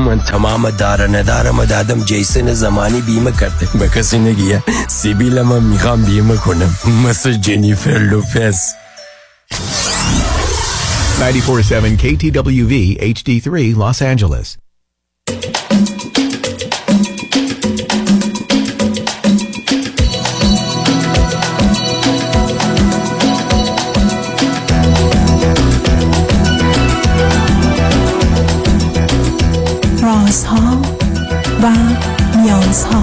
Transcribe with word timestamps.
من 0.00 0.20
تمام 0.20 0.70
دار 0.70 1.16
ندارم 1.18 1.64
دادم 1.64 2.04
جیسن 2.04 2.54
زمانی 2.54 3.00
بیمه 3.00 3.32
کرده 3.32 3.68
به 3.78 3.88
کسی 3.88 4.18
نگیه 4.18 4.62
سیبیل 4.88 5.42
من 5.42 5.62
می‌خوام 5.62 6.04
بیمه 6.04 6.36
کنم 6.36 6.76
مثل 7.06 7.32
جنیفر 7.32 7.98
لوپز 7.98 8.60
947 11.20 11.96
KTWV 11.98 12.98
HD3 13.14 13.76
Los 13.76 14.00
Angeles. 14.02 14.59
و 31.62 31.72
نیازها 32.38 33.02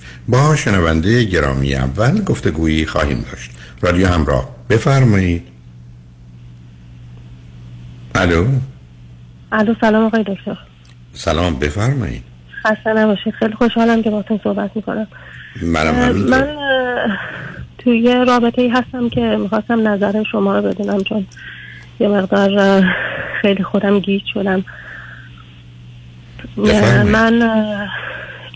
با 0.27 0.55
شنونده 0.55 1.23
گرامی 1.23 1.75
اول 1.75 2.23
گفتگویی 2.23 2.85
خواهیم 2.85 3.25
داشت. 3.31 3.51
رادیو 3.81 4.07
همراه 4.07 4.49
بفرمایید. 4.69 5.47
الو؟ 8.15 8.47
الو 9.51 9.73
سلام 9.81 10.05
آقای 10.05 10.23
دکتر. 10.23 10.57
سلام 11.13 11.59
بفرمایید. 11.59 12.23
خسته 12.63 12.93
نباشید. 12.93 13.33
خیلی 13.33 13.53
خوشحالم 13.53 14.03
که 14.03 14.09
باتون 14.09 14.39
صحبت 14.43 14.71
می‌کنم. 14.75 15.07
منم 15.61 15.91
من 15.91 16.01
همینطور 16.01 16.47
توی 17.77 17.99
یه 17.99 18.23
رابطه 18.23 18.61
ای 18.61 18.69
هستم 18.69 19.09
که 19.09 19.21
می‌خواستم 19.21 19.87
نظر 19.87 20.23
شما 20.31 20.59
رو 20.59 20.61
بدونم 20.61 21.03
چون 21.03 21.27
یه 21.99 22.07
مقدار 22.07 22.83
خیلی 23.41 23.63
خودم 23.63 23.99
گیج 23.99 24.21
شدم. 24.33 24.65
من 27.05 27.41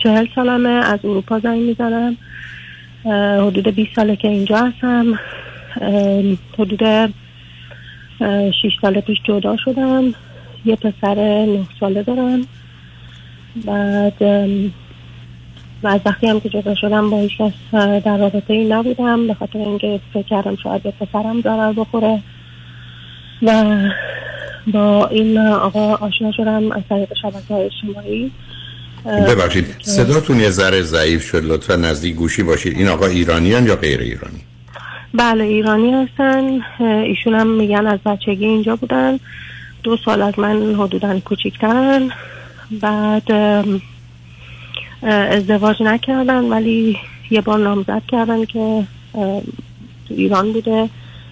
چهل 0.05 0.27
سالمه 0.35 0.69
از 0.69 0.99
اروپا 1.03 1.39
زنگ 1.39 1.61
می‌زنم. 1.61 2.17
حدود 3.47 3.67
20 3.67 3.95
ساله 3.95 4.15
که 4.15 4.27
اینجا 4.27 4.57
هستم. 4.57 5.19
حدود 6.59 6.83
اه، 6.83 8.51
شیش 8.61 8.73
سال 8.81 9.01
پیش 9.01 9.17
جدا 9.23 9.57
شدم. 9.57 10.13
یه 10.65 10.75
پسر 10.75 11.15
نه 11.45 11.65
ساله 11.79 12.03
دارم. 12.03 12.47
بعد 13.65 14.21
و 15.83 15.87
از 15.87 16.01
وقتی 16.05 16.27
هم 16.27 16.39
که 16.39 16.49
جدا 16.49 16.75
شدم 16.75 17.09
با 17.09 17.19
هیچ 17.19 17.37
کس 17.37 17.53
در 18.03 18.17
رابطه 18.17 18.53
ای 18.53 18.65
نبودم. 18.65 19.27
به 19.27 19.33
خاطر 19.33 19.59
اینکه 19.59 19.99
فکر 20.13 20.27
کردم 20.27 20.55
شاید 20.55 20.83
به 20.83 20.91
پسرم 20.91 21.41
ضرر 21.41 21.73
بخوره. 21.73 22.21
و 23.41 23.77
با 24.67 25.07
این 25.07 25.37
آقا 25.37 25.95
آشنا 25.95 26.31
شدم 26.31 26.71
از 26.71 26.83
طریق 26.89 27.13
شبکه 27.21 27.53
های 27.53 27.63
اجتماعی. 27.63 28.31
ببخشید 29.05 29.65
صداتون 29.81 30.39
یه 30.39 30.49
ذره 30.49 30.81
ضعیف 30.81 31.23
شد 31.23 31.43
لطفا 31.45 31.75
نزدیک 31.75 32.15
گوشی 32.15 32.43
باشید. 32.43 32.77
این 32.77 32.87
آقا 32.87 33.05
ایرانیان 33.05 33.65
یا 33.65 33.75
غیر 33.75 33.99
ایرانی؟ 33.99 34.41
بله 35.13 35.43
ایرانی 35.43 35.91
هستن. 35.91 36.59
ایشون 36.79 37.35
هم 37.35 37.47
میگن 37.47 37.87
از 37.87 37.99
بچگی 38.05 38.45
اینجا 38.45 38.75
بودن. 38.75 39.19
دو 39.83 39.97
سال 40.05 40.21
از 40.21 40.39
من 40.39 40.75
حدودا 40.75 41.19
کوچیکترن 41.19 42.11
بعد 42.71 43.31
ازدواج 45.03 45.83
نکردن 45.83 46.43
ولی 46.43 46.97
یه 47.29 47.41
بار 47.41 47.59
نامزد 47.59 48.01
کردن 48.07 48.45
که 48.45 48.83
تو 49.13 49.43
ایران 50.09 50.53
بوده. 50.53 50.89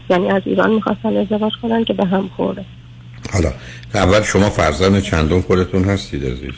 یعنی 0.10 0.30
از 0.30 0.42
ایران 0.46 0.72
می‌خواستن 0.72 1.18
ازدواج 1.18 1.54
کنن 1.62 1.84
که 1.84 1.94
به 1.94 2.06
هم 2.06 2.30
خورده. 2.38 2.66
حالا 3.34 3.54
اول 3.94 4.22
شما 4.22 4.50
فرزند 4.50 5.02
چندم 5.02 5.42
خودتون 5.42 5.84
هستید 5.84 6.26
عزیز؟ 6.26 6.54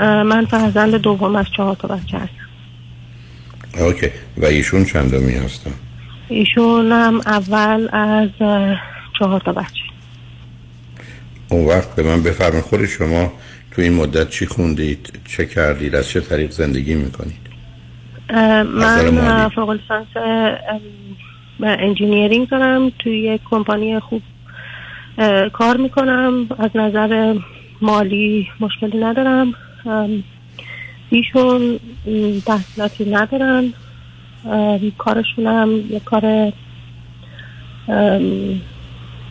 من 0.00 0.44
فرزند 0.44 0.94
دوم 0.94 1.36
از 1.36 1.46
چهار 1.56 1.76
تا 1.76 1.88
بچه 1.88 2.18
هستم. 2.18 2.48
اوکی. 3.80 4.06
و 4.36 4.46
ایشون 4.46 4.84
چندمی 4.84 5.34
هستن؟ 5.34 5.72
ایشون 6.28 6.92
هم 6.92 7.20
اول 7.26 7.88
از 7.92 8.28
چهار 9.18 9.40
تا 9.40 9.52
بچه. 9.52 9.82
اون 11.48 11.66
وقت 11.66 11.94
به 11.94 12.02
من 12.02 12.22
بفرمایید 12.22 12.64
خود 12.64 12.86
شما 12.86 13.32
تو 13.70 13.82
این 13.82 13.94
مدت 13.94 14.30
چی 14.30 14.46
خوندید؟ 14.46 15.20
چه 15.28 15.46
کردید؟ 15.46 15.94
از 15.94 16.08
چه 16.08 16.20
طریق 16.20 16.50
زندگی 16.50 16.94
می‌کنید؟ 16.94 17.42
من 18.30 19.48
فوق 19.48 19.70
لیسانس 19.70 20.06
انجینیرینگ 21.62 22.48
دارم. 22.48 22.92
توی 22.98 23.18
یک 23.18 23.40
کمپانی 23.50 24.00
خوب 24.00 24.22
کار 25.52 25.76
می‌کنم. 25.76 26.46
از 26.58 26.70
نظر 26.74 27.34
مالی 27.82 28.48
مشکلی 28.60 28.98
ندارم. 28.98 29.54
ایشون 31.10 31.80
تحصیلاتی 32.46 33.10
ندارن. 33.10 33.72
کارشون 34.98 35.46
هم 35.46 35.70
یه 35.90 36.00
کار 36.00 36.52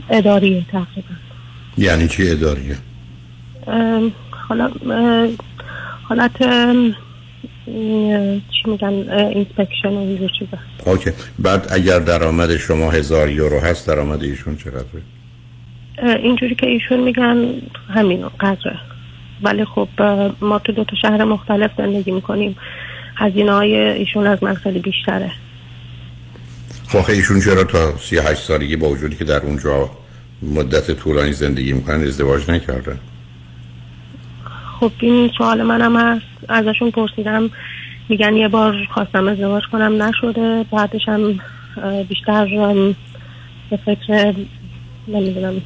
اداریه 0.09 0.65
تقریبا. 0.71 1.15
یعنی 1.77 2.07
چی 2.07 2.29
اداریه؟ 2.29 2.77
حالا 4.49 4.71
حالت 6.03 6.37
چی 8.51 8.63
میگن 8.65 8.93
inspection 9.09 9.89
و 9.89 9.97
اینجور 9.97 10.29
چیزا. 10.39 10.57
okay. 10.85 11.11
بعد 11.39 11.67
اگر 11.71 11.99
درآمد 11.99 12.57
شما 12.57 12.91
هزار 12.91 13.29
یورو 13.29 13.59
هست 13.59 13.87
درآمد 13.87 14.23
ایشون 14.23 14.55
چقدره؟ 14.55 15.01
اینجوری 16.23 16.55
که 16.55 16.67
ایشون 16.67 16.99
میگن 16.99 17.45
همین 17.89 18.27
قدره. 18.39 18.79
ولی 19.43 19.65
خب 19.65 19.87
ما 20.41 20.59
تو 20.59 20.71
دو 20.71 20.83
تا 20.83 20.95
شهر 21.01 21.23
مختلف 21.23 21.71
زندگی 21.77 22.11
می‌کنیم. 22.11 22.57
هزینه 23.15 23.51
های 23.51 23.75
ایشون 23.75 24.27
از 24.27 24.43
من 24.43 24.53
خیلی 24.53 24.79
بیشتره. 24.79 25.31
خب 26.87 27.09
ایشون 27.09 27.39
چرا 27.39 27.63
تا 27.63 27.97
38 27.97 28.41
سالگی 28.41 28.75
با 28.75 28.89
وجودی 28.89 29.15
که 29.15 29.23
در 29.23 29.39
اونجا 29.39 29.89
مدت 30.41 30.91
طولانی 30.91 31.33
زندگی 31.33 31.73
می‌کنن 31.73 32.03
ازدواج 32.03 32.51
نکردن 32.51 32.99
خب 34.79 34.91
این 34.99 35.31
سوال 35.37 35.63
منم 35.63 35.97
هست. 35.97 36.25
ازشون 36.49 36.91
پرسیدم. 36.91 37.49
میگن 38.09 38.35
یه 38.35 38.47
بار 38.47 38.87
خواستم 38.93 39.27
ازدواج 39.27 39.63
کنم 39.71 40.03
نشده. 40.03 40.65
بعدش 40.71 41.07
هم 41.07 41.39
بیشتر 42.09 42.45
به 43.69 43.77
فکر 43.85 44.33
نمی‌دونم. 45.07 45.61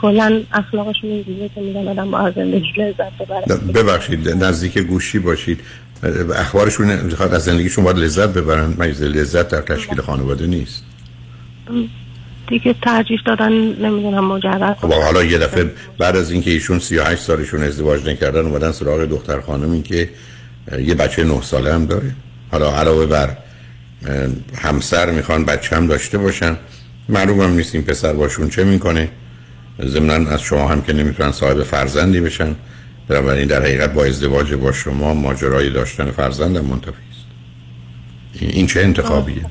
کلا 0.00 0.42
اخلاقشون 0.52 1.10
اینجوریه 1.10 1.50
که 1.54 1.60
میگن 1.60 1.88
آدم 1.88 2.10
با 2.10 2.30
زندگی 2.30 2.72
لذت 2.78 3.12
ببره. 3.20 3.56
ببخشید 3.56 4.28
نزدیک 4.28 4.78
گوشی 4.78 5.18
باشید. 5.18 5.60
اخبارشون 6.36 6.90
از 7.32 7.44
زندگیشون 7.44 7.84
باید 7.84 7.98
لذت 7.98 8.28
ببرن. 8.28 8.74
مگه 8.78 9.04
لذت 9.04 9.48
در 9.48 9.60
تشکیل 9.60 10.00
خانواده 10.00 10.46
نیست. 10.46 10.84
دیگه 12.48 12.74
ترجیح 12.82 13.20
دادن 13.26 13.52
نمی‌دونم 13.52 14.24
مجرد. 14.24 14.76
خب 14.80 14.92
حالا 14.92 15.24
یه 15.24 15.38
دفعه 15.38 15.70
بعد 15.98 16.16
از 16.16 16.30
اینکه 16.30 16.50
ایشون 16.50 16.78
38 16.78 17.22
سالشون 17.22 17.62
ازدواج 17.62 18.08
نکردن 18.08 18.40
اومدن 18.40 18.72
سراغ 18.72 19.04
دختر 19.04 19.40
خانمی 19.40 19.82
که 19.82 20.08
یه 20.78 20.94
بچه 20.94 21.24
9 21.24 21.42
ساله 21.42 21.74
هم 21.74 21.86
داره. 21.86 22.10
حالا 22.50 22.76
علاوه 22.76 23.06
بر 23.06 23.36
همسر 24.56 25.10
می‌خوان 25.10 25.44
بچه 25.44 25.76
هم 25.76 25.86
داشته 25.86 26.18
باشن. 26.18 26.56
معلوم 27.10 27.40
هم 27.40 27.50
نیست 27.50 27.74
این 27.74 27.84
پسر 27.84 28.12
باشون 28.12 28.48
چه 28.48 28.64
می‌کنه. 28.64 29.08
ضمنا 29.86 30.30
از 30.30 30.42
شما 30.42 30.68
هم 30.68 30.82
که 30.82 30.92
نمی‌تونن 30.92 31.32
صاحب 31.32 31.62
فرزندی 31.62 32.20
بشن. 32.20 32.56
بنابراین 33.08 33.46
در 33.46 33.62
حقیقت 33.62 33.92
با 33.92 34.04
ازدواج 34.04 34.54
با 34.54 34.72
شما 34.72 35.14
ماجرای 35.14 35.70
داشتن 35.70 36.10
فرزند 36.10 36.58
منتفی 36.58 36.90
است. 37.10 37.24
این 38.40 38.66
چه 38.66 38.80
انتخابیه؟ 38.80 39.44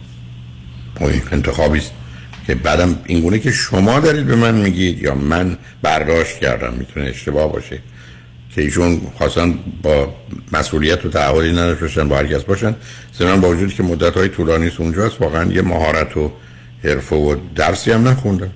این 0.99 1.21
انتخابی 1.31 1.79
است. 1.79 1.91
که 2.47 2.55
بعدم 2.55 2.95
اینگونه 3.05 3.39
که 3.39 3.51
شما 3.51 3.99
دارید 3.99 4.25
به 4.25 4.35
من 4.35 4.55
میگید 4.55 5.01
یا 5.01 5.15
من 5.15 5.57
برداشت 5.81 6.39
کردم 6.39 6.73
می‌تونه 6.73 7.05
اشتباه 7.05 7.53
باشه. 7.53 7.79
که 8.55 8.61
ایشون 8.61 9.01
خواستن 9.17 9.59
با 9.83 10.15
مسئولیت 10.51 11.05
و 11.05 11.09
تعهدی 11.09 11.51
نداشته 11.51 11.81
باشن 11.81 12.07
با 12.07 12.17
هرکس 12.17 12.43
باشن. 12.43 12.75
ضمن 13.17 13.41
با 13.41 13.49
وجودی 13.49 13.73
که 13.73 13.83
مدت 13.83 14.13
های 14.17 14.29
طولانی 14.29 14.67
است 14.67 14.79
اونجاست 14.79 15.21
واقعا 15.21 15.51
یه 15.51 15.61
مهارت 15.61 16.17
و 16.17 16.31
حرفه 16.83 17.15
و 17.15 17.35
درسی 17.55 17.91
هم 17.91 18.07
نخوندن. 18.07 18.51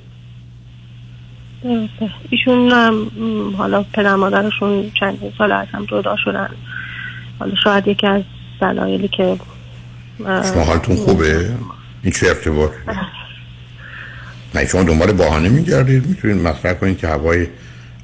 ایشون 2.29 2.71
ام، 2.71 3.55
حالا 3.55 3.83
پدر 3.83 4.15
مادرشون 4.15 4.91
چندین 4.99 5.33
سال 5.37 5.51
از 5.51 5.67
هم 5.71 5.85
جدا 5.85 6.15
شدن. 6.25 6.49
حالا 7.39 7.55
شاید 7.63 7.87
یکی 7.87 8.07
از 8.07 8.21
دلایلی 8.61 9.07
که 9.07 9.37
شما 10.19 10.63
حالتون 10.63 10.95
خوبه؟ 10.95 11.49
این 12.03 12.11
چه 12.11 12.27
ارتباط؟ 12.27 12.71
نه 14.55 14.65
شما 14.65 14.83
دنبال 14.83 15.11
بهانه 15.11 15.49
میگردید. 15.49 16.05
می‌تونید 16.05 16.47
مطرح 16.47 16.73
کنید 16.73 16.97
که 16.97 17.07
هوای 17.07 17.47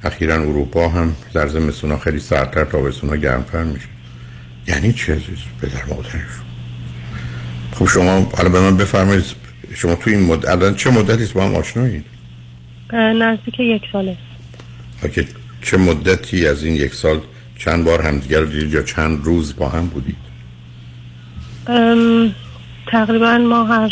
اخیرا 0.04 0.34
اروپا 0.34 0.88
هم 0.88 1.14
در 1.34 1.48
زمستونا 1.48 1.98
خیلی 1.98 2.18
سردتر 2.18 2.64
تابستونا 2.64 3.16
گرمتر 3.16 3.62
میشه. 3.62 3.88
یعنی 4.68 4.92
چه 4.92 5.12
عزیز 5.12 5.38
پدر 5.62 5.84
مادرشون؟ 5.88 6.20
خب 7.72 7.86
شما 7.86 8.30
حالا 8.36 8.48
به 8.48 8.60
من 8.60 8.76
بفرمایید 8.76 9.24
شما 9.80 9.94
تو 9.94 10.10
این 10.10 10.20
مدت 10.20 10.48
الان 10.48 10.74
چه 10.74 10.90
مدتی 10.90 11.22
است 11.22 11.32
با 11.32 11.44
هم 11.44 11.54
آشنایید؟ 11.54 12.04
نزدیک 12.92 13.60
یک 13.60 13.82
ساله. 13.92 14.16
که 15.14 15.26
چه 15.62 15.76
مدتی 15.76 16.46
از 16.46 16.64
این 16.64 16.76
یک 16.76 16.94
سال 16.94 17.20
چند 17.58 17.84
بار 17.84 18.02
همدیگر 18.02 18.40
رو 18.40 18.46
دیدید 18.46 18.74
یا 18.74 18.82
چند 18.82 19.24
روز 19.24 19.56
با 19.56 19.68
هم 19.68 19.86
بودید؟ 19.86 20.16
ام، 21.66 22.34
تقریبا 22.86 23.38
ما 23.38 23.64
هر 23.64 23.88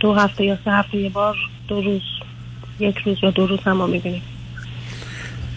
دو 0.00 0.14
هفته 0.14 0.44
یا 0.44 0.58
سه 0.64 0.70
هفته 0.70 0.98
یه 0.98 1.08
بار 1.08 1.36
دو 1.68 1.80
روز 1.80 2.02
یک 2.80 2.98
روز 2.98 3.16
یا 3.22 3.30
دو 3.30 3.46
روز 3.46 3.60
هم 3.64 3.72
ما 3.72 3.86
می‌بینیم. 3.86 4.22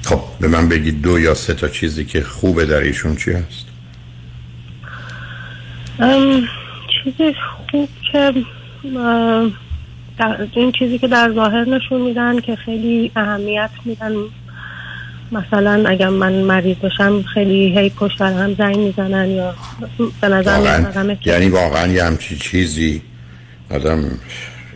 خب 0.03 0.21
به 0.39 0.47
من 0.47 0.69
بگید 0.69 1.01
دو 1.01 1.19
یا 1.19 1.33
سه 1.33 1.53
تا 1.53 1.67
چیزی 1.67 2.05
که 2.05 2.21
خوبه 2.21 2.65
در 2.65 2.81
ایشون 2.81 3.15
چی 3.15 3.31
هست؟ 3.31 3.65
چیزی 7.03 7.35
خوب 7.71 7.89
که 8.11 8.33
اه، 8.97 9.51
در 10.19 10.47
این 10.55 10.71
چیزی 10.71 10.97
که 10.97 11.07
در 11.07 11.31
ظاهر 11.35 11.69
نشون 11.69 12.01
میدن 12.01 12.39
که 12.39 12.55
خیلی 12.55 13.11
اهمیت 13.15 13.69
میدن. 13.85 14.13
مثلا 15.31 15.89
اگر 15.89 16.09
من 16.09 16.33
مریض 16.33 16.77
بشم 16.77 17.21
خیلی 17.21 17.79
هی 17.79 17.89
پشت 17.89 18.21
هم 18.21 18.53
زنگ 18.53 18.77
می‌زنن 18.77 19.29
یا 19.29 19.55
به 20.21 20.27
نظر 20.27 20.51
واقعا. 20.51 21.15
یعنی 21.25 21.49
واقعا 21.49 21.87
یه 21.87 22.03
همچی 22.03 22.35
چیزی 22.37 23.01
آدم 23.71 24.03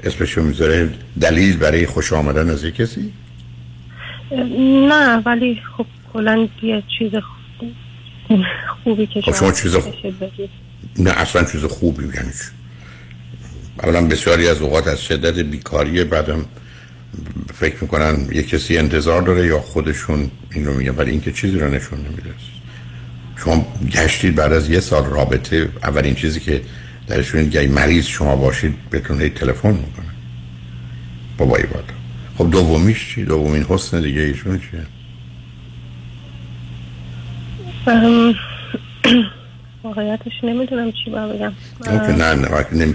اسمشو 0.03 0.41
می‌ذاره 0.41 0.89
دلیل 1.21 1.57
برای 1.57 1.85
خوش 1.85 2.13
آمدن 2.13 2.49
از 2.49 2.63
یه 2.63 2.71
کسی؟ 2.71 3.13
نه 4.89 5.17
ولی 5.25 5.61
خب 5.77 5.85
کلا 6.13 6.47
یه 6.63 6.83
چیز 6.99 7.11
خوب- 7.11 8.41
خوبی 8.83 9.07
که 9.07 9.21
خب 9.21 9.35
شما 9.35 9.51
چیز 9.51 9.75
خوب-. 9.75 9.95
نه 10.99 11.09
اصلا 11.11 11.43
چیز 11.43 11.65
خوبی 11.65 12.03
یعنی 12.03 12.31
اولا 13.83 14.07
بسیاری 14.07 14.47
از 14.47 14.61
اوقات 14.61 14.87
از 14.87 15.01
شدت 15.01 15.39
بیکاری 15.39 16.03
بعدم 16.03 16.45
فکر 17.53 17.75
می‌کنن 17.81 18.27
یه 18.31 18.43
کسی 18.43 18.77
انتظار 18.77 19.21
داره 19.21 19.47
یا 19.47 19.59
خودشون 19.59 20.31
این 20.51 20.65
رو 20.65 20.73
میگن 20.73 20.95
ولی 20.95 21.11
اینکه 21.11 21.31
چیزی 21.31 21.59
رو 21.59 21.69
نشون 21.69 21.99
نمیده 21.99 22.29
شما 23.35 23.67
گشتید 23.91 24.35
بعد 24.35 24.53
از 24.53 24.69
یه 24.69 24.79
سال 24.79 25.05
رابطه 25.05 25.69
اولین 25.83 26.15
چیزی 26.15 26.39
که 26.39 26.61
درشون 27.07 27.43
گی 27.43 27.67
مریض 27.67 28.05
شما 28.05 28.35
باشید 28.35 28.75
بهتون 28.89 29.21
هی 29.21 29.29
تلفن 29.29 29.69
می‌کنه 29.69 30.05
بابایی 31.37 31.65
بادا 31.65 31.93
خب 32.37 32.51
دومیش 32.51 33.15
چی؟ 33.15 33.25
دومین 33.25 33.63
حسن 33.63 34.01
دیگه 34.01 34.21
ایشون 34.21 34.61
چیه؟ 34.71 34.85
واقعیتش 39.87 40.31
نمی‌دونم 40.43 40.91
چی 40.91 41.09
باید 41.11 41.33
بگم. 41.33 41.53
نه 42.17 42.33
نه 42.33 42.65
نمی... 42.71 42.93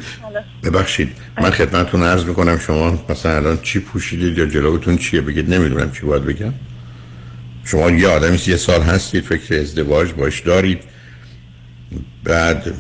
ببخشید 0.65 1.09
من 1.41 1.51
خدمتتون 1.51 2.03
عرض 2.03 2.25
می‌کنم 2.25 2.59
شما 2.59 3.05
مثلا 3.09 3.37
الان 3.37 3.59
چی 3.63 3.81
پوشیدید 3.81 4.39
یا 4.39 4.47
جلوتون 4.47 4.97
چیه؟ 4.97 5.21
بگید 5.21 5.55
نمی‌دونم 5.55 5.93
چی 5.93 6.07
باید 6.07 6.25
بگم. 6.25 6.53
شما 7.65 7.91
یه 7.91 8.09
آدمی 8.09 8.39
یه 8.47 8.57
سال 8.57 8.83
هستید 8.83 9.25
فکر 9.25 9.61
ازدواج 9.61 10.13
باش 10.13 10.41
دارید. 10.41 10.81
بعد 12.25 12.75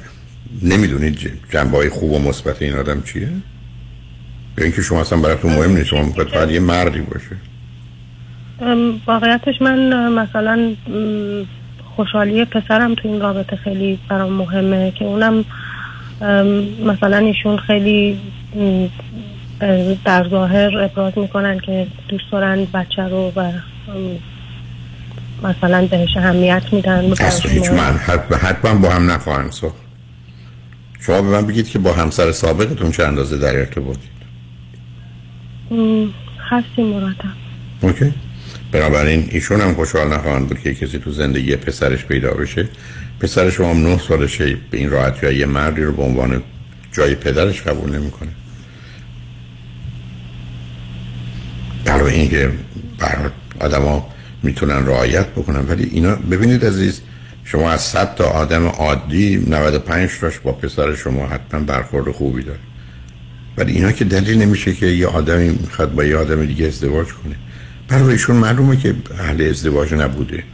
نمی‌دونید 0.62 1.30
جنبه 1.52 1.76
های 1.76 1.88
خوب 1.88 2.12
و 2.12 2.18
مثبت 2.18 2.62
این 2.62 2.74
آدم 2.74 3.02
چیه؟ 3.02 3.28
یا 4.58 4.64
اینکه 4.64 4.82
شما 4.82 5.00
اصلا 5.00 5.18
براتون 5.18 5.52
مهم 5.52 5.76
نیست 5.76 5.86
شما 5.86 6.02
می‌خواید 6.02 6.28
فقط 6.28 6.50
یه 6.50 6.60
مردی 6.60 7.00
باشه. 7.00 7.36
واقعیتش 9.06 9.54
من 9.60 10.08
مثلا 10.12 10.74
خوشحالی 11.96 12.44
پسرم 12.44 12.94
تو 12.94 13.08
این 13.08 13.20
رابطه 13.20 13.56
خیلی 13.56 13.98
برام 14.08 14.32
مهمه 14.32 14.90
که 14.90 15.04
اونم 15.04 15.44
مثلا 16.86 17.16
ایشون 17.16 17.56
خیلی 17.56 18.20
در 20.04 20.28
ظاهر 20.28 20.78
ابراز 20.78 21.12
می‌کنن 21.18 21.58
که 21.58 21.86
دوست 22.08 22.24
دارن 22.32 22.64
بچه 22.64 23.02
رو 23.02 23.32
و 23.36 23.52
مثلا 25.43 25.86
بهش 25.86 26.17
اهمیت 26.17 26.62
میدن. 26.72 27.12
اصلا 27.12 27.50
هیچ 27.50 27.70
من 27.70 27.96
حتما, 28.43 28.74
با 28.74 28.90
هم 28.90 29.10
نخواهند 29.10 29.52
ساخت 29.52 29.76
شما 31.00 31.22
به 31.22 31.28
من 31.28 31.46
بگید 31.46 31.69
که 31.69 31.78
با 31.78 31.93
همسر 31.93 32.32
سابقتون 32.32 32.90
چه 32.90 33.05
اندازه 33.05 33.38
در 33.38 33.56
ارتباطید؟ 33.56 34.12
م، 35.70 36.06
هستیم 36.50 36.86
مرتب. 36.86 37.28
اوکی. 37.81 38.12
بنابراین 38.72 39.29
ایشون 39.31 39.60
هم 39.60 39.74
خوشحال 39.74 40.08
نخواهند 40.08 40.48
بود 40.48 40.60
که 40.60 40.74
کسی 40.74 40.98
تو 40.98 41.10
زندگی 41.10 41.56
پسرش 41.56 42.05
پیدا 42.05 42.31
بشه. 42.31 42.69
پسر 43.20 43.50
شما 43.50 43.70
هم 43.70 43.86
نه 43.86 43.98
سالشه 43.98 44.56
به 44.70 44.79
این 44.79 44.91
راحتی 44.91 45.34
یه 45.34 45.46
مردی 45.46 45.82
رو 45.82 45.93
به 45.93 46.02
عنوان 46.02 46.43
جای 46.93 47.14
پدرش 47.14 47.62
قبول 47.62 47.98
نمی‌کنه. 47.98 48.29
که 52.29 52.50
برای 52.98 53.31
آدم 53.60 53.82
ها 53.82 54.08
می‌تونن 54.43 54.86
رعایت 54.86 55.26
بکنن. 55.26 55.69
ولی 55.69 55.88
اینا 55.93 56.14
ببینید 56.14 56.64
عزیز 56.64 57.00
شما 57.44 57.70
از 57.70 57.81
100 57.81 58.14
تا 58.14 58.24
آدم 58.24 58.67
عادی 58.67 59.36
95 59.36 60.10
تاش 60.20 60.38
با 60.38 60.52
پسر 60.52 60.94
شما 60.94 61.26
حتما 61.26 61.60
برخورد 61.60 62.12
خوبی 62.12 62.43
داره. 62.43 62.58
ولی 63.56 63.72
اینا 63.72 63.93
که 63.93 64.05
دلیل 64.05 64.43
نمیشه 64.43 64.72
که 64.72 64.86
یه 64.86 65.06
آدمی 65.06 65.48
می‌خواد 65.48 65.94
با 65.94 66.05
یه 66.05 66.17
آدم 66.17 66.46
دیگه 66.46 66.67
ازدواج 66.67 67.06
کنه. 67.06 67.36
برای 67.93 68.13
ایشون 68.13 68.37
معلومه 68.37 68.77
که 68.77 68.94
اهل 69.19 69.49
ازدواج 69.49 69.94
نبوده. 69.94 70.44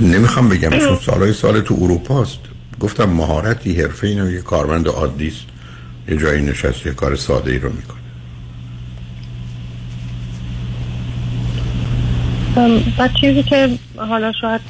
نمی‌خوام 0.00 0.48
بگم 0.48 0.70
چون 0.70 0.96
سالهای 0.96 1.32
سال 1.32 1.60
تو 1.60 1.78
اروپا 1.80 2.22
است. 2.22 2.38
گفتم 2.80 3.04
مهارتی 3.04 3.80
حرفه 3.80 4.06
اینو 4.06 4.30
یه 4.30 4.40
کارمند 4.40 4.88
عادی 4.88 5.28
است. 5.28 5.44
یه 6.08 6.16
جایی 6.16 6.42
نشست 6.42 6.86
یه 6.86 6.92
کار 6.92 7.16
ساده 7.16 7.52
ای 7.52 7.58
رو 7.58 7.70
می‌کنه. 7.72 7.96
و 12.98 13.08
چیزی 13.20 13.42
که 13.42 13.70
حالا 13.96 14.32
شاید 14.32 14.60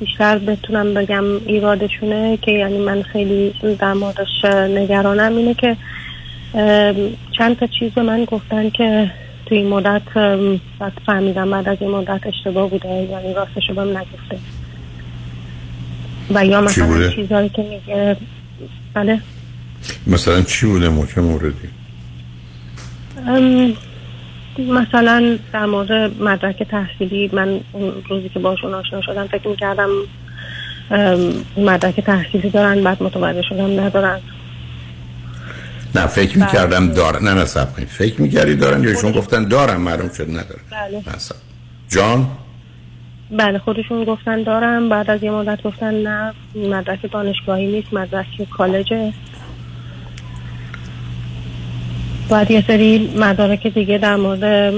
بیشتر 0.00 0.38
بتونم 0.38 0.94
بگم 0.94 1.24
ایرادشونه 1.46 2.38
که 2.42 2.50
یعنی 2.50 2.78
من 2.78 3.02
خیلی 3.02 3.54
در 3.78 3.92
موردش 3.92 4.44
نگرانم 4.76 5.36
اینه 5.36 5.54
که 5.54 5.76
چند 7.38 7.56
تا 7.60 7.66
چیز 7.78 7.92
به 7.92 8.02
من 8.02 8.24
گفتن 8.24 8.70
که 8.70 9.10
توی 9.46 9.58
این 9.58 9.68
مدت 9.68 10.02
بعد 10.78 10.92
فهمیدم 11.06 11.50
بعد 11.50 11.68
از 11.68 11.76
این 11.80 11.90
مدت 11.90 12.20
اشتباه 12.26 12.70
بوده 12.70 12.88
یعنی 12.88 13.34
راستش 13.34 13.68
رو 13.68 13.74
بهم 13.74 13.88
نگفته. 13.88 14.38
و 16.34 16.46
یا؟ 16.46 16.60
مثلا 16.60 17.08
چیزهایی 17.08 17.48
که 17.48 17.62
میگه. 17.62 18.16
بله. 18.94 19.20
مثلا 20.06 20.42
چی 20.42 20.66
بوده 20.66 21.06
چه 21.14 21.20
موردی؟ 21.20 21.54
مثلا 24.58 25.38
در 25.52 25.66
مورد 25.66 26.22
مدرک 26.22 26.62
تحصیلی 26.62 27.30
من 27.32 27.60
روزی 28.08 28.28
که 28.28 28.38
باشون 28.38 28.74
آشنا 28.74 29.00
شدم 29.00 29.26
فکر 29.26 29.48
می‌کردم 29.48 29.88
مدرک 31.56 32.00
تحصیلی 32.00 32.50
دارن 32.50 32.84
بعد 32.84 33.02
متوجه 33.02 33.42
شدم 33.42 33.80
ندارن. 33.80 34.20
نه 35.94 36.06
فکر 36.06 36.38
می‌کردم 36.38 36.88
دارن. 36.88 37.24
نه 37.24 37.34
نه 37.34 37.44
سب 37.44 37.68
فکر 37.88 38.22
می‌کردی 38.22 38.56
دارن 38.56 38.82
یا 38.82 38.90
ایشون 38.90 39.12
گفتن 39.12 39.48
دارم 39.48 39.80
معلوم 39.80 40.08
شد 40.08 40.30
ندارن. 40.30 40.62
بله. 40.70 41.02
جان؟ 41.88 42.26
بله 43.30 43.58
خودشون 43.58 44.04
گفتن 44.04 44.42
دارم. 44.42 44.88
بعد 44.88 45.10
از 45.10 45.22
یه 45.22 45.30
مدت 45.30 45.62
گفتن 45.62 45.94
نه 45.94 46.32
مدرک 46.54 47.12
دانشگاهی 47.12 47.66
نیست 47.66 47.94
مدرک 47.94 48.26
کالجه. 48.50 49.12
بعد 52.28 52.50
یه 52.50 52.64
سری 52.66 53.14
مدارک 53.16 53.66
دیگه 53.66 53.98
در 53.98 54.16
مورد 54.16 54.74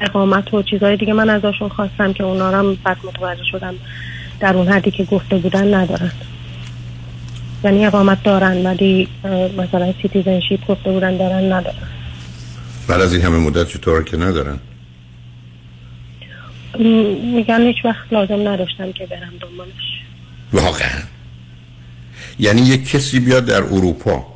اقامت 0.00 0.54
و 0.54 0.62
چیزهای 0.62 0.96
دیگه 0.96 1.12
من 1.12 1.30
ازشون 1.30 1.68
خواستم 1.68 2.12
که 2.12 2.24
اونا 2.24 2.50
رو 2.50 2.56
هم 2.56 2.74
بعد 2.84 2.96
متوجه 3.04 3.44
شدم. 3.50 3.74
در 4.40 4.56
اون 4.56 4.68
حدی 4.68 4.90
که 4.90 5.04
گفته 5.04 5.36
بودن 5.36 5.74
ندارن. 5.74 6.12
یعنی 7.64 7.86
اقامت 7.86 8.22
دارن 8.22 8.66
ولی 8.66 9.08
مثلا 9.58 9.94
citizenship 10.02 10.66
گفته 10.66 10.92
بودن 10.92 11.16
دارن 11.16 11.52
ندارن. 11.52 11.88
بعد 12.88 13.00
از 13.00 13.12
این 13.12 13.22
همه 13.22 13.38
مدت 13.38 13.68
چطور 13.68 14.04
که 14.04 14.16
ندارن؟ 14.16 14.58
میگن 17.34 17.60
هیچ 17.60 17.84
وقت 17.84 18.12
لازم 18.12 18.48
نداشتم 18.48 18.92
که 18.92 19.06
برم 19.06 19.32
دنبالش. 19.40 20.02
واقعا. 20.52 21.02
یعنی 22.38 22.60
یک 22.60 22.90
کسی 22.90 23.20
بیاد 23.20 23.44
در 23.44 23.62
اروپا 23.62 24.26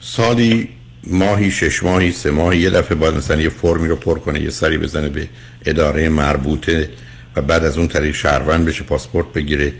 سالی 0.00 0.68
ماهی 1.06 1.50
شش 1.50 1.82
ماهی 1.82 2.12
سه 2.12 2.30
ماهی 2.30 2.58
یه 2.58 2.70
دفعه 2.70 2.94
باید 2.94 3.14
مثلا 3.14 3.40
یه 3.40 3.48
فرمی 3.48 3.88
رو 3.88 3.96
پر 3.96 4.18
کنه 4.18 4.40
یه 4.40 4.50
سری 4.50 4.78
بزنه 4.78 5.08
به 5.08 5.28
اداره 5.66 6.08
مربوطه 6.08 6.90
و 7.36 7.42
بعد 7.42 7.64
از 7.64 7.78
اون 7.78 7.88
طریق 7.88 8.14
شهروند 8.14 8.64
بشه 8.64 8.84
پاسپورت 8.84 9.32
بگیره 9.32 9.72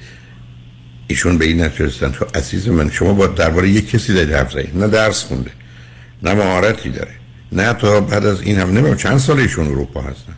ایشون 1.09 1.38
به 1.38 1.45
این 1.45 1.62
نتیجه 1.62 1.85
رسیدن. 1.85 2.11
تو 2.12 2.25
عزیز 2.35 2.69
من 2.69 2.91
شما 2.91 3.12
با 3.12 3.27
درباره 3.27 3.69
یک 3.69 3.91
کسی 3.91 4.15
دارید 4.15 4.33
حرف 4.33 4.53
زدید. 4.53 4.77
نه 4.77 4.88
درس 4.88 5.25
خونده 5.25 5.50
نه 6.23 6.35
مهارتی 6.35 6.91
داره 6.91 7.11
نه 7.53 7.73
تا 7.73 8.00
بعد 8.00 8.27
از 8.27 8.43
این 8.43 8.59
هم 8.59 8.69
نمی‌دونم 8.69 8.97
چند 8.97 9.19
سال 9.19 9.38
ایشون 9.38 9.67
اروپا 9.67 10.00
هستن؟ 10.00 10.35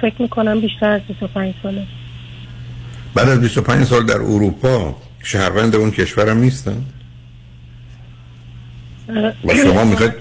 فکر 0.00 0.22
می‌کنم 0.22 0.60
بیشتر 0.60 0.90
از 0.90 1.00
25 1.08 1.54
ساله. 1.62 1.86
بعد 3.14 3.28
از 3.28 3.40
25 3.40 3.86
سال 3.86 4.06
در 4.06 4.14
اروپا 4.14 4.96
شهروند 5.22 5.76
اون 5.76 5.90
کشورم 5.90 6.38
نیستن؟ 6.38 6.84
و 9.44 9.54
شما 9.54 9.84
می‌خواید 9.84 10.12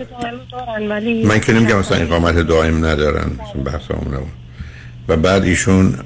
من 1.25 1.39
که 1.39 1.53
نمیگم 1.53 1.79
مثلا 1.79 1.97
اقامت 1.97 2.35
دائم 2.35 2.85
ندارن 2.85 3.31
بحث. 3.65 3.81
و 5.07 5.17
بعد 5.17 5.43
ایشون 5.43 5.99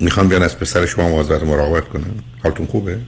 می‌خوان 0.00 0.28
بیان 0.28 0.42
از 0.42 0.58
پسر 0.58 0.86
شما 0.86 1.08
مواظبت 1.08 1.42
مراقبت 1.42 1.88
کنن 1.88 2.14
حالتون 2.42 2.66
خوبه؟ 2.66 2.98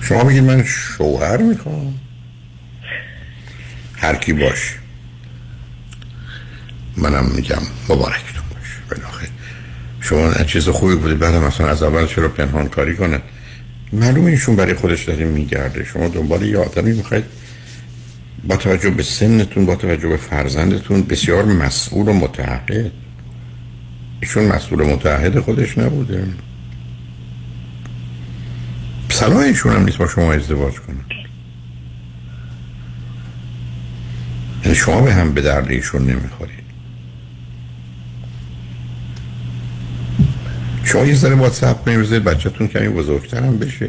شما 0.00 0.24
میگید 0.24 0.44
من 0.44 0.64
شوهر 0.64 1.36
می‌خوام. 1.36 1.94
هر 3.96 4.16
کی 4.16 4.32
باش. 4.32 4.76
منم 6.96 7.26
میگم 7.34 7.62
مبارکتون 7.88 8.42
باش. 8.50 8.68
بالاخره. 8.90 9.28
شما 10.00 10.44
چیز 10.44 10.68
خوبی 10.68 10.94
بودی. 10.94 11.14
بعد 11.14 11.34
مثلا 11.34 11.68
از 11.68 11.82
اول 11.82 12.06
چرا 12.06 12.28
پنهان 12.28 12.68
کاری 12.68 12.96
کنن؟ 12.96 13.20
معلومه 13.92 14.30
ایشون 14.30 14.56
برای 14.56 14.74
خودش 14.74 15.04
داره 15.04 15.24
میگرده. 15.24 15.84
شما 15.84 16.08
دنبال 16.08 16.42
یه 16.42 16.58
آدمی 16.58 16.92
می‌خواید 16.92 17.24
با 18.44 18.56
توجه 18.56 18.90
به 18.90 19.02
سنتون 19.02 19.66
با 19.66 19.76
توجه 19.76 20.08
به 20.08 20.16
فرزندتون 20.16 21.02
بسیار 21.02 21.44
مسئول 21.44 22.08
و 22.08 22.12
متعهد. 22.12 22.92
ایشون 24.20 24.44
مسئول 24.44 24.80
و 24.80 24.86
متعهد 24.86 25.40
خودش 25.40 25.78
نبوده. 25.78 26.24
صلاح 29.08 29.38
ایشون 29.38 29.72
هم 29.72 29.84
نیست 29.84 29.98
با 29.98 30.08
شما 30.08 30.32
ازدواج 30.32 30.74
کنه. 30.74 30.96
یعنی 34.64 34.74
شما 34.74 35.00
به 35.00 35.14
هم 35.14 35.34
به 35.34 35.40
درد 35.40 35.70
ایشون 35.70 36.02
نمی‌خورید 36.02 36.60
شما 40.84 41.06
یه 41.06 41.14
ذره 41.14 41.48
صبر 41.48 41.82
کنید 41.82 41.98
بذارید 41.98 42.24
بچهتون 42.24 42.68
کمی 42.68 42.88
بزرگتر 42.88 43.42
هم 43.42 43.58
بشه. 43.58 43.88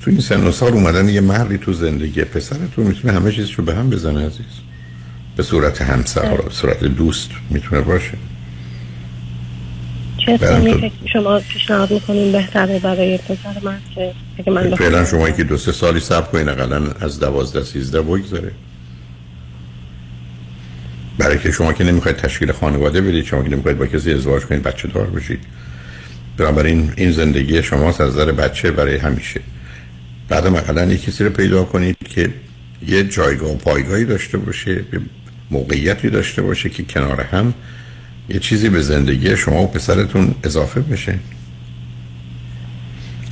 تو 0.00 0.10
این 0.10 0.20
سن 0.20 0.46
و 0.46 0.52
سال 0.52 0.72
اومدن 0.72 1.08
یه 1.08 1.20
مردی 1.20 1.58
تو 1.58 1.72
زندگی 1.72 2.24
پسرتون 2.24 2.86
می‌تونه 2.86 3.14
همه 3.14 3.32
چیزشو 3.32 3.62
به 3.62 3.74
هم 3.74 3.90
بزنه 3.90 4.26
عزیز. 4.26 4.46
به 5.36 5.42
صورت 5.42 5.82
همسر 5.82 6.36
به 6.36 6.50
صورت 6.50 6.84
دوست 6.84 7.30
می‌تونه 7.50 7.80
باشه. 7.80 8.18
چه 10.26 10.36
سنی 10.36 10.92
شما 11.12 11.38
پیشنهاد 11.38 11.90
می‌کنین 11.90 12.32
بهتره 12.32 12.78
برای 12.78 13.18
پسر 13.18 13.60
من 13.62 13.78
که 13.94 14.12
اگه 14.38 14.52
من 14.52 14.74
فعلا 14.74 15.04
شما 15.04 15.30
که 15.30 15.44
دو 15.44 15.56
سه 15.56 15.72
سالی 15.72 16.00
صبر 16.00 16.26
کنید 16.26 16.48
اقلا 16.48 16.82
از 17.00 17.20
دوازده 17.20 17.64
سیزده 17.64 18.02
بگذاره 18.02 18.52
برای 21.18 21.38
که 21.38 21.52
شما 21.52 21.72
که 21.72 21.84
نمی‌خواید 21.84 22.16
تشکیل 22.16 22.52
خانواده 22.52 23.00
بدید 23.00 23.24
شما 23.24 23.42
که 23.42 23.48
نمی‌خواید 23.48 23.78
با 23.78 23.86
کسی 23.86 24.12
ازدواج 24.12 24.42
کنید 24.42 24.62
بچه 24.62 24.88
دار 24.88 25.06
بشید. 25.06 25.40
بنابراین 26.36 26.92
این 26.96 27.12
زندگی 27.12 27.62
شماست 27.62 28.00
از 28.00 28.12
نظر 28.12 28.32
بچه 28.32 28.70
برای 28.70 28.96
همیشه. 28.96 29.40
بعد 30.28 30.46
اقلا 30.46 30.84
یک 30.84 31.04
کسی 31.04 31.24
رو 31.24 31.30
پیدا 31.30 31.64
کنید 31.64 31.96
که 32.08 32.30
یه 32.86 33.04
جایگاه 33.04 33.50
و 33.50 33.56
پایگاهی 33.56 34.04
داشته 34.04 34.38
باشه 34.38 34.84
موقعیتی 35.50 36.10
داشته 36.10 36.42
باشه 36.42 36.68
که 36.68 36.82
کنار 36.82 37.20
هم 37.20 37.54
یه 38.28 38.38
چیزی 38.38 38.68
به 38.68 38.82
زندگی 38.82 39.36
شما 39.36 39.62
و 39.62 39.66
پسرتون 39.66 40.34
اضافه 40.44 40.80
بشه. 40.80 41.18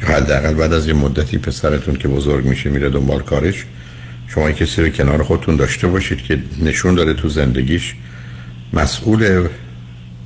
حداقل 0.03 0.55
بعد 0.55 0.73
از 0.73 0.87
یه 0.87 0.93
مدتی 0.93 1.39
پسرتون 1.39 1.97
که 1.97 2.09
بزرگ 2.09 2.45
میشه 2.45 2.71
میره 2.71 2.91
دنبال 2.91 3.23
کارش. 3.23 3.65
شما 4.29 4.51
یه 4.51 4.55
کسی 4.55 4.83
رو 4.83 4.89
کنار 4.89 5.23
خودتون 5.23 5.57
داشته 5.57 5.87
باشید 5.87 6.23
که 6.23 6.39
نشون 6.63 6.95
داره 6.95 7.15
تو 7.15 7.29
زندگیش 7.29 7.95
مسئول 8.73 9.49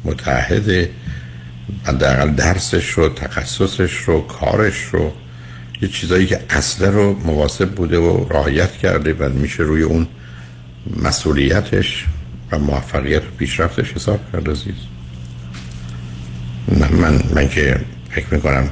متعهد 0.04 0.88
حداقل 1.84 2.30
درسش 2.30 2.90
رو 2.90 3.08
تخصصش 3.08 3.96
رو 3.96 4.20
کارش 4.20 4.84
رو 4.92 5.12
یه 5.82 5.88
چیزایی 5.88 6.26
که 6.26 6.40
اصلا 6.50 6.88
رو 6.88 7.18
مواظب 7.24 7.70
بوده 7.70 7.98
و 7.98 8.28
رعایت 8.30 8.72
کرده 8.72 9.12
و 9.12 9.28
میشه 9.28 9.62
روی 9.62 9.82
اون 9.82 10.06
مسئولیتش 11.02 12.06
و 12.50 12.58
موفقیت 12.58 13.22
و 13.22 13.30
پیشرفتش 13.38 13.92
حساب 13.92 14.20
من, 16.68 16.92
من, 16.92 17.22
من 17.34 17.48
که 17.48 17.80
فکر 18.10 18.34
می‌کنم 18.34 18.70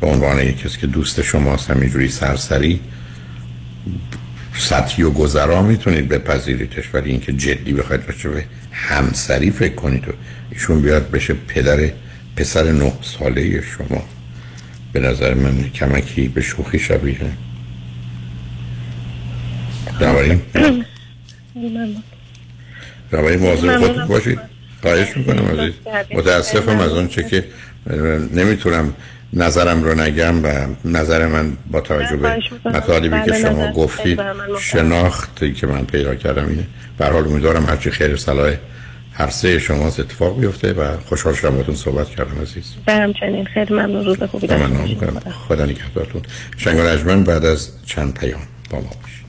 به 0.00 0.06
عنوان 0.06 0.38
یک 0.38 0.62
کسی 0.62 0.78
که 0.78 0.86
دوست 0.86 1.22
شماست 1.22 1.70
همینجوری 1.70 2.08
سرسری 2.08 2.80
سطحی 4.54 5.02
و 5.02 5.10
گذرا 5.10 5.62
می‌تونید 5.62 6.08
بپذیریدش. 6.08 6.94
ولی 6.94 7.10
اینکه 7.10 7.32
جدی 7.32 7.72
بخواید 7.72 8.02
راجع 8.08 8.30
به 8.30 8.44
همسری 8.72 9.50
فکر 9.50 9.74
کنید 9.74 10.08
و 10.08 10.12
ایشون 10.50 10.82
بیاد 10.82 11.10
بشه 11.10 11.34
پدر 11.34 11.90
پسر 12.36 12.72
نه 12.72 12.92
ساله 13.02 13.62
شما. 13.62 14.02
به 14.92 15.00
نظر 15.00 15.34
من 15.34 15.62
کمکی 15.62 16.28
به 16.28 16.40
شوخی 16.40 16.78
شبیه. 16.78 17.16
بنابراین 20.00 20.40
بنابراین 23.14 23.40
مواظب. 23.40 23.78
خودتون 23.78 24.06
باشید. 24.06 24.38
خواهش 24.82 25.16
می‌کنم 25.16 25.60
عزیز. 25.60 25.72
متاسفم 26.14 26.80
از 26.80 26.92
اون 26.92 27.08
چه 27.08 27.22
که 27.22 27.44
نمی‌تونم 28.34 28.94
نظرم 29.32 29.82
رو 29.82 30.00
نگم 30.00 30.44
و 30.44 30.66
نظر 30.84 31.26
من 31.26 31.52
با 31.70 31.80
توجه 31.80 32.16
به. 32.16 32.38
مطالبی 32.64 33.08
که 33.08 33.30
بله، 33.30 33.42
شما 33.42 33.72
گفتید. 33.72 34.20
شناختی 34.60 35.52
که 35.52 35.66
من 35.66 35.84
پیدا 35.84 36.14
کردم 36.14 36.48
اینه. 36.48 36.66
به 36.98 37.04
هر 37.04 37.10
حال 37.10 37.24
امیدوارم 37.24 37.66
هرچی 37.66 37.90
خیر 37.90 38.16
صلاح 38.16 38.54
هر 39.12 39.30
سه 39.30 39.58
شما 39.58 39.86
اتفاق 39.86 40.40
بیفته 40.40 40.72
و 40.72 40.96
خوشحال 41.06 41.34
شدم 41.34 41.50
باهاتون 41.50 41.74
صحبت 41.74 42.08
کردم 42.08 42.42
عزیز. 42.42 42.64
به 42.86 42.92
همچنین. 42.92 43.44
خیلی 43.44 43.74
ممنون. 43.74 44.04
روز 44.04 44.22
خوبی 44.22 44.46
داشته 44.46 45.06
خدا 45.48 45.64
نگهدارتون. 45.64 46.22
شنگ 46.56 46.78
رجمن 46.78 47.24
بعد 47.24 47.44
از 47.44 47.70
چند 47.86 48.18
پیام 48.18 48.40
با 48.70 48.78
ما 48.78 48.90
باشید. 49.02 49.23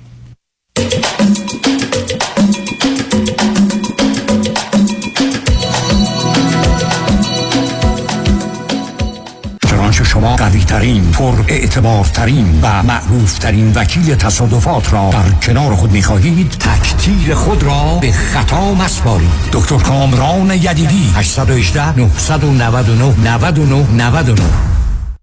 شما 10.16 10.36
قوی 10.36 10.64
ترین 10.64 11.12
پر 11.12 11.34
اعتبار 11.48 12.06
ترین 12.06 12.60
و 12.62 12.84
معروف 12.84 13.40
ترین 13.40 13.74
وکیل 13.76 14.16
تصادفات 14.16 14.94
را 14.94 15.10
در 15.10 15.30
کنار 15.30 15.76
خود 15.76 15.92
می 15.92 16.04
خواهید 16.04 16.50
تکتیر 16.52 17.36
خود 17.36 17.64
را 17.64 17.98
به 18.02 18.12
خطا 18.12 18.74
مسپارید. 18.74 19.30
دکتر 19.52 19.78
کامران 19.78 20.52
یدیدی 20.52 21.12
818 21.16 22.00
999 22.00 23.14
99 23.24 23.86
99 23.92 24.42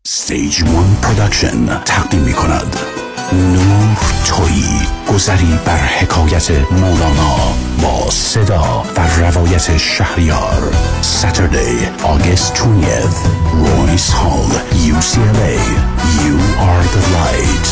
Stage 0.09 0.61
One 0.61 1.07
Production 1.07 1.85
تقدیم 1.85 2.21
می 2.21 2.33
کند 2.33 2.77
نور 3.33 3.97
تویی 4.27 4.81
گذری 5.12 5.59
بر 5.65 5.79
حکایت 5.79 6.51
مولانا 6.51 7.37
با 7.83 8.11
صدا 8.11 8.85
و 8.97 9.21
روایت 9.21 9.77
شهریار 9.77 10.73
Saturday 11.03 12.03
August 12.05 12.57
20th 12.57 13.19
Royce 13.65 14.11
Hall 14.11 14.51
UCLA 14.91 15.59
You 16.23 16.37
are 16.69 16.85
the 16.95 17.03
light 17.17 17.69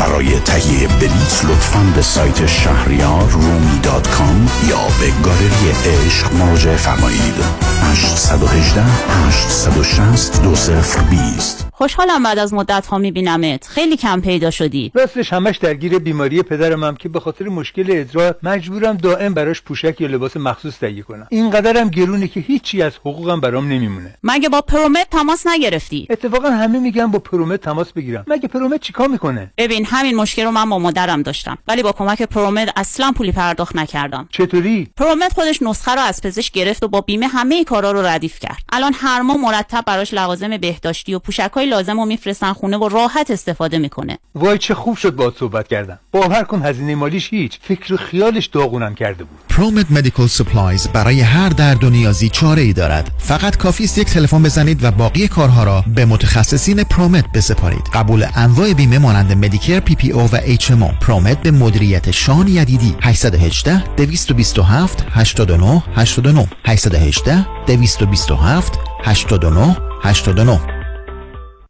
برای 0.00 0.40
تهیه 0.40 0.88
بلیت 0.88 1.44
لطفاً 1.44 1.92
به 1.94 2.02
سایت 2.02 2.46
شهریار 2.46 3.30
رومی 3.30 3.80
دات 3.82 4.08
کام 4.08 4.50
یا 4.68 4.76
به 5.00 5.10
گالری 5.24 5.70
عشق 6.06 6.34
مراجعه 6.34 6.76
فرمایید. 6.76 7.34
818 7.82 8.82
860 8.82 10.42
2020 10.42 11.70
خوشحالم 11.80 12.22
بعد 12.22 12.38
از 12.38 12.54
مدت 12.54 12.86
ها 12.86 12.98
میبینمت. 12.98 13.66
خیلی 13.66 13.96
کم 13.96 14.20
پیدا 14.20 14.50
شدی. 14.50 14.92
راستش 14.94 15.32
همش 15.32 15.56
درگیر 15.56 15.98
بیماری 15.98 16.42
پدرم 16.42 16.84
هم 16.84 16.96
که 16.96 17.08
به 17.08 17.20
خاطر 17.20 17.44
مشکل 17.48 17.86
ادرار 17.88 18.34
مجبورم 18.42 18.96
دائم 18.96 19.34
براش 19.34 19.62
پوشک 19.62 20.00
یا 20.00 20.08
لباس 20.08 20.36
مخصوص 20.36 20.78
تهیه 20.78 21.02
کنم. 21.02 21.26
اینقدرم 21.30 21.88
گرونه 21.88 22.28
که 22.28 22.40
هیچی 22.40 22.82
از 22.82 22.92
حقوقم 22.96 23.40
برام 23.40 23.68
نمیمونه. 23.68 24.14
مگه 24.22 24.48
با 24.48 24.60
پرومت 24.60 25.10
تماس 25.10 25.46
نگرفتی؟ 25.46 26.06
اتفاقا 26.10 26.50
همه 26.50 26.78
میگن 26.78 27.06
با 27.06 27.18
پرومت 27.18 27.60
تماس 27.60 27.92
بگیرم. 27.92 28.24
مگه 28.28 28.48
پرومت 28.48 28.80
چیکار 28.80 29.08
می‌کنه؟ 29.08 29.52
ببین 29.58 29.84
همین 29.90 30.16
مشکل 30.16 30.44
رو 30.44 30.50
من 30.50 30.70
با 30.70 30.78
مادرم 30.78 31.22
داشتم. 31.22 31.58
ولی 31.68 31.82
با 31.82 31.92
کمک 31.92 32.22
پرومت 32.22 32.68
اصلا 32.76 33.12
پولی 33.16 33.32
پرداخت 33.32 33.76
نکردم. 33.76 34.28
چطوری؟ 34.30 34.88
پرومت 34.96 35.32
خودش 35.32 35.62
نسخه 35.62 35.94
رو 35.94 36.00
از 36.00 36.22
پزشک 36.22 36.52
گرفت 36.52 36.82
و 36.82 36.88
با 36.88 37.00
بیمه 37.00 37.26
همه 37.26 37.64
کارا 37.64 37.92
رو 37.92 38.06
ردیف 38.06 38.38
کرد. 38.38 38.62
الان 38.72 38.92
هر 38.94 39.20
ماه 39.20 39.36
مرتب 39.36 39.84
براش 39.86 40.14
لوازم 40.14 40.56
بهداشتی 40.56 41.14
و 41.14 41.18
پوشکای 41.18 41.66
لازم 41.66 42.00
رو 42.00 42.06
میفرستن 42.06 42.52
خونه 42.52 42.76
و 42.76 42.88
راحت 42.88 43.30
استفاده 43.30 43.78
می‌کنه. 43.78 44.18
وای 44.34 44.58
چه 44.58 44.74
خوب 44.74 44.96
شد 44.96 45.16
باهات 45.16 45.38
صحبت 45.38 45.68
کردم 45.68 45.98
باور 46.12 46.42
کن 46.42 46.62
هزینه 46.62 46.94
مالیش 46.94 47.32
هیچ. 47.32 47.58
فکر 47.62 47.94
و 47.94 47.96
خیالش 47.96 48.46
داغونم 48.46 48.94
کرده 48.94 49.24
بود. 49.24 49.38
پرومت 49.48 49.86
Medical 49.90 50.26
Supplies 50.26 50.88
برای 50.88 51.20
هر 51.20 51.48
درد 51.48 51.84
و 51.84 51.90
نیازی 51.90 52.28
چاره 52.28 52.62
ای 52.62 52.72
دارد. 52.72 53.10
فقط 53.18 53.56
کافی 53.56 53.84
است 53.84 53.98
یک 53.98 54.06
تلفن 54.06 54.42
بزنید 54.42 54.84
و 54.84 54.90
باقی 54.90 55.28
کارها 55.28 55.64
را 55.64 55.84
به 55.94 56.04
متخصصین 56.04 56.84
پرومت 56.84 57.24
بسپارید. 57.34 57.90
قبول 57.94 58.26
انواع 58.34 58.72
بیمه 58.72 58.98
مانند 58.98 59.32
Medicare 59.32 59.79
PPO 59.80 60.28
و 60.32 60.38
ام 60.70 60.94
پرومت 61.00 61.42
به 61.42 61.50
مدیریت 61.50 62.10
شان 62.10 62.48
یدیدی. 62.48 62.96
818 63.02 63.94
227 63.96 65.06
89 65.10 65.82
89 65.96 66.48
818 66.64 67.46
227 67.66 68.78
89 69.04 69.76
89 70.02 70.79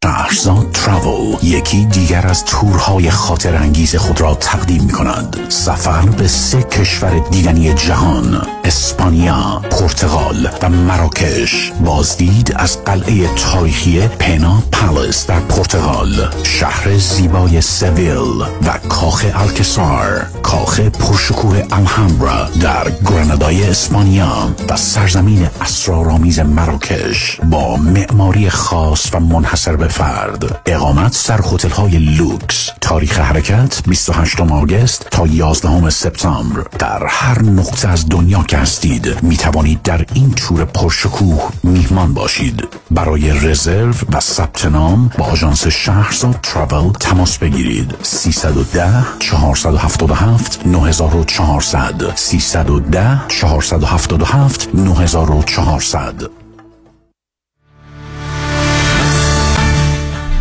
شهرزاد 0.04 0.70
Travel 0.72 1.36
یکی 1.42 1.84
دیگر 1.84 2.26
از 2.26 2.44
تورهای 2.44 3.10
خاطر 3.10 3.56
انگیز 3.56 3.96
خود 3.96 4.20
را 4.20 4.34
تقدیم 4.34 4.82
می 4.84 4.92
کند 4.92 5.36
سفر 5.48 6.02
به 6.02 6.28
سه 6.28 6.62
کشور 6.62 7.18
دیدنی 7.30 7.74
جهان 7.74 8.46
اسپانیا، 8.64 9.62
پرتغال 9.70 10.48
و 10.62 10.68
مراکش. 10.68 11.72
بازدید 11.84 12.52
از 12.56 12.84
قلعه 12.84 13.34
تاریخی 13.34 14.00
پنا 14.00 14.62
Palace 14.72 15.26
در 15.26 15.40
پرتغال. 15.40 16.34
شهر 16.42 16.96
زیبای 16.96 17.60
سویل 17.60 18.40
و 18.66 18.78
کاخ 18.88 19.24
الکسار 19.34 20.26
کاخ 20.42 20.80
پرشکوه 20.80 21.62
الهامبرا 21.70 22.48
در 22.60 22.90
گرانادای 22.90 23.64
اسپانیا 23.64 24.54
و 24.68 24.76
سرزمین 24.76 25.48
اسرارآمیز 25.60 26.38
مراکش. 26.38 27.40
با 27.50 27.76
معماری 27.76 28.50
خاص 28.50 29.14
و 29.14 29.20
منحصر 29.20 29.76
به 29.76 29.88
فرد. 29.90 30.60
اقامت 30.66 31.24
در 31.28 31.40
هتل 31.52 31.68
های 31.68 31.98
لوکس. 31.98 32.70
تاریخ 32.80 33.18
حرکت 33.18 33.82
28 33.88 34.40
August 34.40 35.06
تا 35.10 35.26
11 35.26 35.90
سپتامبر. 35.90 36.62
در 36.78 37.06
هر 37.06 37.42
نقطه 37.42 37.88
از 37.88 38.08
دنیا 38.08 38.42
که 38.42 38.56
هستید 38.56 39.22
می 39.22 39.36
توانید 39.36 39.82
در 39.82 40.06
این 40.14 40.30
تور 40.30 40.64
پرشکوه 40.64 41.50
میهمان 41.62 42.14
باشید. 42.14 42.68
برای 42.90 43.30
رزرو 43.30 43.94
و 44.12 44.20
ثبت 44.20 44.64
نام 44.64 45.10
با 45.18 45.24
آژانس 45.24 45.66
شهرزاد 45.66 46.38
تراول 46.42 46.92
تماس 46.92 47.38
بگیرید. 47.38 47.94
310 48.02 49.04
477 49.18 50.66
9400 50.66 52.12
310 52.16 53.20
477 53.28 54.68
9400 54.74 56.39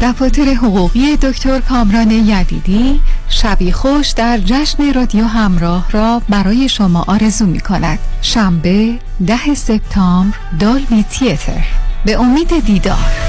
دفاتر 0.01 0.53
حقوقی 0.53 1.15
دکتر 1.15 1.59
کامران 1.59 2.11
یدیدی 2.11 2.99
شبی 3.29 3.71
خوش 3.71 4.09
در 4.09 4.37
جشن 4.37 4.93
رادیو 4.93 5.25
همراه 5.25 5.91
را 5.91 6.21
برای 6.29 6.69
شما 6.69 7.05
آرزو 7.07 7.45
می 7.45 7.59
کند. 7.59 7.99
شنبه 8.21 8.99
ده 9.27 9.53
سپتامبر 9.53 10.37
Dolby 10.59 11.03
Theatre. 11.03 11.65
به 12.05 12.19
امید 12.19 12.65
دیدار. 12.65 13.28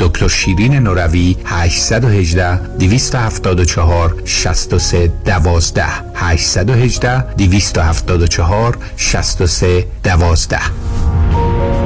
دکتر 0.00 0.28
شیرین 0.28 0.74
نوروی 0.74 1.36
818 1.44 2.60
274 2.78 4.22
63 4.24 5.10
12 5.24 5.84
818 6.14 7.24
274 7.36 8.78
63 8.96 9.86
12 10.02 11.85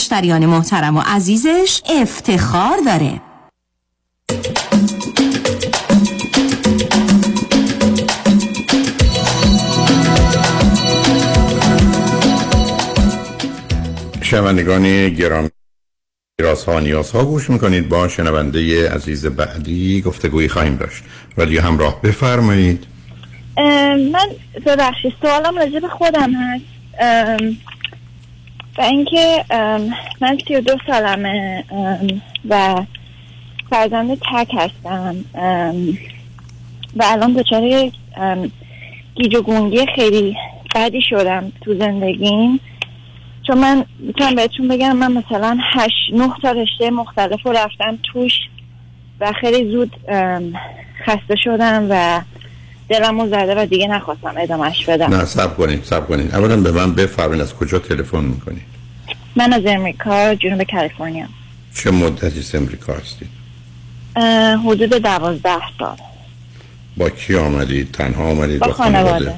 مشتریان 0.00 0.46
محترم 0.46 0.96
و 0.96 1.02
عزیزش 1.06 1.80
افتخار 2.00 2.76
داره. 2.86 3.20
شنوندگان 14.22 15.08
گرامی 15.08 15.50
راست 16.40 16.64
ها 16.64 16.80
نیاز 16.80 17.10
ها 17.10 17.24
گوش 17.24 17.50
می‌کنید. 17.50 17.88
با 17.88 18.08
شنونده 18.08 18.90
عزیز 18.90 19.26
بعدی 19.26 20.02
گفتگویی 20.02 20.48
خواهیم 20.48 20.76
داشت. 20.76 21.02
رادیو 21.36 21.60
همراه 21.60 22.02
بفرمایید. 22.02 22.86
من 24.12 24.28
ببخشید 24.66 25.12
سوالم 25.22 25.58
راجع 25.58 25.78
به 25.78 25.88
خودم 25.88 26.32
هست. 26.34 26.64
و 28.80 28.82
اینکه 28.82 29.44
من 30.20 30.38
سی 30.48 30.54
و 30.54 30.60
دو 30.60 30.72
سالمه 30.86 31.64
و 32.48 32.82
فرزند 33.70 34.18
تک 34.32 34.50
هستم 34.54 35.16
و 36.96 37.04
الان 37.04 37.32
دچار 37.32 37.90
گیج 39.14 39.34
و 39.34 39.42
گونگی 39.42 39.86
خیلی 39.94 40.36
بدی 40.74 41.02
شدم 41.02 41.52
تو 41.60 41.78
زندگیم. 41.78 42.60
چون 43.46 43.58
من 43.58 43.84
می‌تونم 43.98 44.34
بهتون 44.34 44.68
بگم 44.68 44.96
من 44.96 45.12
مثلا 45.12 45.58
هشت 45.72 46.12
نه 46.12 46.30
تا 46.42 46.50
رشته 46.50 46.90
مختلف 46.90 47.42
رو 47.46 47.52
رفتم 47.52 47.98
توش 48.02 48.32
و 49.20 49.32
خیلی 49.40 49.72
زود 49.72 49.96
خسته 51.06 51.36
شدم 51.44 51.86
و 51.90 52.20
دلم 52.88 53.20
رو 53.20 53.28
زده 53.28 53.62
و 53.62 53.66
دیگه 53.66 53.86
نخواستم 53.86 54.34
ادامهش 54.38 54.84
بدم. 54.84 55.14
نه 55.14 55.24
سب 55.24 55.56
کنید 55.56 55.84
سب 55.84 56.08
کنید 56.08 56.34
اولا 56.34 56.56
به 56.56 56.72
من 56.72 56.94
بفرمایید 56.94 57.42
از 57.42 57.54
کجا 57.54 57.78
تلفن 57.78 58.24
می‌کنید 58.24 58.69
من 59.40 59.52
از 59.52 59.62
امریکا 59.66 60.34
جنوب 60.34 60.62
کالیفرنیا. 60.62 61.26
چه 61.74 61.90
مدتی 61.90 62.38
از 62.38 62.54
امریکا 62.54 62.92
هستید 62.92 63.28
حدود 64.66 64.90
دوازده 64.90 65.60
سال. 65.78 65.96
با 66.96 67.10
کی 67.10 67.36
آمدید 67.36 67.92
تنها 67.92 68.24
آمدید 68.24 68.60
با 68.60 68.72
خانواده؟ 68.72 69.34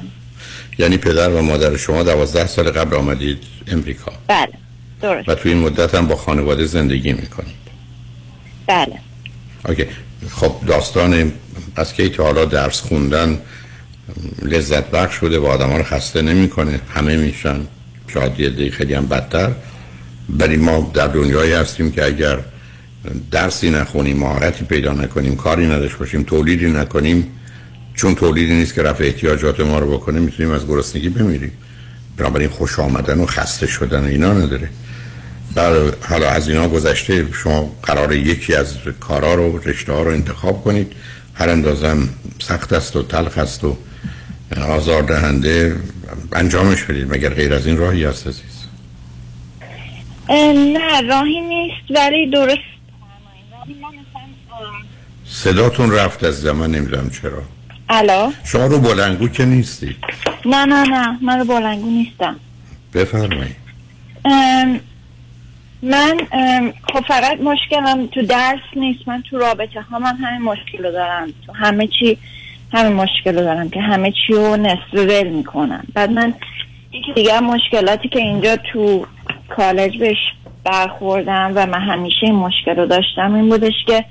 یعنی 0.77 0.97
پدر 0.97 1.29
و 1.29 1.41
مادر 1.41 1.77
شما 1.77 2.03
دوازده 2.03 2.47
سال 2.47 2.71
قبل 2.71 2.95
آمدید 2.95 3.43
امریکا؟ 3.67 4.11
بله 4.27 4.53
درست. 5.01 5.29
و 5.29 5.35
تو 5.35 5.49
این 5.49 5.57
مدت 5.57 5.95
هم 5.95 6.07
با 6.07 6.15
خانواده 6.15 6.65
زندگی 6.65 7.13
می‌کنید؟ 7.13 7.63
بله. 8.67 8.99
اوکی. 9.65 9.85
خب 10.29 10.55
داستان 10.67 11.31
از 11.75 11.93
که 11.93 12.09
تا 12.09 12.23
حالا 12.23 12.45
درس 12.45 12.81
خوندن 12.81 13.41
لذت 14.41 14.91
بخش 14.91 15.15
شده 15.15 15.39
و 15.39 15.45
آدم 15.45 15.73
رو 15.73 15.83
خسته 15.83 16.21
نمی‌کنه. 16.21 16.79
همه 16.95 17.17
میشن. 17.17 17.59
شاید 18.13 18.39
یه 18.39 18.71
خیلی 18.71 18.93
هم 18.93 19.05
بدتر. 19.07 19.51
ولی 20.29 20.57
ما 20.57 20.91
در 20.93 21.07
دنیایی 21.07 21.53
هستیم 21.53 21.91
که 21.91 22.05
اگر 22.05 22.39
درسی 23.31 23.69
نخونیم 23.69 24.17
مهارتی 24.17 24.65
پیدا 24.65 24.93
نکنیم 24.93 25.35
کاری 25.35 25.67
نداشته 25.67 25.97
باشیم 25.97 26.23
تولیدی 26.23 26.71
نکنیم 26.71 27.27
چون 27.93 28.15
تولیدی 28.15 28.53
نیست 28.53 28.73
که 28.73 28.81
رفع 28.81 29.03
احتیاجات 29.03 29.59
ما 29.59 29.79
رو 29.79 29.97
بکنه 29.97 30.19
می‌تونیم 30.19 30.51
از 30.51 30.67
گرسنگی 30.67 31.09
بمیریم. 31.09 31.51
بنابراین 32.17 32.49
خوش 32.49 32.79
آمدن 32.79 33.19
و 33.19 33.25
خسته 33.25 33.67
شدن 33.67 34.03
و 34.03 34.07
اینا 34.07 34.33
نداره. 34.33 34.69
در 35.55 35.73
حالا 36.01 36.29
از 36.29 36.49
اینا 36.49 36.67
گذشته 36.67 37.27
شما 37.33 37.75
قرار 37.83 38.13
یکی 38.13 38.55
از 38.55 38.73
کارا 38.99 39.33
رو 39.33 39.57
رشته 39.57 39.93
ها 39.93 40.03
رو 40.03 40.11
انتخاب 40.11 40.63
کنید. 40.63 40.91
هر 41.33 41.49
اندازم 41.49 42.09
سخت 42.39 42.73
است 42.73 42.95
و 42.95 43.03
تلخ 43.03 43.37
است 43.37 43.63
و 43.63 43.77
آزار 44.67 45.01
دهنده 45.01 45.75
انجامش 46.33 46.83
بدید 46.83 47.13
مگر 47.13 47.29
غیر 47.29 47.53
از 47.53 47.67
این 47.67 47.77
راهی 47.77 48.03
هست 48.03 48.27
عزیز؟ 48.27 48.62
نه 50.29 51.01
راهی 51.01 51.41
نیست 51.41 51.91
ولی 51.91 52.27
درست. 52.27 52.57
صداتون 55.25 55.91
رفت 55.91 56.23
از 56.23 56.41
زمان 56.41 56.71
نمی‌دونم 56.75 57.09
چرا. 57.09 57.41
الا 57.89 58.31
شما 58.45 58.65
رو 58.65 58.79
بلنگو 58.79 59.27
که 59.27 59.45
نیستی. 59.45 59.95
نه 60.45 60.65
نه 60.65 60.83
نه 60.83 61.17
من 61.21 61.39
رو 61.39 61.45
بلنگو 61.45 61.89
نیستم. 61.89 62.35
بفرمایید. 62.93 63.55
ام، 64.25 64.79
من 65.81 66.17
ام، 66.31 66.73
خب 66.93 67.05
فقط 67.07 67.39
مشکلم 67.41 68.07
تو 68.07 68.21
درس 68.21 68.59
نیست 68.75 69.07
من 69.07 69.23
تو 69.29 69.37
رابطه 69.37 69.81
ها 69.81 69.99
من 69.99 70.15
همین 70.15 70.41
مشکل 70.41 70.83
رو 70.83 70.91
دارم. 70.91 71.33
تو 71.45 71.53
همه 71.53 71.87
چی 71.87 72.17
همین 72.73 72.93
مشکل 72.93 73.35
رو 73.35 73.41
دارم 73.41 73.69
که 73.69 73.81
همه 73.81 74.11
چی 74.11 74.33
رو 74.33 74.57
نصف 74.57 74.93
ول 74.93 75.27
می‌کنم. 75.27 75.83
بعد 75.93 76.11
من 76.11 76.33
یکی 76.93 77.13
دیگه 77.13 77.39
مشکلاتی 77.39 78.09
که 78.09 78.19
اینجا 78.19 78.55
تو 78.55 79.05
کالج 79.49 79.97
بهش 79.97 80.17
برخوردم 80.63 81.51
و 81.55 81.65
من 81.65 81.81
همیشه 81.81 82.17
این 82.23 82.35
مشکل 82.35 82.75
رو 82.75 82.85
داشتم 82.85 83.33
این 83.33 83.49
بودش 83.49 83.73
که 83.87 84.05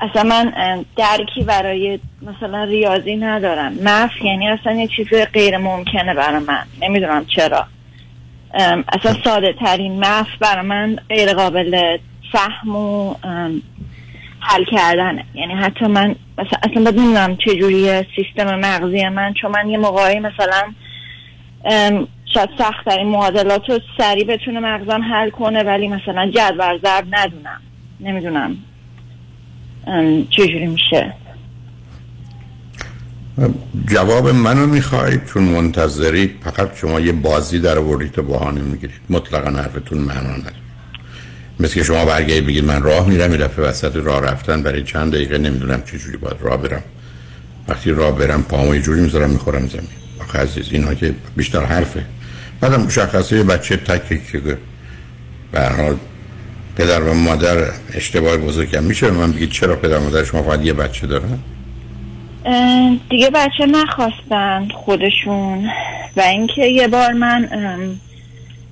اصلا 0.00 0.22
من 0.22 0.52
درکی 0.96 1.42
برای 1.46 1.98
مثلا 2.22 2.64
ریاضی 2.64 3.16
ندارم. 3.16 3.72
مف 3.84 4.10
یعنی 4.24 4.48
اصلا 4.48 4.72
یه 4.72 4.88
چیز 4.96 5.06
غیر 5.32 5.58
ممکنه 5.58 6.14
برای 6.14 6.38
من. 6.38 6.64
نمی‌دونم 6.82 7.24
چرا. 7.24 7.66
اصلا 8.88 9.14
ساده 9.24 9.52
ترین 9.52 10.04
مف 10.04 10.28
برای 10.40 10.66
من 10.66 10.96
غیر 11.08 11.32
قابل 11.32 11.98
فهم 12.32 12.76
و 12.76 13.14
حل 14.40 14.64
کردنه. 14.64 15.24
یعنی 15.34 15.54
حتی 15.54 15.86
من 15.86 16.14
مثلا 16.38 16.58
اصلا 16.62 16.82
باید 16.82 16.98
نمی‌دونم 16.98 17.36
چجوری 17.36 18.02
سیستم 18.16 18.58
مغزی 18.58 19.08
من 19.08 19.34
چون 19.34 19.50
من 19.50 19.68
یه 19.68 19.78
موقعی 19.78 20.20
مثلا 20.20 20.62
شاید 22.34 22.48
سخت 22.58 22.84
ترین 22.84 23.06
معادلات 23.06 23.70
رو 23.70 23.80
سریع 23.98 24.24
بتونه 24.24 24.60
مغزم 24.60 25.02
حل 25.02 25.30
کنه 25.30 25.62
ولی 25.62 25.88
مثلا 25.88 26.30
جدول 26.30 26.78
ضرب 26.84 27.06
ندونم. 27.10 27.60
نمی‌دونم. 28.00 28.56
چجوری 30.30 30.66
میشه؟ 30.66 31.14
جواب 33.88 34.28
منو 34.28 34.66
می‌خواید 34.66 35.24
چون 35.24 35.42
منتظرید 35.42 36.40
فقط 36.44 36.76
شما 36.76 37.00
یه 37.00 37.12
بازی 37.12 37.60
در 37.60 37.78
آوردید 37.78 38.18
و 38.18 38.22
بهانه 38.22 38.60
می‌گیرید 38.60 39.00
مطلقا 39.10 39.50
حرفتون 39.50 39.98
معنا 39.98 40.36
نداره. 40.36 40.56
مثل 41.60 41.82
شما 41.82 42.04
برگردید 42.04 42.46
بگید 42.46 42.64
من 42.64 42.82
راه 42.82 43.08
میرم 43.08 43.30
این 43.30 43.40
دفعه 43.40 43.64
وسط 43.64 43.96
راه 43.96 44.20
رفتن 44.20 44.62
برای 44.62 44.82
چند 44.82 45.12
دقیقه 45.12 45.38
نمی‌دونم 45.38 45.82
چه 45.82 45.98
جوری 45.98 46.16
باید 46.16 46.36
راه 46.40 46.56
برم. 46.56 46.82
وقتی 47.68 47.90
راه 47.90 48.18
برم 48.18 48.42
پامو 48.42 48.74
یه 48.74 48.82
جوری 48.82 49.00
می‌ذارم 49.00 49.30
می‌خورم 49.30 49.66
زمین. 49.66 49.88
آخه 50.20 50.38
عزیز 50.38 50.68
اینا 50.72 50.94
که 50.94 51.14
بیشتر 51.36 51.64
حرفه. 51.64 52.04
بعدم 52.60 52.82
مشخصه 52.82 53.42
بچه 53.42 53.76
تکی 53.76 54.20
که 54.32 54.58
به 55.52 55.60
حال 55.60 55.96
پدر 56.76 57.00
و 57.00 57.14
مادر 57.14 57.56
اشتباه 57.94 58.36
بزرگم 58.36 58.82
میشه 58.82 59.10
من 59.10 59.32
بگید 59.32 59.50
چرا 59.50 59.76
پدر 59.76 59.98
و 59.98 60.04
مادر 60.04 60.24
شما 60.24 60.42
فقط 60.42 60.64
یه 60.64 60.72
بچه 60.72 61.06
دارن؟ 61.06 61.38
دیگه 63.10 63.30
بچه 63.30 63.66
نخواستن 63.66 64.68
خودشون. 64.74 65.70
و 66.16 66.20
اینکه 66.20 66.66
یه 66.66 66.88
بار 66.88 67.12
من 67.12 67.48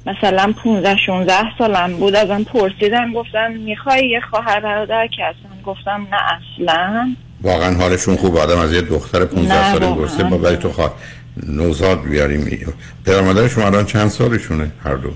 مثلا 0.06 0.54
15 0.64 0.96
16 1.06 1.32
سالم 1.58 1.96
بود 1.96 2.14
ازم 2.14 2.44
پرسیدن 2.44 3.12
گفتن 3.12 3.52
می‌خوای 3.52 4.08
یه 4.08 4.20
خواهر 4.30 4.60
برادر 4.60 5.06
که 5.06 5.24
اصلا 5.24 5.62
گفتم 5.64 6.06
نه 6.12 6.16
اصلا. 6.16 7.14
واقعا 7.42 7.74
حالشون 7.74 8.16
خوب 8.16 8.36
آدم 8.36 8.58
از 8.58 8.72
یه 8.72 8.80
دختر 8.80 9.24
15 9.24 9.54
نه، 9.54 9.72
ساله. 9.72 9.94
گفته 9.94 10.22
ما 10.22 10.38
برای 10.38 10.56
تو 10.56 10.72
خواه 10.72 10.94
نوزاد 11.42 12.02
بیاریم 12.02 12.74
پدر 13.04 13.20
مادر 13.20 13.48
شما 13.48 13.66
الان 13.66 13.84
چند 13.84 14.08
سالشونه 14.08 14.70
هر 14.84 14.94
دو 14.94 15.10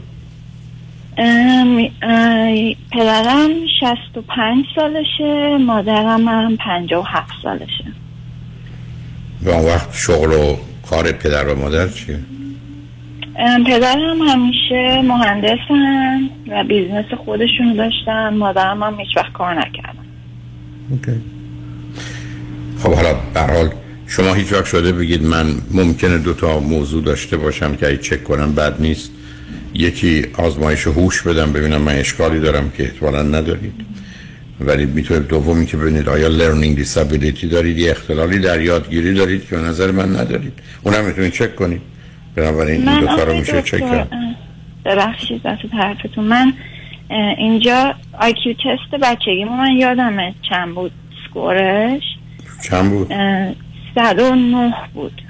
پدرم 2.92 3.50
65 3.80 4.64
سالشه 4.76 5.58
مادرم 5.58 6.28
هم 6.28 6.56
57 6.56 7.28
سالشه 7.42 7.84
و 9.42 9.50
اون 9.50 9.66
وقت 9.66 9.94
شغل 9.94 10.32
و 10.32 10.56
کار 10.90 11.12
پدر 11.12 11.48
و 11.48 11.58
مادر 11.58 11.88
چیه؟ 11.88 12.18
پدرم 13.66 14.22
همیشه 14.22 15.02
مهندسن 15.02 16.30
و 16.48 16.64
business 16.64 17.06
خودشون 17.24 17.74
داشتن 17.76 18.34
مادرم 18.34 18.82
هم 18.82 19.00
هیچ 19.00 19.16
وقت 19.16 19.32
کار 19.32 19.54
نکردن 19.54 20.04
okay. 20.90 21.20
خب 22.82 22.94
حالا 22.94 23.14
به 23.34 23.40
هر 23.40 23.54
حال 23.54 23.70
شما 24.10 24.34
هیچ 24.34 24.52
وقت 24.52 24.64
شده 24.64 24.92
بگید 24.92 25.22
من 25.22 25.46
ممکنه 25.70 26.18
دو 26.18 26.34
تا 26.34 26.60
موضوع 26.60 27.04
داشته 27.04 27.36
باشم 27.36 27.76
که 27.76 27.86
اگه 27.86 27.96
چک 27.96 28.24
کنم 28.24 28.54
بد 28.54 28.80
نیست. 28.80 29.10
یکی 29.74 30.26
آزمایش 30.38 30.86
هوش 30.86 31.22
بدم 31.22 31.52
ببینم 31.52 31.82
من 31.82 31.94
اشکالی 31.94 32.40
دارم 32.40 32.70
که 32.70 32.82
احتمالا 32.82 33.22
ندارید. 33.22 33.72
ولی 34.60 34.86
می‌تونه 34.86 35.20
دومی 35.20 35.66
که 35.66 35.76
ببینید 35.76 36.08
آیا 36.08 36.28
learning 36.28 36.76
disability 36.76 37.48
دارید؟ 37.48 37.78
یه 37.78 37.90
اختلالی 37.90 38.38
در 38.38 38.60
یادگیری 38.60 39.14
دارید 39.14 39.48
که 39.48 39.56
به 39.56 39.62
نظر 39.62 39.90
من 39.90 40.16
ندارید. 40.16 40.52
اونم 40.82 41.04
می‌تونید 41.04 41.32
چک 41.32 41.56
کنید. 41.56 41.80
بنابراین 42.34 42.88
این 42.88 43.00
دو 43.00 43.06
تا 43.06 43.24
رو 43.24 43.38
میشه 43.38 43.62
چک 43.62 43.78
کرد. 43.78 44.10
ببخشید 44.84 45.40
وسط 45.44 45.74
حرفتون. 45.74 46.24
من 46.24 46.52
اینجا 47.38 47.94
IQ 48.20 48.52
test 48.52 49.02
بچگیمو 49.02 49.56
من 49.56 49.72
یادمه 49.72 50.34
چند 50.50 50.74
بود 50.74 50.92
سکورش. 51.28 52.02
چند 52.70 52.90
بود؟ 52.90 53.12
اه، 53.96 54.14
109 54.14 54.74
بود. 54.94 55.22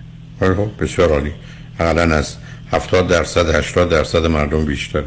بسیار 0.81 1.09
عالی. 1.09 1.33
حالا 1.79 2.17
از 2.17 2.37
70 2.73 3.09
درصد 3.09 3.55
80 3.55 3.91
درصد 3.91 4.27
مردم 4.27 4.65
بیشتره. 4.65 5.05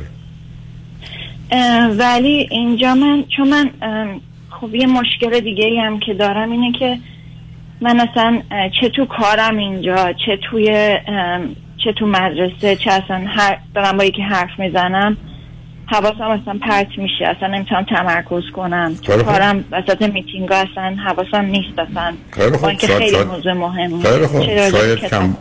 ولی 1.98 2.48
اینجا 2.52 2.96
من 2.96 3.24
چون 3.38 3.48
من 3.50 3.70
خب 4.50 4.76
یه 4.76 4.88
مشکل 4.88 5.40
دیگه 5.40 5.82
هم 5.82 6.00
که 6.00 6.14
دارم 6.14 6.52
اینه 6.52 6.72
که 6.80 6.98
من 7.82 8.00
اصلا 8.00 8.42
چه 8.82 8.90
تو 8.90 9.06
کارم 9.06 9.58
اینجا 9.58 10.14
چه 10.26 10.38
توی 10.38 10.98
چه 11.84 11.94
تو 11.94 12.08
مدرسه 12.08 12.76
چه 12.76 12.92
اصلا 12.92 13.26
هر 13.28 13.58
دارم 13.76 13.98
با 13.98 14.04
یکی 14.04 14.22
حرف 14.22 14.60
می‌زنم. 14.60 15.18
حواسم 15.94 16.22
اصلا 16.42 16.60
پرت 16.62 16.88
میشه 16.98 17.26
اصلا 17.38 17.48
نمی‌تونم 17.48 17.84
تمرکز 17.84 18.44
کنم 18.56 18.96
تو 19.02 19.12
خوب. 19.12 19.22
کارم 19.24 19.64
وسط 19.72 20.02
میتینگ 20.02 20.52
اصلا 20.52 20.96
حواسم 21.06 21.46
نیست 21.46 21.80
اصلا 21.80 22.14
خیلی 22.32 22.58
خوب. 22.58 22.70
شاید- 22.78 22.98
خیلی 22.98 23.12
شاید- 23.12 23.28
موضوع 23.28 23.54
مهمه 23.54 24.04
خیلی 24.04 24.28
خوب. 24.28 24.44
شاید 24.70 25.00
کم-. 25.00 25.34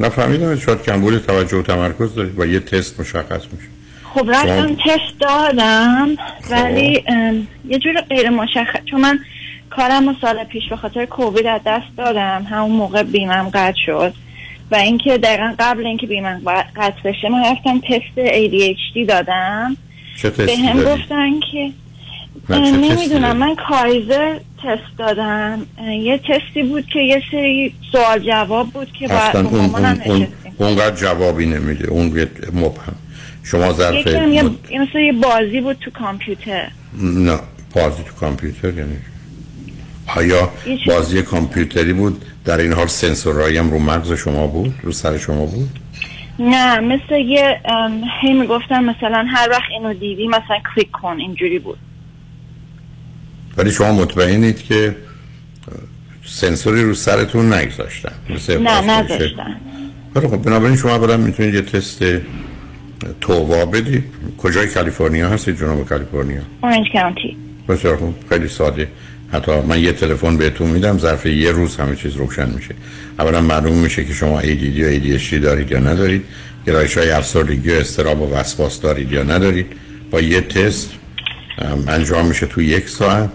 نفهمیدم 0.00 0.56
شاید 0.58 0.82
کمبود 0.82 1.18
توجه 1.26 1.56
و 1.56 1.62
تمرکز 1.62 2.14
دارید 2.14 2.36
با 2.36 2.46
یه 2.46 2.60
تست 2.60 3.00
مشخص 3.00 3.44
میشه 3.52 3.68
خب 4.14 4.30
رفتم 4.30 4.66
شما- 4.66 4.76
تست 4.96 5.20
دادم 5.20 6.08
ولی 6.50 7.04
ام، 7.06 7.46
یه 7.68 7.78
جور 7.78 8.00
غیر 8.00 8.30
مشخص 8.30 8.78
چون 8.90 9.00
من 9.00 9.18
کارم 9.70 10.08
رو 10.08 10.14
سال 10.20 10.44
پیش 10.44 10.68
به 10.68 10.76
خاطر 10.76 11.04
کووید 11.06 11.46
از 11.46 11.60
دست 11.66 11.86
دادم 11.96 12.46
همون 12.50 12.70
موقع 12.70 13.02
بیمم 13.02 13.50
قطع 13.54 13.78
شد 13.86 14.12
و 14.70 14.74
اینکه 14.76 15.18
دقیقا 15.18 15.54
قبل 15.58 15.86
اینکه 15.86 16.06
بیمه 16.06 16.40
قطع 16.76 17.00
بشه 17.04 17.28
من 17.28 17.44
رفتم 17.44 17.80
تست 17.80 18.16
ADHD 18.28 19.08
دادم 19.08 19.76
چه 20.16 20.30
به 20.30 20.56
هم؟ 20.56 20.82
گفتن 20.82 21.40
که 21.52 21.70
نمی‌دونم 22.48 23.36
من 23.36 23.56
کایزر 23.68 24.38
تست 24.62 24.98
دادم. 24.98 25.66
یه 26.02 26.18
تستی 26.18 26.62
بود 26.62 26.86
که 26.86 26.98
یه 26.98 27.22
سری 27.30 27.74
سوال 27.92 28.18
جواب 28.18 28.70
بود 28.70 28.92
که 28.92 29.08
باید 29.08 29.20
اصلا 29.20 29.48
اون, 29.48 29.74
اون, 29.74 30.00
اون 30.04 30.26
اونقدر 30.58 30.96
جوابی 30.96 31.46
نمیده 31.46 31.88
اون 31.88 32.06
مبهم. 32.52 32.96
شما 33.42 33.72
ظرف 33.72 34.06
یکم 34.06 34.32
یه 34.32 34.42
مثل 34.80 34.98
یه 34.98 35.12
بازی 35.12 35.60
بود 35.60 35.76
تو 35.80 35.90
کامپیوتر. 35.90 36.68
نه 37.02 37.38
بازی 37.74 38.02
تو 38.02 38.14
کامپیوتر 38.20 38.74
یعنی 38.74 38.96
آیا 40.16 40.50
بازی 40.86 41.22
کامپیوتری 41.22 41.92
بود؟ 41.92 42.24
در 42.44 42.58
این 42.58 42.72
حال 42.72 42.86
سنسورایی 42.86 43.58
هم 43.58 43.70
رو 43.70 43.78
مغز 43.78 44.12
شما 44.12 44.46
بود؟ 44.46 44.74
رو 44.82 44.92
سر 44.92 45.18
شما 45.18 45.46
بود؟ 45.46 45.68
نه 46.38 46.80
مثل 46.80 47.14
یه 47.14 47.60
هی 48.20 48.32
می‌گفتن 48.32 48.84
مثلا 48.84 49.26
هر 49.28 49.48
وقت 49.50 49.70
اینو 49.70 49.94
دیدی 49.94 50.28
مثلا 50.28 50.56
کلیک 50.74 50.90
کن 50.90 51.16
اینجوری 51.18 51.58
بود. 51.58 51.78
ولی 53.56 53.70
شما 53.70 53.92
مطمئنید 53.92 54.62
که 54.62 54.96
سنسوری 56.24 56.82
رو 56.82 56.94
سرتون 56.94 57.52
نگذاشتن. 57.52 58.12
مثل 58.30 58.62
نه. 58.62 58.80
نذاشتن 58.80 59.56
خیلی 60.14 60.28
خب 60.28 60.42
بنابراین 60.42 60.76
شما 60.76 60.94
اولا 60.94 61.16
می‌تونید 61.16 61.54
یه 61.54 61.62
تست 61.62 62.04
تووا 63.20 63.66
بدید 63.66 64.04
کجای 64.38 64.66
کالیفرنیا 64.66 65.28
هستید 65.28 65.58
جنوب 65.58 65.88
کالیفرنیا. 65.88 66.42
اورنج 66.62 66.86
کانتی 66.92 67.36
بسیار 67.68 67.96
خوب 67.96 68.14
خیلی 68.28 68.48
ساده. 68.48 68.88
حتی 69.32 69.52
من 69.60 69.80
یه 69.80 69.92
تلفن 69.92 70.36
بهتون 70.36 70.70
میدم 70.70 70.98
ظرف 70.98 71.26
یه 71.26 71.50
روز 71.50 71.76
همه 71.76 71.96
چیز 71.96 72.12
روشن 72.12 72.50
میشه. 72.50 72.74
اولا 73.18 73.40
معلوم 73.40 73.78
میشه 73.78 74.04
که 74.04 74.12
شما 74.12 74.42
ADD 74.42 74.80
و 74.80 75.18
ADHD 75.18 75.34
دارید 75.34 75.70
یا 75.70 75.78
ندارید. 75.78 76.24
گرایش 76.66 76.98
های 76.98 77.10
افسردگی 77.10 77.70
و 77.70 77.72
استراب 77.72 78.22
و 78.22 78.34
وسواس 78.34 78.80
دارید 78.80 79.12
یا 79.12 79.22
ندارید. 79.22 79.66
با 80.10 80.20
یه 80.20 80.40
تست 80.40 80.90
ام، 81.58 81.84
انجام 81.88 82.26
میشه 82.26 82.46
تو 82.46 82.62
یک 82.62 82.88
ساعت. 82.88 83.30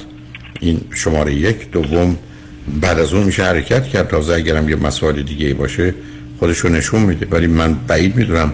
این 0.60 0.82
شماره 0.94 1.34
یک. 1.34 1.72
دوم 1.72 2.18
بعد 2.82 3.00
از 3.00 3.14
اون 3.14 3.24
میشه 3.24 3.44
حرکت 3.44 3.88
کرد. 3.88 4.08
تازه 4.08 4.34
اگرم 4.34 4.70
یه 4.70 4.76
مسائل 4.76 5.22
دیگه 5.22 5.54
باشه 5.54 5.94
خودشو 6.42 6.70
نشون 6.70 7.02
میده. 7.02 7.28
ولی 7.32 7.48
من 7.48 7.74
بعید 7.74 8.16
می‌دونم 8.16 8.54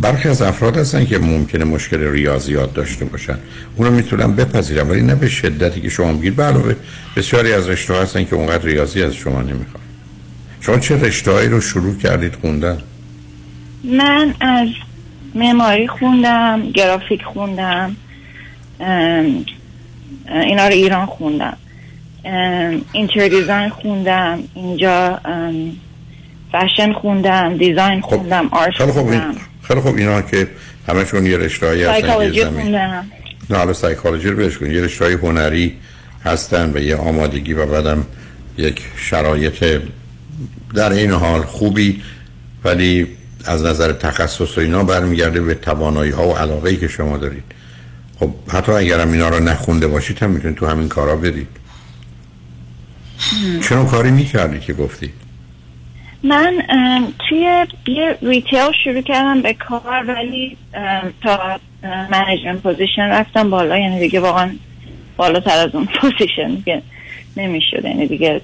برخی 0.00 0.28
از 0.28 0.42
افراد 0.42 0.76
هستن 0.76 1.04
که 1.04 1.18
ممکنه 1.18 1.64
مشکل 1.64 2.12
ریاضیات 2.12 2.74
داشته 2.74 3.04
باشن. 3.04 3.38
اونو 3.76 3.90
می‌تونم 3.90 4.36
بپذیرم 4.36 4.90
ولی 4.90 5.02
نه 5.02 5.14
به 5.14 5.28
شدتی 5.28 5.80
که 5.80 5.88
شما 5.88 6.12
میگید. 6.12 6.40
علاوه 6.40 6.74
بسیاری 7.16 7.52
از 7.52 7.68
رشته 7.68 7.94
هستن 7.94 8.24
که 8.24 8.34
اونقدر 8.34 8.64
ریاضی 8.64 9.02
از 9.02 9.14
شما 9.14 9.42
نمی‌خوان. 9.42 9.82
شما 10.60 10.78
چه 10.78 10.96
رشتههایی 10.96 11.48
رو 11.48 11.60
شروع 11.60 11.96
کردید 11.96 12.34
خوندن؟ 12.34 12.78
من 13.84 14.34
از 14.40 14.68
معماری 15.34 15.88
خوندم 15.88 16.70
گرافیک 16.74 17.22
خوندم 17.22 17.96
اینا 20.28 20.68
رو 20.68 20.72
ایران 20.72 21.06
خوندم. 21.06 21.56
اینتر 22.92 23.28
دیزاین 23.28 23.68
خوندم. 23.68 24.38
اینجا 24.54 25.20
فشن 26.52 26.92
خوندم 26.92 27.56
دیزاین 27.56 28.00
خوندم 28.00 28.48
آرت 28.48 28.74
خیلی 28.74 28.92
خوب 28.92 29.02
خوندم. 29.02 29.34
خیلی 29.62 29.80
خوب 29.80 29.96
اینا 29.96 30.22
که 30.22 30.48
همشون 30.88 31.26
یه 31.26 31.36
رشته‌ای 31.36 31.84
هستن 31.84 32.32
زمین. 32.32 32.62
خوندم. 32.62 33.06
نه 33.50 33.56
حالا 33.56 33.72
سایکولوژی 33.72 34.28
رو 34.28 34.36
بهش 34.36 34.60
یه 34.60 34.80
رشته‌های 34.80 35.14
هنری 35.14 35.76
هستن 36.24 36.72
و 36.74 36.78
یه 36.78 36.96
آمادگی 36.96 37.52
و 37.52 37.66
بعدم 37.66 38.04
یک 38.58 38.82
شرایط 38.96 39.80
در 40.74 40.92
این 40.92 41.10
حال 41.10 41.42
خوبی 41.42 42.02
ولی 42.64 43.06
از 43.44 43.64
نظر 43.64 43.92
تخصص 43.92 44.58
و 44.58 44.60
اینا 44.60 44.84
برمیگرده 44.84 45.40
به 45.40 45.54
توانایی 45.54 46.10
ها 46.10 46.28
و 46.28 46.32
علاقه 46.32 46.70
ای 46.70 46.76
که 46.76 46.88
شما 46.88 47.16
دارید. 47.16 47.44
خب 48.20 48.30
حتی 48.48 48.72
اگرم 48.72 49.12
اینا 49.12 49.28
رو 49.28 49.40
نخونده 49.40 49.86
باشید 49.86 50.18
هم 50.18 50.30
می‌تونید 50.30 50.56
تو 50.56 50.66
همین 50.66 50.88
کارا 50.88 51.16
برید. 51.16 51.48
چرا 53.62 53.84
کاری 53.84 54.10
می‌کردی 54.10 54.60
که 54.60 54.72
گفتی؟ 54.72 55.12
من 56.24 56.62
توی 57.28 57.66
یه 57.86 58.18
ریتیل 58.22 58.72
شروع 58.84 59.00
کردم 59.00 59.42
به 59.42 59.54
کار 59.54 60.04
ولی 60.06 60.56
تا 61.22 61.60
management 62.10 62.62
position 62.62 63.02
رفتم 63.02 63.50
بالا 63.50 63.78
یعنی 63.78 64.00
دیگه 64.00 64.20
واقعا 64.20 64.50
بالاتر 65.16 65.58
از 65.58 65.74
اون 65.74 65.88
position 66.00 66.54
دیگه 66.54 66.82
نمی‌شد. 67.36 67.84
یعنی 67.84 68.06
دیگه 68.06 68.40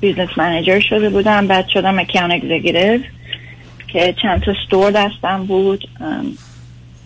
business 0.00 0.28
manager 0.36 0.80
شده 0.80 1.10
بودم 1.10 1.46
بعد 1.46 1.68
شدم 1.68 1.98
account 1.98 2.32
executive 2.32 3.00
که 3.88 4.14
چند 4.22 4.42
تا 4.42 4.52
store 4.52 4.90
دستم 4.90 5.46
بود 5.46 5.88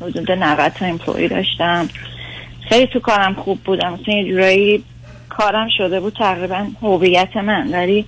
حدود 0.00 0.32
90 0.32 0.72
تا 0.72 0.86
employee 0.86 1.28
داشتم. 1.28 1.88
خیلی 2.68 2.86
تو 2.86 3.00
کارم 3.00 3.34
خوب 3.34 3.58
بودم. 3.64 3.92
مثلا 3.92 4.14
یه 4.14 4.28
جورایی 4.28 4.84
کارم 5.28 5.68
شده 5.78 6.00
بود 6.00 6.12
تقریبا 6.12 6.66
هویت 6.82 7.36
من 7.36 7.68
ولی 7.72 8.04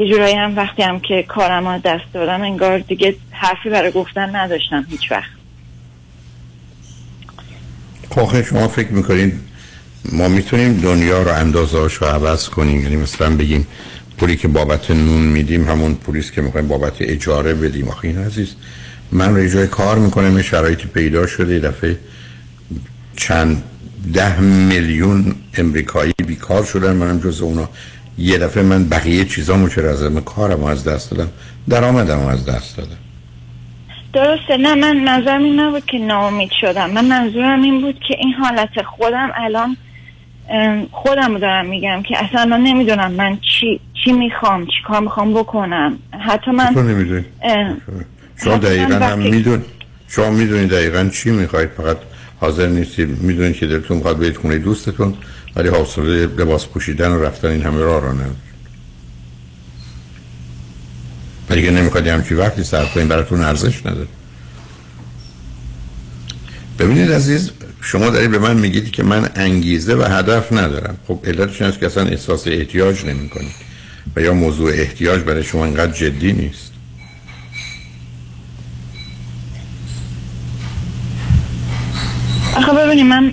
یه 0.00 0.08
جورایی 0.08 0.34
هم 0.34 0.56
وقتی 0.56 0.82
هم 0.82 1.00
که 1.00 1.24
کارم 1.28 1.68
رو 1.68 1.78
دست 1.78 2.04
دادم 2.14 2.42
انگار 2.42 2.78
دیگه 2.78 3.16
حرفی 3.30 3.70
برای 3.70 3.90
گفتن 3.90 4.36
نداشتم 4.36 4.86
هیچ 4.90 5.12
وقت. 5.12 5.30
آخه 8.10 8.42
شما 8.42 8.68
فکر 8.68 8.88
می‌کنید 8.88 9.32
ما 10.12 10.28
می‌تونیم 10.28 10.80
دنیا 10.80 11.22
رو 11.22 11.34
اندازهاش 11.34 11.94
رو 11.94 12.06
عوض 12.06 12.48
کنیم؟ 12.48 12.82
یعنی 12.82 12.96
مثلا 12.96 13.36
بگیم 13.36 13.66
پولی 14.18 14.36
که 14.36 14.48
بابت 14.48 14.90
نون 14.90 15.22
میدیم 15.22 15.68
همون 15.68 15.94
پولیست 15.94 16.32
که 16.32 16.42
می‌خوایم 16.42 16.68
بابت 16.68 16.94
اجاره 17.00 17.54
بدیم. 17.54 17.88
آخه 17.88 18.04
این 18.04 18.18
عزیز 18.18 18.54
من 19.12 19.36
رو 19.36 19.48
جای 19.48 19.66
کار 19.66 19.98
می‌کنم 19.98 20.36
یه 20.36 20.42
شرایطی 20.42 20.86
پیدا 20.86 21.26
شده 21.26 21.58
دفعه 21.58 21.98
چند 23.16 23.62
ده 24.14 24.40
میلیون 24.40 25.34
امریکایی 25.54 26.12
بیکار 26.26 26.64
شدن 26.64 26.96
منم 26.96 27.20
جز 27.20 27.40
اونا. 27.40 27.68
یه 28.20 28.38
دفعه 28.38 28.62
من 28.62 28.88
بقیه 28.88 29.24
چیزامو 29.24 29.68
چرا 29.68 29.90
از 29.90 30.02
من 30.02 30.20
کارم 30.20 30.64
از 30.64 30.84
دست 30.84 31.10
دادم؟ 31.10 31.28
درآمدم 31.68 32.26
از 32.26 32.46
دست 32.46 32.76
دادم. 32.76 32.96
درسته 34.12 34.56
نه 34.56 34.74
من 34.74 34.96
نظرم 34.96 35.42
این 35.42 35.60
نبود 35.60 35.86
که 35.86 35.98
ناامید 35.98 36.50
شدم. 36.60 36.90
من 36.90 37.04
منظورم 37.04 37.62
این 37.62 37.80
بود 37.80 37.94
که 38.08 38.16
این 38.18 38.32
حالت 38.32 38.82
خودم 38.96 39.30
الان 39.34 39.76
خودم 40.92 41.38
دارم 41.38 41.66
میگم 41.66 42.02
که 42.02 42.24
اصلا 42.24 42.40
الان 42.40 42.60
نمی‌دونم 42.60 43.12
من 43.12 43.38
چی 43.60 43.80
چی 44.04 44.12
می‌خوام 44.12 44.66
چی 44.66 44.72
کار 44.86 45.00
می‌خوام 45.00 45.34
بکنم. 45.34 45.98
حتی 46.20 46.50
من 46.50 46.74
نمی‌دونی؟ 46.74 47.24
شما 48.44 48.56
دقیقا 48.56 48.98
من 48.98 49.02
هم 49.02 49.18
میدون 49.18 49.64
شما 50.08 50.30
می‌دونید 50.30 50.70
دقیقا 50.70 51.10
چی 51.12 51.30
می‌خواید. 51.30 51.68
فقط 51.68 51.96
حاضر 52.40 52.66
نیستید 52.66 53.22
می‌دونید 53.22 53.56
که 53.56 53.66
دلتون 53.66 53.96
می‌خواد 53.96 54.18
برید 54.18 54.36
خونه 54.36 54.58
دوستتون. 54.58 55.14
ولی 55.56 55.68
حوصله 55.68 56.26
لباس 56.26 56.66
پوشیدن 56.66 57.10
و 57.10 57.22
رفتن 57.22 57.48
این 57.48 57.62
همه 57.62 57.78
را 57.80 58.12
ندارید 58.12 58.50
و 61.50 61.54
دیگه 61.54 61.70
نمی‌خواد 61.70 62.06
همچی 62.06 62.34
وقتی 62.34 62.64
صرف 62.64 62.94
کنید 62.94 63.08
براتون 63.08 63.40
ارزش 63.40 63.86
نداره. 63.86 64.08
ببینید 66.78 67.12
عزیز 67.12 67.50
شما 67.80 68.10
دارید 68.10 68.30
به 68.30 68.38
من 68.38 68.56
میگید 68.56 68.90
که 68.90 69.02
من 69.02 69.28
انگیزه 69.34 69.94
و 69.94 70.02
هدف 70.02 70.52
ندارم. 70.52 70.96
خب 71.08 71.20
علتش 71.24 71.62
این 71.62 71.70
است 71.70 71.80
که 71.80 71.86
اصلا 71.86 72.06
احساس 72.06 72.46
احتیاج 72.46 73.04
نمی 73.04 73.28
کنید 73.28 73.54
و 74.16 74.20
یا 74.20 74.34
موضوع 74.34 74.70
احتیاج 74.72 75.20
برای 75.22 75.44
شما 75.44 75.64
اینقدر 75.64 75.92
جدی 75.92 76.32
نیست. 76.32 76.69
آخه 82.56 82.72
ببینیم 82.72 83.06
من 83.06 83.32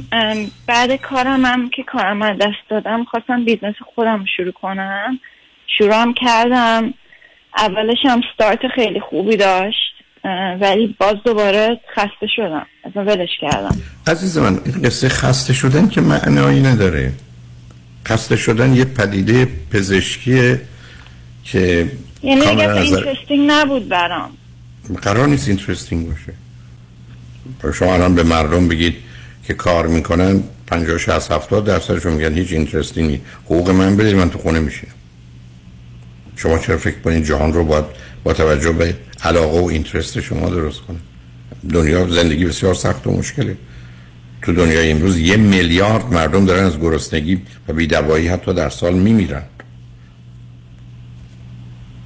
بعد 0.68 0.96
کارم 0.96 1.46
هم 1.46 1.70
که 1.70 1.84
کارم 1.84 2.22
از 2.22 2.38
دست 2.38 2.70
دادم 2.70 3.04
خواستم 3.04 3.46
business 3.46 3.76
خودم 3.96 4.26
شروع 4.38 4.52
کنم. 4.52 5.20
شروع 5.78 6.02
هم 6.02 6.14
کردم. 6.14 6.94
اولش 7.58 7.98
هم 8.04 8.22
ستارت 8.34 8.60
خیلی 8.76 9.00
خوبی 9.00 9.38
داشت 9.38 9.94
ولی 10.62 10.96
باز 11.00 11.16
دوباره 11.26 11.80
خسته 11.96 12.28
شدم. 12.36 12.66
اصلا 12.84 13.04
ولش 13.04 13.30
کردم. 13.42 13.82
عزیز 14.08 14.38
من 14.38 14.60
این 14.66 14.82
قصه 14.82 15.10
خسته 15.10 15.54
شدن 15.54 15.88
که 15.90 16.02
معنایی 16.02 16.62
نداره. 16.62 17.12
خسته 18.08 18.36
شدن 18.36 18.74
یه 18.76 18.86
پدیده 18.86 19.48
پزشکیه 19.74 20.62
که 21.44 21.92
یعنی 22.24 22.42
نظر- 22.42 22.70
interesting 22.70 23.52
نبود 23.52 23.90
برام. 23.90 24.30
قرار 25.02 25.28
نیست 25.28 25.48
interesting 25.48 26.08
باشه. 26.08 26.34
شما 27.74 27.94
الان 27.94 28.16
به 28.16 28.24
مردم 28.24 28.68
بگید 28.68 28.96
که 29.48 29.54
کار 29.54 29.88
می‌کنن 29.88 30.44
50 30.68 30.98
60 30.98 31.32
70 31.32 31.66
درصدشون 31.66 32.14
میگن 32.14 32.34
هیچ 32.34 32.52
interesting 32.52 33.10
نیست 33.10 33.24
حقوق 33.46 33.70
من 33.70 33.98
بدید 33.98 34.16
من 34.16 34.30
تو 34.30 34.40
خونه 34.40 34.60
میشینم. 34.60 34.94
شما 36.36 36.58
چرا 36.58 36.78
فکر 36.78 37.00
کنید 37.00 37.26
جهان 37.26 37.54
رو 37.54 37.64
باید 37.64 37.86
با 38.24 38.34
توجه 38.34 38.72
به 38.72 38.96
علاقه 39.24 39.60
و 39.60 39.66
interest 39.66 40.20
شما 40.20 40.50
درست 40.50 40.82
کنه؟ 40.82 40.98
دنیا 41.74 42.08
زندگی 42.08 42.46
بسیار 42.46 42.74
سخت 42.74 43.08
و 43.08 43.12
مشکله. 43.12 43.58
تو 44.42 44.54
دنیای 44.54 44.92
امروز 44.92 45.18
یه 45.18 45.38
میلیارد 45.38 46.14
مردم 46.14 46.46
دارن 46.46 46.64
از 46.64 46.80
گرسنگی 46.80 47.42
و 47.68 47.74
بیدوایی 47.74 48.28
حتی 48.28 48.54
در 48.54 48.70
سال 48.70 48.94
میمیرن. 48.94 49.44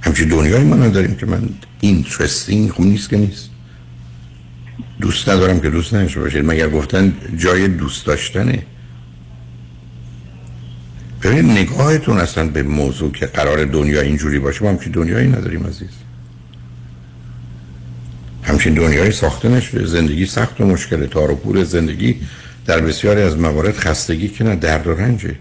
همچین 0.00 0.28
دنیای 0.28 0.64
ما 0.64 0.76
نداریم 0.76 1.14
که 1.16 1.26
من 1.26 1.48
interesting 1.80 2.70
خب 2.70 2.80
نیست 2.80 3.10
که 3.10 3.16
نیست. 3.16 3.51
دوست 5.02 5.28
ندارم 5.28 5.60
که 5.60 5.70
دوست 5.70 5.94
نشه 5.94 6.20
باشید. 6.20 6.44
مگر 6.44 6.68
گفتن 6.68 7.12
جای 7.36 7.68
دوست 7.68 8.06
داشتنه؟ 8.06 8.62
ببین 11.22 11.50
نگاهتون 11.50 12.18
اصلا 12.18 12.46
به 12.46 12.62
موضوع 12.62 13.12
که 13.12 13.26
قرار 13.26 13.64
دنیا 13.64 14.00
اینجوری 14.00 14.38
باشه 14.38 14.64
ما 14.64 14.70
همچین 14.70 14.92
دنیایی 14.92 15.28
نداریم 15.28 15.66
عزیز. 15.66 15.90
همچین 18.42 18.74
دنیای 18.74 19.10
ساخته 19.10 19.48
نشده. 19.48 19.86
زندگی 19.86 20.26
سخت 20.26 20.60
و 20.60 20.66
مشکل 20.66 21.06
تار 21.06 21.30
و 21.30 21.34
پور 21.36 21.64
زندگی 21.64 22.16
در 22.66 22.80
بسیاری 22.80 23.22
از 23.22 23.36
موارد 23.36 23.76
خستگی 23.76 24.28
که 24.28 24.44
نه 24.44 24.56
درد 24.56 24.86
و 24.86 24.94
رنجه. 24.94 25.34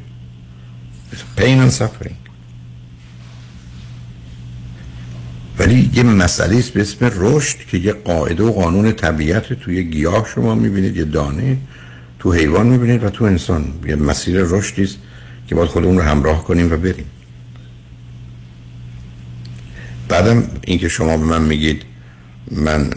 Pain 1.38 1.60
and 1.60 1.74
suffering. 1.74 2.31
ولی 5.62 5.90
یه 5.94 6.04
مسئله 6.04 6.58
است 6.58 6.74
به 6.74 6.82
اسم 6.82 7.12
رشد 7.16 7.58
که 7.58 7.78
یه 7.78 7.94
قاعده 7.94 8.44
و 8.44 8.52
قانون 8.52 8.92
طبیعت 8.92 9.54
توی 9.54 9.84
گیاه 9.84 10.28
شما 10.36 10.56
می‌بینید 10.56 10.98
یه 10.98 11.04
دانه 11.04 11.58
تو 12.20 12.34
حیوان 12.34 12.68
می‌بینید 12.68 13.04
و 13.04 13.10
تو 13.10 13.26
انسان. 13.26 13.66
یه 13.88 13.96
مسیر 13.96 14.42
رشدی 14.44 14.84
است 14.84 14.98
که 15.48 15.56
باید 15.56 15.70
خودمون 15.70 15.98
رو 15.98 16.04
همراه 16.04 16.44
کنیم 16.44 16.74
و 16.74 16.78
بریم. 16.78 17.06
بعدم 20.10 20.44
اینکه 20.68 20.90
شما 20.90 21.18
به 21.18 21.26
من 21.26 21.42
میگید 21.42 21.82
من 22.52 22.90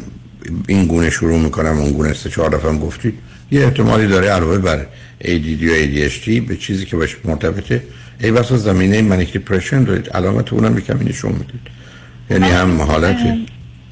این 0.68 0.86
گونه 0.86 1.10
شروع 1.10 1.40
می‌کنم 1.40 1.78
اون 1.78 1.92
گونه 1.92 2.12
سه 2.12 2.30
چهار 2.30 2.50
دفعه 2.50 2.78
گفتید 2.78 3.14
یه 3.50 3.64
احتمالی 3.64 4.06
داره 4.06 4.28
علاوه 4.28 4.58
بر 4.58 4.86
ADD 5.20 5.62
و 5.62 5.74
ADHD 5.84 6.28
به 6.48 6.56
چیزی 6.56 6.84
که 6.84 6.96
باش 6.96 7.16
مرتبطه 7.24 7.82
ای 8.20 8.30
بسا 8.30 8.56
زمینه 8.56 9.02
manic 9.02 9.32
depression 9.32 9.84
دارید 9.84 10.10
علامت 10.10 10.52
اونم 10.52 10.78
یکم 10.78 10.98
نشون 11.08 11.32
می‌دید. 11.32 11.83
یعنی 12.30 12.48
هم 12.48 12.82
حالت 12.82 13.16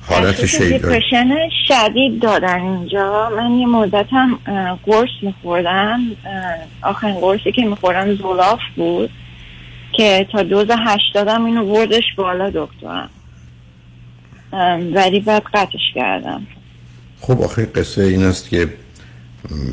حالت 0.07 0.47
شدید 0.47 0.73
depression 0.73 1.29
شدید 1.69 2.23
دادن 2.23 2.61
اینجا. 2.61 3.31
من 3.37 3.51
یه 3.51 3.67
مدتم 3.67 4.39
قرص 4.87 5.09
میخوردم. 5.23 6.01
آخرین 6.83 7.15
قرصی 7.15 7.53
که 7.53 7.65
می‌خورم 7.65 8.15
زولاف 8.15 8.61
بود 8.77 9.11
که 9.93 10.27
تا 10.33 10.43
دوز 10.43 10.67
هشتادم 10.87 11.45
اینو 11.45 11.67
بردش 11.67 12.05
بالا 12.17 12.51
دکترم. 12.51 13.11
ولی 14.95 15.21
بعد 15.21 15.43
قطعش 15.55 15.93
کردم. 15.95 16.47
خب 17.21 17.43
آخه 17.43 17.67
قصه 17.67 18.03
این 18.03 18.25
است 18.25 18.49
که 18.49 18.69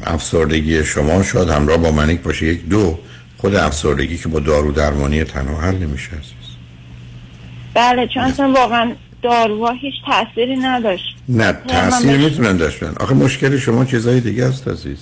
افسردگی 0.04 0.84
شما 0.84 1.24
شاید 1.24 1.50
همراه 1.50 1.78
با 1.78 1.92
منیک 1.92 2.22
باشه. 2.22 2.46
یک 2.46 2.66
دو 2.66 3.00
خود 3.38 3.56
افسردگی 3.56 4.18
که 4.18 4.30
با 4.30 4.40
دارو 4.40 4.72
درمانی 4.72 5.24
تنها 5.24 5.62
حل 5.62 5.76
نمیشه. 5.76 6.10
بله 7.74 8.08
چون 8.08 8.24
اصلا 8.24 8.52
واقعا 8.52 8.92
داروها 9.24 9.72
هیچ 9.72 9.94
تأثیری 10.06 10.56
نداشت. 10.56 11.16
نه 11.30 11.54
تأثیر 11.68 12.18
می‌تونن 12.18 12.58
داشتن 12.58 12.94
آخه 13.00 13.14
مشکل 13.14 13.58
شما 13.58 13.86
چیزای 13.86 14.20
دیگه 14.20 14.46
است 14.46 14.68
عزیز. 14.68 14.98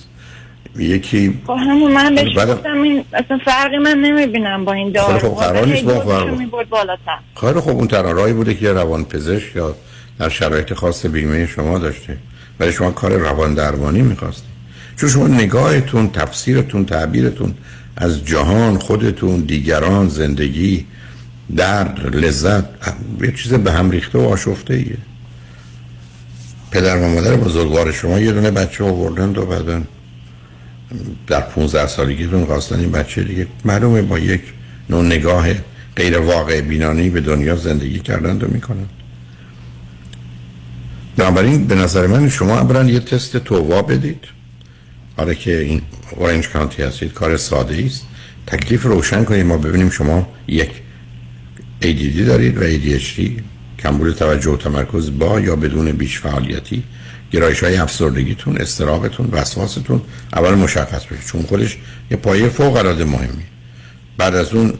یکی 0.76 1.38
خب 1.46 1.52
همون 1.52 1.92
من 1.92 2.14
بهش 2.14 2.36
گفتم 2.36 2.82
این 2.82 3.04
اصلا 3.12 3.38
فرقی 3.44 3.78
من 3.78 3.98
نمی‌بینم 3.98 4.64
با 4.64 4.72
این 4.72 4.92
دارو 4.92 5.18
خب 5.18 5.40
قرار 5.40 5.66
نیست 5.66 5.84
با 5.84 6.00
فرق. 7.34 7.60
خب 7.60 7.68
اون 7.68 7.88
تنها 7.88 8.32
بوده 8.32 8.54
که 8.54 8.72
روان 8.72 9.04
پزشک 9.04 9.56
یا 9.56 9.74
در 10.18 10.28
شرایط 10.28 10.72
خاص 10.72 11.06
بیمه 11.06 11.46
شما 11.46 11.78
داشته. 11.78 12.16
ولی 12.60 12.72
شما 12.72 12.90
کار 12.90 13.12
روان 13.12 13.54
درمانی 13.54 14.02
می‌خواستید 14.02 14.50
چون 14.96 15.08
شما 15.08 15.26
نگاهتون 15.26 16.10
تفسیرتون 16.10 16.84
تعبیرتون 16.84 17.54
از 17.96 18.24
جهان 18.24 18.78
خودتون 18.78 19.40
دیگران 19.40 20.08
زندگی 20.08 20.86
درد 21.56 22.16
لذت 22.16 22.64
یه 23.20 23.32
چیز 23.32 23.52
به 23.52 23.72
هم 23.72 23.90
ریخته 23.90 24.18
و 24.18 24.22
آشفته 24.22 24.74
ایه 24.74 24.96
پدر 26.70 26.96
و 26.96 27.08
مادر 27.08 27.36
بزرگوار 27.36 27.92
شما 27.92 28.20
یه 28.20 28.32
دونه 28.32 28.50
بچه 28.50 28.84
آوردن 28.84 29.36
و 29.36 29.46
بعدن 29.46 29.84
در 31.26 31.40
15 31.40 31.86
سالگیتون 31.86 32.44
خواستن 32.44 32.80
این 32.80 32.90
بچه 32.90 33.22
دیگه 33.22 33.46
معلومه 33.64 34.02
با 34.02 34.18
یک 34.18 34.42
نوع 34.90 35.04
نگاه 35.04 35.48
غیر 35.96 36.18
واقع 36.18 36.60
بینانی 36.60 37.10
به 37.10 37.20
دنیا 37.20 37.56
زندگی 37.56 37.98
کردن 37.98 38.38
و 38.38 38.48
می‌کنن. 38.48 38.86
بنابراین 41.16 41.66
به 41.66 41.74
نظر 41.74 42.06
من 42.06 42.28
شما 42.28 42.58
اولا 42.58 42.84
یه 42.84 43.00
تست 43.00 43.36
تووا 43.36 43.82
بدید. 43.82 44.24
حالا 45.16 45.34
که 45.34 45.60
این 45.60 45.82
اورنج 46.16 46.48
کانتی 46.48 46.82
هستید 46.82 47.12
کار 47.12 47.36
ساده 47.36 47.84
است 47.86 48.02
تکلیف 48.46 48.82
روشن 48.82 49.24
کنید. 49.24 49.46
ما 49.46 49.58
ببینیم 49.58 49.90
شما 49.90 50.28
یک 50.48 50.70
ADD 51.82 52.20
دارید 52.26 52.58
و 52.58 52.60
ADHD 52.60 53.42
کمبود 53.78 54.14
توجه 54.14 54.50
و 54.50 54.56
تمرکز 54.56 55.18
با 55.18 55.40
یا 55.40 55.56
بدون 55.56 55.92
بیش 55.92 56.20
فعالیتی؟ 56.20 56.82
گرایش 57.32 57.64
های 57.64 57.76
افسردگیتون 57.76 58.56
استرابتون 58.56 59.28
وسواستون؟ 59.32 60.02
اول 60.32 60.54
مشخص 60.54 61.04
بشه 61.04 61.22
چون 61.26 61.42
خودش 61.42 61.78
یه 62.10 62.16
پایه 62.16 62.48
فوق 62.48 62.76
العاده 62.76 63.04
مهمی. 63.04 63.44
بعد 64.16 64.34
از 64.34 64.54
اون 64.54 64.74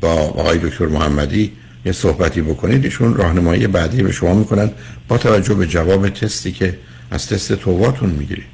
با 0.00 0.12
آقای 0.12 0.58
دکتر 0.58 0.86
محمدی 0.86 1.52
یه 1.86 1.92
صحبتی 1.92 2.40
بکنید 2.40 2.84
ایشون 2.84 3.14
راهنمایی 3.14 3.66
بعدی 3.66 4.02
به 4.02 4.12
شما 4.12 4.34
می‌کنن 4.34 4.70
با 5.08 5.18
توجه 5.18 5.54
به 5.54 5.66
جواب 5.66 6.08
تستی 6.08 6.52
که 6.52 6.78
از 7.10 7.26
تست 7.26 7.52
توواتون 7.52 8.10
می‌گیرید. 8.10 8.44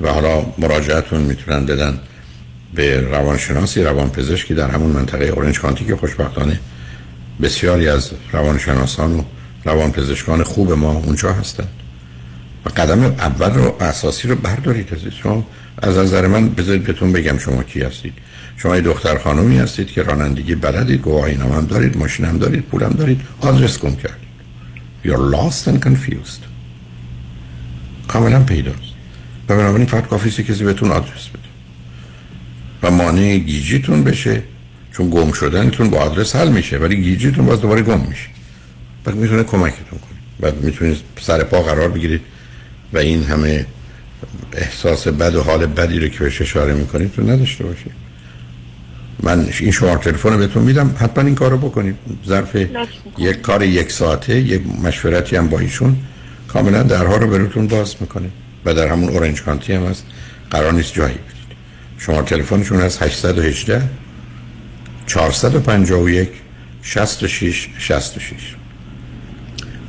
و 0.00 0.12
حالا 0.12 0.46
مراجعتون 0.58 1.20
می‌تونن 1.20 1.66
بدن 1.66 1.98
به 2.74 3.00
روانشناسی 3.00 3.82
روانپزشکی 3.82 4.54
در 4.54 4.70
همون 4.70 4.90
منطقه 4.90 5.24
اورنج 5.24 5.60
کانتی 5.60 5.84
که 5.84 5.96
خوشبختانه 5.96 6.60
بسیاری 7.42 7.88
از 7.88 8.10
روانشناسان 8.32 9.14
و 9.14 9.22
روانپزشکان 9.64 10.42
خوب 10.42 10.72
ما 10.72 10.92
اونجا 10.92 11.32
هستند. 11.32 11.68
و 12.66 12.68
قدم 12.68 13.04
اول 13.04 13.50
رو 13.50 13.82
اساسی 13.82 14.28
رو 14.28 14.36
بردارید 14.36 14.94
از 14.94 15.00
شما 15.22 15.46
از 15.82 15.98
نظر 15.98 16.26
من 16.26 16.48
بذارید 16.48 16.84
بهتون 16.84 17.12
بگم 17.12 17.38
شما 17.38 17.62
کی 17.62 17.80
هستید. 17.80 18.14
شما 18.56 18.76
یه 18.76 18.82
دختر 18.82 19.18
خانومی 19.18 19.58
هستید 19.58 19.86
که 19.86 20.02
رانندگی 20.02 20.54
بلدید 20.54 21.00
گواهی 21.00 21.34
هم 21.34 21.66
دارید 21.66 21.96
ماشین 21.96 22.26
هم 22.26 22.38
دارید 22.38 22.62
پولم 22.62 22.90
دارید 22.90 23.20
آدرس 23.40 23.78
گم 23.78 23.96
کردید. 23.96 24.28
You're 25.04 25.34
lost 25.34 25.68
and 25.68 25.84
confused. 25.86 26.42
کاملا 28.08 28.42
پیداست. 28.42 28.78
و 29.48 29.56
بنابراین 29.56 29.86
فقط 29.86 30.06
کافی 30.06 30.30
کسی 30.30 30.64
بهتون 30.64 30.90
آدرس 30.90 31.28
بده. 31.28 31.48
و 32.82 32.90
مانع 32.90 33.36
گیجیتون 33.36 34.04
بشه. 34.04 34.42
چون 34.92 35.10
گم 35.10 35.32
شدنتون 35.32 35.90
با 35.90 35.98
آدرس 35.98 36.36
حل 36.36 36.48
میشه 36.48 36.78
ولی 36.78 36.96
گیجیتون 37.02 37.46
باز 37.46 37.60
دوباره 37.60 37.82
گم 37.82 38.00
میشه. 38.00 38.28
بعد 39.04 39.14
می‌تونه 39.14 39.42
کمکتون 39.42 39.98
کنه. 39.98 40.18
بعد 40.40 40.64
می‌تونید 40.64 40.96
سر 41.20 41.44
پا 41.44 41.62
قرار 41.62 41.88
بگیرید 41.88 42.20
و 42.92 42.98
این 42.98 43.24
همه 43.24 43.66
احساس 44.52 45.08
بد 45.08 45.34
و 45.34 45.42
حال 45.42 45.66
بدی 45.66 45.98
رو 45.98 46.08
که 46.08 46.18
بهش 46.18 46.42
اشاره 46.42 46.74
می‌کنید 46.74 47.12
تو 47.12 47.22
نداشته 47.22 47.64
باشید. 47.64 47.92
من 49.22 49.48
این 49.60 49.70
شماره 49.70 49.98
تلفن 49.98 50.32
رو 50.32 50.38
بهتون 50.38 50.62
میدم 50.62 50.94
حتما 50.98 51.24
این 51.24 51.34
کارو 51.34 51.58
بکنید. 51.58 51.96
ظرف 52.26 52.56
یک 53.18 53.40
کار 53.42 53.62
یک 53.62 53.92
ساعته 53.92 54.40
یک 54.40 54.62
مشورتی 54.82 55.36
هم 55.36 55.48
با 55.48 55.58
ایشون 55.58 55.96
کاملا 56.48 56.82
درها 56.82 57.16
رو 57.16 57.26
براتون 57.26 57.66
باز 57.66 57.94
می‌کنه. 58.00 58.28
و 58.64 58.74
در 58.74 58.88
همون 58.88 59.08
اورنج 59.08 59.42
کانتی 59.42 59.72
هم 59.72 59.86
هست. 59.86 60.04
قرار 60.50 60.72
نیست 60.72 60.94
جایی 60.94 61.14
بدید 61.14 61.56
شما 61.98 62.22
تلفنشون 62.22 62.80
از 62.80 63.02
818 63.02 63.82
451 65.08 66.28
66 66.82 67.68
66 67.78 68.56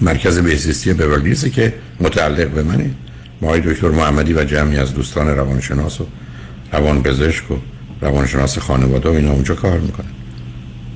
مرکز 0.01 0.39
بهزیستی 0.39 0.93
بورلیزه 0.93 1.49
که 1.49 1.73
متعلق 1.99 2.47
به 2.47 2.63
منه. 2.63 2.91
ما 3.41 3.57
دکتر 3.57 3.89
محمدی 3.89 4.33
و 4.33 4.43
جمعی 4.43 4.77
از 4.77 4.93
دوستان 4.93 5.27
روانشناس 5.27 6.01
و 6.01 6.07
روانپزشک 6.73 7.51
و 7.51 7.55
روانشناس 8.01 8.57
خانواده 8.57 9.09
و 9.09 9.11
اینا 9.11 9.31
اونجا 9.31 9.55
کار 9.55 9.79
می‌کنن. 9.79 10.11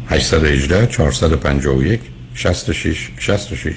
818 0.09 0.88
451 0.88 1.99
66 2.36 3.12
66 3.19 3.73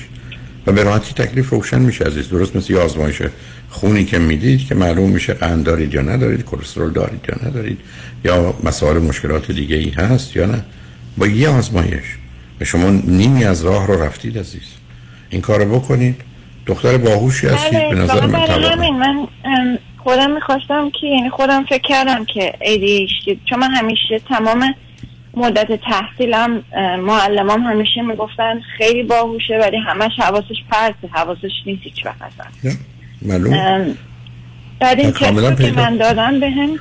و 0.66 0.72
به 0.72 0.82
راحتی 0.82 1.14
تکلیف 1.14 1.50
روشن 1.50 1.78
میشه 1.78 2.04
عزیز. 2.04 2.28
درست 2.28 2.56
مثل 2.56 2.72
یه 2.72 2.78
آزمایش 2.78 3.22
خونی 3.70 4.04
که 4.04 4.18
می‌دید 4.18 4.66
که 4.66 4.74
معلوم 4.74 5.10
میشه 5.10 5.34
قند 5.34 5.64
دارید 5.64 5.94
یا 5.94 6.02
ندارید 6.02 6.44
کلسترول 6.44 6.92
دارید 6.92 7.20
یا 7.28 7.48
ندارید 7.48 7.78
یا 8.24 8.54
مسائل 8.64 8.98
مشکلات 8.98 9.50
دیگه 9.50 9.76
ای 9.76 9.90
هست 9.90 10.36
یا 10.36 10.46
نه. 10.46 10.64
با 11.18 11.26
یه 11.26 11.48
آزمایش. 11.48 12.04
به 12.58 12.64
شما 12.64 12.90
نیمی 12.90 13.44
از 13.44 13.64
راه 13.64 13.86
رو 13.86 14.02
رفتید 14.02 14.38
عزیز. 14.38 14.68
این 15.30 15.40
کار 15.40 15.64
رو 15.64 15.78
بکنید. 15.78 16.20
دختر 16.66 16.96
باهوشی 16.96 17.46
هستید 17.46 17.72
بله، 17.72 17.94
به 17.94 17.94
نظر 17.94 18.26
من 18.26 18.40
همین 18.40 18.96
من 18.96 19.26
خودم 19.98 20.30
می‌خواستم 20.30 20.90
که 21.00 21.06
یعنی 21.06 21.30
خودم 21.30 21.64
فکر 21.64 21.82
کردم 21.88 22.24
که 22.24 22.52
ADHD 22.60 23.36
چون 23.50 23.58
من 23.58 23.70
همیشه 23.70 24.20
تمام 24.28 24.74
مدت 25.36 25.80
تحصیلم 25.80 26.62
معلمام 27.00 27.62
همیشه 27.62 28.02
می‌گفتن 28.02 28.60
خیلی 28.78 29.02
باهوشه 29.02 29.58
ولی 29.62 29.76
همش 29.76 30.12
حواسش 30.18 30.56
پرته 30.70 31.08
حواسش 31.12 31.52
نیست 31.66 31.82
هیچ 31.82 32.06
وقت 32.06 32.16
معلوم 33.22 33.96
بعد 34.80 35.00
این 35.00 35.10
تست 35.10 35.62
که 35.62 35.72
من 35.72 35.96
دادم 35.96 36.40
به 36.40 36.50
هم 36.50 36.78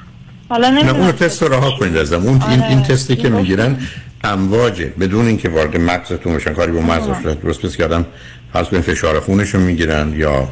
حالا 0.49 0.69
نه 0.69 0.95
اون 0.95 1.11
تست 1.11 1.43
رو 1.43 1.53
رها 1.53 1.71
کنید 1.71 1.97
ازم. 1.97 2.15
اون 2.15 2.41
این, 2.49 2.63
این 2.63 2.77
آره. 2.77 2.87
تستی 2.87 3.15
که 3.15 3.29
می‌گیرن 3.29 3.77
امواجه 4.23 4.93
بدون 4.99 5.27
اینکه 5.27 5.49
وارد 5.49 5.77
مغزتون 5.77 6.35
بشن 6.35 6.53
کاری 6.53 6.71
با 6.71 6.81
مغز 6.81 7.23
شد 7.23 7.41
درست 7.41 7.61
پس 7.61 7.77
که 7.77 7.85
آدم 7.85 8.05
فرض 8.53 8.67
کنید 8.67 8.81
فشار 8.81 9.19
خونش 9.19 9.49
رو 9.49 9.59
می‌گیرن 9.59 10.13
یا 10.15 10.47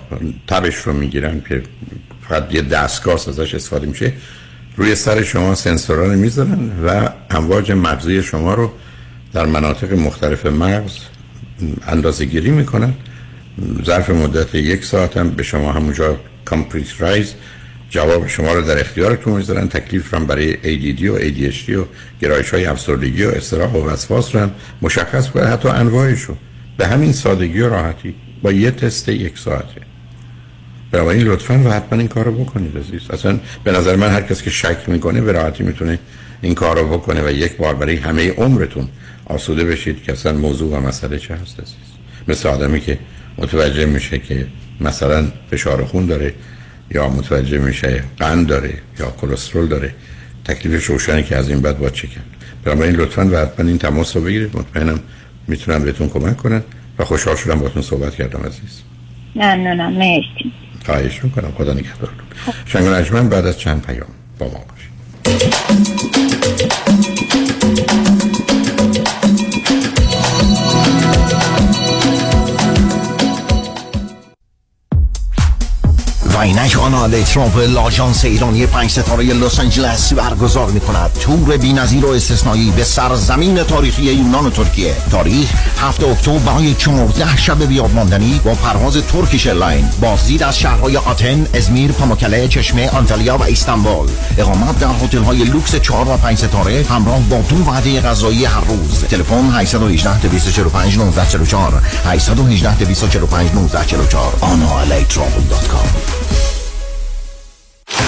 تبش 0.47 0.75
رو 0.75 0.93
می‌گیرن 0.93 1.41
که 1.49 1.63
فقط 2.29 2.53
یه 2.53 2.61
دستگاه 2.61 3.13
ازش 3.13 3.55
استفاده 3.55 3.87
میشه. 3.87 4.13
روی 4.78 4.95
سر 4.95 5.24
شما 5.24 5.55
سنسورا 5.55 6.05
رو 6.05 6.19
می‌ذارن 6.19 6.71
و 6.86 7.09
امواج 7.30 7.71
مغزی 7.71 8.24
شما 8.24 8.53
رو 8.53 8.71
در 9.34 9.45
مناطق 9.45 9.93
مختلف 9.93 10.45
مغز 10.45 10.97
اندازه 11.88 12.26
گیری 12.26 12.51
می‌کنن. 12.51 12.93
ظرف 13.86 14.09
مدت 14.09 14.55
یک 14.55 14.86
ساعت 14.86 15.17
هم 15.17 15.30
به 15.30 15.43
شما 15.43 15.71
همونجا 15.71 16.17
computerized 16.45 17.34
جواب 17.89 18.28
شما 18.28 18.53
رو 18.53 18.61
در 18.61 18.80
اختیارتون 18.80 19.34
می‌ذارن. 19.34 19.67
تکلیف 19.67 20.13
رو 20.13 20.26
برای 20.26 20.53
ADD 20.53 21.03
و 21.03 21.19
ADHD 21.19 21.69
و 21.69 21.86
گرایش 22.21 22.49
های 22.49 22.65
افسردگی 22.65 23.24
و 23.24 23.30
اضطراب 23.29 23.71
و 23.71 23.89
وسواس 23.89 24.36
رو 24.36 24.41
هم 24.41 24.51
مشخص 24.82 25.30
کنه 25.30 25.45
حتی 25.45 25.69
انواعشون 25.69 26.38
به 26.78 26.88
همین 26.88 27.13
سادگی 27.13 27.61
و 27.61 27.69
راحتی 27.69 28.15
با 28.41 28.51
یه 28.51 28.71
تست 28.71 29.09
یک 29.09 29.38
ساعته. 29.38 29.82
بنابراین 30.93 31.21
لطفا 31.21 31.53
و 31.65 31.71
حتما 31.71 31.99
این 31.99 32.07
کار 32.07 32.25
رو 32.25 32.31
بکنید 32.31 32.77
عزیز. 32.77 33.11
اصلا 33.11 33.39
به 33.63 33.71
نظر 33.71 33.95
من 33.95 34.09
هر 34.09 34.21
کس 34.21 34.41
که 34.41 34.49
شک 34.49 34.77
می‌کنه 34.87 35.21
به 35.21 35.31
راحتی 35.31 35.63
می‌تونه 35.63 35.99
این 36.41 36.55
کار 36.55 36.79
رو 36.79 36.97
بکنه 36.97 37.21
و 37.27 37.31
یک 37.31 37.57
بار 37.57 37.75
برای 37.75 37.95
همه 37.95 38.31
عمرتون 38.31 38.87
آسوده 39.25 39.63
بشید 39.63 40.03
که 40.03 40.11
اصلا 40.11 40.33
موضوع 40.33 40.77
و 40.77 40.87
مسئله 40.87 41.19
چه 41.19 41.35
هست 41.35 41.59
عزیز. 41.59 41.75
مثل 42.27 42.49
آدمی 42.49 42.79
که 42.79 42.99
متوجه 43.37 43.85
میشه 43.85 44.19
که 44.19 44.47
مثلا 44.81 45.27
فشار 45.51 45.85
خون 45.85 46.05
داره 46.05 46.33
یا 46.91 47.09
متوجه 47.09 47.57
میشه 47.57 48.03
قند 48.19 48.47
داره 48.47 48.73
یا 48.99 49.13
کلسترول 49.21 49.67
داره. 49.67 49.93
تکلیفش 50.45 50.85
روشنه 50.85 51.23
که 51.23 51.35
از 51.35 51.49
این 51.49 51.61
بعد 51.61 51.79
با 51.79 51.89
چه 51.89 52.07
کرد. 52.07 52.25
بنابراین 52.63 52.95
لطفا 52.95 53.29
و 53.31 53.37
حتما 53.37 53.67
این 53.67 53.77
تماس 53.77 54.15
رو 54.15 54.21
بگیرید. 54.21 54.57
مطمئنم 54.57 54.99
می‌تونم 55.47 55.83
بهتون 55.83 56.09
کمک 56.09 56.37
کنن 56.37 56.63
و 56.99 57.05
خوشحال 57.05 57.35
شدم 57.35 57.59
باتون 57.59 57.81
صحبت 57.81 58.15
کردم 58.15 58.39
عزیز. 58.39 58.81
ممنونم. 59.35 59.93
مرسی. 59.93 60.62
خواهش 60.86 61.23
می‌کنم 61.23 61.51
خدا 61.51 61.73
نگهدارتون. 61.73 62.25
شنگ 62.65 62.88
نجمن 62.88 63.29
بعد 63.29 63.45
از 63.45 63.59
چند 63.59 63.86
پیام 63.86 64.07
با 64.39 64.47
ما 64.47 64.72
و 76.39 76.47
اینک 76.47 76.77
Ana 76.79 77.06
LA 77.06 77.23
Travel 77.23 77.69
آژانس 77.69 78.25
ایرانی 78.25 78.65
پنج 78.65 78.89
ستاره 78.89 79.23
لس 79.23 79.59
آنجلس 79.59 80.13
برگزار 80.13 80.71
می 80.71 80.79
کند 80.79 81.11
تور 81.13 81.57
بی‌نظیر 81.57 82.05
و 82.05 82.09
استثنایی 82.09 82.71
به 82.71 82.84
سرزمین 82.84 83.63
تاریخی 83.63 84.03
یونان 84.03 84.45
و 84.45 84.49
ترکیه. 84.49 84.95
تاریخ 85.11 85.49
7 85.81 86.03
اکتبر 86.03 86.38
برای 86.38 86.73
14 86.73 87.38
شب 87.38 87.65
به 87.65 87.82
یاد 87.82 87.99
ماندنی 87.99 88.41
با 88.45 88.53
پرواز 88.53 88.97
Turkish 88.97 89.47
Airlines 89.47 89.89
بازدید 90.01 90.43
از 90.43 90.59
شهرهای 90.59 90.97
آتن، 90.97 91.47
ازمیر، 91.53 91.91
پاموکله، 91.91 92.47
چشمه، 92.47 92.89
آنتالیا 92.89 93.38
و 93.38 93.43
استانبول. 93.43 94.07
اقامت 94.38 94.79
در 94.79 94.88
هتل 95.03 95.23
های 95.23 95.43
لوکس 95.43 95.75
4 95.75 96.09
و 96.09 96.17
5 96.17 96.38
ستاره 96.38 96.86
همراه 96.89 97.19
با 97.19 97.41
دو 97.49 97.65
وعده 97.65 98.01
غذایی 98.01 98.45
هر 98.45 98.63
روز. 98.67 99.03
تلفن 99.03 99.51
818 99.51 100.19
245 100.19 100.93
1944 100.93 101.81
818 102.05 102.75
245 102.77 103.49
1944 103.49 104.34
analatravel.com 104.41 106.22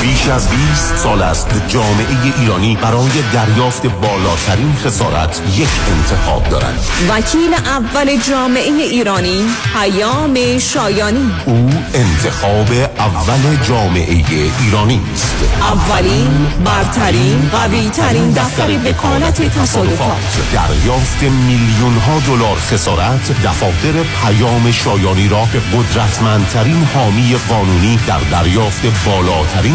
بیش 0.02 0.28
از 0.28 0.50
20 0.50 0.98
سال 0.98 1.22
است 1.22 1.48
جامعه 1.68 2.06
ایرانی 2.40 2.78
برای 2.82 3.12
دریافت 3.34 3.86
بالاترین 3.86 4.76
خسارت 4.86 5.42
یک 5.58 5.68
انتخاب 5.98 6.50
دارد. 6.50 6.80
وکیل 7.10 7.54
اول 7.54 8.18
جامعه 8.30 8.72
ایرانی 8.72 9.46
پیام 9.74 10.60
شایانی. 10.60 11.32
او 11.46 11.70
انتخاب 11.94 12.72
اول 12.98 13.64
جامعه 13.68 14.24
ایرانی 14.60 15.02
است. 15.14 15.36
اولین 15.62 16.48
برترین 16.66 17.50
قوی 17.52 17.90
ترین 17.90 18.32
دفتر 18.32 18.70
وکالت 18.86 19.60
تصادفات. 19.60 20.18
دریافت 20.54 21.24
میلیون 21.24 21.98
ها 21.98 22.20
دلار 22.28 22.56
خسارت 22.56 23.42
دفاتر 23.44 23.94
پیام 24.24 24.72
شایانی 24.72 25.28
را 25.30 25.48
به 25.54 25.60
قدرتمندترین 25.60 26.88
حامی 26.94 27.36
قانونی 27.50 28.00
در 28.08 28.20
دریافت 28.20 28.82
بالاترین 29.06 29.75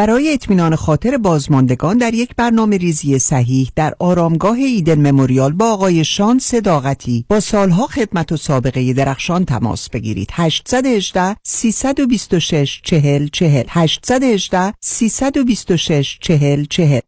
برای 0.00 0.32
اطمینان 0.32 0.76
خاطر 0.76 1.16
بازماندگان 1.16 1.98
در 1.98 2.14
یک 2.14 2.30
برنامه 2.36 2.76
ریزی 2.76 3.18
صحیح 3.18 3.70
در 3.76 3.94
آرامگاه 3.98 4.56
ایدن 4.56 5.10
مموریال 5.10 5.52
با 5.52 5.72
آقای 5.72 6.04
شان 6.04 6.38
صداقتی 6.38 7.24
با 7.28 7.40
سالها 7.40 7.86
خدمت 7.86 8.32
و 8.32 8.36
سابقه 8.36 8.92
درخشان 8.92 9.44
تماس 9.44 9.90
بگیرید. 9.90 10.28
818 10.32 11.36
326 11.42 12.80
40 12.84 13.28
40 13.28 13.64
818 13.68 14.74
326 14.80 16.18
40 16.20 16.64
40 16.64 17.00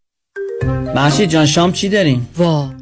محشید 0.95 1.29
جان 1.29 1.47
شام 1.47 1.73
چی 1.73 1.89
داریم؟ 1.89 2.29
وا. 2.39 2.82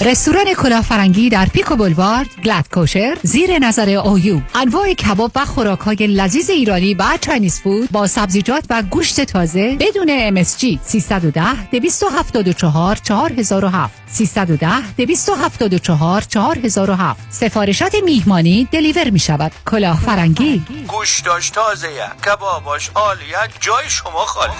رستوران 0.00 0.54
کلافرنگی 0.54 1.28
در 1.28 1.46
Pico 1.46 1.76
Boulevard 1.76 2.26
Glatt 2.44 2.68
Kosher 2.68 3.18
زیر 3.22 3.58
نظر 3.58 3.90
OU 3.90 4.40
انواع 4.54 4.92
کباب 4.92 5.30
و 5.34 5.44
خوراک 5.44 5.78
های 5.78 5.96
لذیذ 5.96 6.50
ایرانی 6.50 6.94
و 6.94 7.04
Chinese 7.20 7.60
food 7.60 7.90
با 7.90 8.06
سبزیجات 8.06 8.64
و 8.70 8.82
گوشت 8.82 9.20
تازه 9.20 9.76
بدون 9.80 10.44
MSG 10.44 10.78
310 10.82 11.70
274 11.70 12.96
4007 12.96 14.02
310 14.06 14.92
274 14.96 16.22
4007 16.22 17.26
سفارشات 17.30 17.94
میهمانی 18.04 18.68
deliver 18.72 19.10
می 19.10 19.18
شود 19.18 19.52
کلافرنگی. 19.66 20.62
گوشتاش 20.88 21.50
تازه 21.50 21.88
کباباش 22.26 22.90
عالیه 22.94 23.38
جای 23.60 23.84
شما 23.88 24.24
خالی. 24.26 24.52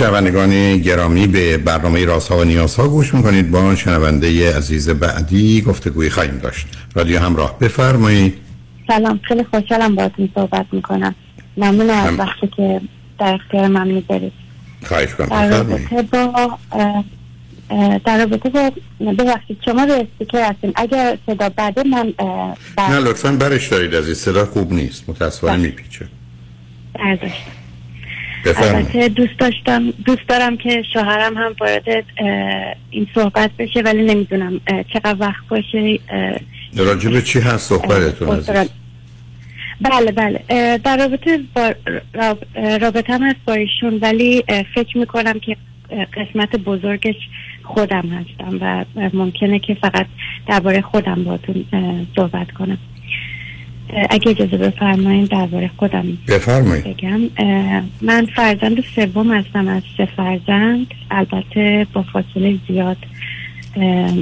شنوندگان 0.00 0.78
گرامی 0.78 1.26
به 1.26 1.58
برنامه 1.58 2.04
رازها 2.04 2.38
و 2.38 2.44
نیازها 2.44 2.88
گوش 2.88 3.14
می‌کنید. 3.14 3.50
با 3.50 3.74
شنونده 3.74 4.56
عزیز 4.56 4.90
بعدی 4.90 5.62
گفتگوی 5.62 6.10
خواهیم 6.10 6.38
داشت. 6.38 6.66
رادیو 6.94 7.18
همراه 7.18 7.58
بفرمایید. 7.58 8.38
سلام 8.88 9.20
خیلی 9.22 9.44
خوشحالم 9.44 9.94
باهاتون 9.94 10.28
صحبت 10.34 10.66
می‌کنم. 10.72 11.14
ممنون 11.56 11.90
از 11.90 12.18
وقتی 12.18 12.46
که 12.56 12.80
در 13.18 13.34
اختیار 13.34 13.68
من 13.68 13.88
می‌ذارید. 13.88 14.32
خواهش 14.84 15.14
کنم 15.14 15.28
در 15.28 15.48
رابطه 15.50 16.02
با 16.02 16.58
در 18.04 18.18
رابطه 18.18 18.50
با 18.50 18.70
ببخشید 19.12 19.58
شما 19.64 19.84
رو 19.84 19.92
استیکر 19.92 20.50
هستیم. 20.50 20.72
اگر 20.74 21.18
صدا 21.26 21.48
بده 21.48 21.82
من 21.82 22.12
بر- 22.76 22.88
نه 22.90 22.98
لطفا 22.98 23.32
برش 23.32 23.68
دارید 23.68 23.94
عزیز 23.94 24.18
صدا 24.18 24.44
خوب 24.44 24.72
نیست. 24.72 25.04
متاسفانه 25.08 25.56
میپیچه. 25.56 26.06
برداشت 26.94 27.22
بفرمایید 27.22 27.59
البته 28.46 29.08
دوست 29.08 29.38
داشتم 29.38 29.90
دوست 29.90 30.28
دارم 30.28 30.56
که 30.56 30.82
شوهرم 30.92 31.36
هم 31.36 31.54
وارد 31.60 32.04
این 32.90 33.06
صحبت 33.14 33.50
بشه 33.58 33.80
ولی 33.80 34.02
نمی‌دونم 34.02 34.60
چقدر 34.92 35.16
وقت 35.18 35.48
باشه 35.48 35.98
به 37.10 37.22
چی 37.22 37.40
هست 37.40 37.68
صحبتتون 37.68 38.28
عزیز؟ 38.28 38.70
بله 39.80 40.12
بله. 40.12 40.78
در 40.78 40.96
رابطه 40.96 41.40
با 41.54 41.74
رابطه 42.80 43.12
هم 43.12 43.22
هست 43.22 43.38
با 43.46 43.52
ایشون 43.52 43.98
ولی 44.02 44.44
فکر 44.74 44.98
می‌کنم 44.98 45.38
که 45.38 45.56
قسمت 45.90 46.56
بزرگش 46.56 47.16
خودم 47.62 48.08
هستم 48.08 48.58
و 48.60 48.84
ممکنه 49.12 49.58
که 49.58 49.74
فقط 49.74 50.06
درباره 50.48 50.80
خودم 50.80 51.24
باتون 51.24 51.64
صحبت 52.16 52.50
کنم. 52.50 52.78
اگه 54.10 54.30
اجازه 54.30 54.56
بفرمایید 54.56 55.28
درباره 55.28 55.70
خودم 55.76 56.18
بفرمایید 56.28 56.84
بگم. 56.84 57.20
من 58.02 58.26
فرزند 58.36 58.84
سوم 58.96 59.32
هستم 59.32 59.68
از 59.68 59.82
سه 59.96 60.08
فرزند. 60.16 60.86
البته 61.10 61.86
با 61.92 62.02
فاصله 62.02 62.58
زیاد 62.68 62.96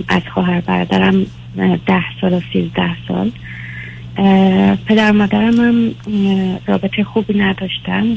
از 0.09 0.23
خواهر 0.35 0.61
برادرم 0.61 1.27
ده 1.87 2.05
سال 2.21 2.33
و 2.33 2.41
سیزده 2.53 2.97
سال. 3.09 3.31
پدر 4.87 5.13
مادرم 5.13 5.61
هم 5.61 5.91
رابطه 6.67 7.05
خوبی 7.05 7.39
نداشتن. 7.39 8.17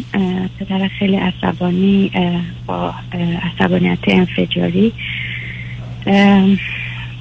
پدر 0.60 0.88
خیلی 0.88 1.16
عصبانی 1.16 2.12
با 2.68 2.94
عصبانیت 3.44 4.00
انفجاری. 4.08 4.94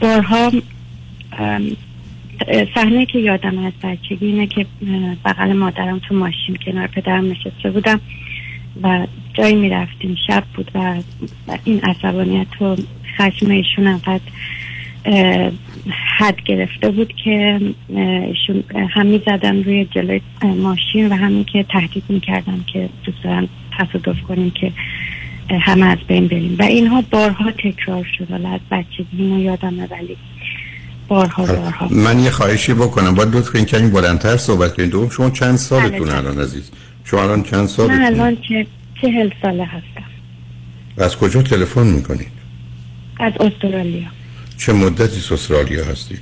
بارها 0.01 0.53
صحنه 2.75 3.07
که 3.07 3.19
یادم 3.19 3.59
از 3.59 3.73
بچگی 3.83 4.27
اینه 4.27 4.47
که 4.47 4.67
بغل 5.25 5.53
مادرم 5.53 5.99
تو 5.99 6.15
ماشین 6.15 6.57
کنار 6.67 6.87
پدرم 6.87 7.31
نشسته 7.31 7.71
بودم 7.71 8.01
و 8.83 9.07
جایی 9.35 9.55
می‌رفتیم. 9.55 10.17
شب 10.27 10.45
بود 10.55 10.71
و 10.75 11.03
این 11.65 11.81
عصبانیت 11.81 12.63
و 12.63 12.77
خشم 13.19 13.51
ایشون 13.51 13.87
انقدر 13.87 14.21
حد 16.19 16.43
گرفته 16.45 16.91
بود 16.91 17.13
که 17.25 17.61
ایشون 18.29 18.65
هم 18.91 19.07
می‌زدن 19.07 19.65
روی 19.65 19.85
جلوی 19.85 20.21
ماشین 20.43 21.09
و 21.09 21.15
همین 21.15 21.45
که 21.45 21.63
تهدید 21.63 22.05
می‌کردن 22.09 22.65
که 22.73 22.89
دوست 23.05 23.23
دارن 23.25 23.49
تصادف 23.79 24.23
کنیم 24.23 24.51
که 24.51 24.73
همه 25.61 25.87
از 25.87 25.99
بین 26.09 26.27
بریم. 26.27 26.57
و 26.59 26.63
اینها 26.63 27.05
بارها 27.11 27.51
تکرار 27.51 28.09
شد. 28.19 28.31
حالا 28.31 28.49
از 28.49 28.61
بچگی 28.71 29.25
یادمه 29.25 29.87
ولی 29.91 30.17
بارها 31.11 31.47
بارها. 31.47 31.89
من 31.91 32.19
یه 32.19 32.31
خواهشی 32.31 32.75
بکنم. 32.75 33.15
باید 33.15 33.37
لطف 33.37 33.51
کنید 33.51 33.67
کمی 33.67 33.91
بلندتر 33.91 34.37
صحبت 34.37 34.75
کنید. 34.75 34.91
دوم 34.91 35.09
شما 35.11 35.31
چند 35.31 35.57
سالتون 35.57 36.09
بله. 36.09 36.17
الان 36.17 36.41
عزیز؟ 36.41 36.71
شما 37.05 37.23
الان 37.23 37.43
چند 37.43 37.61
من 37.61 37.67
سالتون 37.67 38.03
الان 38.03 38.37
چه 38.49 38.67
چهل 39.03 39.31
ساله 39.43 39.65
هستم. 39.65 40.11
از 40.99 41.17
کجا 41.17 41.43
تلفن 41.43 41.87
می‌کنید؟ 41.87 42.33
از 43.19 43.33
استرالیا. 43.41 44.09
چه 44.57 44.73
مدتی 44.73 45.35
استرالیا 45.35 45.85
هستید 45.85 46.21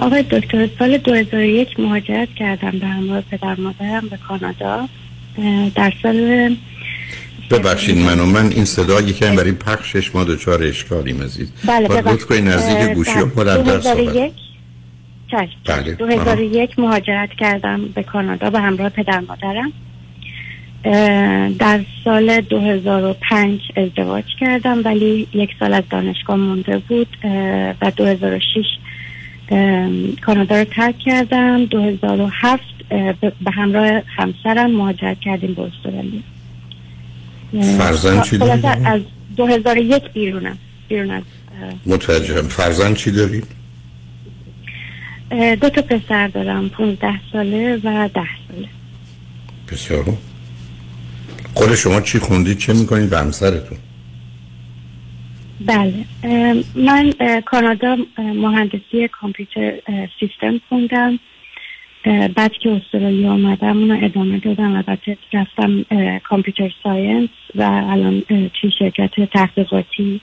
آقای 0.00 0.22
دکتر 0.22 0.68
سال 0.78 0.98
2001 0.98 1.80
مهاجرت 1.80 2.28
کردم 2.34 2.70
به 2.70 2.86
همراه 2.86 3.20
پدر 3.20 3.60
مادرم 3.60 4.08
به 4.08 4.16
کانادا. 4.28 4.88
در 5.74 5.92
سال 6.02 6.56
ببخشید 7.50 7.98
من 7.98 8.20
و 8.20 8.26
من 8.26 8.46
این 8.46 8.64
صدا 8.64 9.00
یکم 9.00 9.36
برای 9.36 9.52
پخشش 9.52 10.14
ما 10.14 10.24
دچار 10.24 10.62
اشکالیم 10.62 11.22
عزیز. 11.22 11.52
بله 11.66 11.88
لطف 11.88 12.24
کنید 12.24 12.48
نزدیک 12.48 12.94
گوشی 12.94 13.14
در 13.14 13.22
و 13.22 13.26
بلندتر 13.26 13.80
صحبت. 13.80 13.96
2001 13.96 14.32
چشم. 15.30 15.46
بله 15.64 15.92
2001 15.92 16.78
مهاجرت 16.78 17.30
کردم 17.38 17.80
به 17.94 18.02
کانادا 18.02 18.50
به 18.50 18.60
همراه 18.60 18.88
پدر 18.88 19.20
مادرم. 19.20 19.72
در 21.58 21.80
سال 22.04 22.40
2005 22.40 23.60
ازدواج 23.76 24.24
کردم 24.40 24.82
ولی 24.84 25.28
یک 25.34 25.50
سال 25.60 25.74
از 25.74 25.84
دانشگاه 25.90 26.36
مونده 26.36 26.78
بود. 26.78 27.16
و 27.80 27.90
2006 27.96 28.64
اه، 29.48 29.90
کانادا 30.26 30.58
رو 30.58 30.64
ترک 30.64 30.98
کردم. 30.98 31.64
2007 31.64 32.62
اه، 32.90 33.12
به 33.12 33.32
به 33.44 33.50
همراه 33.50 34.02
همسرم 34.16 34.70
مهاجرت 34.70 35.20
کردیم 35.20 35.54
به 35.54 35.62
استرالیا. 35.62 36.20
اه، 37.54 37.78
فرزند 37.78 38.22
چی 38.22 38.38
دارید؟ 38.38 38.66
از 38.66 39.00
2001 39.36 40.12
بیرونم 40.12 40.58
بیرون 40.88 41.10
از 41.10 41.22
متوجهم. 41.86 42.48
فرزند 42.48 42.96
چی 42.96 43.10
دارید 43.10 43.46
اه، 45.30 45.56
دو 45.56 45.68
تا 45.68 45.82
پسر 45.82 46.28
دارم 46.28 46.68
15 46.68 47.20
ساله 47.32 47.76
و 47.76 48.08
10 48.14 48.22
ساله. 48.48 48.68
بسیار. 49.72 50.04
خود 51.54 51.74
شما 51.74 52.00
چی 52.00 52.18
خوندید 52.18 52.58
چه 52.58 52.72
می‌کنید؟ 52.72 53.10
به 53.10 53.18
همسرتون؟ 53.18 53.78
بله. 55.66 56.04
من 56.74 57.12
کانادا 57.46 57.96
مهندسی 58.18 59.08
کامپیوتر 59.20 59.72
سیستم 60.20 60.60
خوندم. 60.68 61.18
بعد 62.06 62.52
که 62.52 62.70
استرالیا 62.70 63.32
آمدم 63.32 63.78
اونو 63.78 63.98
ادامه 64.02 64.38
دادم 64.38 64.72
البته 64.76 65.16
رفتم 65.32 65.84
اه، 65.90 66.18
کامپیوتر 66.18 66.70
ساینس 66.82 67.28
و 67.54 67.62
الان 67.62 68.22
توی 68.28 68.70
شرکت 68.78 69.30
تحقیقاتی 69.32 70.20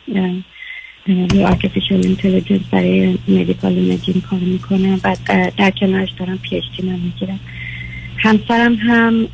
روی 1.05 1.43
artificial 1.43 1.95
intelligence 2.05 2.61
برای 2.71 3.17
medical 3.27 3.73
imaging 3.73 4.21
کار 4.21 4.39
می‌کنم 4.39 4.99
و 5.03 5.15
در 5.57 5.71
کنارش 5.71 6.09
دارم 6.19 6.37
PhD 6.37 6.87
می‌گیرم. 6.87 7.39
همسرم 8.17 8.75
هم 8.75 9.27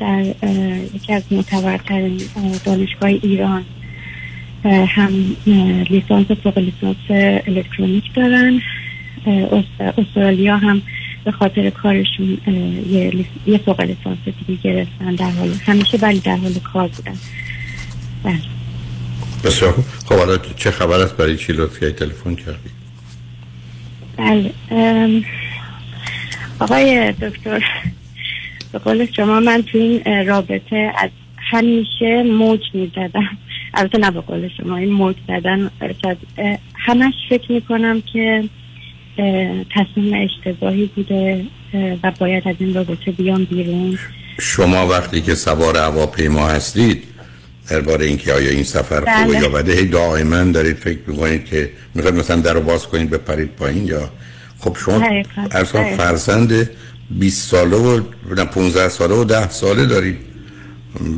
در 0.00 0.24
یکی 0.94 1.12
از 1.12 1.32
معتبرترین 1.32 2.20
اه، 2.36 2.58
دانشگاه 2.64 3.10
ایران 3.10 3.64
هم 4.64 5.36
لیسانس 5.90 6.26
فوق 6.26 6.58
لیسانس 6.58 6.96
الکترونیک 7.46 8.14
دارن. 8.14 8.60
استرالیا 9.98 10.56
هم 10.56 10.82
به 11.24 11.32
خاطر 11.32 11.70
کارشون 11.70 12.38
یه, 12.90 13.26
یه 13.46 13.58
فوق 13.58 13.80
لیسانس 13.80 14.18
دیگه 14.46 14.62
گرفتن 14.62 15.14
در 15.14 15.30
حال. 15.30 15.50
همیشه 15.66 15.98
ولی 16.02 16.20
در 16.20 16.36
حال 16.36 16.52
کار 16.72 16.88
بودن. 16.88 17.16
بله. 18.22 18.40
بسیار. 19.44 19.74
خب 20.06 20.14
حالا 20.14 20.38
چه 20.56 20.70
خبر 20.70 21.00
است 21.00 21.16
برای 21.16 21.36
چی 21.36 21.52
لطفی 21.52 21.90
تلفن 21.90 22.34
کردی؟ 22.34 22.70
بله 24.16 24.52
آقای 26.60 27.12
دکتر 27.12 27.64
به 28.72 28.78
قول 28.78 29.06
شما 29.16 29.40
من 29.40 29.62
تو 29.62 29.78
این 29.78 30.26
رابطه 30.26 30.92
از 30.98 31.10
همیشه 31.36 32.22
موج 32.22 32.60
می‌زدم. 32.74 33.38
البته 33.74 33.98
نه 33.98 34.10
به 34.10 34.20
قول 34.20 34.48
شما 34.56 34.76
این 34.76 34.92
موج 34.92 35.16
زدن 35.28 35.70
همش 36.74 37.14
فکر 37.30 37.52
می‌کنم 37.52 38.02
که 38.12 38.44
اه، 38.44 38.48
تصمیم 39.74 40.28
اشتباهی 40.28 40.90
بوده 40.96 41.44
و 42.02 42.12
باید 42.18 42.48
از 42.48 42.56
این 42.58 42.74
رابطه 42.74 43.10
بیام 43.10 43.44
بیرون 43.44 43.98
شما 44.40 44.86
وقتی 44.86 45.20
که 45.20 45.34
سوار 45.34 45.76
هواپیما 45.76 46.48
هستید 46.48 47.04
درباره 47.70 48.06
اینکه 48.06 48.32
آیا 48.32 48.50
این 48.50 48.64
سفر 48.64 49.00
بله. 49.00 49.24
خوبه 49.24 49.38
یا 49.38 49.48
بده 49.48 49.72
هی 49.72 49.86
دائما 49.86 50.42
دارید 50.42 50.76
فکر 50.76 50.98
می‌کنید 51.06 51.44
که 51.44 51.70
می‌خواید 51.94 52.16
مثلا 52.16 52.36
در 52.36 52.52
رو 52.52 52.60
باز 52.60 52.86
کنید 52.86 53.10
بپرید 53.10 53.48
پایین 53.48 53.86
یا 53.86 54.10
خب 54.58 54.76
شما 54.84 54.98
دقیقاً. 54.98 55.42
ارسال 55.50 55.82
دقیقاً. 55.82 56.04
فرزند 56.04 56.70
20 57.10 57.50
ساله 57.50 57.76
و 57.76 58.00
نه، 58.36 58.44
15 58.44 58.88
ساله 58.88 59.14
و 59.14 59.24
10 59.24 59.50
ساله 59.50 59.86
دارید 59.86 60.16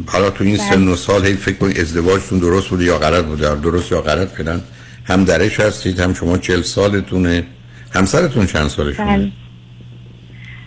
حالا 0.06 0.30
تو 0.30 0.44
این 0.44 0.56
بله. 0.56 0.70
سن 0.70 0.88
و 0.88 0.96
سال 0.96 1.26
هی 1.26 1.34
فکر 1.34 1.56
کنید 1.56 1.80
ازدواجتون 1.80 2.38
درست 2.38 2.68
بوده 2.68 2.84
یا 2.84 2.98
غلط 2.98 3.24
بوده 3.24 3.54
درست 3.54 3.92
یا 3.92 4.00
غلط 4.00 4.28
فعلا 4.28 4.60
هم 5.04 5.24
درش 5.24 5.60
هستید 5.60 6.00
هم 6.00 6.14
شما 6.14 6.38
40 6.38 6.62
سالتونه 6.62 7.44
همسرتون 7.94 8.46
چند 8.46 8.68
سالشونه؟ 8.68 9.16
بله. 9.16 9.32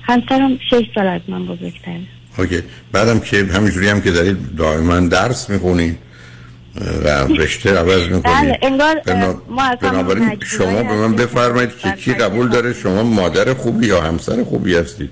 همسرم 0.03 0.57
شش 0.69 0.83
سال 0.95 1.07
از 1.07 1.21
من 1.27 1.45
بزرگتره. 1.45 1.99
اوکی. 2.37 2.63
بعدم 2.91 3.19
که 3.19 3.37
همینجوری 3.37 3.87
هم 3.87 4.01
که 4.01 4.11
دارید 4.11 4.55
دائما 4.55 4.99
درس 4.99 5.49
می‌خونید 5.49 5.97
و 7.05 7.07
رشته 7.27 7.77
عوض 7.77 8.03
می‌کنید 8.03 8.23
بله 8.23 8.59
انگار 8.61 9.01
ما 9.49 9.75
بنابراین 9.75 10.39
شما 10.45 10.83
به 10.83 10.93
من 10.93 11.15
بفرمایید 11.15 11.77
که 11.77 11.91
کی 11.91 12.13
قبول 12.13 12.49
داره 12.49 12.73
شما 12.73 13.03
مادر 13.03 13.53
خوبی 13.53 13.87
یا 13.87 14.01
همسر 14.01 14.43
خوبی 14.43 14.75
هستید؟ 14.75 15.09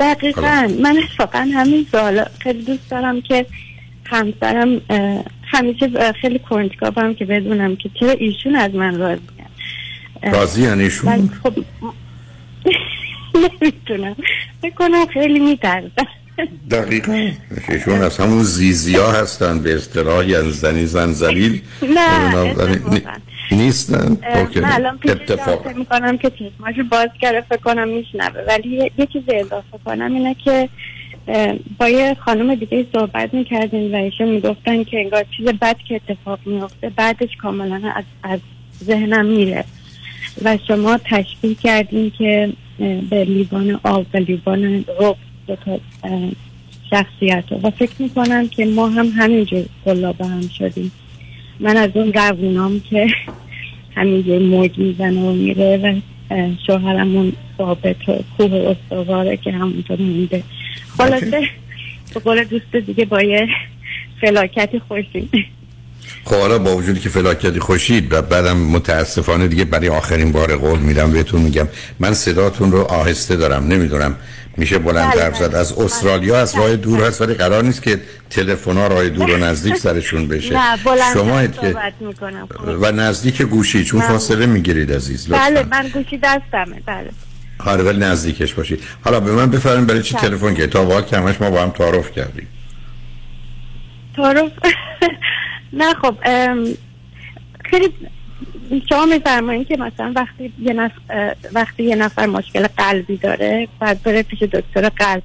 دقیقا. 0.00 0.68
من 0.82 0.96
اتفاقا 0.98 1.48
همین 1.54 1.86
سوال 1.92 2.24
خیلی 2.40 2.62
دوست 2.62 2.90
دارم 2.90 3.20
که 3.20 3.46
همسرم 4.04 4.80
همیشه 5.42 6.12
خیلی 6.20 6.38
کنجکاوم 6.38 7.14
که 7.14 7.24
بدونم 7.24 7.76
که 7.76 7.90
چرا 8.00 8.10
ایشون 8.10 8.56
از 8.56 8.74
من 8.74 8.98
راضی 8.98 9.20
راضی 10.32 10.62
یعنی 10.62 10.82
ایشون 10.82 11.30
خب 11.42 11.52
نمی‌تونم 13.34 14.16
فکر 14.62 14.74
کنم 14.74 15.06
خیلی 15.06 15.38
میترسم 15.38 16.06
دقیقا. 16.70 17.30
ایشون 17.68 18.02
از 18.02 18.18
همون 18.18 18.42
زیزیا 18.42 19.12
هستن 19.12 19.58
به 19.62 19.74
اصطلاح 19.74 20.28
یعنی 20.28 20.50
زنی 20.50 20.86
زن 20.86 21.12
زلیل. 21.12 21.62
نه 21.82 22.44
نیستن؟ 23.52 24.16
من 24.54 24.64
الان 24.64 24.98
پیش 24.98 25.10
می‌کنم 25.76 26.18
که 26.18 26.30
چشماشو 26.30 26.82
باز 26.90 27.08
کرده 27.20 27.40
فکر 27.40 27.56
کنم 27.56 27.88
میشنوه. 27.88 28.40
ولی 28.48 28.68
یه, 28.68 28.90
یه 28.98 29.06
چیز 29.06 29.22
اضافه 29.28 29.78
کنم 29.84 30.14
اینه 30.14 30.36
که 30.44 30.68
با 31.78 31.88
یه 31.88 32.16
خانم 32.24 32.54
دیگه 32.54 32.86
صحبت 32.92 33.34
می‌کردیم 33.34 33.94
و 33.94 33.96
ایشون 33.96 34.28
می‌گفتن 34.28 34.84
که 34.84 35.00
انگار 35.00 35.24
چیز 35.36 35.46
بد 35.46 35.76
که 35.88 35.94
اتفاق 35.94 36.38
میفته 36.46 36.90
بعدش 36.96 37.36
کاملا 37.42 37.92
از, 37.94 38.04
از 38.22 38.40
ذهنم 38.84 39.26
میره 39.26 39.64
شما 40.68 40.98
تشبیه 41.04 41.54
کردین 41.54 42.12
که 42.18 42.52
به 43.10 43.24
لیوان 43.24 43.80
آب 43.84 44.06
و 44.14 44.16
لیوان 44.16 44.84
رب 45.00 45.16
دو 45.46 45.56
تا 45.56 45.80
شخصیت 46.90 47.44
و 47.62 47.70
فکر 47.70 47.92
می‌کنم 47.98 48.48
که 48.48 48.66
ما 48.66 48.88
هم 48.88 49.06
همینجور 49.06 49.64
قلابه 49.84 50.26
هم 50.26 50.48
شدیم. 50.58 50.92
من 51.60 51.76
از 51.76 51.90
اون 51.94 52.12
روونام 52.12 52.80
که 52.80 53.06
همینجور 53.96 54.38
موج 54.38 54.78
می‌زنه 54.78 55.20
و 55.20 55.32
میره 55.32 55.76
و 55.76 56.00
شوهرمون 56.66 57.32
ثابت 57.58 58.08
و 58.08 58.18
کوه 58.38 58.52
استواره 58.52 59.36
که 59.36 59.52
همونطور 59.52 60.00
مونده. 60.00 60.42
خلاصه 60.98 61.48
به 62.14 62.20
قول 62.20 62.44
دوست 62.44 62.76
دیگه 62.76 63.04
با 63.04 63.22
یه 63.22 63.48
فلاکتی 64.20 64.78
خوشیم 64.78 65.30
خب 66.24 66.36
حالا 66.36 66.58
با 66.58 66.76
وجودی 66.76 67.00
که 67.00 67.08
فلاکتی 67.08 67.60
خوشید 67.60 68.12
و 68.12 68.22
بعدم 68.22 68.56
متاسفانه 68.56 69.48
دیگه 69.48 69.64
برای 69.64 69.88
آخرین 69.88 70.32
بار 70.32 70.56
قول 70.56 70.78
میدم 70.78 71.12
بهتون 71.12 71.40
میگم. 71.40 71.68
من 72.00 72.14
صداتون 72.14 72.72
رو 72.72 72.80
آهسته 72.80 73.36
دارم 73.36 73.66
نمی‌دونم. 73.66 74.16
میشه 74.56 74.78
بلند 74.78 75.12
بله، 75.12 75.22
حرف 75.22 75.36
زد. 75.36 75.54
از 75.54 75.72
استرالیا 75.72 76.40
از 76.40 76.54
راه 76.54 76.76
دور 76.76 77.04
هست 77.04 77.20
ولی 77.20 77.34
قرار 77.34 77.62
نیست 77.62 77.82
که 77.82 78.00
تلفن 78.30 78.76
ها 78.76 78.86
راه 78.86 79.08
دور 79.08 79.30
و 79.30 79.36
نزدیک 79.36 79.76
سرشون 79.76 80.28
بشه. 80.28 80.54
شما 81.14 81.46
که 81.46 81.76
می‌کنم. 82.00 82.48
و 82.80 82.92
نزدیک 82.92 83.42
گوشی 83.42 83.84
چون. 83.84 84.00
فاصله 84.00 84.46
می‌گیرید 84.46 84.92
عزیز 84.92 85.30
لطفا. 85.30 85.44
بله 85.44 85.62
من 85.62 85.88
گوشی 85.88 86.18
دستمه. 86.18 86.82
بله. 86.86 87.10
آره 87.58 87.84
ولی 87.84 87.98
نزدیکش 87.98 88.54
باشید. 88.54 88.82
حالا 89.04 89.20
به 89.20 89.32
من 89.32 89.50
بفرمایید 89.50 89.86
برای 89.86 90.02
چی 90.02 90.14
بله. 90.14 90.28
تلفن 90.28 90.54
که 90.54 90.66
تا 90.66 90.84
واقعا 90.84 91.20
همش 91.20 91.40
ما 91.40 91.50
با 91.50 91.62
هم 91.62 91.70
تعارف 91.70 92.12
کردیم. 92.12 92.46
تعارف؟ 94.16 94.52
نه 95.74 95.94
خب 95.94 96.14
خیلی 97.64 97.88
شما 98.88 99.06
میفرمایید 99.06 99.68
که 99.68 99.76
مثلا 99.76 100.12
وقتی 100.16 100.52
یه 100.62 100.72
نفر 100.72 101.34
وقتی 101.52 101.82
یه 101.82 101.96
نفر 101.96 102.26
مشکل 102.26 102.66
قلبی 102.66 103.16
داره 103.16 103.68
بعد 103.80 104.02
بره 104.02 104.22
پیش 104.22 104.42
دکتر 104.42 104.88
قلب 104.88 105.22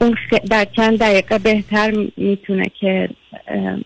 اون 0.00 0.16
در 0.50 0.64
چند 0.64 0.98
دقیقه 0.98 1.38
بهتر 1.38 1.90
می- 1.90 2.12
می‌تونه 2.16 2.70
که 2.80 3.08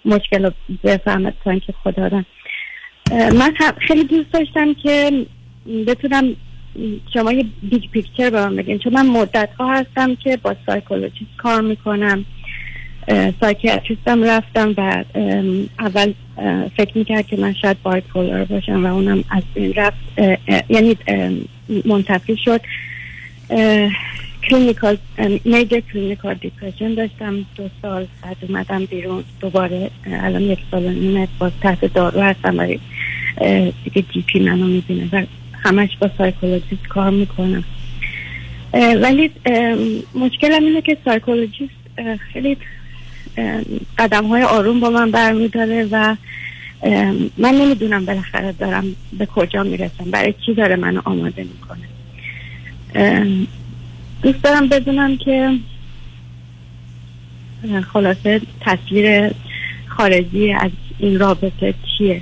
مشکل 0.04 0.44
رو 0.44 0.52
بفهمه 0.84 1.32
تا 1.44 1.50
اینکه 1.50 1.74
خدا 1.84 2.08
دارم 2.08 2.26
من 3.10 3.54
خیلی 3.80 4.04
دوست 4.04 4.32
داشتم 4.32 4.74
که 4.74 5.26
بتونم 5.86 6.36
شما 7.14 7.32
یه 7.32 7.44
big 7.62 7.90
picture 7.90 8.30
به 8.30 8.40
من 8.40 8.56
بگین. 8.56 8.78
چون 8.78 8.92
من 8.92 9.06
مدت 9.06 9.48
ها 9.58 9.74
هستم 9.74 10.14
که 10.14 10.36
با 10.36 10.56
psychologist 10.66 11.36
کار 11.36 11.60
می‌کنم. 11.60 12.24
psychiatrist 13.40 14.18
م 14.18 14.24
رفتم 14.24 14.74
و 14.76 15.04
اول 15.78 16.12
فکر 16.76 16.98
می‌کرد 16.98 17.26
که 17.26 17.36
من 17.36 17.54
شاید 17.54 17.82
bipolar 17.82 18.44
باشم 18.44 18.86
و 18.86 18.94
اونم 18.94 19.24
از 19.30 19.42
این 19.54 19.74
رفت. 19.74 19.98
یعنی 20.68 20.96
منتفی 21.84 22.36
شد. 22.36 22.60
clinical 24.50 24.98
major 25.44 25.80
clinical 25.92 26.34
depression 26.34 26.94
داشتم. 26.94 27.36
دو 27.56 27.68
سال 27.82 28.06
بعد 28.22 28.36
اومدم 28.48 28.84
بیرون. 28.84 29.24
دوباره 29.40 29.90
الان 30.06 30.42
یک 30.42 30.58
سال 30.70 30.84
و 30.84 30.90
نیمه 30.90 31.28
باز 31.38 31.52
تحت 31.60 31.94
دارو 31.94 32.20
هستم 32.20 32.58
ولی 32.58 32.80
دیگه 33.84 34.04
GP 34.12 34.40
منو 34.40 34.66
می‌بینه 34.66 35.08
و 35.12 35.22
همش 35.52 35.96
با 36.00 36.10
psychologist 36.18 36.88
کار 36.88 37.10
می‌کنم. 37.10 37.64
ولی 38.74 39.30
مشکلم 40.14 40.64
اینه 40.64 40.82
که 40.82 40.96
psychologist 41.04 41.72
خیلی 42.32 42.56
قدم 43.98 44.26
های 44.26 44.42
آروم 44.42 44.80
با 44.80 44.90
من 44.90 45.10
برمیداره 45.10 45.88
و 45.90 46.16
من 47.38 47.54
نمی‌دونم 47.54 48.04
بالاخره 48.04 48.52
دارم 48.52 48.84
به 49.18 49.26
کجا 49.26 49.62
می‌رسم. 49.62 50.10
برای 50.10 50.34
چی 50.46 50.54
داره 50.54 50.76
منو 50.76 51.00
آماده 51.04 51.44
می‌کنه. 51.44 51.88
دوست 54.22 54.42
دارم 54.42 54.68
بدونم 54.68 55.16
که 55.16 55.50
خلاصه 57.92 58.40
تصویر 58.60 59.30
خارجی 59.86 60.52
از 60.52 60.70
این 60.98 61.18
رابطه 61.18 61.74
چیه؟ 61.98 62.20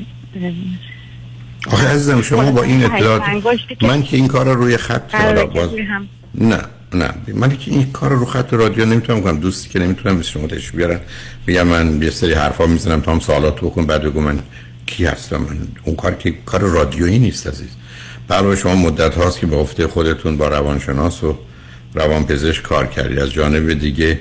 آخه 1.70 1.88
عزیزم 1.88 2.22
شما 2.22 2.50
با 2.50 2.62
این 2.62 2.84
اطلاعات 2.84 3.22
که 3.78 3.86
من 3.86 4.02
که 4.02 4.16
این 4.16 4.28
کار 4.28 4.46
رو 4.46 4.54
روی 4.54 4.76
خط 4.76 5.14
باز 5.54 5.70
نه. 6.34 6.58
نه. 6.94 7.10
من 7.34 7.56
که 7.56 7.70
این 7.70 7.92
کار 7.92 8.10
رو 8.10 8.24
خط 8.24 8.54
رادیو 8.54 8.84
نمی‌تونم 8.84 9.22
کنم. 9.22 9.40
دوستی 9.40 9.68
که 9.68 9.78
نمی‌تونم 9.78 10.22
شما 10.22 10.46
تشریف 10.46 10.74
بیارن 10.74 11.00
میگم 11.46 11.66
من 11.66 12.02
یه 12.02 12.10
سری 12.10 12.32
حرفا 12.32 12.66
می‌زنم 12.66 13.00
تا 13.00 13.12
هم 13.12 13.20
سوالات 13.20 13.56
بکن 13.56 13.86
بعد 13.86 14.02
بگو 14.02 14.20
من 14.20 14.38
کی 14.86 15.04
هستم. 15.04 15.36
من 15.36 15.58
اون 15.84 15.96
کار 15.96 16.14
که 16.14 16.34
کار 16.46 16.60
رادیویی 16.60 17.18
نیست 17.18 17.46
عزیز. 17.46 17.68
علاوه 18.30 18.56
شما 18.56 18.74
مدت 18.74 19.14
هاست 19.14 19.40
که 19.40 19.46
به 19.46 19.56
گفته 19.56 19.86
خودتون 19.86 20.36
با 20.36 20.48
روانشناس 20.48 21.24
و 21.24 21.38
روانپزشک 21.94 22.62
کار 22.62 22.86
کردید. 22.86 23.18
از 23.18 23.32
جانب 23.32 23.72
دیگه 23.72 24.20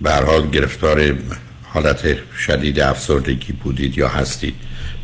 به 0.00 0.12
حال 0.12 0.50
گرفتار 0.50 1.14
حالت 1.62 2.16
شدید 2.38 2.80
افسردگی 2.80 3.52
بودید 3.52 3.98
یا 3.98 4.08
هستید. 4.08 4.54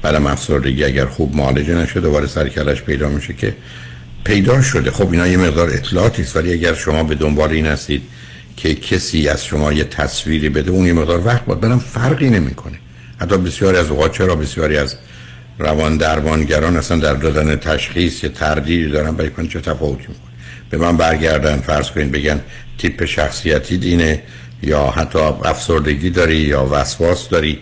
بعدم 0.03 0.27
افسردگی 0.27 0.85
اگر 0.85 1.07
خوب 1.07 1.37
معالجه 1.37 1.75
نشده 1.75 2.01
دوباره 2.01 2.27
سر 2.27 2.49
کلش 2.49 2.83
پیدا 2.83 3.09
میشه 3.09 3.35
که 3.35 3.55
پیدا 4.27 4.63
شده. 4.63 4.91
خب 4.91 5.13
اینا 5.13 5.27
یه 5.27 5.37
مقدار 5.37 5.69
اطلاعاتی 5.71 6.23
است 6.23 6.37
ولی 6.37 6.53
اگر 6.53 6.75
شما 6.75 7.03
به 7.03 7.15
دنبال 7.15 7.51
این 7.51 7.67
هستید 7.67 8.03
که 8.57 8.75
کسی 8.75 9.29
از 9.29 9.45
شما 9.45 9.73
یه 9.73 9.85
تصویری 9.85 10.49
بده 10.49 10.71
اون 10.71 10.87
یه 10.87 10.93
مقدار 10.93 11.27
وقت 11.27 11.45
باید 11.45 11.61
برم 11.61 11.79
فرقی 11.79 12.31
نمی‌کنه. 12.31 12.79
حتی 13.21 13.37
بسیاری 13.39 13.77
از 13.77 13.91
اوقات 13.91 14.13
چرا 14.13 14.37
بسیاری 14.37 14.77
از 14.77 14.97
روان 15.59 15.97
درمانگران 15.97 16.77
اصلا 16.77 16.99
در 16.99 17.15
دادن 17.15 17.57
تشخیص 17.57 18.25
یه 18.25 18.29
تردیدی 18.29 18.89
دارن 18.89 19.11
برای 19.17 19.31
کنه 19.31 19.49
چه 19.49 19.61
تفاوتی 19.61 20.07
می‌کنه؟ 20.09 20.33
به 20.71 20.79
من 20.79 20.97
برگردن 20.97 21.57
فرض 21.57 21.91
کنید 21.91 22.13
بگن 22.13 22.41
تیپ 22.79 23.05
شخصیتی 23.05 23.79
دینه 23.79 24.23
یا 24.63 24.87
حتی 24.87 25.19
افسردگی 25.19 26.11
داری 26.11 26.37
یا 26.37 26.69
وسواس 26.73 27.29
داری 27.29 27.59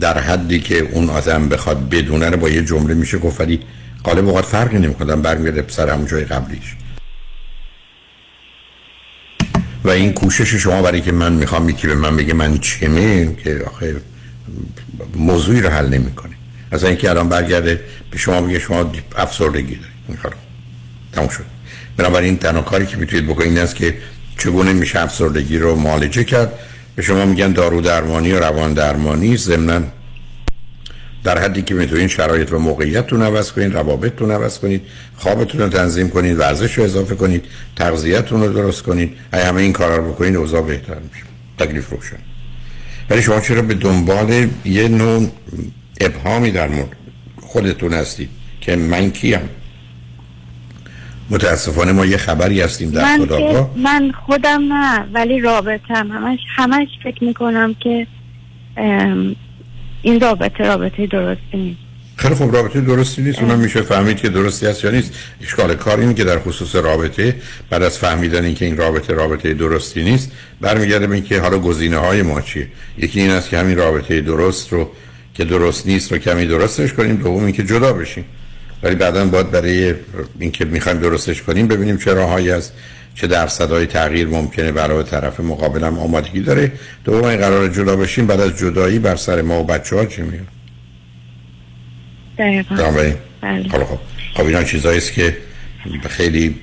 در 0.00 0.18
حدی 0.18 0.60
که 0.60 0.78
اون 0.78 1.10
آدم 1.10 1.48
بخواد 1.48 1.88
بدونه 1.88 2.30
رو 2.30 2.36
با 2.36 2.48
یه 2.48 2.62
جمله 2.62 2.94
میشه 2.94 3.18
گفت 3.18 3.40
غالب 4.06 4.28
اوقات 4.28 4.44
فرقی 4.44 4.78
نمی‌کنه 4.78 5.16
برمیگرده 5.16 5.64
سر 5.68 5.90
همون 5.90 6.06
جای 6.06 6.24
قبلیش. 6.24 6.76
و 9.84 9.90
این 9.90 10.12
کوشش 10.12 10.54
شما 10.54 10.82
برای 10.82 11.00
که 11.00 11.12
من 11.12 11.32
می‌خوام 11.32 11.68
یکی 11.68 11.86
به 11.86 11.94
من 11.94 12.16
بگه 12.16 12.34
من 12.34 12.58
چمه 12.58 13.36
که 13.44 13.64
آخه 13.66 13.96
موضوعی 15.16 15.60
رو 15.60 15.70
حل 15.70 15.88
نمی‌کنه. 15.88 16.32
از 16.70 16.84
اینکه 16.84 17.10
الان 17.10 17.28
برگرده 17.28 17.80
به 18.10 18.18
شما 18.18 18.40
بگه 18.40 18.58
شما 18.58 18.92
افسردگی 19.16 19.74
دارید. 19.74 19.96
این 20.08 20.16
کارو. 20.16 20.36
تموم 21.12 21.28
شد. 21.28 21.44
بنابراین 21.96 22.36
تنها 22.38 22.62
کاری 22.62 22.86
که 22.86 22.96
می‌تونید 22.96 23.26
بکنید 23.26 23.48
این 23.48 23.58
است 23.58 23.76
که 23.76 23.98
چگونه 24.38 24.72
میشه 24.72 25.00
افسردگی 25.00 25.58
رو 25.58 25.76
معالجه 25.76 26.24
کرد. 26.24 26.52
به 26.96 27.02
شما 27.02 27.24
میگن 27.24 27.52
دارو 27.52 27.80
درمانی 27.80 28.32
و 28.32 28.38
روان 28.38 28.74
درمانی 28.74 29.36
ضمن 29.36 29.84
در 31.26 31.38
حدی 31.38 31.62
که 31.62 31.74
می‌تونید 31.74 32.06
شرایط 32.06 32.52
و 32.52 32.58
موقعیتتون 32.58 33.22
عوض 33.22 33.52
کنید 33.52 33.74
روابطتون 33.74 34.30
عوض 34.30 34.58
کنید 34.58 34.82
خوابتون 35.16 35.60
رو 35.60 35.68
تنظیم 35.68 36.08
کنید 36.10 36.38
ورزش 36.38 36.78
رو 36.78 36.84
اضافه 36.84 37.14
کنید 37.14 37.44
تغذیه‌تون 37.76 38.40
رو 38.40 38.52
درست 38.52 38.82
کنید 38.82 39.12
اگه 39.32 39.44
همه 39.44 39.62
این 39.62 39.72
کارا 39.72 39.96
رو 39.96 40.12
بکنید 40.12 40.36
اوضاع 40.36 40.62
بهتر 40.62 40.94
میشه. 40.94 41.24
تکلیف 41.58 41.90
روشن. 41.90 42.16
ولی 43.10 43.22
شما 43.22 43.40
چرا 43.40 43.62
به 43.62 43.74
دنبال 43.74 44.48
یه 44.64 44.88
نوع 44.88 45.28
ابهامی 46.00 46.50
در 46.50 46.68
مورد 46.68 46.96
خودتون 47.40 47.92
هستید؟ 47.92 48.28
که 48.60 48.76
من 48.76 49.10
کیم؟ 49.10 49.40
متاسفانه 51.30 51.92
ما 51.92 52.06
یه 52.06 52.16
خبری 52.16 52.60
هستیم 52.60 52.90
در 52.90 53.02
من, 53.02 53.26
که- 53.26 53.66
من 53.76 54.12
خودم 54.26 54.72
نه 54.72 55.04
ولی 55.12 55.40
رابطم. 55.40 56.12
همش 56.12 56.38
همش 56.56 56.88
فکر 57.04 57.24
می‌کنم 57.24 57.74
که 57.80 58.06
این 60.06 60.20
رابطه 60.20 60.64
رابطه 60.64 61.06
درستی 61.06 61.56
نیست. 61.56 61.78
خیلی 62.16 62.34
خوب 62.34 62.56
رابطه 62.56 62.80
درستی 62.80 63.22
نیست. 63.22 63.38
اونم 63.38 63.58
میشه 63.58 63.82
فهمید 63.82 64.16
که 64.16 64.28
درستی 64.28 64.66
هست 64.66 64.84
یا 64.84 64.90
نیست. 64.90 65.12
اشکال 65.42 65.74
کار 65.74 66.00
اینه 66.00 66.14
که 66.14 66.24
در 66.24 66.38
خصوص 66.38 66.76
رابطه 66.76 67.36
بعد 67.70 67.82
از 67.82 67.98
فهمیدن 67.98 68.44
اینکه 68.44 68.64
این 68.64 68.76
رابطه 68.76 69.14
رابطه 69.14 69.54
درستی 69.54 70.04
نیست 70.04 70.32
برمیگرده 70.60 71.06
به 71.06 71.14
اینکه 71.14 71.40
حالا 71.40 71.58
گزینه 71.58 71.96
های 71.96 72.22
ما 72.22 72.40
چیه. 72.40 72.68
یکی 72.98 73.20
این 73.20 73.30
است 73.30 73.48
که 73.48 73.58
همین 73.58 73.76
رابطه 73.76 74.20
درست 74.20 74.72
رو 74.72 74.90
که 75.34 75.44
درست 75.44 75.86
نیست 75.86 76.12
رو 76.12 76.18
کمی 76.18 76.46
درستش 76.46 76.92
کنیم. 76.92 77.16
دوم 77.16 77.44
اینکه 77.44 77.62
جدا 77.62 77.92
بشیم. 77.92 78.24
ولی 78.82 78.94
بعدا 78.94 79.24
باید 79.24 79.50
برای 79.50 79.94
اینکه 80.38 80.64
می‌خوایم 80.64 80.98
درستش 80.98 81.42
کنیم 81.42 81.68
ببینیم 81.68 81.96
چه 81.96 82.14
راههایی 82.14 82.50
است 82.50 82.72
چه 83.16 83.26
درصدهای 83.26 83.86
تغییر 83.86 84.28
ممکنه 84.28 84.72
برای 84.72 85.04
طرف 85.04 85.40
مقابلم 85.40 85.98
آمادگی 85.98 86.40
داره. 86.40 86.72
دوم 87.04 87.24
این 87.24 87.40
قرار 87.40 87.68
جدا 87.68 87.96
بشیم 87.96 88.26
بعد 88.26 88.40
از 88.40 88.58
جدایی 88.58 88.98
بر 88.98 89.16
سر 89.16 89.42
ما 89.42 89.60
و 89.60 89.64
بچه 89.64 89.96
ها 89.96 90.06
چی 90.06 90.22
میاد 90.22 90.46
دقیقا. 92.38 92.74
بله. 93.40 93.68
خب 93.68 93.98
خب 94.34 94.44
اینا 94.44 94.62
چیزایی 94.62 94.98
است 94.98 95.12
که 95.12 95.36
خیلی 96.08 96.56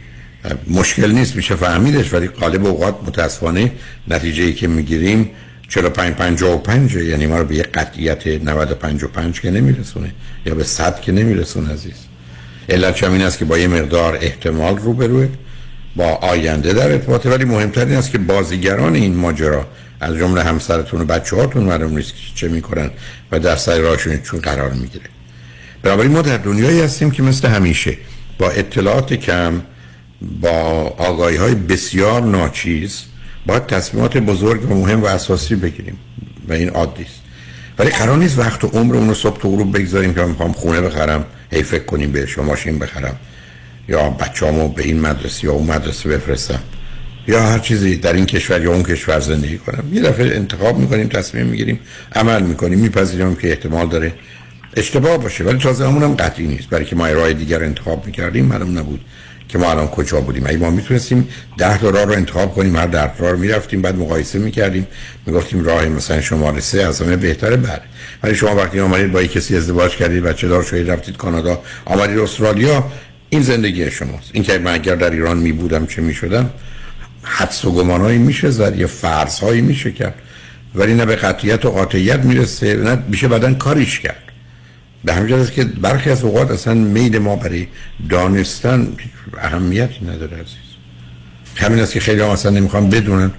مشکل 0.68 1.12
نیست 1.12 1.36
میشه 1.36 1.56
فهمیدش 1.56 2.14
ولی 2.14 2.28
غالب 2.28 2.66
اوقات 2.66 2.96
متاسفانه 3.08 3.72
نتیجه 4.08 4.44
ای 4.44 4.54
که 4.54 4.68
می‌گیریم 4.68 5.30
45 5.70 6.14
55 6.16 6.96
یعنی 6.96 7.26
ما 7.26 7.38
رو 7.38 7.46
به 7.46 7.56
یه 7.56 7.64
قطعیت 7.64 8.28
95 8.28 9.04
و 9.04 9.08
5 9.08 9.42
که 9.42 9.52
نمیرسونه 9.52 10.12
یا 10.46 10.56
به 10.56 10.64
100 10.64 11.02
که 11.02 11.12
نمیرسونه 11.12 11.74
عزیز. 11.74 12.06
علت 12.70 13.04
هم 13.04 13.12
این 13.12 13.22
است 13.22 13.38
که 13.38 13.46
با 13.46 13.58
یه 13.58 13.68
مقدار 13.68 14.18
احتمال 14.22 14.78
روبروه. 14.78 15.30
با 15.96 16.06
آینده 16.06 16.74
در 16.74 16.92
ارتباطه 16.92 17.30
ولی 17.30 17.46
مهمتر 17.46 17.86
این 17.86 17.96
است 17.98 18.12
که 18.12 18.18
بازیگران 18.18 18.96
این 18.96 19.16
ماجرا 19.16 19.68
از 20.00 20.16
جمله 20.16 20.44
همسرتون 20.44 21.02
و 21.02 21.06
بچه 21.06 21.36
هاتون 21.36 21.64
معلوم 21.64 21.98
نیست 21.98 22.14
چه 22.36 22.48
می‌کنن 22.48 22.92
و 23.32 23.40
در 23.40 23.56
سر 23.56 23.80
راهشون 23.80 24.18
چون 24.18 24.40
قرار 24.40 24.74
می‌گیره. 24.74 25.06
بنابراین 25.84 26.12
ما 26.12 26.22
در 26.22 26.38
دنیایی 26.38 26.82
هستیم 26.82 27.12
که 27.12 27.24
مثل 27.24 27.48
همیشه 27.48 27.98
با 28.40 28.50
اطلاعات 28.50 29.14
کم 29.14 29.62
با 30.42 30.50
آگاهی 30.98 31.38
های 31.38 31.56
بسیار 31.56 32.22
ناچیز 32.22 33.04
باید 33.46 33.66
تصمیمات 33.66 34.18
بزرگ 34.18 34.72
و 34.72 34.76
مهم 34.76 35.04
و 35.04 35.06
اساسی 35.06 35.56
بگیریم 35.56 35.98
و 36.48 36.54
این 36.54 36.70
عادی 36.70 37.04
است. 37.04 37.22
ولی 37.80 37.90
قرار 37.90 38.18
نیست 38.18 38.40
وقت 38.40 38.64
و 38.64 38.68
عمر 38.68 38.96
اون 38.96 39.08
رو 39.08 39.14
صبح 39.14 39.42
تا 39.42 39.50
غروب 39.50 39.78
بگذاریم 39.78 40.14
که 40.14 40.22
من 40.22 40.30
می‌خوام 40.30 40.54
خونه 40.54 40.82
بخرم 40.82 41.26
هی 41.52 41.64
فکر 41.64 41.84
کنیم 41.84 42.12
بهش 42.12 42.38
یا 42.38 42.44
ماشین 42.44 42.80
بخرم. 42.80 43.16
یا 43.88 44.10
بچه‌امو 44.10 44.68
به 44.68 44.84
این 44.84 45.00
مدرسه 45.00 45.46
یا 45.46 45.52
اون 45.52 45.68
مدرسه 45.68 46.10
بفرستم. 46.10 46.60
یا 47.28 47.42
هر 47.42 47.60
چیزی 47.60 47.98
در 47.98 48.14
این 48.14 48.26
کشور 48.26 48.62
یا 48.62 48.74
اون 48.74 48.84
کشور 48.84 49.20
زندگی 49.20 49.58
کنم. 49.58 49.84
یه 49.94 50.02
دفعه 50.02 50.36
انتخاب 50.36 50.78
می‌کنیم 50.78 51.08
تصمیم 51.08 51.46
می‌گیریم 51.46 51.80
عمل 52.16 52.44
می‌کنیم. 52.44 52.80
میپذیریم 52.80 53.36
که 53.36 53.50
احتمال 53.50 53.88
داره 53.88 54.14
اشتباه 54.78 55.18
باشه. 55.18 55.44
ولی 55.44 55.58
تازه 55.58 55.88
همون 55.88 56.04
هم 56.04 56.14
قطعی 56.14 56.48
نیست. 56.48 56.70
برای 56.70 56.86
که 56.86 56.96
ما 56.96 57.08
راه 57.08 57.34
دیگر 57.34 57.64
انتخاب 57.64 58.06
می‌کردیم 58.06 58.46
معلوم 58.46 58.78
نبود 58.78 59.02
که 59.50 59.58
ما 59.58 59.72
الان 59.72 59.88
کجا 59.88 60.22
بودیم. 60.22 60.44
اگه 60.46 60.58
ما 60.58 60.70
می‌تونستیم 60.70 61.30
ده 61.58 61.78
تا 61.78 61.90
راه 61.90 62.04
رو 62.04 62.12
انتخاب 62.12 62.54
کنیم 62.54 62.76
هر 62.76 62.88
ده 62.88 63.18
راه 63.18 63.32
رو 63.32 63.38
می‌رفتیم 63.38 63.82
بعد 63.82 63.96
مقایسه 63.96 64.40
می‌کردیم. 64.40 64.88
می‌گفتیم 65.26 65.66
راه 65.66 65.86
مثلا 65.86 66.22
شماره 66.22 66.60
سه 66.60 66.82
از 66.82 67.02
همه 67.02 67.16
بهتره 67.16 67.58
بله. 67.58 67.82
ولی 68.24 68.36
شما 68.36 68.56
وقتی 68.56 68.80
آمدید 68.80 69.12
با 69.12 69.24
کسی 69.24 69.58
ازدواج 69.58 69.96
کردید 69.96 70.24
بچه 70.24 70.48
دار 70.48 70.64
شدید 70.64 70.92
رفتید 70.92 71.18
کانادا 71.18 71.62
آمدید 71.86 72.20
استرالیا 72.20 72.92
این 73.34 73.42
زندگی 73.42 73.92
شماست. 73.92 74.30
این 74.34 74.44
که 74.44 74.58
من 74.58 74.74
اگر 74.74 74.96
در 74.96 75.10
ایران 75.10 75.38
می 75.38 75.52
بودم 75.52 75.86
چه 75.86 76.02
می 76.02 76.14
شدم 76.14 76.50
حدس 77.24 77.66
و 77.66 77.72
گمانهایی 77.72 78.18
میشه 78.18 78.50
زد 78.50 78.80
یا 78.80 78.88
فرض 78.88 79.40
هایی 79.40 79.62
میشه 79.62 79.92
کرد. 79.92 80.16
ولی 80.76 80.94
نه 80.94 81.06
به 81.06 81.16
قطعیت 81.16 81.66
و 81.66 81.72
قاطعیت 81.72 82.20
می‌رسه 82.20 82.76
نه 82.76 83.04
میشه 83.08 83.28
بعدا 83.28 83.54
کاریش 83.54 84.00
کرد. 84.00 84.24
به 85.04 85.14
همین 85.14 85.34
است 85.34 85.52
که 85.52 85.64
برخی 85.64 86.10
از 86.10 86.24
اوقات 86.24 86.52
اصلا 86.52 86.74
میل 86.74 87.18
ما 87.18 87.36
برای 87.36 87.68
دانستن 88.10 88.88
اهمیتی 89.42 90.06
نداره 90.06 90.34
عزیز. 90.34 90.70
همین 91.56 91.80
است 91.80 91.94
که 91.94 92.00
خیلی 92.00 92.22
هم 92.22 92.30
اصلا 92.30 92.52
نمی‌خوان 92.52 92.90
بدونن. 92.90 93.32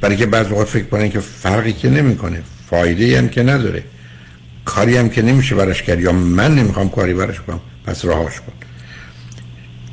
برای 0.00 0.16
که 0.16 0.26
بعض 0.26 0.46
اوقات 0.46 0.68
فکر 0.68 0.84
کنن 0.84 1.10
که 1.10 1.20
فرقی 1.20 1.72
که 1.72 1.90
نمی‌کنه 1.90 2.42
فایده 2.70 3.18
هم 3.18 3.28
که 3.28 3.42
نداره. 3.42 3.82
کاری 4.64 4.96
هم 4.96 5.08
که 5.08 5.22
نمیشه 5.22 5.54
براش 5.54 5.82
کرد 5.82 6.00
یا 6.00 6.12
من 6.12 6.54
نمی‌خوام 6.54 6.88
کاری 6.90 7.14
براش 7.14 7.40
کنم 7.40 7.60
پس 7.86 8.04
راهاش 8.04 8.40
کن. 8.40 8.52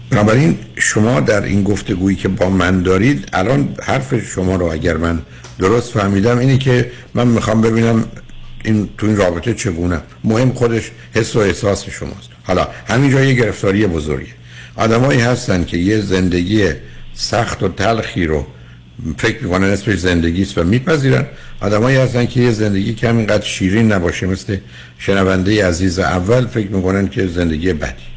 بنابراین 0.09 0.57
شما 0.75 1.19
در 1.19 1.43
این 1.43 1.63
گفتگویی 1.63 2.15
که 2.15 2.27
با 2.27 2.49
من 2.49 2.81
دارید 2.81 3.29
الان 3.33 3.75
حرف 3.83 4.25
شما 4.25 4.55
رو 4.55 4.65
اگر 4.65 4.97
من 4.97 5.21
درست 5.59 5.93
فهمیدم 5.93 6.37
اینه 6.37 6.57
که 6.57 6.91
من 7.13 7.27
می‌خوام 7.27 7.61
ببینم 7.61 8.05
این 8.63 8.89
تو 8.97 9.07
این 9.07 9.17
رابطه 9.17 9.53
چگونه. 9.53 10.01
مهم 10.23 10.53
خودش 10.53 10.91
حس 11.13 11.35
و 11.35 11.39
احساس 11.39 11.89
شماست. 11.89 12.29
حالا 12.43 12.67
همینجا 12.87 13.23
یه 13.23 13.33
گرفتاری 13.33 13.87
بزرگه. 13.87 14.27
آدمایی 14.75 15.19
هستن 15.19 15.63
که 15.63 15.77
یه 15.77 16.01
زندگی 16.01 16.69
سخت 17.13 17.63
و 17.63 17.67
تلخی 17.67 18.25
رو 18.25 18.47
فکر 19.17 19.43
می‌کنن 19.43 19.67
اسمش 19.67 19.99
زندگی 19.99 20.41
است 20.41 20.57
و 20.57 20.63
میپذیرن. 20.63 21.25
آدمایی 21.61 21.97
هستن 21.97 22.25
که 22.25 22.39
یه 22.39 22.51
زندگی 22.51 22.93
که 22.93 23.09
همینقدر 23.09 23.45
شیرین 23.45 23.91
نباشه 23.91 24.27
مثل 24.27 24.57
شنونده 24.99 25.67
عزیز 25.67 25.99
اول 25.99 26.47
فکر 26.47 26.71
می‌کنن 26.71 27.07
که 27.07 27.27
زندگی 27.27 27.73
بدی. 27.73 28.16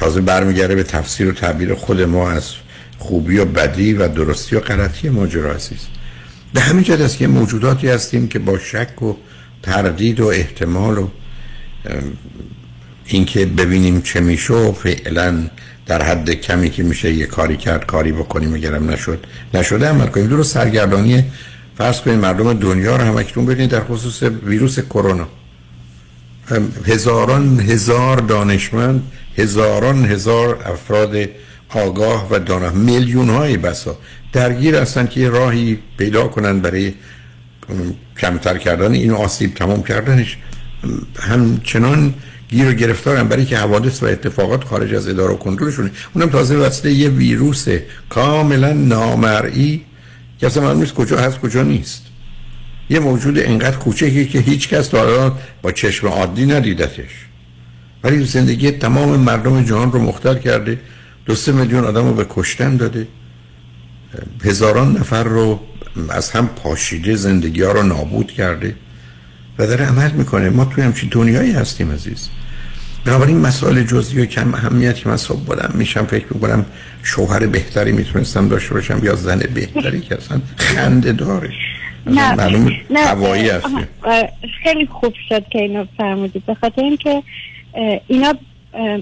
تازه 0.00 0.20
برمیگرده 0.20 0.74
به 0.74 0.82
تفسیر 0.82 1.28
و 1.28 1.32
تعبیر 1.32 1.74
خود 1.74 2.00
ما 2.00 2.30
از 2.30 2.50
خوبی 2.98 3.38
و 3.38 3.44
بدی 3.44 3.92
و 3.92 4.08
درستی 4.08 4.56
و 4.56 4.60
غلطی 4.60 5.08
ماجرا 5.08 5.52
عزیز. 5.52 5.78
به 6.54 6.60
همین 6.60 6.84
جهت 6.84 7.00
است 7.00 7.16
که 7.16 7.26
موجوداتی 7.26 7.88
هستیم 7.88 8.28
که 8.28 8.38
با 8.38 8.58
شک 8.58 9.02
و 9.02 9.14
تردید 9.62 10.20
و 10.20 10.26
احتمال 10.26 10.98
و 10.98 11.08
اینکه 13.04 13.46
ببینیم 13.46 14.02
چه 14.02 14.20
میشه 14.20 14.54
و 14.54 14.72
فعلا 14.72 15.50
در 15.86 16.02
حد 16.02 16.30
کمی 16.30 16.70
که 16.70 16.82
میشه 16.82 17.12
یه 17.12 17.26
کاری 17.26 17.56
کرد 17.56 17.86
کاری 17.86 18.12
بکنیم 18.12 18.54
اگرم 18.54 18.90
نشد. 18.90 19.26
نشده 19.54 19.88
عمل 19.88 20.06
کنیم. 20.06 20.26
درست 20.26 20.54
سرگردانی 20.54 21.24
فرض 21.78 22.00
کنید 22.00 22.18
مردم 22.18 22.52
دنیا 22.52 22.96
رو 22.96 23.02
هم 23.02 23.16
اکنون 23.16 23.46
ببینید 23.46 23.70
در 23.70 23.84
خصوص 23.84 24.22
ویروس 24.22 24.80
کرونا. 24.80 25.28
هزاران 26.86 27.60
هزار 27.60 28.16
دانشمند 28.16 29.02
هزاران 29.38 30.04
هزار 30.04 30.62
افراد 30.64 31.16
آگاه 31.68 32.28
و 32.30 32.38
دانا 32.38 32.70
میلیون 32.70 33.30
های 33.30 33.56
بسا 33.56 33.98
درگیر 34.32 34.74
هستن 34.74 35.06
که 35.06 35.28
راهی 35.28 35.78
پیدا 35.98 36.28
کنن 36.28 36.60
برای 36.60 36.94
کمتر 38.18 38.58
کردن 38.58 38.92
این 38.92 39.10
آسیب 39.10 39.54
تمام 39.54 39.82
کردنش. 39.82 40.36
همچنان 41.18 42.14
گیر 42.48 42.68
و 42.68 42.72
گرفتارن 42.72 43.28
برای 43.28 43.44
که 43.44 43.56
حوادث 43.56 44.02
و 44.02 44.06
اتفاقات 44.06 44.64
خارج 44.64 44.94
از 44.94 45.08
اداره 45.08 45.32
و 45.34 45.36
کنترلشونه 45.36 45.90
اونم 46.14 46.28
تازه 46.28 46.56
وسیله 46.56 46.94
یه 46.94 47.08
ویروس 47.08 47.66
کاملا 48.08 48.72
نامرئی 48.72 49.84
که 50.38 50.46
اصلا 50.46 50.62
معلوم 50.62 50.80
نیست 50.80 50.94
کجا 50.94 51.18
هست 51.18 51.38
کجا 51.38 51.62
نیست. 51.62 52.02
یه 52.90 52.98
موجود 52.98 53.38
انقدر 53.38 53.76
کوچکی 53.76 54.26
که 54.26 54.38
هیچ 54.38 54.68
کس 54.68 54.88
تا 54.88 55.36
با 55.62 55.72
چشم 55.72 56.06
عادی 56.06 56.46
ندیدتش. 56.46 57.29
ولی 58.04 58.24
زندگی 58.24 58.70
تمام 58.70 59.20
مردم 59.20 59.64
جهان 59.64 59.92
رو 59.92 59.98
مختل 59.98 60.38
کرده. 60.38 60.78
دو 61.26 61.34
سه 61.34 61.52
میلیون 61.52 61.84
آدم 61.84 62.08
رو 62.08 62.14
به 62.14 62.26
کشتن 62.30 62.76
داده. 62.76 63.06
هزاران 64.44 64.96
نفر 64.96 65.22
رو 65.22 65.60
از 66.10 66.30
هم 66.30 66.46
پاشیده 66.46 67.14
زندگی 67.14 67.62
ها 67.62 67.72
رو 67.72 67.82
نابود 67.82 68.32
کرده. 68.32 68.74
و 69.58 69.66
داره 69.66 69.86
عمل 69.86 70.10
می‌کنه. 70.10 70.50
ما 70.50 70.64
توی 70.64 70.84
همچین 70.84 71.08
دنیایی 71.12 71.52
هستیم 71.52 71.92
عزیز. 71.92 72.28
بنابراین 73.04 73.40
مسائل 73.40 73.82
جزئی 73.82 74.22
و 74.22 74.26
کم 74.26 74.54
اهمیت 74.54 74.96
که 74.96 75.08
من 75.08 75.16
صبح 75.16 75.44
بلند 75.44 75.74
میشم 75.74 76.06
فکر 76.06 76.26
می‌کنم 76.30 76.66
شوهر 77.02 77.46
بهتری 77.46 77.92
می‌تونستم 77.92 78.48
داشته 78.48 78.74
باشم 78.74 79.00
یا 79.04 79.14
زن 79.14 79.38
بهتری 79.54 80.00
که 80.00 80.16
اصلا 80.16 80.40
خنده 80.56 81.12
داره 81.12 81.50
نه 82.06 82.34
معلوم 82.34 82.72
نه 82.90 83.00
هوایی 83.00 83.48
هستیم 83.48 83.88
آها، 84.02 84.16
آه، 84.16 84.28
خیلی 84.62 84.86
خوب 84.86 85.14
شد 85.28 85.44
که 85.52 85.58
اینو 85.58 85.84
فرمودید. 85.96 86.46
به 86.46 86.54
خاطر 86.54 86.82
اینکه 86.82 87.22
اینا 88.08 88.34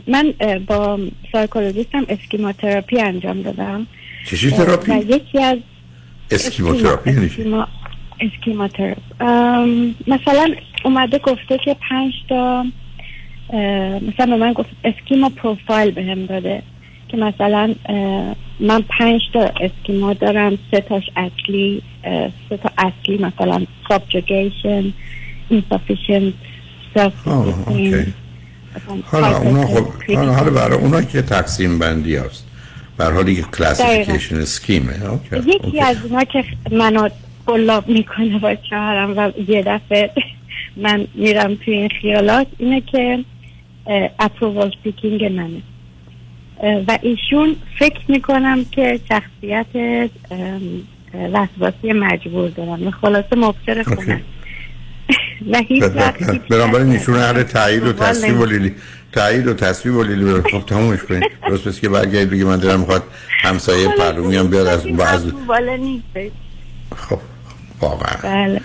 من 0.06 0.34
با 0.66 0.98
psychologist 1.32 2.01
م 2.01 2.06
schema 2.09 2.51
therapy 2.51 3.00
انجام 3.00 3.42
دادم 3.42 3.86
اه، 4.32 4.50
تراپی؟ 4.50 4.92
یکی 4.94 5.42
از 5.42 5.58
schema 6.30 6.68
therapy 6.68 7.12
چی؟ 7.12 7.18
schema 7.26 7.68
schema 8.20 8.56
therapy 8.56 8.96
ام، 9.20 9.94
مثلا 10.06 10.54
اومده 10.84 11.18
گفته 11.18 11.58
که 11.64 11.76
پنج 11.90 12.12
تا 12.28 12.66
مثلا 14.08 14.26
به 14.26 14.36
من 14.36 14.52
گفت 14.52 14.70
schema 14.84 15.28
profile 15.28 15.90
بهم 15.90 16.26
داده 16.26 16.62
که 17.08 17.16
مثلا 17.16 17.74
من 18.60 18.84
پنج 18.98 19.20
تا 19.32 19.52
اسکیما 19.60 20.12
دارم 20.12 20.58
سه 20.70 20.80
تاش 20.80 21.10
اصلی 21.16 21.82
سه 22.48 22.56
تا 22.56 22.70
اصلی 22.78 23.18
مثلا 23.18 23.66
subjugation 23.90 24.84
insufficient 25.50 26.34
self. 26.94 27.14
حالا 29.04 29.38
اونا 29.38 29.66
خب 29.66 29.86
حالا, 30.14 30.32
حالا 30.32 30.50
برای 30.50 30.78
اونا 30.78 31.02
که 31.02 31.22
تقسیم 31.22 31.78
بندی 31.78 32.16
هست. 32.16 32.44
بر 32.96 33.12
حالی 33.12 33.36
که 33.36 33.42
کلاسیفیکیشن 33.42 34.36
اسکیمه 34.36 35.10
اوکی. 35.10 35.50
یکی 35.50 35.80
از 35.80 35.96
اونا 36.04 36.24
که 36.24 36.44
منو 36.72 37.08
قلاب 37.46 37.88
می‌کنه 37.88 38.38
با 38.38 38.56
شوهرم 38.70 39.14
و 39.16 39.30
یه 39.48 39.62
دفعه 39.62 40.10
من 40.76 41.06
میرم 41.14 41.54
توی 41.54 41.74
این 41.74 41.88
خیالات 42.00 42.46
اینه 42.58 42.80
که 42.80 43.24
اپرووال 44.18 44.72
سیکینگ 44.84 45.24
منه. 45.24 45.62
و 46.88 46.98
ایشون 47.02 47.56
فکر 47.78 48.00
می‌کنم 48.08 48.64
که 48.64 49.00
شخصیت 49.08 49.66
وسواسی 51.14 51.92
مجبور 51.92 52.48
دارم 52.48 52.90
خلاصه 52.90 53.36
مبصر 53.36 53.82
خونه 53.82 54.20
و 55.53 55.59
هیچ 55.68 55.82
وقت 55.82 56.30
هیچ 56.30 56.41
بنابراین 56.51 56.93
ایشون 56.93 57.16
اهل 57.16 57.43
تایید 57.43 57.82
و 57.86 57.93
تصویب 57.93 58.41
و 58.41 58.45
لیلی. 58.45 58.74
تایید 59.12 59.47
و 59.47 59.55
تصویب 59.55 59.95
و 59.95 60.03
لیلی. 60.03 60.24
بره. 60.24 60.43
خب 60.53 60.66
تمومش 60.66 60.99
کنید. 61.03 61.22
درست 61.49 61.68
بس 61.68 61.80
که 61.80 61.89
برگردید 61.89 62.30
بگی 62.30 62.45
من 62.45 62.57
دارم 62.57 62.80
می‌خواد 62.80 63.03
همسایه 63.43 63.89
پرلومیان 63.89 64.49
بیاد 64.49 64.66
از 64.66 64.84
بعض 64.84 65.24
نیست 65.24 65.34
واقعا. 67.80 68.16
بله. 68.22 68.61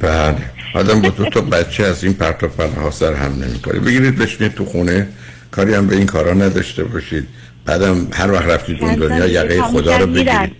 بله. 0.00 0.36
آدم 0.74 1.00
با 1.02 1.08
دو 1.08 1.24
تا 1.24 1.40
بچه 1.40 1.84
از 1.84 2.04
این 2.04 2.14
پرت 2.14 2.42
و 2.42 2.48
پله 2.48 2.82
ها 2.82 2.90
سر 2.90 3.12
هم 3.14 3.32
نمی‌کنه 3.44 3.80
بگیرید 3.80 4.18
بشینید 4.18 4.54
تو 4.54 4.64
خونه. 4.64 5.08
کاری 5.50 5.74
هم 5.74 5.86
به 5.86 5.96
این 5.96 6.06
کارا 6.06 6.32
نداشته 6.34 6.84
باشید. 6.84 7.28
بعدم 7.64 8.06
هر 8.12 8.32
وقت 8.32 8.46
رفتید 8.46 8.82
اون 8.82 8.94
دنیا 8.94 9.26
یقه 9.26 9.62
خدا 9.62 9.96
رو 9.96 10.06
بگیرید. 10.06 10.52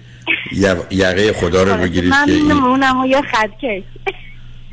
ی- 0.53 0.97
یقه 0.97 1.33
خدا 1.33 1.63
رو 1.63 1.75
بگیرید 1.75 2.11
من 2.11 2.27
که 2.27 2.33
این 2.33 2.53
میمونم 2.53 3.01
و 3.01 3.07
یا 3.07 3.23
خدکش 3.23 3.83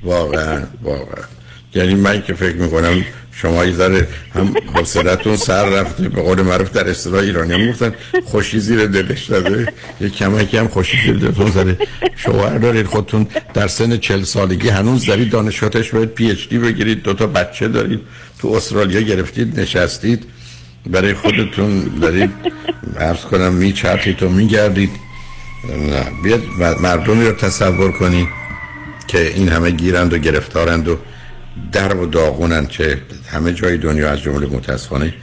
واقعا 0.04 0.64
واقعا. 0.84 1.24
یعنی 1.76 1.96
من 1.96 2.22
که 2.22 2.34
فکر 2.34 2.56
می‌کنم 2.56 3.06
شما 3.32 3.66
یه 3.66 3.74
ذره 3.74 4.08
هم 4.34 4.54
حوصلتون 4.74 5.36
سر 5.36 5.70
رفته. 5.70 6.10
به 6.10 6.22
قول 6.22 6.42
معروف 6.42 6.72
در 6.72 6.90
اصطلاح 6.90 7.22
ایرانی 7.22 7.54
هم 7.54 7.72
گفتن 7.72 7.94
خوشی 8.26 8.60
زیر 8.60 8.88
دلش 8.88 9.26
داده 9.26 9.74
یه 10.02 10.10
کمکی 10.10 10.58
هم 10.58 10.68
خوشی 10.68 10.98
زیر 11.06 11.18
دلتون 11.18 11.52
زده. 11.52 11.78
شوهر 12.16 12.58
دارید 12.58 12.86
خودتون 12.86 13.28
در 13.54 13.68
سن 13.68 13.98
چل 13.98 14.24
سالگی 14.24 14.70
هنوز 14.70 15.06
دارید 15.06 15.30
دانشگاهش 15.30 15.90
باید 15.90 16.10
پی 16.10 16.32
اچ 16.32 16.50
دی 16.50 16.58
بگیرید. 16.58 17.04
دوتا 17.04 17.28
بچه 17.28 17.68
دارید. 17.68 18.00
تو 18.40 18.48
استرالیا 18.48 19.02
گرفتید 19.02 19.60
نشستید. 19.60 20.24
برای 20.86 21.14
خودتون 21.14 21.84
دارید. 22.02 22.30
عرض 23.00 23.22
کنم 23.22 23.54
میچرخید 23.54 24.24
و 24.24 24.30
میگردید. 24.30 24.92
نه 25.70 26.06
بیاد 26.24 26.44
مردمی 26.82 27.26
رو 27.26 27.32
تصور 27.32 27.92
کنید. 27.92 28.28
که 29.08 29.28
این 29.28 29.50
همه 29.50 29.72
گیرند 29.72 30.14
و 30.14 30.18
گرفتارند 30.18 30.88
و 30.88 30.98
در 31.72 31.96
و 31.96 32.06
داغونند 32.06 32.70
که 32.70 33.02
همه 33.28 33.54
جای 33.54 33.78
دنیا 33.78 34.10
از 34.10 34.22
جمله 34.22 34.48
متاسفانه 34.48 35.14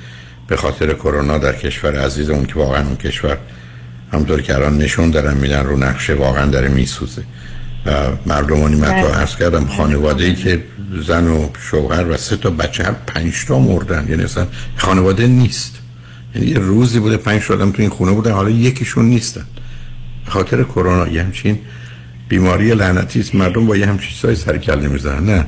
به 0.49 0.57
خاطر 0.57 0.93
کرونا 0.93 1.39
در 1.39 1.53
کشور 1.53 1.99
عزیزمون 1.99 2.47
که 2.47 2.55
واقعا 2.55 2.87
اون 2.87 2.97
کشور 2.97 3.39
همطور 4.13 4.43
که 4.43 4.55
الان 4.55 4.79
نشون 4.79 5.11
دارن 5.11 5.37
میدن 5.37 5.65
رو 5.67 5.77
نقشه 5.77 6.15
واقعا 6.15 6.47
داره 6.47 6.69
میسوزه. 6.69 7.23
و 7.87 7.93
مردمانی 8.27 8.77
من 8.77 8.89
تو 8.89 9.09
بله. 9.09 9.15
عرض 9.15 9.37
کردم 9.37 9.67
خانواده 9.67 10.25
ای 10.25 10.35
که 10.35 10.65
زن 11.07 11.29
و 11.29 11.49
شوهر 11.71 12.11
و 12.11 12.17
سه 12.17 12.37
تا 12.37 12.51
بچه 12.51 12.85
هم 12.85 12.97
پنج 13.07 13.45
تا 13.45 13.59
مردن. 13.59 14.07
یعنی 14.09 14.23
اصلا 14.23 14.47
خانواده 14.77 15.27
نیست. 15.27 15.75
یعنی 16.35 16.47
یه 16.47 16.59
روزی 16.59 16.99
بوده 16.99 17.17
پنج 17.17 17.47
تا 17.47 17.55
آدم 17.55 17.73
تو 17.73 17.83
این 17.83 17.91
خونه 17.91 18.13
بودن 18.13 18.33
حالا 18.33 18.51
یکیشون 18.51 19.05
نیستن. 19.05 19.45
به 20.25 20.31
خاطر 20.31 20.63
کرونا 20.63 21.09
یه 21.09 21.23
همچین 21.23 21.59
بیماری 22.29 22.75
لعنتی 22.75 23.21
است. 23.21 23.35
مردم 23.35 23.67
با 23.67 23.77
یه 23.77 23.87
همچین 23.87 24.11
چیزای 24.11 24.35
سر 24.35 24.59
کله 24.59 24.89
می‌زنن. 24.89 25.25
نه. 25.31 25.47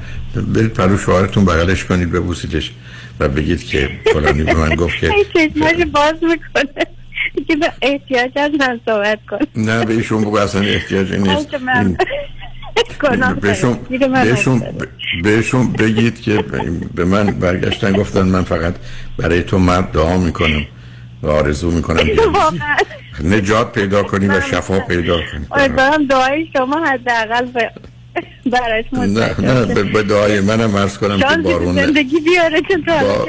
برید 0.54 0.72
پرو 0.72 0.98
شوهرتون 0.98 1.44
بغلش 1.44 1.84
کنید 1.84 2.10
ببوسیدش 2.12 2.72
و 3.20 3.28
بگید 3.28 3.64
که 3.64 3.90
فلانی 4.12 4.42
به 4.42 4.54
من 4.54 4.74
گفت 4.74 4.98
که 5.00 5.10
هی 5.12 5.24
چشماش 5.34 5.86
باز 5.92 6.14
می‌کنه. 6.22 6.86
دیگه 7.36 7.56
به 7.56 7.72
احتیاج 7.82 8.30
از 8.36 8.50
من 8.60 8.80
صحبت 8.86 9.18
کن 9.30 9.38
نه 9.56 9.84
بهشون 9.84 10.22
بگو 10.22 10.36
اصلا 10.36 10.60
احتیاجی 10.60 11.18
نیست. 11.18 11.48
بهشون 13.40 13.78
بهشون. 14.24 14.62
بهشون 15.22 15.72
بگید 15.72 16.20
که 16.20 16.44
به 16.94 17.04
من 17.04 17.26
برگشتن 17.26 17.92
گفتن 17.92 18.22
من 18.22 18.42
فقط 18.44 18.74
برای 19.18 19.42
تو 19.42 19.58
مرد 19.58 19.92
دعا 19.92 20.18
می‌کنم. 20.18 20.66
و 21.22 21.28
آرزو 21.28 21.70
می‌کنم 21.70 22.00
نجات 23.24 23.72
پیدا 23.72 24.02
کنی 24.02 24.26
و 24.28 24.40
شفا 24.40 24.80
پیدا 24.80 25.16
کنی. 25.16 25.46
امیدوارم 25.50 26.06
دعای 26.06 26.48
شما 26.56 26.84
حداقل 26.86 27.44
به 27.46 27.70
براش 28.50 28.84
نه 28.92 29.40
نه. 29.40 29.82
به 29.84 30.02
دعای 30.02 30.40
منم 30.40 30.76
عرض 30.76 30.98
کنم 30.98 31.18
که 31.18 31.36
بارون 31.42 31.74
زندگی 31.74 32.20
بیاره 32.20 32.62
که 32.62 32.78
تا 32.86 32.98
با- 32.98 33.28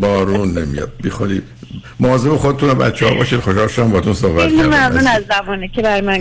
بارون 0.00 0.58
نمیاد. 0.58 0.92
بی 1.02 1.10
خودی 1.10 1.42
مواظب 2.00 2.36
خودتون 2.36 2.70
و 2.70 2.74
بچه 2.74 3.06
ها 3.06 3.14
باشید. 3.14 3.40
خوشحال 3.40 3.68
شدم 3.68 3.90
باتون 3.90 4.14
صحبت 4.14 4.48
خیلی 4.48 4.62
ممنون 4.62 4.72
کردم 4.72 5.06
از 5.06 5.22
زمانه 5.38 5.68
که 5.68 5.82
بر 5.82 6.00
من. 6.00 6.20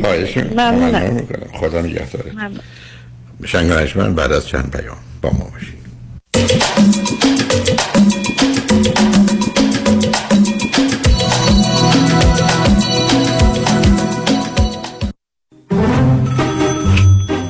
ممنون. 0.54 1.28
خدا 1.54 1.82
نگهداره. 1.82 2.32
ممنون. 2.32 2.60
شنگ 3.46 4.16
بعد 4.16 4.32
از 4.32 4.48
چند 4.48 4.76
پیام. 4.78 4.98
با 5.22 5.30
ما 5.30 5.50
باشید. 5.54 5.87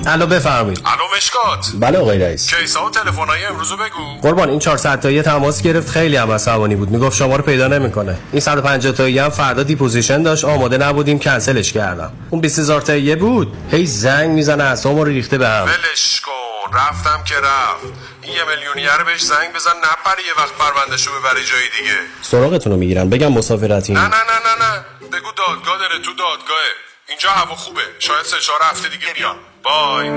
الو 0.08 0.26
بفرمایید. 0.26 0.82
الو 0.86 1.16
مشکات. 1.18 1.72
بله 1.80 1.98
آقای 1.98 2.20
رئیس. 2.20 2.54
case 2.54 2.79
ا 2.79 2.86
و 2.86 2.90
تلفن‌های 2.90 3.46
امروز 3.46 3.72
رو 3.72 3.78
بگو. 3.78 4.22
قربان 4.22 4.50
این 4.50 4.60
400 4.60 5.00
تایی 5.00 5.22
تماس 5.22 5.62
گرفت. 5.62 5.90
خیلی 5.90 6.16
هم 6.16 6.32
عصبانی 6.32 6.76
بود. 6.76 6.90
می‌گفت 6.90 7.18
شما 7.18 7.36
رو 7.36 7.44
پیدا 7.44 7.68
نمی‌کنه. 7.68 8.18
این 8.32 8.42
150 8.42 8.94
تایی 8.94 9.20
هم 9.20 9.30
فردا 9.30 9.64
deposition 9.64 10.24
داشت. 10.24 10.46
آماده 10.46 10.78
نبودیم. 10.78 11.20
کنسلش 11.20 11.74
کردم. 11.74 12.12
اون 12.30 12.42
20000 12.42 12.82
تایی 12.82 13.16
بود. 13.16 13.58
هی 13.72 13.86
زنگ 13.86 14.30
می‌زنه 14.30 14.64
اعصابمو 14.64 15.04
رو 15.04 15.10
ریخته 15.10 15.38
بهم 15.38 15.64
ولش 15.64 16.22
کن. 16.22 16.78
رفتم 16.78 17.24
که 17.24 17.36
رفت. 17.36 17.86
این 18.22 18.34
یه 18.34 18.42
میلیونیه 18.50 18.93
رو 18.93 19.04
بهش 19.06 19.22
زنگ 19.22 19.54
بزن. 19.56 19.72
نپره 19.78 20.24
یه 20.28 20.34
وقت 20.44 20.54
پروندهشو 20.60 21.12
ببره 21.20 21.44
جای 21.44 21.82
دیگه. 21.82 21.98
سراغتون 22.22 22.72
رو 22.72 22.80
می‌گیرن 22.80 23.10
بگم 23.10 23.32
مسافرتی 23.34 23.94
نه 23.94 24.00
نه 24.00 24.08
نه 24.08 24.14
نه 24.14 24.66
نه. 24.66 24.86
بگو 25.08 25.32
دادگاه 25.38 25.78
داره. 25.78 26.00
تو 26.06 26.12
دادگاهه. 26.14 26.72
اینجا 27.10 27.30
هوا 27.30 27.56
خوبه 27.56 27.82
شاید 28.00 28.26
سه 28.26 28.40
چهار 28.40 28.60
هفته 28.64 28.90
دیگه 28.90 29.14
بیام 29.16 29.36
بای 29.64 30.10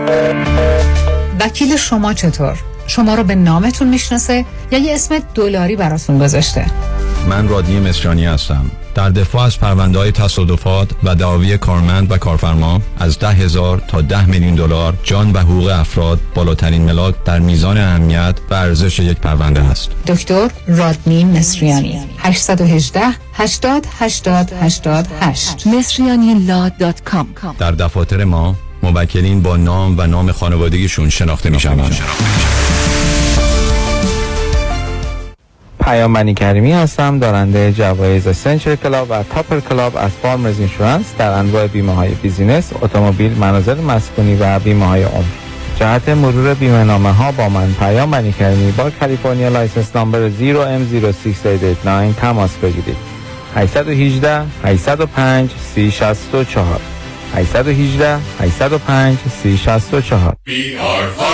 وکیل 1.40 1.76
شما 1.76 2.14
چطور؟ 2.14 2.58
شما 2.86 3.14
رو 3.14 3.24
به 3.24 3.34
نامتون 3.34 3.88
می‌شناسه 3.88 4.46
یا 4.70 4.78
یه 4.78 4.94
اسم 4.94 5.18
دلاری 5.18 5.76
براتون 5.76 6.18
گذاشته؟ 6.18 6.66
من 7.28 7.48
رادنی 7.48 7.80
مصریانی 7.80 8.26
هستم 8.26 8.70
در 8.94 9.10
دفاع 9.10 9.42
از 9.42 9.58
پرونده 9.58 9.98
های 9.98 10.12
تصادفات 10.12 10.90
و 11.02 11.14
دعاوی 11.14 11.58
کارمند 11.58 12.12
و 12.12 12.18
کارفرما 12.18 12.80
از 12.98 13.18
ده 13.18 13.28
هزار 13.28 13.82
تا 13.88 14.00
ده 14.00 14.26
میلیون 14.26 14.54
دلار 14.54 14.94
جان 15.02 15.32
و 15.32 15.38
حقوق 15.38 15.66
افراد 15.66 16.20
بالاترین 16.34 16.82
ملاک 16.82 17.14
در 17.24 17.38
میزان 17.38 17.78
اهمیت 17.78 18.34
و 18.50 18.54
ارزش 18.54 18.98
یک 18.98 19.18
پرونده 19.18 19.60
است. 19.60 19.90
دکتر 20.06 20.50
رادنی 20.66 21.24
مصریانی 21.24 22.00
818 22.18 23.00
80 23.34 23.86
80 23.98 24.52
88 24.60 25.66
مصریانی 25.66 26.46
در 27.58 27.72
دفاتر 27.72 28.24
ما 28.24 28.56
موکلین 28.82 29.42
با 29.42 29.56
نام 29.56 29.98
و 29.98 30.06
نام 30.06 30.32
خانوادگیشون 30.32 31.10
شناخته 31.10 31.50
می 31.50 31.60
شوند. 31.60 31.96
پیام 35.80 36.10
بنی 36.10 36.34
کریمی 36.34 36.72
هستم 36.72 37.18
دارنده 37.18 37.72
جوایز 37.72 38.36
Century 38.36 38.76
Club 38.76 39.06
و 39.10 39.22
Topper 39.22 39.60
Club 39.60 39.96
از 39.96 40.10
Farmers 40.10 40.58
Insurance 40.58 41.04
در 41.18 41.30
انواع 41.30 41.66
بیمه 41.66 41.94
های 41.94 42.10
business، 42.10 42.70
اتومبیل، 42.82 43.32
منازل 43.32 43.80
مسکونی 43.80 44.34
و 44.34 44.58
بیمه 44.58 44.86
های 44.86 45.02
عمر. 45.02 45.24
جهت 45.80 46.08
مرور 46.08 46.54
بیمه 46.54 46.84
نامه 46.84 47.12
ها 47.12 47.32
با 47.32 47.48
من 47.48 47.72
پیام 47.72 48.10
بنی 48.10 48.32
کریمی 48.32 48.72
با 48.72 48.90
کالیفرنیا 48.90 49.48
license 49.48 49.96
number 49.96 50.30
0M06889 50.30 52.20
تماس 52.20 52.56
بگیرید. 52.56 52.96
818 53.56 54.42
805 54.64 55.50
3064 55.74 56.80
818 57.34 58.18
805 58.40 59.18
3064 59.42 60.36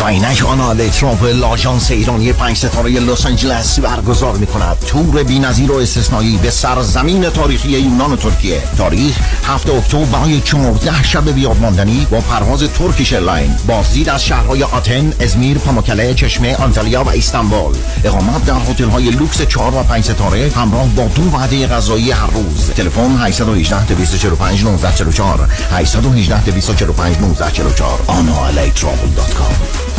واینک 0.00 0.44
آنال 0.46 0.88
ترامپ 0.88 1.24
لاژانس 1.24 1.90
ایرانی 1.90 2.32
پنج 2.32 2.56
ستاره 2.56 2.90
لس 2.90 3.26
آنجلس 3.26 3.78
برگزار 3.78 4.36
می 4.36 4.46
کند 4.46 4.78
تور 4.78 5.22
بی‌نظیر 5.22 5.72
و 5.72 5.76
استثنایی 5.76 6.36
به 6.36 6.50
سرزمین 6.50 7.30
تاریخی 7.30 7.68
یونان 7.68 8.12
و 8.12 8.16
ترکیه. 8.16 8.62
تاریخ 8.78 9.18
7 9.44 9.70
اکتبر 9.70 10.04
برای 10.04 10.40
14 10.40 11.02
شب 11.02 11.30
بیادماندنی 11.30 12.06
با 12.10 12.20
پرواز 12.20 12.62
Turkish 12.62 13.12
Airline 13.12 13.56
بازدید 13.66 14.08
از 14.08 14.24
شهرهای 14.24 14.62
آتن، 14.62 15.12
ازمیر، 15.20 15.58
پاموکله، 15.58 16.14
چشمه، 16.14 16.56
آنتالیا 16.56 17.04
و 17.04 17.08
استانبول. 17.08 17.74
اقامت 18.04 18.44
در 18.44 18.54
هتل 18.54 18.88
های 18.88 19.10
لوکس 19.10 19.42
4 19.42 19.74
و 19.74 19.82
5 19.82 20.04
ستاره 20.04 20.52
همراه 20.56 20.88
با 20.88 21.08
دو 21.14 21.22
وعده 21.22 21.66
غذایی 21.66 22.10
هر 22.10 22.30
روز. 22.30 22.70
تلفن 22.70 23.16
818 23.18 23.84
245 23.84 24.60
1944 24.60 25.48
818 25.72 26.44
245 26.44 27.16
1944 27.16 27.98
analatravel.com 28.08 29.89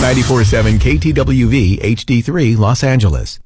947 0.00 0.78
KTWV 0.78 1.78
HD3 1.96 2.56
Los 2.56 2.82
Angeles. 2.84 3.38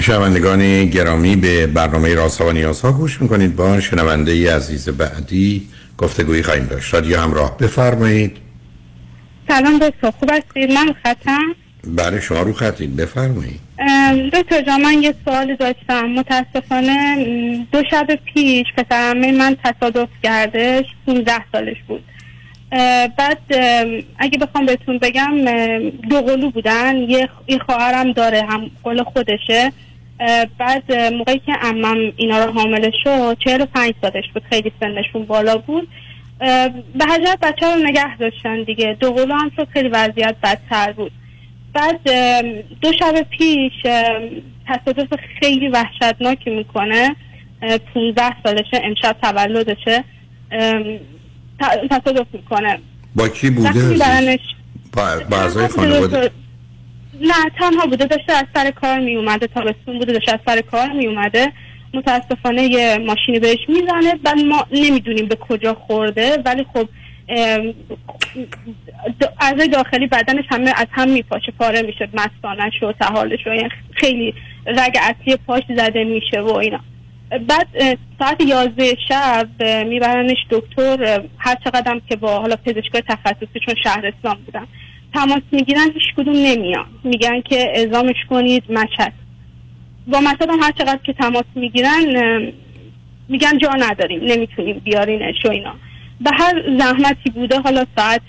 شنوندگان 0.00 0.86
گرامی 0.86 1.36
به 1.36 1.66
برنامه 1.66 2.14
رازها 2.14 2.46
و 2.48 2.52
نیازها 2.52 2.92
گوش 2.92 3.22
می‌کنید. 3.22 3.56
با 3.56 3.80
شنونده 3.80 4.32
ای 4.32 4.46
عزیز 4.46 4.88
بعدی 4.88 5.68
گفتگویی 5.98 6.42
خواهیم 6.42 6.64
داشت. 6.64 6.94
رادیو 6.94 7.20
همراه 7.20 7.58
بفرمایید. 7.58 8.36
سلام 9.48 9.78
دکتر 9.78 10.10
خوب 10.10 10.30
هستید؟ 10.32 10.70
من 10.70 10.94
خطم. 11.02 11.54
بله 11.86 12.20
شما 12.20 12.42
رو 12.42 12.52
خطید. 12.52 12.96
بفرمایید. 12.96 13.60
دکتر 14.32 14.62
جان 14.62 14.82
من 14.82 15.02
یه 15.02 15.14
سوال 15.24 15.56
داشتم. 15.56 16.06
متاسفانه 16.06 17.16
دو 17.72 17.82
شب 17.90 18.18
پیش 18.24 18.66
پسرمه 18.76 19.32
من 19.32 19.56
تصادف 19.64 20.08
کردش 20.22 20.84
15 21.06 21.32
سالش 21.52 21.76
بود. 21.88 22.04
بعد 23.16 23.38
اگه 24.18 24.38
بخوام 24.38 24.66
بهتون 24.66 24.98
بگم 24.98 25.44
دو 26.10 26.20
قلو 26.22 26.50
بودن. 26.50 26.96
یه 27.48 27.58
خواهرم 27.66 28.12
داره 28.12 28.42
هم 28.42 28.70
قول 28.82 29.02
خودشه. 29.02 29.72
بعد 30.58 30.92
موقعی 30.92 31.38
که 31.38 31.52
امم 31.62 32.12
اینا 32.16 32.44
رو 32.44 32.52
حامله 32.52 32.90
شد 33.04 33.36
45 33.44 33.94
سالش 34.02 34.24
بود. 34.34 34.42
خیلی 34.50 34.72
سنشون 34.80 35.24
بالا 35.24 35.56
بود. 35.58 35.88
به 36.94 37.04
حجت 37.10 37.38
بچه 37.42 37.74
رو 37.74 37.82
نگه 37.82 38.16
داشتن 38.16 38.62
دیگه. 38.62 38.96
دو 39.00 39.12
قلو 39.12 39.34
هم 39.34 39.50
شد 39.56 39.68
خیلی 39.72 39.88
وضعیت 39.88 40.34
بدتر 40.42 40.92
بود. 40.92 41.12
بعد 41.72 42.02
دو 42.80 42.92
شب 42.98 43.26
پیش 43.30 43.72
تصادف 44.68 45.14
خیلی 45.40 45.68
وحشتناکی 45.68 46.50
می‌کنه. 46.50 47.16
15 47.94 48.22
سالشه 48.44 48.80
امشب 48.84 49.16
تولدشه. 49.22 50.04
تصادف 51.90 52.26
می‌کنه. 52.32 52.78
با 53.14 53.28
کی 53.28 53.50
بوده؟ 53.50 54.38
با, 54.92 55.20
با 55.30 55.36
ازای 55.36 55.68
خانواده؟ 55.68 56.30
نه 57.20 57.34
تنها 57.58 57.86
بوده 57.86 58.04
داشته 58.04 58.32
از 58.32 58.44
سر 58.54 58.70
کار 58.70 58.98
می 58.98 59.16
اومده 59.16 59.46
تابستون 59.46 59.98
بوده 59.98 60.12
داشته 60.12 60.32
از 60.32 60.38
سر 60.46 60.60
کار 60.60 60.92
می 60.92 61.06
اومده 61.06 61.52
متاسفانه 61.94 62.62
یه 62.62 62.98
ماشینی 62.98 63.38
بهش 63.38 63.58
می‌زنه 63.68 64.14
بعد 64.22 64.38
ما 64.38 64.66
نمی‌دونیم 64.72 65.26
به 65.26 65.36
کجا 65.36 65.74
خورده 65.74 66.42
ولی 66.44 66.66
خب 66.72 66.88
اعضای 69.40 69.68
داخلی 69.68 70.06
بدنش 70.06 70.44
همه 70.50 70.72
از 70.76 70.86
هم 70.90 71.08
میپاشه 71.08 71.52
پاره 71.58 71.82
میشه 71.82 72.08
مستانش 72.14 72.82
و 72.82 72.92
تحالش 72.92 73.46
و 73.46 73.68
خیلی 73.92 74.34
رگ 74.66 74.98
اصلی 75.00 75.36
پاش 75.46 75.62
زده 75.76 76.04
میشه 76.04 76.40
و 76.40 76.54
اینا. 76.54 76.80
بعد 77.48 77.68
ساعت 78.18 78.40
یازده 78.46 78.96
شب 79.08 79.48
میبرنش 79.86 80.38
دکتر 80.50 81.22
هر 81.38 81.56
چقدر 81.64 82.00
که 82.08 82.16
با 82.16 82.40
حالا 82.40 82.56
پزشکای 82.56 83.02
تخصصی 83.08 83.60
چون 83.66 83.74
شهرستان 83.82 84.36
بودم 84.46 84.68
تماس 85.14 85.42
می‌گیرن 85.52 85.90
هیچ 85.94 86.14
کدوم 86.16 86.34
نمیان. 86.36 86.86
میگن 87.04 87.40
که 87.40 87.72
اعزامش 87.74 88.16
کنید 88.30 88.64
مشهد. 88.68 89.12
با 90.06 90.18
هم 90.18 90.60
هر 90.62 90.72
چقدر 90.78 91.00
که 91.04 91.12
تماس 91.12 91.44
می‌گیرن 91.54 92.04
میگن 93.28 93.58
جا 93.58 93.70
نداریم 93.78 94.24
نمی‌تونیم 94.24 94.78
بیارینش 94.78 95.44
و 95.44 95.50
اینا. 95.50 95.74
به 96.20 96.30
هر 96.32 96.78
زحمتی 96.78 97.30
بوده 97.30 97.60
حالا 97.60 97.84
ساعت 97.96 98.22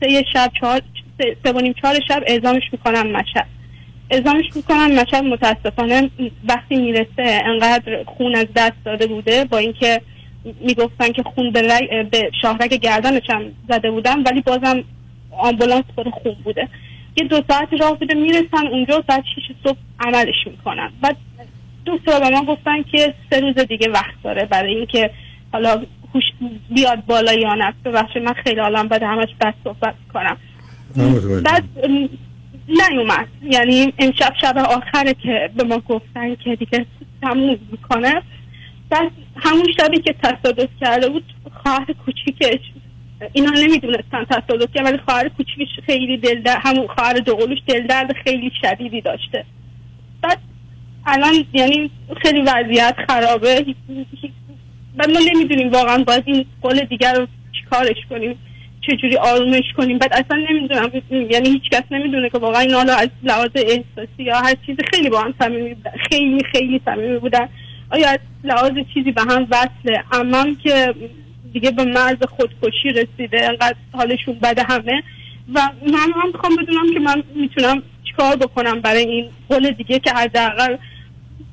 سه 0.00 0.24
شب 0.32 0.50
چهار 0.60 0.80
سه 1.44 1.52
و 1.52 1.60
نیم 1.60 1.72
چهار 1.72 2.00
شب 2.08 2.22
اعزامش 2.26 2.62
می‌کنن 2.72 3.12
مشهد. 3.12 3.46
اعزامش 4.10 4.44
می‌کنن 4.54 5.00
مشهد 5.00 5.24
متاسفانه 5.24 6.10
وقتی 6.48 6.76
می‌رسه 6.76 7.42
انقدر 7.46 8.04
خون 8.04 8.34
از 8.34 8.46
دست 8.56 8.76
داده 8.84 9.06
بوده 9.06 9.44
با 9.44 9.58
اینکه 9.58 10.00
می‌گفتن 10.60 11.12
که 11.12 11.22
خون 11.22 11.50
به, 11.50 11.62
به 12.10 12.30
شاهرگ 12.42 12.74
گردنش 12.74 13.30
هم 13.30 13.42
زده 13.68 13.90
بودن 13.90 14.22
ولی 14.22 14.40
بازم 14.40 14.84
آمبولانس 15.30 15.84
پر 15.96 16.10
خون 16.10 16.36
بوده. 16.44 16.68
یه 17.16 17.28
دو 17.28 17.42
ساعت 17.50 17.68
راه 17.80 17.98
بوده 17.98 18.14
می‌رسن 18.14 18.66
اونجا 18.70 19.04
ساعت 19.08 19.24
6 19.36 19.68
صبح 19.68 19.78
عملش 20.00 20.46
می‌کنن. 20.46 20.90
بعد 21.02 21.16
دو 21.84 21.98
به 22.06 22.30
من 22.30 22.44
گفتن 22.44 22.82
که 22.82 23.14
سه 23.30 23.40
روز 23.40 23.54
دیگه 23.54 23.88
وقت 23.88 24.22
داره 24.24 24.44
برای 24.44 24.74
اینکه 24.74 25.10
حالا 25.52 25.82
هوش 26.14 26.24
بیاد 26.70 27.06
بالا 27.06 27.32
یا 27.32 27.54
نه. 27.54 27.74
ببخشید 27.84 28.22
من 28.22 28.32
خیلی 28.32 28.60
حالم 28.60 28.88
بده 28.88 29.06
همش 29.06 29.28
بد 29.40 29.54
صحبت 29.64 29.94
کنم. 30.14 30.36
بعد 31.44 31.64
نیومد. 32.68 33.28
یعنی 33.42 33.92
امشب 33.98 34.32
شب 34.40 34.58
آخره 34.58 35.14
که 35.14 35.50
به 35.56 35.64
ما 35.64 35.78
گفتن 35.78 36.34
که 36.34 36.56
دیگه 36.56 36.86
تموم 37.22 37.58
می‌کنه. 37.70 38.22
بعد 38.90 39.10
همون 39.36 39.66
شبی 39.80 39.98
که 39.98 40.14
تصادف 40.22 40.68
کرده 40.80 41.08
بود 41.08 41.24
خواهر 41.62 41.86
کوچیکش 42.04 42.60
اینا 43.32 43.50
نمی‌دونستن 43.50 44.24
تصادف 44.30 44.74
کرد 44.74 44.86
ولی 44.86 44.98
خواهر 44.98 45.28
کوچیکش 45.28 45.68
خیلی 45.86 46.16
دل 46.16 46.42
همون 46.46 46.86
خواهر 46.86 47.12
دوقلوش 47.12 47.58
دل 47.66 47.86
درد 47.86 48.12
خیلی 48.24 48.52
شدیدی 48.62 49.00
داشته. 49.00 49.44
بعد 50.22 50.38
الان 51.06 51.44
یعنی 51.52 51.90
خیلی 52.22 52.40
وضعیت 52.40 52.96
خرابه 53.08 53.64
بعد 54.98 55.10
ما 55.10 55.20
نمی‌دونیم 55.34 55.70
واقعا 55.70 56.04
باید 56.04 56.22
این 56.26 56.44
قول 56.62 56.84
دیگر 56.84 57.14
رو 57.14 57.26
چیکارش 57.60 57.96
کنیم 58.10 58.38
چجوری 58.86 59.16
آرومش 59.16 59.72
کنیم. 59.76 59.98
بعد 59.98 60.12
اصلا 60.12 60.44
نمی‌دونم 60.50 60.90
یعنی 61.30 61.48
هیچ 61.48 61.62
کس 61.72 61.82
نمی‌دونه 61.90 62.30
که 62.30 62.38
واقعا 62.38 62.60
اینا 62.60 62.76
حالا 62.76 62.94
از 62.94 63.08
لحاظ 63.22 63.50
احساسی 63.54 64.22
یا 64.22 64.36
هر 64.36 64.54
چیزی 64.66 64.82
خیلی 64.94 65.10
با 65.10 65.20
هم 65.20 65.34
صمیمی 65.40 65.76
خیلی 66.08 66.44
خیلی 66.52 66.80
صمیمی 66.84 67.18
بودن. 67.18 67.48
آیا 67.90 68.08
از 68.08 68.18
لحاظ 68.44 68.72
چیزی 68.94 69.12
به 69.12 69.22
هم 69.22 69.46
وصله؟ 69.50 70.04
امام 70.12 70.56
که 70.62 70.94
دیگه 71.52 71.70
به 71.70 71.84
مرز 71.84 72.16
خودکشی 72.28 72.88
رسیده 72.88 73.46
انقدر 73.48 73.76
حالشون 73.92 74.38
بده 74.42 74.62
همه. 74.62 75.02
و 75.54 75.60
من 75.92 76.12
هم 76.22 76.26
می‌خوام 76.32 76.56
بدونم 76.56 76.94
که 76.94 77.00
من 77.00 77.22
می‌تونم 77.34 77.82
چیکار 78.04 78.36
بکنم 78.36 78.80
برای 78.80 79.04
این 79.04 79.28
قول 79.48 79.70
دیگه 79.70 79.98
که 79.98 80.10
حداقل 80.10 80.76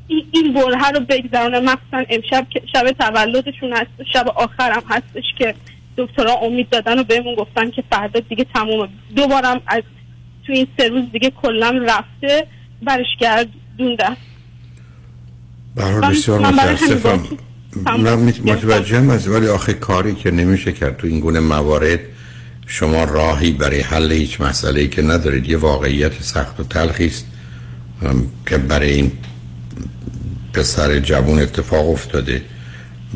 این- 0.08 0.54
بره 0.54 0.90
رو 0.90 1.00
بگذرانه 1.10 1.60
مخصوصا 1.60 2.04
امشب 2.10 2.48
که 2.50 2.62
شب 2.74 2.92
تولدشون 2.92 3.74
هست. 3.74 4.10
شب 4.14 4.28
آخرم 4.36 4.84
هستش 4.90 5.24
که 5.38 5.56
دکترها 5.98 6.34
امید 6.34 6.70
دادن 6.70 7.00
و 7.00 7.04
بهمون 7.04 7.36
گفتن 7.36 7.72
که 7.72 7.84
فردا 7.92 8.20
دیگه 8.20 8.46
تمومه. 8.54 8.90
دوبارم 9.16 9.62
از 9.68 9.84
تو 10.48 10.54
این 10.54 10.68
سه 10.78 10.88
روز 10.88 11.12
دیگه 11.12 11.32
کلا 11.42 11.86
رفته. 11.88 12.48
برش 12.82 13.06
برحال 15.76 16.12
بسیار 16.12 16.40
من 16.40 16.52
برای 16.56 16.76
همین 16.76 16.94
متاسفم 16.94 17.38
من 17.86 18.34
متوجهم 18.46 19.10
از 19.10 19.28
ولی 19.28 19.48
آخه 19.48 19.74
کاری 19.74 20.16
که 20.16 20.32
نمیشه 20.32 20.72
کرد 20.72 20.98
تو 20.98 21.08
این 21.08 21.20
گونه 21.20 21.40
موارد. 21.40 22.00
شما 22.68 23.04
راهی 23.04 23.52
برای 23.52 23.82
حل 23.82 24.12
هیچ 24.12 24.42
مسئله 24.42 24.88
که 24.88 25.02
ندارید 25.02 25.50
یه 25.50 25.58
واقعیت 25.58 26.22
سخت 26.22 26.60
و 26.60 26.64
تلخی 26.64 27.06
است. 27.06 27.26
که 28.50 28.58
برای 28.58 28.94
این 28.94 29.12
پسر 30.56 31.00
جوان 31.00 31.40
اتفاق 31.40 31.90
افتاده 31.90 32.42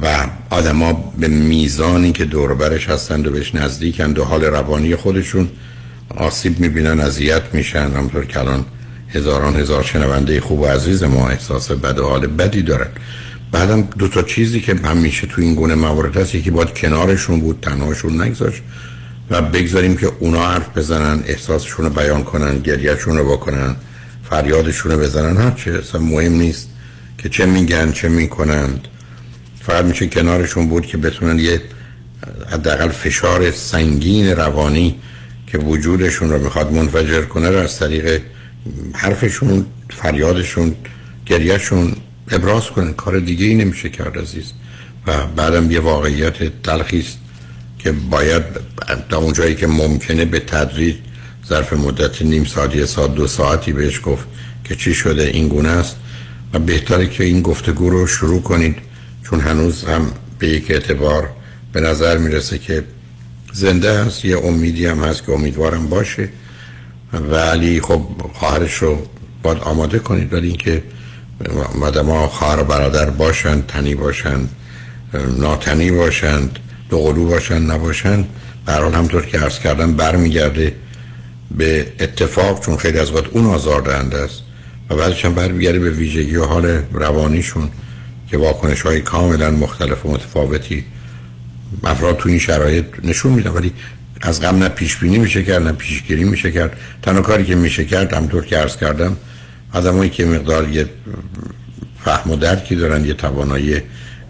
و 0.01 0.27
آدما 0.49 1.13
به 1.19 1.27
میزانی 1.27 2.11
که 2.11 2.25
دور 2.25 2.51
و 2.51 2.55
برش 2.55 2.89
هستند 2.89 3.27
و 3.27 3.31
بهش 3.31 3.55
نزدیکند 3.55 4.19
و 4.19 4.23
حال 4.23 4.43
روانی 4.43 4.95
خودشون 4.95 5.49
آسیب 6.15 6.59
می‌بینن 6.59 6.99
اذیت 6.99 7.43
میشن. 7.53 7.91
همطور 7.91 8.25
که 8.25 8.39
الان 8.39 8.65
هزاران 9.09 9.55
هزار 9.55 9.83
شنونده 9.83 10.41
خوب 10.41 10.59
و 10.59 10.65
عزیز 10.65 11.03
ما 11.03 11.29
احساس 11.29 11.71
بد 11.71 11.99
و 11.99 12.09
حال 12.09 12.27
بدی 12.27 12.61
دارن. 12.61 12.87
بعدم 13.51 13.81
دو 13.81 14.07
تا 14.07 14.21
چیزی 14.21 14.61
که 14.61 14.75
همیشه 14.75 15.27
تو 15.27 15.41
این 15.41 15.55
گونه 15.55 15.75
موارد 15.75 16.17
هست 16.17 16.35
یکی 16.35 16.51
باید 16.51 16.73
کنارشون 16.73 17.39
بود 17.39 17.59
تنهاشون 17.61 18.21
نگذاشت 18.21 18.61
و 19.29 19.41
بگذاریم 19.41 19.97
که 19.97 20.11
اونا 20.19 20.49
حرف 20.49 20.77
بزنن 20.77 21.23
احساسشون 21.27 21.85
رو 21.85 21.91
بیان 21.91 22.23
کنن 22.23 22.59
گریهشون 22.59 23.17
رو 23.17 23.31
بکنن 23.31 23.75
فریادشون 24.29 24.91
رو 24.91 24.99
بزنن. 24.99 25.37
هرچه 25.37 25.71
اصلا 25.71 26.01
مهم 26.01 26.33
نیست. 26.33 26.69
که 27.23 27.29
چه 27.29 27.45
میگن 27.45 27.91
چه 27.91 28.09
می‌کنند. 28.09 28.87
فقط 29.61 29.85
میشه 29.85 30.07
کنارشون 30.07 30.69
بود 30.69 30.85
که 30.85 30.97
بتونن 30.97 31.39
یه 31.39 31.61
حداقل 32.51 32.89
فشار 32.89 33.51
سنگین 33.51 34.27
روانی 34.27 34.95
که 35.47 35.57
وجودشون 35.57 36.29
رو 36.29 36.43
می‌خواد 36.43 36.71
منفجر 36.71 37.21
کنه 37.21 37.49
رو 37.49 37.57
از 37.57 37.79
طریق 37.79 38.21
حرفشون 38.93 39.65
فریادشون 39.89 40.75
گریهشون 41.25 41.95
ابراز 42.31 42.65
کنن. 42.65 42.93
کار 42.93 43.19
دیگه 43.19 43.45
ای 43.45 43.55
نمیشه 43.55 43.89
کرد 43.89 44.17
عزیز. 44.17 44.53
و 45.07 45.27
بعدم 45.35 45.71
یه 45.71 45.79
واقعیت 45.79 46.61
تلخی 46.63 46.99
است 46.99 47.17
که 47.79 47.91
باید 47.91 48.43
تا 49.09 49.17
اونجایی 49.17 49.55
که 49.55 49.67
ممکنه 49.67 50.25
به 50.25 50.39
تدریج 50.39 50.95
ظرف 51.49 51.73
مدت 51.73 52.21
نیم 52.21 52.43
ساعت 52.43 52.75
یه 52.75 52.85
ساعت 52.85 53.15
دو 53.15 53.27
ساعتی 53.27 53.73
بهش 53.73 54.01
گفت 54.05 54.27
که 54.63 54.75
چی 54.75 54.93
شده 54.93 55.23
این 55.23 55.47
گونه 55.47 55.69
است. 55.69 55.95
و 56.53 56.59
بهتره 56.59 57.07
که 57.07 57.23
این 57.23 57.41
گفتگو 57.41 57.89
رو 57.89 58.07
شروع 58.07 58.41
کنید 58.41 58.75
چون 59.23 59.39
هنوز 59.39 59.83
هم 59.83 60.11
به 60.39 60.47
یک 60.47 60.71
اعتبار 60.71 61.29
به 61.73 61.81
نظر 61.81 62.17
می‌رسه 62.17 62.57
که 62.57 62.83
زنده 63.53 63.99
هست 63.99 64.25
یه 64.25 64.37
امیدی 64.37 64.85
هم 64.85 65.03
هست 65.03 65.25
که 65.25 65.31
امیدوارم 65.31 65.89
باشه. 65.89 66.29
ولی 67.13 67.81
خب 67.81 68.01
خواهرش 68.33 68.73
رو 68.73 68.97
باید 69.43 69.57
آماده 69.57 69.99
کنید 69.99 70.33
ولی 70.33 70.47
اینکه 70.47 70.83
ها 71.95 72.27
خواهر 72.27 72.63
برادر 72.63 73.09
باشند 73.09 73.65
تنی 73.67 73.95
باشند 73.95 74.49
ناتنی 75.37 75.91
باشند 75.91 76.59
دوقلو 76.89 77.25
باشند 77.25 77.71
نباشند 77.71 78.27
هر 78.67 78.81
حال 78.81 78.93
همطور 78.93 79.25
که 79.25 79.39
عرض 79.39 79.59
کردم 79.59 79.93
برمیگرده 79.93 80.75
به 81.51 81.93
اتفاق 81.99 82.65
چون 82.65 82.77
خیلی 82.77 82.99
از 82.99 83.11
وقت 83.11 83.27
اون 83.31 83.45
آزاردهنده 83.45 84.17
است. 84.17 84.41
و 84.89 84.95
بعدش 84.95 85.25
هم 85.25 85.33
برمیگرده 85.33 85.79
به 85.79 85.89
ویژگی 85.89 86.35
و 86.35 86.45
حال 86.45 86.65
روانیشون 86.91 87.69
که 88.29 88.37
واکنش 88.37 88.81
های 88.81 89.01
کاملا 89.01 89.51
مختلف 89.51 90.05
و 90.05 90.11
متفاوتی 90.11 90.85
افراد 91.83 92.17
تو 92.17 92.29
این 92.29 92.39
شرایط 92.39 92.85
نشون 93.03 93.31
میدن. 93.33 93.51
ولی 93.51 93.73
از 94.21 94.41
غم 94.41 94.55
نه 94.55 94.69
پیش 94.69 94.97
بینی 94.97 95.17
میشه 95.17 95.43
کرد 95.43 95.63
نه 95.63 95.71
پیشگیری 95.71 96.23
میشه 96.23 96.51
کرد. 96.51 96.77
تنها 97.01 97.21
کاری 97.21 97.45
که 97.45 97.55
میشه 97.55 97.85
کرد 97.85 98.13
همطور 98.13 98.45
که 98.45 98.57
عرض 98.57 98.77
کردم 98.77 99.17
آدمایی 99.73 100.09
که 100.09 100.25
مقدار 100.25 100.69
یه 100.69 100.85
فهم 102.03 102.31
و 102.31 102.35
درکی 102.35 102.75
دارن 102.75 103.05
یه 103.05 103.13
توانایی 103.13 103.81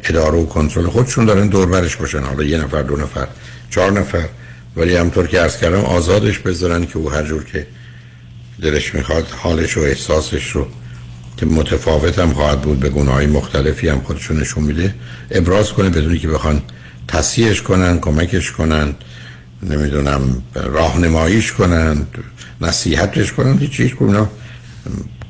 اداره 0.03 0.38
و 0.38 0.45
کنترل 0.45 0.88
خودشون 0.88 1.25
دارن 1.25 1.47
دور 1.47 1.67
برش 1.67 1.95
باشن. 1.95 2.23
حالا 2.23 2.43
یه 2.43 2.57
نفر 2.57 2.81
دو 2.81 2.95
نفر 2.95 3.27
چهار 3.69 3.91
نفر. 3.91 4.25
ولی 4.75 4.95
همطور 4.95 5.27
که 5.27 5.39
عرض 5.39 5.57
کردم 5.57 5.79
آزادش 5.79 6.39
بذارن 6.39 6.85
که 6.85 6.97
او 6.97 7.11
هر 7.11 7.23
جور 7.23 7.43
که 7.43 7.67
دلش 8.61 8.95
می‌خواد 8.95 9.27
حالش 9.27 9.77
و 9.77 9.80
احساسش 9.80 10.49
رو 10.49 10.68
که 11.38 11.45
متفاوت 11.45 12.19
هم 12.19 12.34
خواهد 12.34 12.61
بود 12.61 12.80
به 12.80 12.90
گناهی 12.90 13.27
مختلفی 13.27 13.90
هم 13.90 14.02
خودشون 14.02 14.40
نشون 14.40 14.64
میده 14.64 14.95
ابراز 15.31 15.73
کنه 15.73 15.90
بدونی 15.90 16.19
که 16.19 16.27
بخوان 16.27 16.61
تصحیحش 17.07 17.61
کنن 17.61 17.99
کمکش 17.99 18.52
کنن 18.52 18.95
نمی‌دونم 19.64 20.44
راهنماییش 20.56 21.52
کنن 21.52 22.07
نصیحتش 22.61 23.34
کنن 23.34 23.57
هیچ 23.57 23.72
چیز 23.72 23.91
اونا 23.99 24.30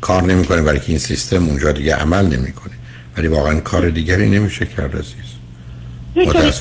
کار 0.01 0.23
نمی‌کنه 0.23 0.61
برای 0.61 0.79
که 0.79 0.89
این 0.89 0.99
سیستم 0.99 1.47
اونجا 1.47 1.71
دیگه 1.71 1.95
عمل 1.95 2.25
نمی‌کنه. 2.25 2.73
ولی 3.17 3.27
واقعا 3.27 3.59
کار 3.59 3.89
دیگری 3.89 4.29
نمیشه 4.29 4.65
کرد 4.65 4.95
عزیز. 4.95 5.29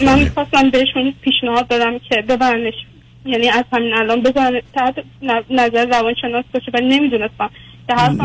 من 0.03 0.19
می‌خواستم 0.19 0.70
بهشون 0.70 1.15
پیشنهاد 1.23 1.69
بدم 1.69 1.99
که 1.99 2.24
ببرنش 2.28 2.74
یعنی 3.28 3.48
از 3.48 3.64
همین 3.72 3.94
الان 3.94 4.22
بذارن 4.22 4.60
تحت 4.74 4.94
نظر 5.50 5.86
روانشناس 5.86 6.44
باشه 6.55 6.70
ولی 6.74 6.98
نمی‌دونستم. 6.98 7.50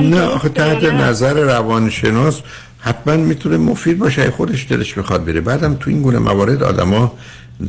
نه 0.02 0.22
آخه 0.22 0.50
تحت. 0.50 0.84
نظر 0.84 1.34
روانشناس 1.34 2.42
حتما 2.80 3.16
می‌تونه 3.16 3.58
مفید 3.58 3.98
باشه. 3.98 4.32
خودش 4.32 4.68
دلش 4.70 4.98
می‌خواد 4.98 5.26
بره. 5.26 5.42
بعدم 5.42 5.76
تو 5.80 5.90
این 5.90 6.02
گونه 6.02 6.20
موارد 6.20 6.64
آدما 6.64 7.12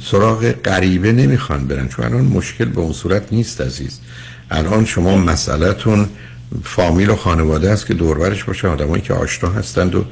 سراغ 0.02 0.50
غریبه 0.50 1.12
نمی‌خوان 1.12 1.66
برن. 1.68 1.88
چون 1.88 2.04
الان 2.04 2.24
مشکل 2.24 2.64
به 2.64 2.80
اون 2.80 2.92
صورت 2.92 3.32
نیست 3.32 3.60
عزیز. 3.60 4.00
الان 4.50 4.84
شما 4.84 5.16
مسئلهتون 5.16 6.08
فامیل 6.64 7.10
و 7.10 7.16
خانواده 7.16 7.70
است 7.70 7.86
که 7.86 7.94
دوربرش 7.94 8.44
باشه 8.44 8.68
آدمایی 8.68 9.02
که 9.02 9.14
آشنا 9.14 9.50
هستند 9.50 9.94
و 9.94 10.04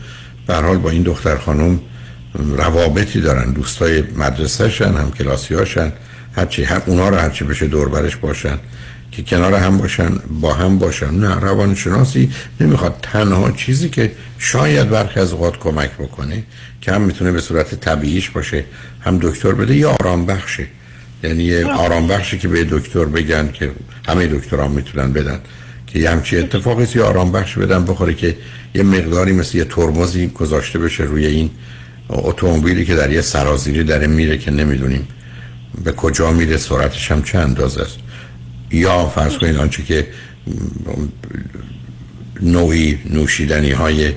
به 0.46 0.54
حال 0.54 0.78
با 0.78 0.90
این 0.90 1.02
دختر 1.02 1.36
خانم 1.36 1.80
روابطی 2.34 3.20
دارن. 3.20 3.52
دوستای 3.52 4.02
مدرسهشن 4.16 4.94
هم 4.94 5.10
کلاسی 5.18 5.54
هاشن 5.54 5.92
هرچی 6.32 6.64
هم 6.64 6.82
اونا 6.86 7.08
رو 7.08 7.16
هرچی 7.16 7.44
بشه 7.44 7.66
دوربرش 7.66 8.16
باشن 8.16 8.58
که 9.12 9.22
کنار 9.22 9.54
هم 9.54 9.78
باشن 9.78 10.10
با 10.40 10.54
هم 10.54 10.78
باشن. 10.78 11.10
نه 11.10 11.34
روانشناسی 11.40 12.30
نمی‌خواد 12.60 12.96
تنها 13.02 13.50
چیزی 13.50 13.88
که 13.88 14.12
شاید 14.38 14.90
برخی 14.90 15.20
از 15.20 15.32
اوقات 15.32 15.58
کمک 15.58 15.90
بکنه 15.90 16.42
که 16.80 16.92
هم 16.92 17.02
می‌تونه 17.02 17.32
به 17.32 17.40
صورت 17.40 17.74
طبیعیش 17.74 18.30
باشه 18.30 18.64
هم 19.00 19.18
دکتر 19.22 19.52
بده 19.52 19.76
یا 19.76 19.96
آرام 20.00 20.26
بخشه 20.26 20.66
یعنی 21.24 21.62
آرام. 21.62 22.08
بخشی 22.08 22.38
که 22.38 22.48
به 22.48 22.64
دکتر 22.64 23.04
بگن 23.04 23.50
که 23.52 23.70
همه 24.08 24.26
دکتران 24.26 24.70
می‌تونن 24.70 25.12
بدن. 25.12 25.40
که 25.86 25.98
یه 25.98 26.10
همچی 26.10 26.38
اتفاقی 26.38 26.86
یه 26.94 27.02
آرام 27.02 27.32
بخش 27.32 27.58
بدن 27.58 27.84
بخوره 27.84 28.14
که 28.14 28.36
یه 28.74 28.82
مقداری 28.82 29.32
مثل 29.32 29.58
یه 29.58 29.64
ترمزی 29.64 30.26
گذاشته 30.26 30.78
بشه 30.78 31.04
روی 31.04 31.26
این 31.26 31.50
اتومبیلی 32.08 32.84
که 32.84 32.94
در 32.94 33.12
یه 33.12 33.20
سرازیری 33.20 33.84
داره 33.84 34.06
میره 34.06 34.38
که 34.38 34.50
نمی‌دونیم. 34.50 35.08
به 35.84 35.92
کجا 35.92 36.32
میره 36.32 36.56
سرعتش 36.56 37.12
هم 37.12 37.22
چند 37.22 37.42
اندازه 37.42 37.82
است؟ 37.82 37.96
یا 38.70 39.08
فرض 39.08 39.36
کنید 39.36 39.56
آنچه 39.56 39.82
که 39.82 40.06
نوعی 42.42 42.98
نوشیدنی 43.10 43.70
های 43.70 44.12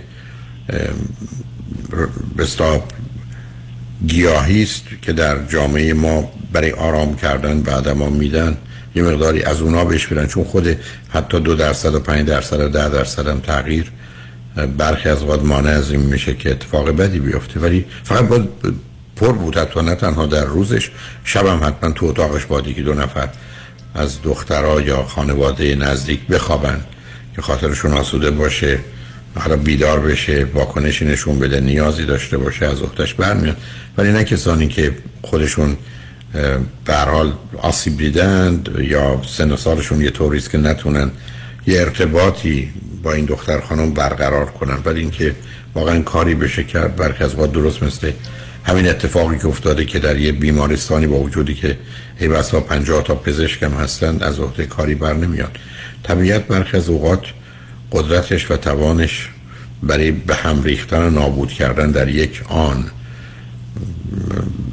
بستا 2.37 2.83
گیاهی 4.07 4.63
است 4.63 4.83
که 5.01 5.13
در 5.13 5.45
جامعه 5.45 5.93
ما 5.93 6.31
برای 6.51 6.71
آرام 6.71 7.15
کردن 7.15 7.61
بعد 7.61 7.89
ما 7.89 8.09
میدن 8.09 8.57
یه 8.95 9.03
مقداری 9.03 9.43
از 9.43 9.61
اونا 9.61 9.85
بهش 9.85 10.07
بدن 10.07 10.27
چون 10.27 10.43
خود 10.43 10.77
حتی 11.09 11.39
دو 11.39 11.55
درصد 11.55 11.95
و 11.95 11.99
پنج 11.99 12.27
درصد 12.27 12.59
و 12.59 12.69
ده 12.69 12.89
درصد 12.89 13.27
هم 13.27 13.39
تغییر 13.39 13.91
برخی 14.77 15.09
از 15.09 15.23
وقت 15.23 15.43
مانع 15.43 15.69
از 15.69 15.91
این 15.91 16.01
میشه 16.01 16.33
که 16.33 16.51
اتفاق 16.51 16.89
بدی 16.89 17.19
بیفته. 17.19 17.59
ولی 17.59 17.85
فقط 18.03 18.27
باید 18.27 18.49
پر 19.15 19.31
بود 19.31 19.57
حتی 19.57 19.81
نه 19.81 19.95
تنها 19.95 20.25
در 20.25 20.45
روزش 20.45 20.91
شبم 21.23 21.63
حتما 21.63 21.91
تو 21.91 22.05
اتاقش 22.05 22.45
با 22.45 22.61
که 22.61 22.81
دو 22.81 22.93
نفر 22.93 23.29
از 23.95 24.21
دخترها 24.21 24.81
یا 24.81 25.03
خانواده 25.03 25.75
نزدیک 25.75 26.27
بخوابن 26.27 26.81
که 27.35 27.41
خاطرشون 27.41 27.93
آسوده 27.93 28.31
باشه 28.31 28.79
حالا 29.39 29.55
بیدار 29.55 29.99
بشه 29.99 30.47
واکنشی 30.53 31.05
نشون 31.05 31.39
بده 31.39 31.59
نیازی 31.59 32.05
داشته 32.05 32.37
باشه 32.37 32.65
از 32.65 32.81
اختش 32.81 33.13
برمیاد. 33.13 33.57
ولی 33.97 34.11
نه 34.11 34.23
کسانی 34.23 34.67
که 34.67 34.91
خودشون 35.21 35.77
به 36.85 36.95
حال 36.95 37.33
آسیب 37.57 37.97
دیدند 37.97 38.69
یا 38.79 39.21
سن 39.27 39.51
و 39.51 39.57
سالشون 39.57 40.01
یه 40.01 40.09
طوریست 40.09 40.49
که 40.49 40.57
نتونن 40.57 41.11
یه 41.67 41.81
ارتباطی 41.81 42.73
با 43.03 43.13
این 43.13 43.25
دختر 43.25 43.59
خانم 43.59 43.93
برقرار 43.93 44.45
کنن. 44.45 44.77
ولی 44.85 44.99
اینکه 44.99 45.35
واقعا 45.75 46.01
کاری 46.01 46.35
بشه 46.35 46.63
کرد 46.63 46.95
برخی 46.95 47.23
از 47.23 47.35
درست 47.35 47.83
مثل 47.83 48.11
همین 48.65 48.87
اتفاقی 48.87 49.37
که 49.37 49.47
افتاده 49.47 49.85
که 49.85 49.99
در 49.99 50.17
یه 50.17 50.31
بیمارستانی 50.31 51.07
با 51.07 51.17
وجودی 51.19 51.53
که 51.53 51.77
ای 52.19 52.27
بسا 52.27 52.59
پنجاه 52.59 53.03
تا 53.03 53.15
پزشکم 53.15 53.73
هستند 53.73 54.23
از 54.23 54.39
عهده 54.39 54.65
کاری 54.65 54.95
بر 54.95 55.13
نمیاد. 55.13 55.57
طبیعت 56.03 56.47
برخی 56.47 56.77
از 56.77 56.89
اوقات 56.89 57.23
قدرتش 57.91 58.51
و 58.51 58.57
توانش 58.57 59.29
برای 59.83 60.11
به 60.11 60.35
هم 60.35 60.63
ریختن 60.63 61.01
و 61.01 61.09
نابود 61.09 61.49
کردن 61.49 61.91
در 61.91 62.09
یک 62.09 62.41
آن 62.49 62.85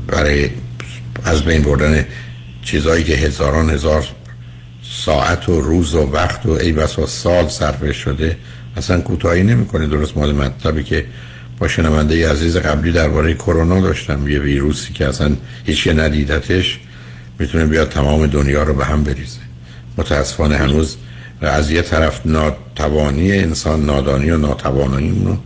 برای 0.06 0.50
از 1.24 1.42
بین 1.42 1.62
بردن 1.62 2.06
چیزهایی 2.62 3.04
که 3.04 3.14
هزاران 3.14 3.70
هزار 3.70 4.06
ساعت 5.04 5.48
و 5.48 5.60
روز 5.60 5.94
و 5.94 6.10
وقت 6.12 6.46
و 6.46 6.50
ای 6.50 6.72
بسا 6.72 7.06
سال 7.06 7.48
صرفه 7.48 7.92
شده 7.92 8.36
اصلا 8.76 9.00
کوتاهی 9.00 9.42
نمی‌کنه. 9.42 9.86
درست 9.86 10.16
مال 10.16 10.32
مطلبی 10.32 10.84
که 10.84 11.04
با 11.62 11.68
شنونده 11.68 12.30
عزیز 12.30 12.56
قبلی 12.56 12.92
درباره 12.92 13.34
کرونا 13.34 13.80
داشتم 13.80 14.28
یه 14.28 14.38
ویروسی 14.38 14.92
که 14.92 15.08
اصلا 15.08 15.36
هیچ 15.64 15.88
ندیدتش. 15.88 16.80
می‌تونه 17.38 17.66
بیاد 17.66 17.88
تمام 17.88 18.26
دنیا 18.26 18.62
رو 18.62 18.74
به 18.74 18.84
هم 18.84 19.04
بریزه. 19.04 19.38
متاسفانه 19.98 20.56
هنوز 20.56 20.96
از 21.40 21.70
یه 21.70 21.82
طرف 21.82 22.20
ناتوانی 22.24 23.32
انسان 23.32 23.86
نادانی 23.86 24.30
و 24.30 24.36
ناتوانایی 24.36 25.22
رو 25.24 25.36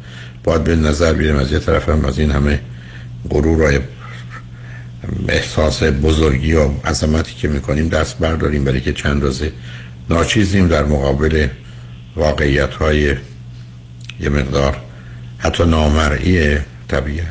باید 0.44 0.64
به 0.64 0.76
نظر 0.76 1.12
بیریم 1.12 1.36
از 1.36 1.52
یه 1.52 1.59
طرف 1.59 1.88
هم 1.88 2.05
از 2.05 2.18
این 2.18 2.30
همه 2.30 2.60
غرور 3.30 3.62
و 3.62 3.78
احساس 5.28 5.82
بزرگی 5.82 6.52
و 6.52 6.68
عظمتی 6.84 7.34
که 7.34 7.48
می‌کنیم 7.48 7.88
دست 7.88 8.18
برداریم 8.18 8.64
برای 8.64 8.80
که 8.80 8.93
چند 8.93 9.22
روزه 9.22 9.52
ناچیزیم 10.10 10.68
در 10.68 10.84
مقابل 10.84 11.47
واقعیت 12.16 12.74
های 12.74 13.14
یه 14.20 14.28
مقدار 14.28 14.85
حتی 15.38 15.64
نامرئی 15.64 16.58
طبیعت. 16.88 17.26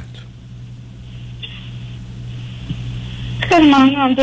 خیلی 3.50 3.68
ممنونم 3.68 4.16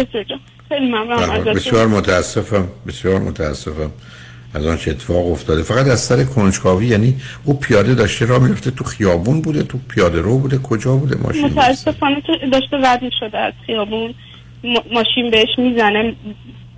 خیلی 0.68 0.86
ممنونم 0.90 1.44
بسیار 1.44 1.86
متاسفم 1.86 2.68
بسیار 2.86 3.20
متاسفم 3.20 3.90
از 4.54 4.66
آن 4.66 4.76
چه 4.76 4.90
اتفاق 4.90 5.30
افتاده. 5.30 5.62
فقط 5.62 5.86
از 5.86 6.00
سر 6.00 6.24
کنجکاوی 6.24 6.86
یعنی 6.86 7.16
او 7.44 7.58
پیاده 7.58 7.94
داشته 7.94 8.26
را 8.26 8.38
می‌رفته 8.38 8.70
تو 8.70 8.84
خیابون 8.84 9.40
بوده 9.40 9.62
تو 9.62 9.78
پیاده 9.88 10.20
رو 10.20 10.38
بوده 10.38 10.58
کجا 10.58 10.96
بوده 10.96 11.16
ماشین 11.16 11.44
متاسفانه 11.44 12.22
داشته 12.52 12.76
رد 12.76 13.00
شده 13.20 13.38
از 13.38 13.52
خیابون 13.66 14.14
ماشین 14.92 15.30
بهش 15.30 15.58
می‌زنه. 15.58 16.14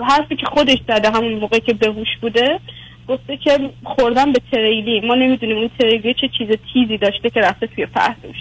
حرفی 0.00 0.36
که 0.36 0.46
خودش 0.46 0.78
زده 0.88 1.10
همون 1.10 1.32
موقع 1.32 1.58
که 1.58 1.74
بهوش 1.74 2.08
بوده 2.20 2.60
گفته 3.08 3.36
که 3.36 3.70
خوردم 3.84 4.32
به 4.32 4.40
تریلی 4.52 5.00
ما 5.00 5.14
نمی‌دونیم 5.14 5.56
اون 5.56 5.70
تریلی 5.78 6.14
چه 6.14 6.28
چیز 6.38 6.48
تیزی 6.72 6.98
داشته 6.98 7.30
که 7.30 7.40
رفته 7.40 7.66
توی 7.66 7.86
پهلوش. 7.86 8.36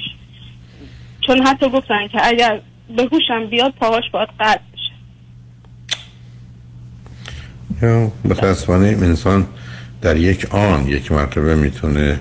چون 1.22 1.42
حتی 1.48 1.70
گفتن 1.70 2.08
که 2.08 2.28
اگر 2.28 2.62
به 2.98 3.04
هوشم 3.12 3.46
بیاد 3.46 3.74
پاهاش 3.80 4.04
باید 4.12 4.30
قطع 4.40 4.62
بشه. 4.74 4.92
متاسفانه 8.24 8.88
انسان 8.88 9.48
در 10.02 10.18
یک 10.18 10.56
آن 10.56 10.88
یک 10.88 11.12
مرتبه 11.12 11.56
می‌تونه 11.56 12.20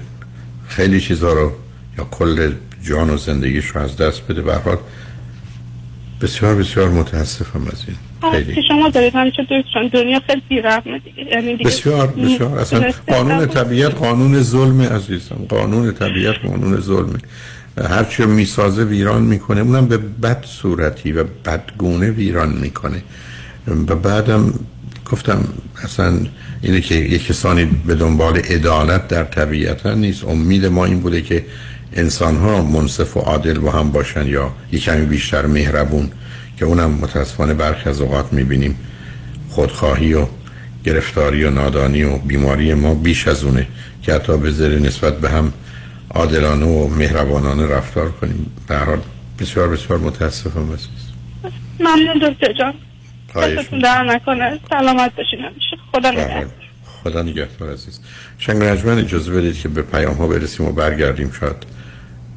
خیلی 0.69 1.01
چیزها 1.01 1.33
رو 1.33 1.53
یا 1.99 2.05
کل 2.05 2.53
جان 2.83 3.11
و 3.11 3.17
زندگیش 3.17 3.65
رو 3.65 3.81
از 3.81 3.97
دست 3.97 4.29
بده. 4.29 4.43
به 4.43 4.59
بسیار 6.21 6.55
بسیار 6.55 6.89
متاسفم 6.89 7.67
از 7.73 7.85
این. 7.89 7.97
خیلی. 8.31 8.55
که 8.55 8.63
شما 8.69 8.89
دارید 8.89 9.15
همیشه 9.15 9.47
دنیا 9.93 10.21
خیلی 10.27 10.43
بیرحمه 10.49 11.01
یعنی 11.33 11.57
دیگه 11.57 11.71
بسیار 11.71 12.07
بسیار. 12.07 12.59
اصلا 12.59 12.91
قانون 13.09 13.47
طبیعت 13.47 13.95
قانون 13.95 14.43
ظلم 14.43 14.83
عزیزم. 14.83 15.47
قانون 15.49 15.93
طبیعت 15.93 16.37
قانون 16.47 16.81
ظلمه. 16.81 17.19
هرچی 17.89 18.25
می‌سازه 18.25 18.85
ویران 18.85 19.23
می‌کنه. 19.23 19.61
اونم 19.61 19.87
به 19.87 19.97
بد 19.97 20.45
صورتی 20.45 21.13
و 21.13 21.25
بدگونه 21.45 22.11
ویران 22.11 22.53
می‌کنه. 22.53 23.03
و 23.67 23.95
بعدم 23.95 24.55
گفتم 25.11 25.45
اصلا 25.85 26.19
اینه 26.63 26.81
که 26.81 26.95
یک 26.95 27.27
کسانی 27.27 27.65
به 27.65 27.95
دنبال 27.95 28.37
عدالت 28.37 29.09
در 29.09 29.25
طبیعت 29.25 29.87
نیست. 29.87 30.25
امید 30.25 30.67
ما 30.67 30.85
این 30.85 31.01
بوده 31.01 31.23
که 31.23 31.45
انسان 31.93 32.37
ها 32.37 32.63
منصف 32.63 33.17
و 33.17 33.21
عادل 33.21 33.59
با 33.59 33.71
هم 33.71 33.93
باشن 33.93 34.27
یا 34.27 34.51
یک 34.73 34.83
کمی 34.83 35.07
بیشتر 35.07 35.47
مهربون. 35.47 36.11
که 36.63 36.67
اونم 36.67 36.91
متاسفانه 36.91 37.55
برخی 37.55 37.89
از 37.89 38.01
اوقات 38.01 38.33
می‌بینیم 38.33 38.77
خودخواهی 39.49 40.15
و 40.15 40.27
گرفتاری 40.85 41.45
و 41.45 41.51
نادانی 41.51 42.03
و 42.03 42.17
بیماری 42.17 42.75
ما 42.75 42.95
بیش 42.95 43.29
از 43.29 43.45
اونه 43.45 43.67
که 44.03 44.15
حتی 44.15 44.37
بذاره 44.37 44.79
نسبت 44.79 45.19
به 45.21 45.31
هم 45.31 45.53
عادلانه 46.11 46.67
و 46.67 46.89
مهربانانه 46.89 47.67
رفتار 47.67 48.11
کنیم. 48.11 48.47
به 48.69 48.77
حال 48.77 48.99
بسیار 49.39 49.69
بسیار 49.69 49.99
متاسفم 49.99 50.73
عزیز. 50.73 51.03
ممنون 51.81 52.19
دکتر 52.19 52.53
جان. 52.53 52.75
دستتون 53.35 53.79
در 53.79 54.05
نکنه. 54.05 54.59
سلامت 54.71 55.17
باشین 55.17 55.41
خدا 55.93 56.11
نگهدار. 56.11 56.47
خدا 57.05 57.23
نگهدار 57.23 57.73
عزیز. 57.73 58.01
شنگ 58.39 58.63
اجازه 58.63 59.33
بدید 59.33 59.59
که 59.59 59.69
به 59.69 59.83
پیام 59.83 60.15
ها 60.15 60.27
برسیم 60.27 60.67
و 60.67 60.73
برگردیم. 60.73 61.33
شاید 61.41 61.57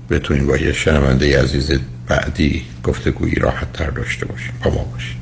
بتونیم 0.09 0.47
با 0.47 0.57
یه 0.57 0.73
شنونده 0.73 1.41
عزیز 1.43 1.71
بعدی 2.07 2.65
گفتگویی 2.83 3.35
راحت 3.35 3.73
تر 3.73 3.89
داشته 3.89 4.25
باشیم. 4.25 4.53
با 4.63 4.71
ما 4.71 4.83
باشیم 4.83 5.21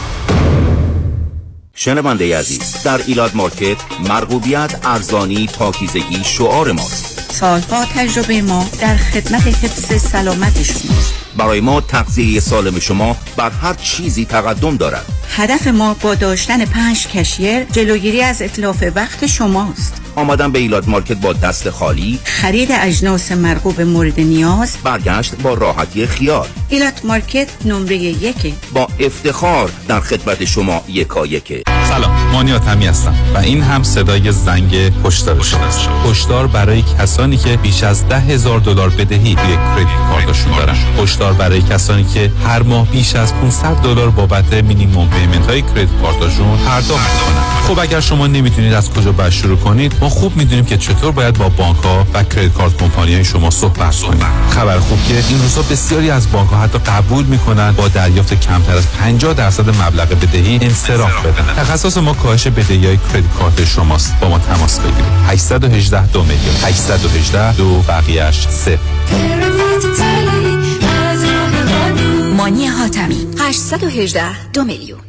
شنونده 1.83 2.37
عزیز 2.37 2.83
در 2.83 3.01
Elat 3.07 3.35
Market 3.35 3.77
مرغوبیت 4.09 4.79
ارزانی 4.83 5.47
پاکیزگی 5.47 6.23
شعار 6.23 6.71
ماست. 6.71 7.31
سالها 7.31 7.85
تجربه 7.85 8.41
ما 8.41 8.69
در 8.81 8.97
خدمت 8.97 9.47
حفظ 9.47 10.01
سلامت 10.01 10.63
شماست 10.63 11.13
برای 11.37 11.61
ما 11.61 11.81
تغذیه 11.81 12.39
سالم 12.39 12.79
شما 12.79 13.17
بر 13.37 13.49
هر 13.49 13.73
چیزی 13.73 14.25
تقدم 14.25 14.77
دارد. 14.77 15.05
هدف 15.35 15.67
ما 15.67 15.93
با 15.93 16.15
داشتن 16.15 16.65
پنج 16.65 17.07
cashier 17.07 17.63
جلوگیری 17.63 18.21
از 18.21 18.41
اتلاف 18.41 18.83
وقت 18.95 19.25
شماست 19.25 20.01
آمدن 20.15 20.51
به 20.51 20.59
Elat 20.59 20.89
Market 20.89 21.17
با 21.17 21.33
دست 21.33 21.69
خالی. 21.69 22.19
خرید 22.23 22.69
اجناس 22.71 23.31
مرغوب 23.31 23.81
مورد 23.81 24.19
نیاز. 24.19 24.77
برگشت 24.83 25.35
با 25.35 25.53
راحتی 25.53 26.07
خیال 26.07 26.47
Elat 26.71 27.05
Market 27.05 27.47
نمره 27.65 27.95
یک 27.95 28.53
با 28.73 28.87
افتخار 28.99 29.71
در 29.87 29.99
خدمت 29.99 30.45
شما 30.45 30.81
یکایک 30.87 31.63
سلام 31.89 32.31
مانیات 32.31 32.67
همی 32.67 32.87
هستم 32.87 33.15
و 33.35 33.37
این 33.37 33.63
هم 33.63 33.83
صدای 33.83 34.31
زنگ 34.31 34.75
هشدار 35.05 35.43
شماست 35.43 35.79
هشدار 36.09 36.47
برای 36.47 36.83
کسانی 36.99 37.37
که 37.37 37.57
بیش 37.57 37.83
از 37.83 38.07
ده 38.07 38.19
هزار 38.19 38.59
دلار 38.59 38.89
بدهی 38.89 39.35
روی 39.35 39.55
credit 39.55 39.87
card 40.11 40.34
شون 40.34 40.57
دارن. 40.57 40.75
هشدار 41.03 41.33
برای 41.33 41.61
کسانی 41.61 42.03
که 42.03 42.31
هر 42.45 42.63
ماه 42.63 42.87
بیش 42.87 43.15
از 43.15 43.33
500 43.33 43.75
دلار 43.75 44.09
بابت 44.09 44.53
minimum 44.53 45.09
payment 45.09 45.49
های 45.49 45.61
credit 45.61 45.89
card 46.01 46.29
شون 46.29 46.57
پرداخت 46.57 47.13
می‌کنن. 47.13 47.43
خب 47.67 47.79
اگر 47.79 47.99
شما 47.99 48.27
نمی‌تونید 48.27 48.73
از 48.73 48.89
کجا 48.89 49.11
باید 49.11 49.31
شروع 49.31 49.57
کنید 49.57 49.93
ما 50.01 50.09
خوب 50.09 50.37
می‌دونیم 50.37 50.65
که 50.65 50.77
چطور 50.77 51.11
باید 51.11 51.37
با 51.37 51.49
بانک 51.49 51.77
ها 51.77 52.07
و 52.13 52.23
credit 52.23 52.53
card 52.53 52.77
company 52.77 53.13
های 53.13 53.25
شما 53.25 53.49
صحبت 53.49 53.95
کنید 53.95 54.23
خبر 54.49 54.79
خوب 54.79 55.03
که 55.07 55.23
این 55.29 55.41
روزا 55.41 55.61
بسیاری 55.61 56.09
از 56.09 56.31
بانک 56.31 56.49
ها 56.49 56.60
حتی 56.61 56.79
قبول 56.79 57.25
می‌کنن 57.25 57.71
با 57.71 57.87
دریافت 57.87 58.33
کمتر 58.33 58.75
از 58.75 58.91
50 58.91 59.33
درصد 59.33 59.69
مبلغ 59.69 60.07
بدهی 60.07 60.59
انصراف 60.61 61.25
بدن. 61.25 61.53
تخصص 61.57 61.97
ما 61.97 62.13
کاهش 62.13 62.47
بدهی 62.47 62.85
های 62.85 62.97
کردیت 63.13 63.33
کارت 63.39 63.65
شماست. 63.65 64.19
با 64.21 64.29
ما 64.29 64.39
تماس 64.39 64.79
بگیرید. 64.79 65.05
818 65.27 66.07
دو 66.07 66.23
میلیون. 66.23 66.55
818 66.63 67.55
دو 67.55 67.81
بقیهش 67.87 68.47
صفر. 68.47 68.77
مانی 72.37 72.67
حاتمی. 72.67 73.27
818 73.39 74.51
دو 74.53 74.63
میلیون. 74.63 74.99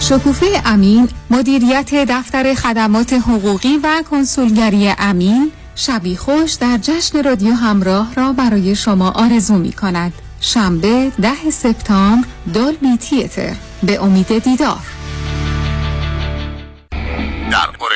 شکوفه 0.00 0.46
امین 0.64 1.08
مدیریت 1.30 1.94
دفتر 2.08 2.54
خدمات 2.54 3.12
حقوقی 3.12 3.78
و 3.82 4.02
کنسولگری 4.10 4.92
امین 4.98 5.52
شبی 5.74 6.16
خوش 6.16 6.52
در 6.52 6.78
جشن 6.82 7.24
رادیو 7.24 7.54
همراه 7.54 8.14
را 8.14 8.32
برای 8.32 8.76
شما 8.76 9.10
آرزو 9.10 9.54
می 9.54 9.72
کند. 9.72 10.12
شنبه 10.40 11.12
ده 11.22 11.50
سپتامبر 11.50 12.26
دولبی 12.54 12.96
تیتر. 12.96 13.56
به 13.82 14.02
امید 14.02 14.38
دیدار. 14.38 14.93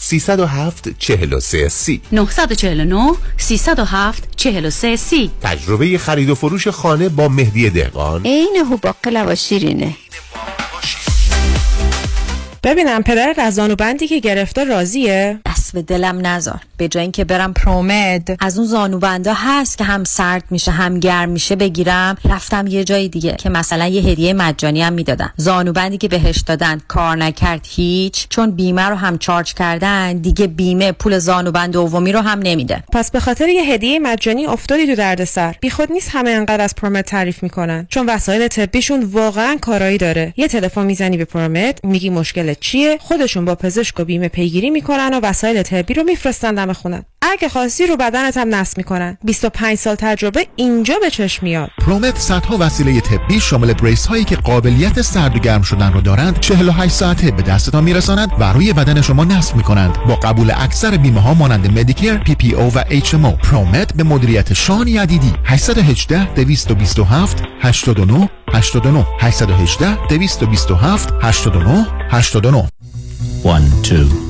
307 0.00 0.88
43 0.98 1.68
سی. 1.68 2.00
949 2.12 3.12
307 3.36 4.28
43 4.36 4.96
سی. 4.96 5.30
تجربه 5.42 5.98
خرید 5.98 6.30
و 6.30 6.34
فروش 6.34 6.68
خانه 6.68 7.08
با 7.08 7.28
مهدی 7.28 7.70
دهقان. 7.70 8.22
عین 8.24 8.56
هوباقلا 8.70 9.26
و 9.28 9.34
شیرینه. 9.34 9.94
ببینم 12.64 13.02
پدرت 13.02 13.38
از 13.38 13.54
زانوبندی 13.54 14.08
که 14.08 14.18
گرفته 14.18 14.64
راضیه؟ 14.64 15.40
دست 15.70 15.74
به 15.74 15.82
دلم 15.82 16.26
نذار 16.26 16.60
به 16.76 16.88
جای 16.88 17.02
اینکه 17.02 17.24
برم 17.24 17.52
پرومد 17.52 18.36
از 18.40 18.58
اون 18.58 18.66
زانوبندا 18.66 19.34
هست 19.36 19.78
که 19.78 19.84
هم 19.84 20.04
سرد 20.04 20.44
میشه 20.50 20.70
هم 20.70 21.00
گرم 21.00 21.28
میشه 21.28 21.56
بگیرم. 21.56 22.16
رفتم 22.24 22.66
یه 22.66 22.84
جای 22.84 23.08
دیگه 23.08 23.32
که 23.32 23.48
مثلا 23.48 23.86
یه 23.86 24.02
هدیه 24.02 24.32
مجانی 24.32 24.82
هم 24.82 24.92
می‌دادن. 24.92 25.32
زانوبندی 25.36 25.98
که 25.98 26.08
بهش 26.08 26.38
دادن 26.38 26.80
کار 26.88 27.16
نکرد 27.16 27.66
هیچ 27.68 28.26
چون 28.28 28.50
بیمه 28.50 28.82
رو 28.82 28.94
هم 28.94 29.18
چارج 29.18 29.54
کردن 29.54 30.16
دیگه 30.16 30.46
بیمه 30.46 30.92
پول 30.92 31.18
زانوبند 31.18 31.72
دومی 31.72 32.12
رو 32.12 32.20
هم 32.20 32.38
نمیده. 32.38 32.82
پس 32.92 33.10
به 33.10 33.20
خاطر 33.20 33.48
یه 33.48 33.62
هدیه 33.62 33.98
مجانی 33.98 34.46
افتادی 34.46 34.86
تو 34.86 34.94
دردسر. 34.94 35.54
بیخود 35.60 35.92
نیست 35.92 36.10
همه 36.12 36.30
انقدر 36.30 36.60
از 36.60 36.74
ProMed 36.74 37.04
تعریف 37.04 37.42
می‌کنن. 37.42 37.86
چون 37.90 38.06
وسایل 38.08 38.48
طبیشون 38.48 39.02
واقعا 39.04 39.56
کارایی 39.60 39.98
داره. 39.98 40.34
یه 40.36 40.48
تلفن 40.48 40.86
می‌زنی 40.86 41.16
به 41.16 41.24
ProMed 41.24 41.80
میگی 41.84 42.10
مشکل 42.10 42.54
چیه؟ 42.60 42.98
خودشون 43.00 43.44
با 43.44 43.54
پزشک 43.54 44.00
و 44.00 44.04
بیمه 44.04 44.28
پیگیری 44.28 44.70
می‌کنن 44.70 45.14
و 45.14 45.20
وسایل 45.22 45.59
طبی 45.62 45.94
رو 45.94 46.02
میفرستن 46.02 46.54
دم 46.54 46.72
خونه 46.72 47.04
اگه 47.22 47.48
خواستی 47.48 47.86
رو 47.86 47.96
بدنت 47.96 48.36
هم 48.36 48.54
نصب 48.54 48.78
می‌کنن. 48.78 49.18
25 49.24 49.78
سال 49.78 49.94
تجربه 49.94 50.46
اینجا 50.56 50.94
به 51.02 51.10
چشم 51.10 51.46
میاد. 51.46 51.70
ProMed 51.78 52.18
صدها 52.18 52.56
وسیله 52.60 53.00
طبی 53.00 53.40
شامل 53.40 53.72
brace 53.72 54.06
هایی 54.06 54.24
که 54.24 54.36
قابلیت 54.36 55.02
سرد 55.02 55.36
و 55.36 55.38
گرم 55.38 55.62
شدن 55.62 55.92
رو 55.92 56.00
دارند 56.00 56.40
48 56.40 56.94
ساعته 56.94 57.30
به 57.30 57.42
دستتان 57.42 57.84
میرسانند 57.84 58.30
و 58.38 58.52
روی 58.52 58.72
بدن 58.72 59.00
شما 59.00 59.24
نصب 59.24 59.56
می‌کنند. 59.56 59.98
با 60.08 60.14
قبول 60.14 60.52
اکثر 60.56 60.96
بیمه 60.96 61.20
ها 61.20 61.34
مانند 61.34 61.78
Medicare 61.78 62.16
PPO 62.16 62.72
و 62.74 62.84
HMO 62.90 63.32
ProMed 63.32 63.94
به 63.94 64.02
مدیریت 64.02 64.52
شان 64.52 64.88
یدیدی. 64.88 65.32
818 65.44 66.34
227 66.34 67.42
89 67.60 68.30
89 68.52 69.06
818 69.20 70.06
227 70.08 71.08
89 71.22 71.86
89 72.10 72.68
One, 73.42 73.82
two, 73.82 74.29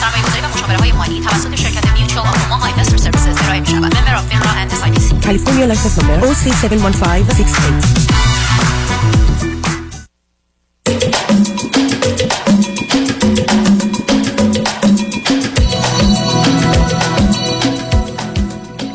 سرمایه‌گذاری 0.00 0.40
و 0.40 0.48
مشاوره 0.54 0.96
مالی 0.96 1.20
توسط 1.20 1.54
شرکت 1.54 1.84
اینوستر 1.96 2.96
سرویسز. 2.96 3.74
ممبر 3.74 4.58
اند 4.58 4.70
license 5.74 5.98
number 5.98 6.18
OC71568 6.26 8.06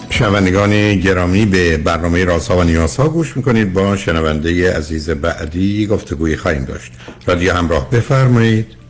شنونده 0.10 0.22
شنوندگان 0.22 0.95
گرامی 0.95 1.45
به 1.45 1.78
برنامه 1.78 2.26
رازها 2.26 2.57
و 2.57 2.64
نیازها 2.64 3.10
گوش 3.10 3.38
می‌کنید. 3.38 3.73
با 3.73 3.98
شنونده 3.98 4.73
عزیز 4.78 5.10
بعدی 5.10 5.88
گفتگوی 5.88 6.38
خواهیم 6.38 6.65
داشت. 6.65 6.91
رادیو 7.28 7.53
همراه. 7.53 7.90
بفرمایید. 7.90 8.80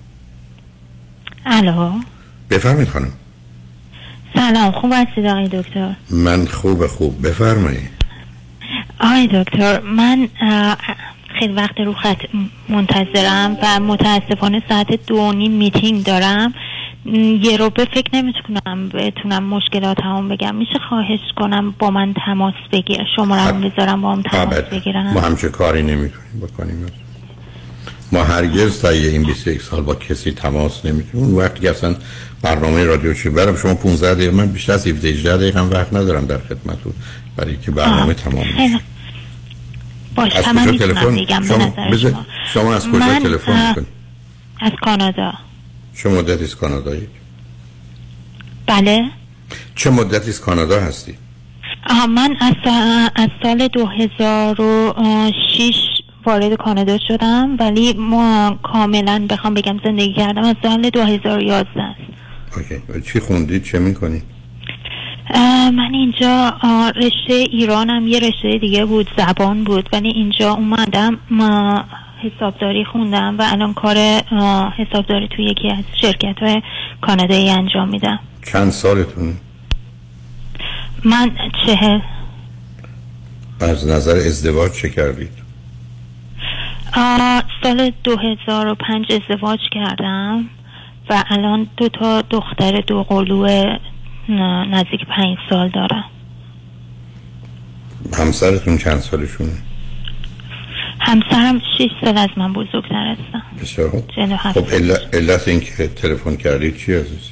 الو؟ 1.45 1.91
بفرمایید 2.49 2.89
خانم. 2.89 3.11
سلام 4.35 4.71
خوب 4.71 4.91
هستید 4.93 5.25
آقای 5.25 5.47
دکتر؟ 5.47 5.93
من 6.09 6.45
خوب 6.45 6.87
خوب 6.87 7.27
بفرمایید. 7.27 7.89
آقای 8.99 9.29
دکتر 9.33 9.79
من 9.79 10.27
خیلی 11.39 11.53
وقت 11.53 11.79
رو 11.79 11.93
خط 11.93 12.17
منتظرم 12.69 13.57
و 13.63 13.79
متاسفانه 13.79 14.63
ساعت 14.69 15.05
دو 15.07 15.15
و 15.15 15.33
نیم 15.33 15.51
میتینگ 15.51 16.03
دارم. 16.03 16.53
یه 17.41 17.57
رو 17.57 17.69
به 17.69 17.85
فکر 17.85 18.09
نمی‌تونم 18.13 18.89
بتونم 18.89 19.43
مشکلات 19.43 19.97
هم 20.03 20.29
بگم. 20.29 20.55
میشه 20.55 20.79
خواهش 20.89 21.19
کنم 21.35 21.73
با 21.79 21.89
من 21.89 22.13
تماس 22.25 22.53
بگیر. 22.71 23.05
شماره 23.15 23.41
هم 23.41 23.61
بذارم 23.61 24.01
با 24.01 24.11
هم 24.11 24.21
تماس. 24.21 24.59
بگیرم 24.59 25.13
ما 25.13 25.21
همچه 25.21 25.49
کاری 25.49 25.81
نمی‌تونیم 25.81 26.39
بکنیم. 26.41 26.85
ما 28.11 28.23
هرگز 28.23 28.81
تا 28.81 28.89
این 28.89 29.23
21 29.23 29.61
سال 29.61 29.81
با 29.81 29.95
کسی 29.95 30.31
تماس 30.31 30.85
نمی‌تونیم 30.85 31.27
اون 31.27 31.35
وقتی 31.35 31.59
که 31.59 31.69
اصلا 31.69 31.95
برنامه 32.41 32.83
رادیو 32.83 33.13
چی 33.13 33.29
برم 33.29 33.57
شما 33.57 33.73
15 33.73 34.15
دقیقه 34.15 34.31
من 34.31 34.47
بیشتر 34.47 34.73
از 34.73 34.87
17 34.87 35.09
18 35.09 35.37
دقیقه 35.37 35.59
هم 35.59 35.69
وقت 35.69 35.93
ندارم 35.93 36.25
در 36.25 36.37
خدمتتون 36.37 36.93
برای 37.35 37.57
که 37.57 37.71
برنامه 37.71 38.13
تمام 38.13 38.45
باشه 40.15 40.37
از 40.37 40.45
کجا 40.45 40.77
تلفن؟ 40.77 41.43
شما 41.43 41.97
شما. 41.97 42.25
شما 42.53 42.73
از 42.73 42.87
کجا 42.87 43.19
تلفن 43.19 43.51
اه، 43.51 43.69
می‌کنید 43.69 43.87
از 44.61 44.71
کانادا. 44.81 45.33
چه 46.03 46.09
مدتی 46.09 46.43
از 46.43 46.55
کانادایی 46.55 47.07
بله. 48.67 49.09
چه 49.75 49.89
مدتی 49.89 50.29
از 50.29 50.41
کانادا 50.41 50.81
هستی؟ 50.81 51.17
آها 51.89 52.07
من 52.07 52.35
از, 52.41 52.53
از 53.15 53.29
سال 53.43 53.67
2006 53.67 56.00
وارد 56.25 56.53
کانادا 56.53 56.97
شدم 57.07 57.57
ولی 57.59 57.93
ما 57.93 58.59
کاملا 58.63 59.25
بخوام 59.29 59.53
بگم 59.53 59.79
زندگی 59.83 60.13
کردم 60.13 60.43
از 60.43 60.55
سال 60.63 60.89
2011 60.89 61.81
است 61.81 61.99
اوکی. 62.57 63.01
چی 63.01 63.19
خوندید 63.19 63.63
چه 63.63 63.79
می‌کنید 63.79 64.23
اه، 65.33 65.69
من 65.71 65.93
اینجا 65.93 66.53
رشته 66.95 67.33
ایرانم 67.33 68.07
یه 68.07 68.19
رشته 68.19 68.57
دیگه 68.57 68.85
بود 68.85 69.09
زبان 69.17 69.63
بود 69.63 69.89
ولی 69.93 70.09
اینجا 70.09 70.53
اومدم 70.53 71.17
ما 71.29 71.83
حسابداری 72.23 72.85
خوندم 72.85 73.35
و 73.39 73.43
الان 73.51 73.73
کار 73.73 73.97
حسابداری 74.77 75.27
توی 75.27 75.45
یکی 75.45 75.71
از 75.71 75.83
شرکت 76.01 76.39
های 76.41 76.61
کانادایی 77.01 77.49
انجام 77.49 77.89
میدم. 77.89 78.19
چند 78.51 78.71
سالتونه 78.71 79.33
من 81.03 81.31
چهل. 81.65 81.99
از 83.59 83.87
نظر 83.87 84.15
ازدواج 84.15 84.71
چه 84.71 84.89
کردید؟ 84.89 85.40
سال 87.63 87.91
2005 88.03 89.05
ازدواج 89.11 89.59
کردم 89.71 90.49
و 91.09 91.23
الان 91.29 91.67
دو 91.77 91.89
تا 91.89 92.21
دختر 92.21 92.81
دو 92.87 93.03
قلو 93.03 93.47
نزدیک 94.69 95.05
پنج 95.17 95.37
سال 95.49 95.69
دارم. 95.69 96.03
همسرتون 98.13 98.77
چند 98.77 98.99
سالشونه؟ 98.99 99.51
همسرم 100.99 101.61
6 101.77 101.87
سال 102.03 102.17
از 102.17 102.29
من 102.37 102.53
بزرگتر 102.53 103.15
هستم 103.15 103.43
بسیار 103.61 103.89
خوب. 103.89 104.03
47 104.15 104.59
خب 104.59 104.73
علت, 104.73 105.15
علت 105.15 105.47
این 105.47 105.59
که 105.59 105.87
تلفن 105.87 106.35
کردید 106.35 106.77
چی 106.77 106.93
عزیز؟ 106.93 107.29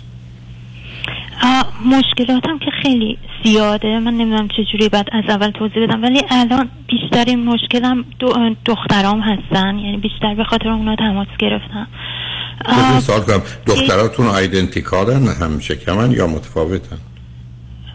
مشکلاتم 1.86 2.60
که 2.60 2.72
خیلی 2.84 3.18
زیاده. 3.44 4.00
من 4.00 4.14
نمی‌دونم 4.14 4.48
چجوری 4.48 4.90
بعد 4.90 5.08
از 5.12 5.24
اول 5.30 5.50
توضیح 5.50 5.84
بدم. 5.84 6.04
ولی 6.04 6.22
الان 6.30 6.70
بیشترین 6.88 7.46
مشکلم 7.46 8.06
دو 8.20 8.34
دخترام 8.66 9.20
هستن. 9.20 9.78
یعنی 9.78 9.98
بیشتر 9.98 10.36
به 10.36 10.44
خاطر 10.44 10.70
اونا 10.70 10.96
تماس 10.96 11.28
گرفتم. 11.40 11.88
سوال 13.00 13.22
کنم. 13.22 13.42
دختراتون 13.66 14.28
آیدنتیکالن 14.28 15.28
هم 15.28 15.60
شکمن 15.60 16.12
یا 16.12 16.28
متفاوتن؟ 16.28 16.98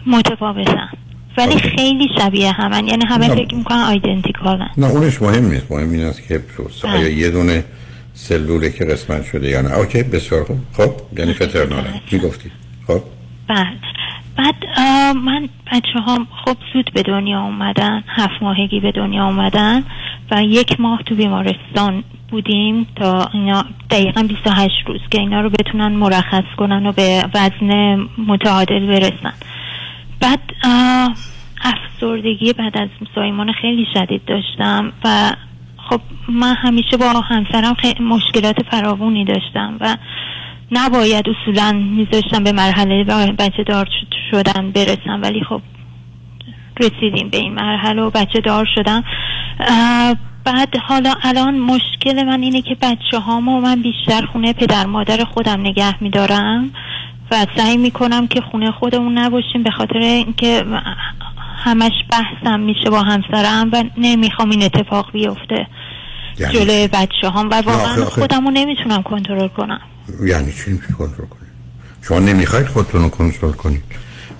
متفاوتن. 0.07 0.89
ولی 1.37 1.59
خیلی 1.59 2.09
شبیه 2.19 2.51
همن. 2.51 2.87
یعنی 2.87 3.05
همه. 3.05 3.27
فکر 3.35 3.55
می‌کنن 3.55 3.77
آیدنتیکالن 3.77 4.69
نه 4.77 4.87
اونش 4.87 5.21
مهم 5.21 5.45
نیست. 5.45 5.71
مهم 5.71 5.91
این 5.91 6.03
است 6.03 6.27
که 6.27 6.41
بله. 6.83 6.93
آیا 6.93 7.09
یه 7.09 7.31
دونه 7.31 7.63
سلوله 8.13 8.71
که 8.71 8.85
قسمت 8.85 9.25
شده 9.25 9.49
یا 9.49 9.61
نه. 9.61 9.73
اوکی 9.73 10.03
بسیار 10.03 10.43
خوب. 10.43 10.57
خب 10.73 10.93
یعنی 11.19 11.33
فترنالن 11.33 11.93
می‌گفتی 12.11 12.51
خب. 12.87 13.01
بله 13.47 13.77
بعد 14.37 14.79
من 15.15 15.49
بچه 15.71 15.99
هم 16.07 16.27
خب 16.45 16.57
زود 16.73 16.91
به 16.93 17.03
دنیا 17.03 17.41
اومدن 17.41 18.03
هفت 18.07 18.41
ماهگی 18.41 18.79
به 18.79 18.91
دنیا 18.91 19.25
اومدن 19.25 19.83
و 20.31 20.43
یک 20.43 20.79
ماه 20.79 21.03
تو 21.03 21.15
بیمارستان 21.15 22.03
بودیم 22.29 22.87
تا 22.95 23.29
اینا 23.33 23.65
دقیقا 23.89 24.23
28 24.29 24.73
روز 24.87 24.99
که 25.11 25.19
اینا 25.19 25.41
رو 25.41 25.49
بتونن 25.49 25.91
مرخص 25.91 26.43
کنن 26.57 26.85
و 26.85 26.91
به 26.91 27.25
وزن 27.33 28.07
متعادل 28.27 28.85
برسن. 28.85 29.33
بعد 30.19 30.39
افسردگی 31.63 32.53
بعد 32.53 32.77
از 32.77 32.89
زایمان 33.15 33.51
خیلی 33.51 33.85
شدید 33.93 34.25
داشتم 34.25 34.91
و 35.05 35.31
خب 35.89 36.01
من 36.29 36.55
همیشه 36.55 36.97
با 36.97 37.05
همسرم 37.05 37.73
خیلی 37.73 38.03
مشکلات 38.03 38.55
فراوونی 38.71 39.25
داشتم 39.25 39.77
و 39.79 39.95
نباید 40.71 41.25
اصولا 41.29 41.71
میذاشتم 41.71 42.43
به 42.43 42.51
مرحله 42.51 43.03
بچه 43.39 43.63
دار 43.63 43.89
شدن 44.31 44.71
برسم 44.71 45.21
ولی 45.21 45.43
خب 45.49 45.61
رسیدیم 46.79 47.29
به 47.29 47.37
این 47.37 47.53
مرحله 47.53 48.01
و 48.01 48.09
بچه 48.09 48.41
دار 48.41 48.67
شدم 48.75 49.03
بعد 50.45 50.77
حالا 50.87 51.13
الان 51.23 51.59
مشکل 51.59 52.23
من 52.23 52.41
اینه 52.41 52.61
که 52.61 52.75
بچه 52.81 53.19
هامو 53.19 53.61
من 53.61 53.81
بیشتر 53.81 54.25
خونه 54.25 54.53
پدر 54.53 54.85
مادر 54.85 55.23
خودم 55.23 55.61
نگه 55.61 56.03
میدارم 56.03 56.71
و 57.31 57.45
سعی 57.57 57.77
می‌کنم 57.77 58.27
که 58.27 58.41
خونه 58.41 58.71
خودمون 58.71 59.17
نباشیم 59.17 59.63
به 59.63 59.71
خاطر 59.71 59.97
اینکه 59.99 60.65
همش 61.57 61.91
بحثم 62.09 62.59
میشه 62.59 62.89
با 62.89 63.01
همسرم 63.01 63.69
و 63.73 63.83
نمی‌خوام 63.97 64.49
این 64.49 64.63
اتفاق 64.63 65.11
بیفته 65.11 65.67
یعنی؟ 66.39 66.53
جلوی 66.53 66.87
بچه 66.87 67.29
هم 67.29 67.49
و 67.49 67.61
واقعا 67.61 68.05
خودمو 68.05 68.51
نمی‌تونم 68.51 69.03
کنترل 69.03 69.47
کنم. 69.47 69.81
یعنی 70.23 70.51
چی 70.51 70.77
کنترل 70.97 71.25
کنید؟ 71.25 71.51
شما 72.01 72.19
نمی‌خواید 72.19 72.67
خودتون 72.67 73.01
رو 73.01 73.09
کنترل 73.09 73.51
کنید. 73.51 73.83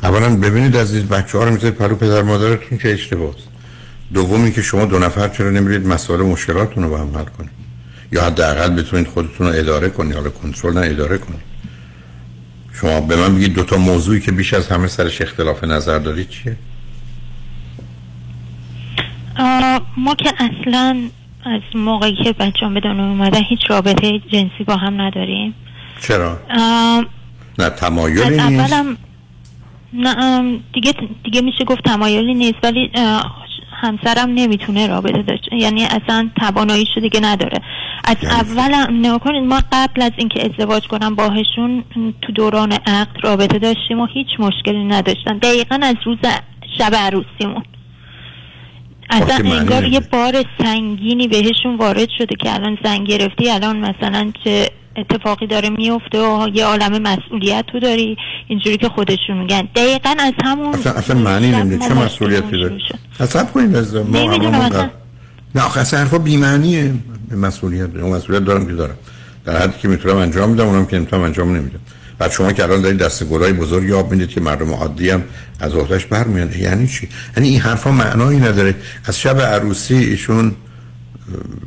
اولا 0.03 0.35
ببینید 0.35 0.77
عزیز 0.77 1.03
بچه 1.03 1.37
ها 1.37 1.43
رو 1.43 1.51
می‌ذارید 1.51 1.77
پلو 1.77 1.95
پدر 1.95 2.21
مادرتون 2.21 2.77
که 2.77 2.93
اشتباهه 2.93 3.35
دومی 4.13 4.51
که 4.51 4.61
شما 4.61 4.85
دو 4.85 4.99
نفر 4.99 5.27
چرا 5.29 5.49
نمیرید 5.49 5.87
مسائل 5.87 6.21
مشکلاتتون 6.21 6.83
رو 6.83 6.89
با 6.89 6.97
هم 6.97 7.17
حل 7.17 7.23
کنید؟ 7.23 7.49
یا 8.11 8.23
حداقل 8.23 8.69
بتونید 8.69 9.07
خودتون 9.07 9.47
رو 9.47 9.53
اداره 9.59 9.89
کنید. 9.89 10.15
حالا 10.15 10.29
کنترل 10.29 10.73
نه 10.73 10.85
اداره 10.85 11.17
کنید. 11.17 11.55
شما 12.73 13.01
به 13.01 13.15
من 13.15 13.35
بگید 13.35 13.53
دو 13.53 13.63
تا 13.63 13.77
موضوعی 13.77 14.19
که 14.19 14.31
بیش 14.31 14.53
از 14.53 14.67
همه 14.67 14.87
سرش 14.87 15.21
اختلاف 15.21 15.63
نظر 15.63 15.99
دارید 15.99 16.29
چیه؟ 16.29 16.57
ما 19.97 20.15
که 20.15 20.33
اصلا 20.39 21.09
از 21.45 21.61
موقعی 21.75 22.15
که 22.23 22.33
بچه‌ام 22.33 22.73
به 22.73 22.79
دنیا 22.79 23.05
اومدن 23.05 23.41
هیچ 23.43 23.59
رابطه 23.69 24.19
جنسی 24.19 24.63
با 24.67 24.75
هم 24.75 25.01
نداریم. 25.01 25.55
چرا؟ 26.01 26.37
نه 27.59 27.69
تمایلی 27.69 28.29
نیست. 28.29 28.73
اولم 28.73 28.97
نه 29.93 30.59
دیگه 30.73 30.93
دیگه 31.23 31.41
میشه 31.41 31.63
گفت 31.63 31.83
تمایلی 31.83 32.33
نیست 32.33 32.57
ولی 32.63 32.91
همسرم 33.81 34.29
نمی‌تونه 34.29 34.87
رابطه 34.87 35.21
داشته 35.21 35.55
یعنی 35.55 35.83
اصلا 35.83 36.29
تواناییشو 36.39 36.99
دیگه 37.01 37.19
نداره. 37.19 37.61
از 38.03 38.15
یعنی؟ 38.23 38.35
اول 38.35 38.93
نگاه 38.93 39.19
کنید 39.19 39.43
ما 39.43 39.61
قبل 39.71 40.01
از 40.01 40.11
اینکه 40.17 40.45
ازدواج 40.45 40.87
کنم 40.87 41.15
باهشون 41.15 41.83
تو 42.21 42.31
دوران 42.31 42.71
عقد 42.71 43.15
رابطه 43.23 43.59
داشتیم 43.59 43.99
و 43.99 44.05
هیچ 44.05 44.27
مشکلی 44.39 44.83
نداشتن. 44.83 45.37
دقیقا 45.37 45.79
از 45.83 45.95
روز 46.05 46.17
شب 46.77 46.95
عروسیمون. 46.95 47.63
اصلا 49.09 49.57
انگار. 49.57 49.83
یه 49.83 49.99
بار 49.99 50.33
سنگینی 50.63 51.27
بهشون 51.27 51.77
وارد 51.79 52.09
شده 52.17 52.35
که 52.39 52.53
الان 52.53 52.77
زن 52.83 53.03
گرفتی 53.03 53.49
الان 53.49 53.77
مثلا 53.77 54.31
چه 54.43 54.69
اتفاقی 54.97 55.47
داره 55.47 55.69
میفته 55.69 56.19
و 56.19 56.49
یه 56.53 56.65
عالم 56.65 57.01
مسئولیت 57.01 57.65
تو 57.71 57.79
داری. 57.79 58.17
اینجوری 58.47 58.77
که 58.77 58.89
خودشون 58.89 59.37
میگن. 59.37 59.67
دقیقا 59.75 60.15
از 60.19 60.33
همون 60.43 60.73
اصلا, 60.73 60.93
اصلا 60.93 61.19
معنی 61.19 61.51
نمیده. 61.51 61.87
چه 61.87 61.93
مسئولیتی 61.93 62.51
داره. 62.51 62.77
حساب 63.19 63.51
کنید 63.51 63.75
از 63.75 63.95
ما 63.95 64.31
اصلا. 64.31 64.89
نه 65.55 65.61
آخه 65.61 65.79
اصلا 65.79 65.99
حرفا 65.99 66.17
بی‌معنیه. 66.17 66.93
مسئولیت 67.31 67.95
مسئولیت 67.95 68.45
دارم 68.45 68.65
که 68.65 68.73
دارم. 68.73 68.95
در 69.45 69.57
حدی 69.57 69.73
که 69.81 69.87
می‌تونم 69.87 70.17
انجام 70.17 70.49
میدم 70.49 70.65
اونم 70.65 70.85
که 70.85 70.95
نمی‌تونم 70.97 71.21
انجام 71.21 71.55
نمیدم. 71.55 71.79
بعد 72.17 72.31
شما 72.31 72.51
که 72.51 72.63
الان 72.63 72.81
دارید 72.81 72.97
دست 72.97 73.23
گلای 73.23 73.53
بزرگی 73.53 73.91
آب 73.91 74.11
می‌دید 74.11 74.29
که 74.29 74.41
مردم 74.41 74.71
عادی 74.73 75.09
هم 75.09 75.23
از 75.59 75.75
عهدهش 75.75 76.05
برمیاد 76.05 76.55
یعنی 76.55 76.87
چی؟ 76.87 77.09
یعنی 77.37 77.49
این 77.49 77.59
حرفا 77.59 77.91
معنایی 77.91 78.39
نداره. 78.39 78.75
از 79.05 79.19
شب 79.19 79.39
عروسی 79.41 79.95
ایشون 79.95 80.55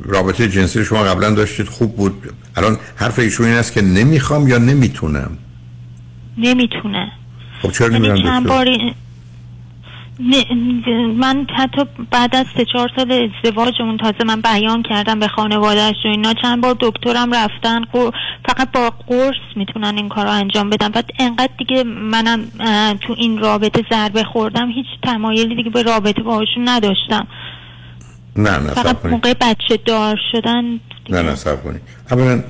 رابطه 0.05 0.47
جنسی 0.47 0.85
شما 0.85 1.03
قبلا 1.03 1.29
داشتید 1.31 1.67
خوب 1.67 1.95
بود. 1.95 2.33
الان 2.55 2.77
حرف 2.95 3.19
ایشون 3.19 3.45
این 3.45 3.55
است 3.55 3.73
که 3.73 3.81
نمی‌خوام 3.81 4.47
یا 4.47 4.57
نمی‌تونم؟ 4.57 5.37
نمی‌تونه. 6.37 7.11
خب 7.61 7.71
چرا 7.71 7.91
یعنی 7.91 8.23
چند 8.23 8.47
نه- 8.47 8.95
من 11.15 11.47
حتی 11.57 11.81
بعد 12.11 12.35
از 12.35 12.45
سه 12.57 12.65
چهار 12.65 12.89
سال 12.95 13.29
ازدواجمون 13.45 13.97
تازه 13.97 14.23
من 14.25 14.41
بیان 14.41 14.83
کردم 14.83 15.19
به 15.19 15.27
خانوادهش 15.27 15.95
و 16.05 16.07
اینا. 16.07 16.33
چند 16.33 16.61
بار 16.61 16.77
دکترم 16.79 17.35
رفتن 17.35 17.81
فقط 18.47 18.71
با 18.71 18.93
قرص 19.07 19.35
می‌تونن 19.55 19.97
این 19.97 20.09
کار 20.09 20.25
رو 20.25 20.31
انجام 20.31 20.69
بدن. 20.69 20.89
بعد 20.89 21.09
انقدر 21.19 21.53
دیگه 21.57 21.83
منم 21.83 22.45
تو 23.01 23.15
این 23.17 23.37
رابطه 23.37 23.85
ضربه 23.89 24.23
خوردم 24.23 24.69
هیچ 24.71 24.85
تمایلی 25.03 25.55
دیگه 25.55 25.69
به 25.69 25.83
رابطه 25.83 26.23
باهاشون 26.23 26.69
نداشتم. 26.69 27.27
نه 28.35 28.57
نه 28.57 28.69
فقط 28.69 29.05
موقع 29.05 29.33
بچه 29.33 29.79
دار 29.85 30.19
شدن 30.31 30.79
نه 31.09 31.21
نه 31.21 31.35
صبر 31.35 31.55
کنید. 31.55 31.81
اولا 32.11 32.43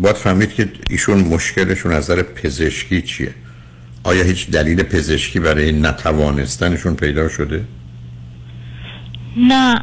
باید 0.00 0.16
فهمید 0.16 0.54
که 0.54 0.72
ایشون 0.90 1.18
مشکلشون 1.18 1.92
از 1.92 2.10
نظر 2.10 2.22
پزشکی 2.22 3.02
چیه. 3.02 3.34
آیا 4.04 4.22
هیچ 4.22 4.50
دلیل 4.50 4.82
پزشکی 4.82 5.40
برای 5.40 5.72
نتوانستنشون 5.72 6.94
پیدا 6.94 7.28
شده؟ 7.28 7.64
نه. 9.36 9.80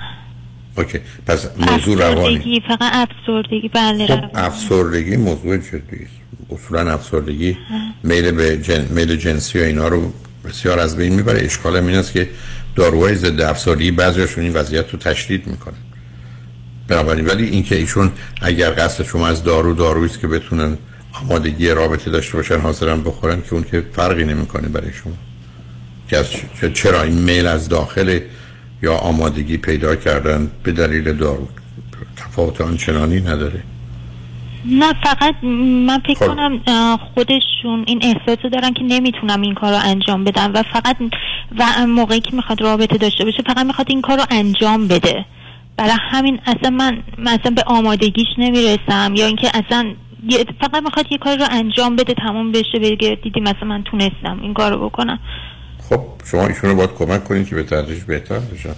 اوکی. 0.78 1.00
پس 1.28 1.50
موضوع 1.58 2.10
روانی. 2.10 2.64
فقط 2.68 2.80
افسردگی. 2.82 3.70
بله 3.70 4.08
خب 4.08 4.14
روانی. 4.14 4.32
افسردگی 4.34 5.18
موضوع 5.18 5.58
جدی 5.58 6.08
اصولا 6.50 6.94
افسردگی 6.94 7.58
میل 8.04 8.32
به 8.32 8.58
جن... 8.58 8.88
میل 8.90 9.16
جنسی 9.16 9.60
و 9.60 9.64
اینا 9.64 9.88
رو 9.88 10.14
بسیار 10.46 10.80
از 10.80 10.98
بین 10.98 11.14
می‌بره. 11.14 11.46
اشکال 11.46 11.76
این 11.76 11.96
است 11.96 12.12
که 12.12 12.30
داروهای 12.76 13.16
ضد 13.16 13.42
افسردگی 13.42 13.92
بعضیشون 13.92 14.44
این 14.44 14.54
وضعیت 14.54 14.90
رو 14.90 15.00
تشدید 15.00 15.48
می‌کنن. 15.48 15.78
بنابراین 16.88 17.26
ولی 17.26 17.46
اینکه 17.46 17.76
ایشون 17.76 18.12
اگر 18.42 18.74
قصد 18.78 19.04
شما 19.04 19.28
از 19.28 19.44
دارو 19.44 19.74
دارویی 19.74 20.10
است 20.10 20.20
که 20.20 20.28
بتونن 20.28 20.78
آمادگی 21.14 21.70
رابطه 21.70 22.12
داشته 22.12 22.38
باشن 22.38 22.60
حاضرن 22.60 23.04
بخورن 23.04 23.42
که 23.42 23.54
اون 23.54 23.64
که 23.64 23.84
فرقی 23.94 24.24
نمی‌کنه 24.24 24.68
برای 24.68 24.94
شما. 24.94 25.14
که 26.62 26.72
چرا 26.72 27.04
این 27.04 27.14
میل 27.14 27.48
از 27.48 27.70
داخل 27.70 28.20
یا 28.84 28.96
آمادگی 28.96 29.58
پیدا 29.58 29.96
کردن 29.96 30.52
به 30.64 30.72
دلیل 30.72 31.14
دارو 31.14 31.48
تفاوت 32.18 32.62
آنچنانی 32.62 33.20
نداره؟ 33.20 33.64
نه 34.66 34.94
فقط 35.04 35.36
من 35.88 36.00
فکر 36.00 36.20
خب. 36.20 36.28
کنم 36.28 36.62
خودشون 37.16 37.84
این 37.88 38.00
احساس 38.04 38.38
رو 38.44 38.50
دارن 38.50 38.74
که 38.74 38.84
نمی‌تونم 38.84 39.42
این 39.42 39.54
کار 39.54 39.72
رو 39.72 39.80
انجام 39.84 40.24
بدم 40.24 40.52
و 40.54 40.64
فقط 40.74 40.98
و 41.58 41.88
موقعی 41.88 42.20
که 42.20 42.36
می‌خواد 42.36 42.62
رابطه 42.62 42.98
داشته 42.98 43.26
باشه 43.26 43.44
فقط 43.46 43.66
می‌خواد 43.66 43.88
این 43.90 44.02
کار 44.02 44.18
رو 44.18 44.26
انجام 44.30 44.88
بده. 44.88 45.26
برای 45.78 45.98
همین 46.12 46.40
اصلا 46.46 46.70
من 46.70 47.04
مثلا 47.18 47.52
به 47.56 47.64
آمادگیش 47.66 48.28
نمی‌رسم 48.38 49.14
یا 49.16 49.26
اینکه 49.26 49.52
اصلا 49.54 49.94
فقط 50.62 50.84
می‌خواد 50.84 51.06
یه 51.12 51.18
کار 51.18 51.38
رو 51.38 51.46
انجام 51.52 51.96
بده 51.96 52.14
تمام 52.14 52.52
بشه 52.52 52.80
بگه 52.82 53.18
دیدی 53.24 53.40
مثلا 53.40 53.68
من 53.68 53.84
تونستم 53.84 54.40
این 54.42 54.54
کار 54.54 54.72
رو 54.72 54.90
بکنم. 54.90 55.20
خب 55.90 56.02
شما 56.32 56.48
ایشون 56.48 56.70
رو 56.70 56.76
باید 56.76 56.94
کمک 56.94 57.24
کنید 57.24 57.48
که 57.48 57.56
به 57.56 57.64
تدریج 57.64 58.04
بهتر 58.04 58.40
بشن. 58.40 58.76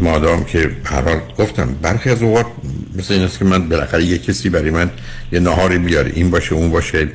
مادام 0.00 0.44
که 0.44 0.76
هر 0.84 1.02
حال 1.02 1.20
گفتم 1.38 1.74
برخی 1.82 2.10
از 2.10 2.22
اوقات 2.22 2.46
مثل 2.96 3.14
این 3.14 3.22
است 3.22 3.38
که 3.38 3.44
من 3.44 3.68
بالاخره 3.68 4.04
یه 4.04 4.18
کسی 4.18 4.48
برای 4.50 4.70
من 4.70 4.90
یه 5.32 5.40
نهاری 5.40 5.78
بیاره. 5.78 6.12
این 6.14 6.30
باشه 6.30 6.54
اون 6.54 6.70
باشه 6.70 7.08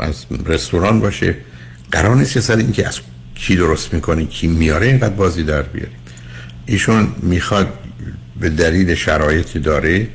از 0.00 0.26
رستوران 0.46 1.00
باشه. 1.00 1.36
قرار 1.92 2.16
نیست 2.16 2.40
سر 2.40 2.56
اینکه 2.56 2.88
از 2.88 3.00
کی 3.34 3.56
درست 3.56 3.94
می‌کنه 3.94 4.24
کی 4.24 4.46
میاره 4.46 4.86
اینقدر 4.86 5.14
بازی 5.14 5.44
در 5.44 5.62
بیاریم. 5.62 5.96
ایشون 6.66 7.08
می‌خواد 7.22 7.78
به 8.40 8.50
دلیل 8.50 8.94
شرایطی 8.94 9.58
داره 9.58 10.08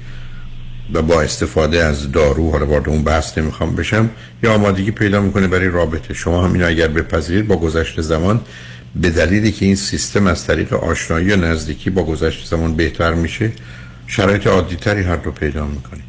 و 0.93 1.01
با 1.01 1.21
استفاده 1.21 1.83
از 1.83 2.11
دارو 2.11 2.51
حالا 2.51 2.65
وارد 2.65 2.89
اون 2.89 3.03
بحث 3.03 3.37
نمی‌خوام 3.37 3.75
بشم 3.75 4.09
یا 4.43 4.53
آمادگی 4.53 4.91
پیدا 4.91 5.21
می‌کنه 5.21 5.47
برای 5.47 5.67
رابطه. 5.67 6.13
شما 6.13 6.43
هم 6.45 6.53
اینو 6.53 6.67
اگر 6.67 6.87
بپذیرید 6.87 7.47
با 7.47 7.55
گذشت 7.55 8.01
زمان 8.01 8.41
به 8.95 9.09
دلیلی 9.09 9.51
که 9.51 9.65
این 9.65 9.75
سیستم 9.75 10.27
از 10.27 10.47
طریق 10.47 10.73
آشنایی 10.73 11.31
و 11.31 11.35
نزدیکی 11.35 11.89
با 11.89 12.03
گذشت 12.03 12.45
زمان 12.45 12.75
بهتر 12.75 13.13
میشه 13.13 13.51
شرایط 14.07 14.47
عادی 14.47 14.75
تری 14.75 15.03
هر 15.03 15.15
دو 15.15 15.31
پیدا 15.31 15.65
می‌کنید. 15.65 16.03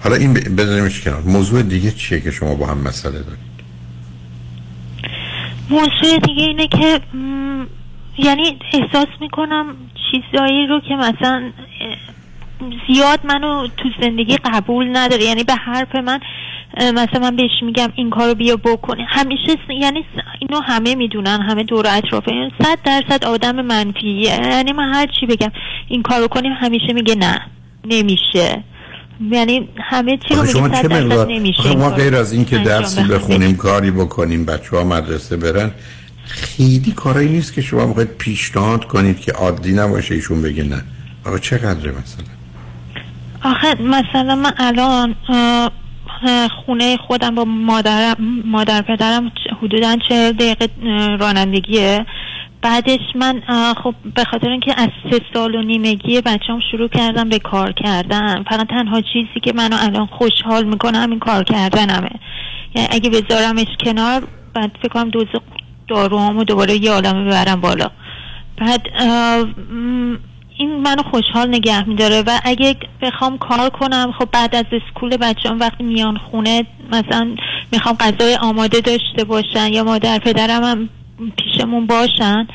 حالا 0.00 0.16
این 0.16 0.34
بذاریمش 0.34 1.00
کنار. 1.00 1.20
موضوع 1.20 1.62
دیگه 1.62 1.90
چیه 1.90 2.20
که 2.20 2.30
شما 2.30 2.54
با 2.54 2.66
هم 2.66 2.78
مسئله 2.78 3.12
دارید؟ 3.12 3.48
موضوع 5.70 6.18
دیگه 6.26 6.42
اینه 6.42 6.68
که 6.68 7.00
م، 7.14 7.64
یعنی 8.18 8.58
احساس 8.72 9.08
می‌کنم 9.20 9.76
چیزایی 10.10 10.66
رو 10.66 10.80
که 10.80 10.94
مثلا 10.94 11.50
زیاد 12.88 13.20
منو 13.24 13.68
تو 13.76 13.88
زندگی 14.02 14.36
قبول 14.44 14.96
نداره. 14.96 15.24
یعنی 15.24 15.44
به 15.44 15.54
حرف 15.54 15.94
من 15.94 16.20
مثلا 16.80 17.20
من 17.20 17.36
بهش 17.36 17.50
میگم 17.62 17.88
این 17.94 18.10
کارو 18.10 18.34
بیا 18.34 18.56
بکنی. 18.56 19.04
همیشه 19.08 19.52
س- 19.52 19.70
یعنی 19.80 20.00
س- 20.00 20.20
اینو 20.38 20.60
همه 20.62 20.94
می‌دونن 20.94 21.40
همه 21.42 21.62
دور 21.64 21.86
اطراف 21.88 22.24
صد 22.62 22.78
درصد 22.84 23.24
آدم 23.24 23.60
منفیه. 23.62 24.20
یعنی 24.22 24.72
من 24.72 24.94
هر 24.94 25.06
چی 25.20 25.26
بگم 25.26 25.50
این 25.88 26.02
کارو 26.02 26.28
کنیم 26.28 26.52
همیشه 26.52 26.92
میگه 26.92 27.14
نه 27.14 27.40
نمیشه. 27.84 28.64
یعنی 29.30 29.68
همه 29.80 30.18
چی 30.28 30.34
رو 30.34 30.46
شما 30.46 30.62
میگه 30.68 30.82
چه 30.82 30.88
مقدار 30.88 31.76
ما 31.76 31.90
غیر 31.90 32.16
از 32.16 32.32
اینکه 32.32 32.58
درسی 32.58 33.02
بدم. 33.02 33.14
بخونیم 33.14 33.56
کاری 33.56 33.90
بکنیم 33.90 34.44
بچه 34.44 34.76
ها 34.76 34.84
مدرسه 34.84 35.36
برن 35.36 35.70
خیلی 36.26 36.92
کارایی 36.92 37.28
نیست 37.28 37.54
که 37.54 37.60
شما 37.62 37.86
می‌خواید 37.86 38.08
پیشنهاد 38.08 38.84
کنید 38.84 39.20
که 39.20 39.32
عادی 39.32 39.72
نباشه 39.72 40.14
ایشون 40.14 40.42
بگه 40.42 40.62
نه. 40.62 40.82
آقا 41.26 41.38
چقدره 41.38 41.90
مثلا؟ 41.90 42.37
آخه 43.44 43.82
مثلا 43.82 44.34
من 44.34 44.52
الان 44.58 45.14
خونه 46.66 46.96
خودم 46.96 47.34
با 47.34 47.44
مادرم 47.44 48.16
مادر 48.44 48.82
پدرم 48.82 49.32
حدودا 49.62 49.96
چه 50.08 50.32
دقیقه 50.32 50.68
رانندگیه. 51.20 52.06
بعدش 52.62 53.00
من 53.14 53.42
خب 53.82 53.94
به 54.14 54.24
خاطر 54.24 54.48
اینکه 54.48 54.74
از 54.76 54.88
سه 55.10 55.20
سال 55.34 55.54
و 55.54 55.62
نیمگی 55.62 56.20
بچه‌ام 56.20 56.60
شروع 56.70 56.88
کردم 56.88 57.28
به 57.28 57.38
کار 57.38 57.72
کردن. 57.72 58.44
فقط 58.50 58.68
تنها 58.68 59.00
چیزی 59.00 59.40
که 59.42 59.52
منو 59.52 59.76
الان 59.80 60.06
خوشحال 60.06 60.64
می‌کنه 60.64 60.98
همین 60.98 61.18
کار 61.18 61.44
کردنمه. 61.44 62.10
یعنی 62.74 62.88
اگه 62.90 63.10
بذارمش 63.10 63.66
کنار 63.84 64.22
بعد 64.54 64.70
فکر 64.82 64.88
کنم 64.88 65.10
دوز 65.10 65.26
داروهامو 65.88 66.44
دوباره 66.44 66.84
یه 66.84 66.90
عالمه 66.90 67.24
ببرم 67.24 67.60
بالا. 67.60 67.90
بعد 68.56 68.82
این 70.58 70.80
منو 70.80 71.02
خوشحال 71.02 71.48
نگه 71.48 71.88
میداره 71.88 72.22
و 72.26 72.38
اگه 72.44 72.76
بخوام 73.02 73.38
کار 73.38 73.70
کنم 73.70 74.12
خب 74.18 74.28
بعد 74.32 74.56
از 74.56 74.64
اسکول 74.72 75.16
بچه‌ام 75.16 75.60
وقتی 75.60 75.84
میان 75.84 76.16
خونه 76.16 76.66
مثلا 76.92 77.36
می‌خوام 77.72 77.96
غذای 78.00 78.36
آماده 78.36 78.80
داشته 78.80 79.24
باشن 79.24 79.72
یا 79.72 79.84
مادر 79.84 80.18
پدرم 80.18 80.64
هم 80.64 80.88
پیشمون 81.36 81.86
باشن 81.86 82.46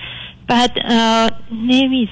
بعد 0.48 0.72
اه، 0.86 1.30
نمی 1.52 2.10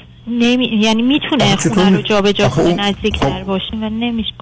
یعنی 0.81 1.01
می‌تونه 1.01 1.55
خونه 1.55 1.89
رو 1.89 2.01
جابجا 2.01 2.49
کنه 2.49 2.65
اون- 2.65 2.79
نزدیکتر 2.79 3.43
باشیم 3.43 3.83
و 3.83 3.89
نمیشه. 3.89 4.33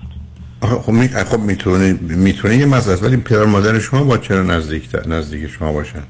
آخه 0.61 0.75
خب 0.75 0.91
می... 0.91 1.07
خب 1.07 1.39
می‌تونه 1.39 1.93
می‌تونه 2.01 2.57
یه 2.57 2.75
است 2.75 3.03
ولی 3.03 3.17
پدر 3.17 3.45
مادر 3.45 3.79
شما 3.79 4.03
با 4.03 4.17
چرا 4.17 4.43
نزدیک 4.43 4.89
نزدیک 5.07 5.47
شما 5.47 5.71
باشن؟ 5.73 6.03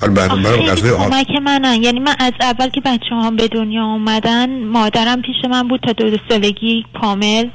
کمک 0.00 1.30
منن. 1.42 1.82
یعنی 1.82 2.00
من 2.00 2.14
از 2.18 2.32
اول 2.40 2.68
که 2.68 2.80
بچه 2.80 3.14
هم 3.14 3.36
به 3.36 3.48
دنیا 3.48 3.82
آمدن 3.82 4.64
مادرم 4.64 5.22
پیش 5.22 5.36
من 5.50 5.68
بود 5.68 5.80
تا 5.80 5.92
دو 5.92 6.16
سالگی 6.28 6.84
کامل. 7.00 7.48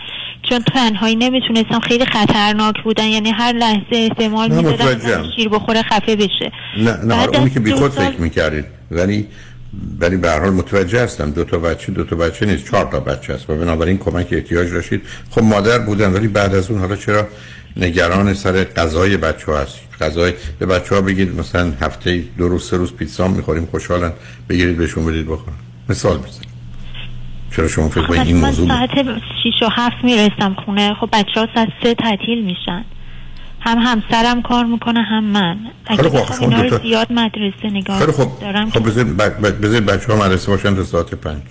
چون 0.49 0.59
تنهایی 0.59 1.15
نمی‌تونستم 1.15 1.79
خیلی 1.79 2.05
خطرناک 2.05 2.75
بودن. 2.83 3.05
یعنی 3.05 3.31
هر 3.31 3.53
لحظه 3.53 3.83
احتمال 3.91 4.51
می‌دادم. 4.51 5.23
شیر 5.35 5.49
بخوره 5.49 5.81
خفه 5.81 6.15
بشه. 6.15 6.51
نه 6.77 7.05
نه 7.05 7.15
حالا 7.15 7.39
اونی 7.39 7.49
که 7.49 7.59
بی 7.59 7.69
دو 7.69 7.77
خود 7.77 7.91
سال- 7.91 8.05
فکر 8.05 8.21
می‌کردید 8.21 8.65
ولی 8.91 9.27
ولی 9.99 10.17
به 10.17 10.29
هر 10.29 10.39
حال 10.39 10.53
متوجه 10.53 11.03
هستم. 11.03 11.31
دو 11.31 11.43
تا 11.43 11.57
بچه 11.57 11.91
دو 11.91 12.03
تا 12.03 12.15
بچه 12.15 12.45
نیست. 12.45 12.65
چهار 12.65 12.85
تا 12.85 12.99
بچه 12.99 13.33
است 13.33 13.49
و 13.49 13.55
بنابراین 13.55 13.97
کمک 13.97 14.27
احتیاج 14.31 14.71
داشتید. 14.71 15.01
خب 15.31 15.43
مادر 15.43 15.79
بودن 15.79 16.13
ولی 16.13 16.27
بعد 16.27 16.55
از 16.55 16.71
اون 16.71 16.79
حالا 16.79 16.95
چرا 16.95 17.27
نگران 17.77 18.33
سر 18.33 18.63
غذای 18.63 19.17
بچه 19.17 19.45
ها 19.45 19.59
هستید؟ 19.59 19.83
غذای 20.01 20.33
به 20.59 20.65
بچه 20.65 20.95
ها 20.95 21.01
بگید 21.01 21.39
مثلا 21.39 21.73
هفته 21.81 22.23
دو 22.37 22.49
روز 22.49 22.69
سه 22.69 22.77
روز 22.77 22.93
پیتزا 22.93 23.27
می‌خوریم 23.27 23.65
خوشحالن. 23.65 24.13
بگیرید 24.49 24.77
بهشون 24.77 25.05
بدید 25.05 25.25
بخورن. 25.25 25.55
مثال 25.89 26.17
بزنید. 26.17 26.53
چرا 27.55 27.67
شما 27.67 27.89
فکر 27.89 28.11
این 28.11 28.37
موضوع 28.37 28.67
ساعت 28.67 28.89
شیش 29.43 29.61
و 29.61 29.69
هفت 29.71 30.03
می‌رسم 30.03 30.55
خونه. 30.65 30.93
خب 30.93 31.09
بچه 31.13 31.39
ها 31.39 31.47
ساعت 31.55 31.67
سه 31.83 31.95
تعطیل 31.95 32.45
میشن. 32.45 32.85
هم 33.65 33.77
همسرم 33.77 34.41
کار 34.41 34.65
می‌کنه 34.65 35.01
هم 35.01 35.23
من. 35.23 35.57
اگه 35.85 35.97
خیلی 35.97 36.09
خوب، 36.09 36.19
بخوام 36.19 36.39
شما 36.39 36.61
اینا 36.61 36.77
رو 36.77 36.83
زیاد 36.83 37.11
مدرسه 37.11 37.69
نگاه 37.71 37.99
خیلی 37.99 38.11
خب 38.11 38.31
دارم 38.41 38.69
خب 38.69 38.87
بذارید 38.89 39.17
ب- 39.17 39.47
ب- 39.47 39.65
بذارید 39.65 39.85
بچه 39.85 40.13
ها 40.13 40.25
مدرسه 40.25 40.47
باشن 40.47 40.75
تا 40.75 40.83
ساعت 40.83 41.15
پنج. 41.15 41.41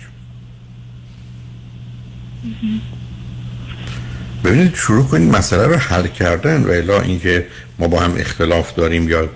ببینید 4.43 4.75
شروع 4.75 5.05
کنید 5.05 5.35
مسئله 5.35 5.67
رو 5.67 5.75
حل 5.75 6.07
کردن 6.07 6.63
و 6.63 6.69
الا 6.69 7.01
اینکه 7.01 7.47
ما 7.79 7.87
با 7.87 7.99
هم 7.99 8.13
اختلاف 8.17 8.75
داریم 8.75 9.09
یا 9.09 9.29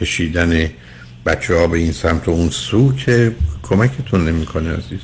کشیدن 0.00 0.70
بچه 1.26 1.54
ها 1.56 1.66
به 1.66 1.78
این 1.78 1.92
سمت 1.92 2.28
و 2.28 2.30
اون 2.30 2.50
سو 2.50 2.96
که 2.96 3.36
کمکتون 3.62 4.28
نمی‌کنه 4.28 4.70
عزیز. 4.76 5.00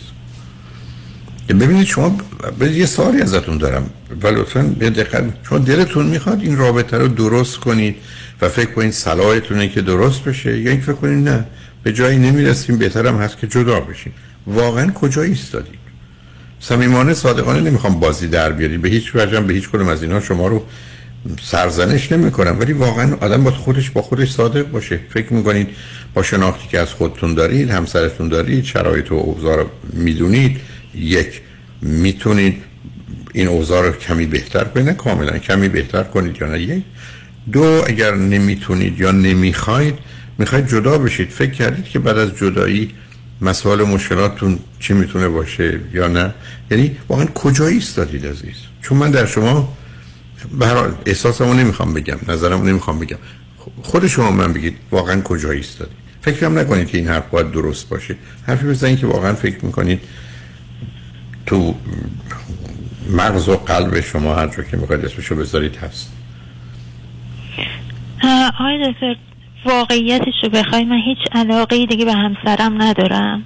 ببینید 1.54 1.86
شما 1.86 2.18
یه 2.60 2.86
سوالی 2.86 3.20
ازتون 3.20 3.58
دارم 3.58 3.90
و 4.22 4.26
لطفا 4.26 4.74
یه 4.80 4.90
دقت 4.90 5.24
شما 5.48 5.58
دلتون 5.58 6.06
می‌خواد 6.06 6.40
این 6.40 6.56
رابطه 6.56 6.98
رو 6.98 7.08
درست 7.08 7.56
کنید 7.56 7.96
و 8.42 8.48
فکر 8.48 8.70
کنید 8.70 8.92
صلاحتونه 8.92 9.68
که 9.68 9.80
درست 9.80 10.24
بشه 10.24 10.58
یا 10.58 10.70
اینکه 10.70 10.86
فکر 10.86 10.94
کنید 10.94 11.28
نه 11.28 11.44
به 11.82 11.92
جایی 11.92 12.18
نمی‌رسیم 12.18 12.78
بهترم 12.78 13.18
هست 13.18 13.38
که 13.38 13.46
جدا 13.46 13.80
بشیم 13.80 14.12
واقعا 14.46 14.90
کجا 14.90 15.22
ایستادید 15.22 15.80
صمیمانه 16.60 17.14
صادقانه 17.14 17.60
نمی‌خوام 17.60 18.00
بازی 18.00 18.28
در 18.28 18.52
بیاری 18.52 18.78
به 18.78 18.88
هیچ 18.88 19.12
وجه 19.14 19.40
به 19.40 19.52
هیچ 19.52 19.68
کدوم 19.68 19.88
از 19.88 20.02
اینها 20.02 20.20
شما 20.20 20.46
رو 20.46 20.62
سرزنش 21.42 22.12
نمی‌کنم. 22.12 22.60
ولی 22.60 22.72
واقعا 22.72 23.16
آدم 23.20 23.44
با 23.44 23.50
خودش 23.50 23.90
با 23.90 24.02
خودش 24.02 24.32
صادق 24.32 24.70
باشه. 24.70 25.00
فکر 25.10 25.32
می‌کنید 25.32 25.68
با 26.14 26.22
شناختی 26.22 26.68
که 26.68 26.78
از 26.78 26.88
خودتون 26.88 27.34
دارید 27.34 27.70
همسرتون 27.70 28.28
دارید 28.28 28.64
شرایط 28.64 29.12
و 29.12 29.14
اوضاع 29.14 29.56
رو 29.56 29.66
می‌دونید 29.92 30.60
یک 30.94 31.40
می‌تونید 31.82 32.62
این 33.32 33.46
اوضاع 33.46 33.86
رو 33.86 33.92
کمی 33.92 34.26
بهتر 34.26 34.64
کنید. 34.64 34.86
نه 34.86 34.94
کاملا 34.94 35.38
کمی 35.38 35.68
بهتر 35.68 36.02
کنید 36.02 36.36
یا 36.40 36.48
نه. 36.48 36.60
یک. 36.60 36.82
دو 37.52 37.84
اگر 37.86 38.14
نمی‌تونید 38.14 39.00
یا 39.00 39.10
نمی‌خواید 39.10 39.94
می‌خواید 40.38 40.68
جدا 40.68 40.98
بشید. 40.98 41.28
فکر 41.28 41.50
کردید 41.50 41.84
که 41.84 41.98
بعد 41.98 42.18
از 42.18 42.36
جدایی 42.36 42.90
مسائل 43.40 43.82
مشکلاتتون 43.82 44.58
چی 44.80 44.92
می‌تونه 44.94 45.28
باشه 45.28 45.80
یا 45.94 46.08
نه؟ 46.08 46.34
یعنی 46.70 46.96
واقعا 47.08 47.26
کجا 47.26 47.66
ایستادید 47.66 48.26
عزیز؟ 48.26 48.56
چون 48.82 48.98
من 48.98 49.10
در 49.10 49.26
شما 49.26 49.76
به 50.58 50.66
هر 50.66 50.74
حال 50.74 50.94
احساسمو 51.06 51.54
نمی‌خوام 51.54 51.94
بگم 51.94 52.18
نظرمو 52.28 52.64
نمی‌خوام 52.64 52.98
بگم. 52.98 53.18
خود 53.82 54.06
شما 54.06 54.30
من 54.30 54.52
بگید 54.52 54.76
واقعا 54.90 55.20
کجا 55.20 55.50
ایستادید. 55.50 55.96
فکرم 56.22 56.58
نکنید 56.58 56.88
که 56.88 56.98
این 56.98 57.08
حرف 57.08 57.26
باید 57.30 57.50
درست 57.50 57.88
باشه. 57.88 58.16
حرفی 58.46 58.66
بزنید 58.66 58.98
که 58.98 59.06
واقعا 59.06 59.34
فکر 59.34 59.64
می‌کنید 59.64 60.00
تو 61.50 61.74
مغز 63.10 63.48
و 63.48 63.56
قلب 63.56 64.00
شما 64.00 64.34
هر 64.34 64.46
جا 64.46 64.62
که 64.62 64.76
می‌خواید 64.76 65.04
اسمشو 65.04 65.36
بذارید 65.36 65.76
هست 65.76 66.12
آقای 68.58 68.92
دکتر 68.92 69.16
واقعیتش 69.64 70.34
رو 70.42 70.48
بخوای 70.48 70.84
من 70.84 71.00
هیچ 71.06 71.18
علاقه 71.32 71.86
دیگه 71.86 72.04
به 72.04 72.12
همسرم 72.12 72.82
ندارم 72.82 73.44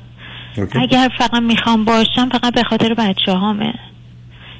اوکی. 0.57 0.79
اگر 0.79 1.11
فقط 1.19 1.43
می‌خوام 1.43 1.85
باشم 1.85 2.29
فقط 2.29 2.55
به 2.55 2.63
خاطر 2.63 2.95
بچه 2.95 3.33
هامه 3.33 3.75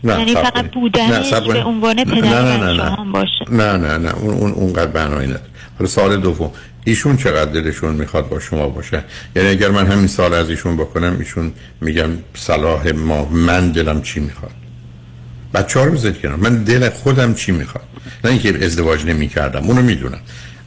نه 0.05 0.19
یعنی 0.19 0.35
فقط. 0.35 0.71
بودنش 0.71 1.33
نه، 1.33 1.41
به. 1.41 1.65
عنوان 1.65 1.97
نه، 1.97 2.05
پدر 2.05 2.43
نه، 2.43 2.57
نه، 2.57 2.73
نه. 2.73 2.83
هم 2.83 3.13
باشه 3.13 3.45
نه 3.51 3.77
نه 3.77 3.99
نه 3.99 4.15
اون 4.15 4.35
اون 4.35 4.53
اونقدر 4.53 4.91
بنایی 4.91 5.29
نداره 5.29 5.45
حالا 5.79 5.89
سال 5.89 6.21
دوم 6.21 6.51
ایشون 6.85 7.17
چقدر 7.17 7.51
دلشون 7.51 7.95
می‌خواد 7.95 8.29
با 8.29 8.41
شما 8.41 8.69
باشه؟ 8.69 9.05
یعنی 9.37 9.49
اگر 9.49 9.71
من 9.71 9.87
همین 9.87 10.07
سال 10.07 10.35
از 10.35 10.51
ایشون 10.51 10.77
بکنم 10.77 11.17
ایشون 11.19 11.53
میگم 11.81 12.11
صلاح 12.35 12.93
ما 12.93 13.25
من 13.25 13.73
دلم 13.73 14.03
چی 14.03 14.21
می‌خواد؟ 14.21 14.53
بچه 15.55 15.79
ها 15.79 15.85
رو 15.85 15.93
بذارید 15.93 16.21
کنار. 16.21 16.37
من 16.37 16.65
دل 16.65 16.89
خودم 16.89 17.35
چی 17.35 17.53
می‌خواد؟ 17.53 17.85
نه 18.25 18.31
اینکه 18.31 18.65
ازدواج 18.65 19.07
نمی 19.07 19.29
کردم 19.29 19.63
اونو 19.63 19.83
می‌دونم. 19.83 20.21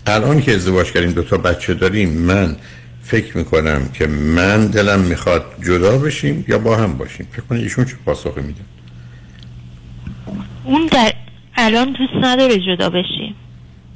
الان 0.08 0.42
که 0.42 0.56
ازدواج 0.56 0.92
کردیم 0.92 1.12
دو 1.12 1.24
تا 1.24 1.38
بچه 1.38 1.74
داریم 1.74 2.10
من 2.10 2.56
فکر 3.04 3.38
می‌کنم 3.38 3.90
که 3.94 4.08
من 4.08 4.68
دلم 4.68 5.00
می‌خواد 5.00 5.46
جدا 5.66 5.98
بشیم 5.98 6.46
یا 6.48 6.58
با 6.58 6.78
هم 6.78 6.98
باشیم. 6.98 7.28
فکر 7.32 7.42
کنید 7.42 7.64
ایشون 7.64 7.86
چه 7.86 7.94
پاسخی 8.06 8.42
میده 8.42 8.62
اون 10.64 10.88
در 10.92 11.14
الان 11.56 11.92
دوست 11.92 12.26
نداره 12.26 12.60
جدا 12.60 12.90
بشیم. 12.90 13.36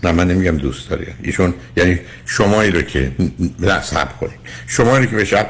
نه 0.04 0.12
من 0.12 0.28
نمیگم 0.28 0.58
دوست 0.58 0.90
داری. 0.90 1.06
ایشون 1.24 1.54
یعنی 1.78 2.00
شمایی 2.26 2.72
رو 2.72 2.82
که 2.82 3.12
نه 3.60 3.82
صبر 3.82 4.12
کنید. 4.12 4.40
شمایی 4.68 5.06
رو 5.06 5.12
که 5.12 5.16
به 5.16 5.26
شب 5.26 5.50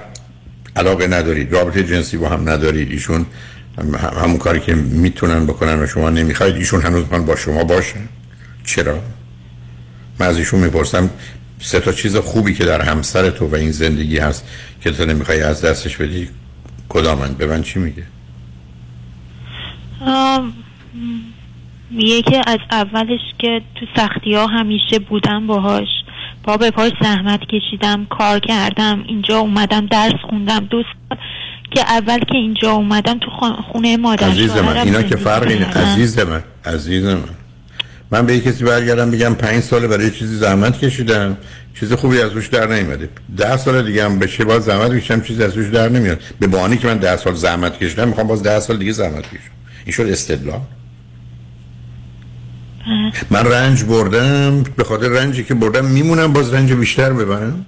علاقه 0.75 1.07
ندارید 1.07 1.53
رابطه 1.53 1.83
جنسی 1.83 2.17
با 2.17 2.29
هم 2.29 2.49
ندارید 2.49 2.91
ایشون 2.91 3.25
هم- 3.77 3.95
همون 3.95 4.37
کاری 4.37 4.59
که 4.59 4.75
می‌تونن 4.75 5.45
بکنن 5.45 5.83
و 5.83 5.87
شما 5.87 6.09
نمی‌خواید 6.09 6.55
ایشون 6.55 6.81
هنوز 6.81 7.05
من 7.11 7.25
با 7.25 7.35
شما 7.35 7.63
باشن 7.63 7.99
چرا؟ 8.63 8.99
من 10.19 10.27
از 10.27 10.37
ایشون 10.37 10.59
می‌پرسم 10.59 11.09
سه 11.59 11.79
تا 11.79 11.91
چیز 11.91 12.15
خوبی 12.15 12.53
که 12.53 12.65
در 12.65 12.81
همسر 12.81 13.29
تو 13.29 13.47
و 13.47 13.55
این 13.55 13.71
زندگی 13.71 14.17
هست 14.17 14.45
که 14.81 14.91
تو 14.91 15.05
نمی‌خوای 15.05 15.41
از 15.41 15.61
دستش 15.61 15.97
بدی 15.97 16.29
کدامن؟ 16.89 17.33
به 17.33 17.47
من 17.47 17.63
چی 17.63 17.79
میگه؟ 17.79 18.03
میگه 21.91 22.21
که 22.21 22.41
از 22.47 22.59
اولش 22.71 23.19
که 23.39 23.61
تو 23.75 23.85
سختی 23.95 24.33
ها 24.33 24.47
همیشه 24.47 24.99
بودم 24.99 25.47
باهاش. 25.47 25.87
پا 26.43 26.57
به 26.57 26.71
پاش 26.71 26.91
زحمت 27.01 27.39
کشیدم 27.39 28.05
کار 28.05 28.39
کردم 28.39 29.03
اینجا 29.07 29.39
اومدم 29.39 29.85
درس 29.85 30.13
خوندم. 30.29 30.59
دو 30.69 30.83
سال 30.83 31.17
که 31.71 31.81
اول 31.81 32.19
که 32.19 32.35
اینجا 32.35 32.71
اومدم 32.71 33.19
تو 33.19 33.29
خونه 33.71 33.97
مادر 33.97 34.27
عزیز 34.27 34.57
من 34.57 34.77
اینا 34.77 35.01
که 35.01 35.07
زندگی 35.07 35.23
فرقی 35.23 35.59
نه 35.59 35.65
کردم. 35.65 35.81
عزیز 35.81 36.19
من 36.19 36.43
عزیز 36.65 37.05
من. 37.05 37.23
من 38.11 38.25
به 38.25 38.39
کسی 38.39 38.63
برگردم 38.63 39.11
بگم 39.11 39.35
پنج 39.35 39.63
ساله 39.63 39.87
برای 39.87 40.11
چیزی 40.11 40.35
زحمت 40.35 40.79
کشیدم. 40.85 41.37
چیز 41.79 41.93
خوبی 41.93 42.21
از 42.21 42.31
روش 42.31 42.47
در 42.47 42.67
نیومده. 42.67 43.09
ده 43.37 43.57
سال 43.57 43.81
دیگه 43.85 44.05
هم 44.05 44.19
بشه 44.19 44.45
باز 44.45 44.63
زحمت 44.63 44.97
کشیدم 44.97 45.21
چیزی 45.21 45.43
از 45.43 45.57
روش 45.57 45.67
در 45.67 45.89
نمیاد. 45.89 46.19
به 46.39 46.47
بهانه 46.47 46.77
که 46.77 46.87
من 46.87 46.97
ده 46.97 47.17
سال 47.17 47.33
زحمت 47.33 47.79
کشیدم 47.79 48.07
می‌خوام 48.07 48.27
باز 48.27 48.43
ده 48.43 48.59
سال 48.59 48.77
دیگه 48.77 48.91
زحمت 48.91 49.27
کشم. 49.27 49.51
این 49.85 49.93
شد 49.93 50.05
استدلال. 50.05 50.61
من 53.29 53.45
رنج 53.45 53.83
بردم 53.83 54.63
به 54.63 54.83
خاطر 54.83 55.07
رنجی 55.07 55.43
که 55.43 55.53
بردم 55.53 55.85
میمونم 55.85 56.33
باز 56.33 56.53
رنج 56.53 56.73
بیشتر 56.73 57.13
ببرم. 57.13 57.65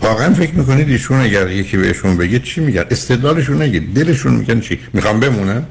واقعا 0.00 0.34
فکر 0.34 0.54
می‌کنید 0.54 0.88
ایشون 0.88 1.20
اگر 1.20 1.50
یکی 1.50 1.76
بهشون 1.76 2.16
بگه 2.16 2.38
چی 2.38 2.60
میگن؟ 2.60 2.84
استدلالشون 2.90 3.62
نگید 3.62 3.94
دلشون 3.94 4.34
میگن 4.34 4.60
چی؟ 4.60 4.78
می‌خوام 4.92 5.20
بمونم؟ 5.20 5.66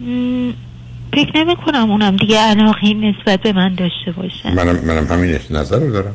م، 0.00 0.50
فکر 1.12 1.36
نمی 1.36 1.56
کنم 1.56 1.90
اونم 1.90 2.16
دیگه 2.16 2.38
علاقه 2.38 2.94
نسبت 2.94 3.40
به 3.40 3.52
من 3.52 3.74
داشته 3.74 4.12
باشه. 4.16 4.54
منم 4.54 4.76
منم 4.84 5.06
همین 5.06 5.38
نظر 5.50 5.78
رو 5.78 5.92
دارم. 5.92 6.14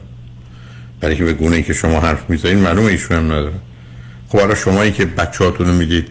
برای 1.01 1.15
که 1.15 1.23
به 1.23 1.33
گونه 1.33 1.55
ای 1.55 1.63
که 1.63 1.73
شما 1.73 1.99
حرف 1.99 2.29
می‌زنید 2.29 2.57
معلومه 2.57 2.87
ایشون 2.87 3.17
هم 3.17 3.25
نداره 3.25 3.59
خب 4.27 4.39
حالا 4.39 4.55
شمایی 4.55 4.91
که 4.91 5.05
بچه‌هاتون 5.05 5.67
رو 5.67 5.73
می‌دید 5.73 6.07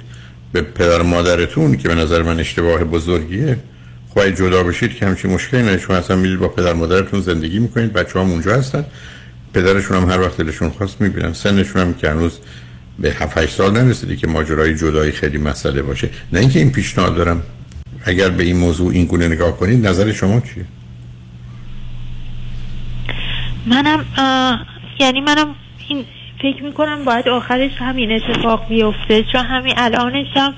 به 0.52 0.62
پدر 0.62 1.02
مادرتون 1.02 1.76
که 1.76 1.88
به 1.88 1.94
نظر 1.94 2.22
من 2.22 2.40
اشتباه 2.40 2.84
بزرگیه. 2.84 3.58
خب 4.10 4.18
اگه 4.18 4.32
جدا 4.32 4.62
بشید 4.62 4.94
که 4.94 5.06
همچین 5.06 5.30
مشکلی 5.30 5.62
نه 5.62 5.78
شما 5.78 5.96
اصلا 5.96 6.16
می‌دید 6.16 6.38
با 6.38 6.48
پدر 6.48 6.72
مادرتون 6.72 7.20
زندگی 7.20 7.58
می‌کنید 7.58 7.92
بچه 7.92 8.20
هم 8.20 8.30
اونجا 8.30 8.54
هستن. 8.54 8.84
پدرشون 9.54 9.96
هم 9.96 10.10
هر 10.10 10.20
وقت 10.20 10.36
دلشون 10.36 10.70
خواست 10.70 11.00
می‌بینن. 11.00 11.32
سنشون 11.32 11.82
هم 11.82 11.94
که 11.94 12.10
هنوز 12.10 12.38
به 12.98 13.12
7 13.12 13.38
8 13.38 13.54
سال 13.54 13.72
نرسیده 13.72 14.16
که 14.16 14.26
ماجرای 14.26 14.74
جدایی 14.74 15.12
خیلی 15.12 15.38
مسئله 15.38 15.82
باشه. 15.82 16.10
نه 16.32 16.40
اینکه 16.40 16.58
این 16.58 16.72
پیشنهاد 16.72 17.16
دارم. 17.16 17.42
اگر 18.04 18.28
به 18.28 18.44
این 18.44 18.56
موضوع 18.56 18.92
این 18.92 19.04
گونه 19.04 19.28
نگاه 19.28 19.56
کنید 19.56 19.86
نظر 19.86 20.12
شما 20.12 20.40
چیه؟ 20.40 20.64
منم 23.66 24.04
یعنی 25.00 25.20
منم 25.20 25.54
این 25.88 26.04
فکر 26.42 26.62
می‌کنم 26.62 27.04
باید 27.04 27.28
آخرش 27.28 27.70
همین 27.78 28.12
اتفاق 28.12 28.68
بیفته. 28.68 29.24
چون 29.32 29.44
همین 29.44 29.74
الانش 29.76 30.26
هم 30.36 30.54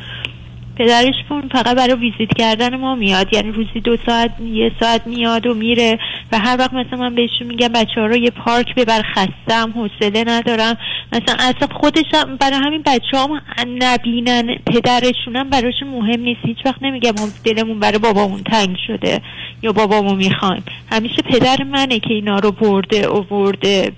پدرش 0.76 1.14
پون 1.28 1.48
فقط 1.52 1.76
برای 1.76 1.94
ویزیت 1.94 2.34
کردن 2.38 2.76
ما 2.76 2.94
میاد. 2.94 3.34
یعنی 3.34 3.52
روزی 3.52 3.80
دو 3.84 3.96
ساعت 4.06 4.30
یه 4.40 4.72
ساعت 4.80 5.06
میاد 5.06 5.46
و 5.46 5.54
میره. 5.54 5.98
و 6.32 6.38
هر 6.38 6.56
وقت 6.58 6.72
مثلا 6.72 6.98
من 6.98 7.14
بهشون 7.14 7.46
میگم 7.46 7.68
بچه 7.68 8.00
ها 8.00 8.06
رو 8.06 8.16
یه 8.16 8.30
پارک 8.30 8.74
ببر 8.74 9.02
خستم 9.02 9.72
حوصله 9.74 10.24
ندارم. 10.26 10.76
مثلا 11.12 11.34
اصلا 11.38 11.68
خودش 11.80 12.04
هم 12.14 12.36
برای 12.36 12.58
همین 12.64 12.82
بچه 12.86 13.18
هم 13.18 13.40
نبینن 13.78 14.56
پدرشونم 14.66 15.50
براشون 15.50 15.88
مهم 15.88 16.20
نیست. 16.20 16.40
هیچ 16.44 16.58
وقت 16.64 16.82
نمیگم 16.82 17.12
دلمون 17.44 17.80
برای 17.80 17.98
بابامون 17.98 18.42
تنگ 18.42 18.76
شده 18.86 19.20
یا 19.62 19.72
بابامو 19.72 20.14
می‌خوایم. 20.14 20.62
همیشه 20.92 21.22
پدر 21.22 21.62
منه 21.62 21.98
که 21.98 22.14
اینا 22.14 22.38
رو 22.38 22.52
برده 22.52 22.96
اوورده. 22.96 23.92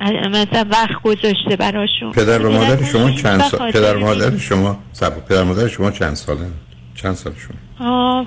مثلا 0.00 0.64
وقت 0.70 1.02
گذاشته 1.02 1.56
براشون. 1.58 2.12
پدر 2.12 2.46
و 2.46 2.52
مادر 2.52 2.84
شما 2.84 3.10
چند 3.10 3.42
سال 3.42 3.72
پدر. 3.72 3.96
مادر 3.96 4.38
شما 4.38 4.78
سب 4.92 5.24
پدر 5.26 5.42
مادر 5.42 5.68
شما 5.68 5.90
چند 5.90 6.14
ساله؟ 6.14 6.46
چند 6.94 7.14
سالشون؟ 7.14 7.56
آه، 7.80 8.26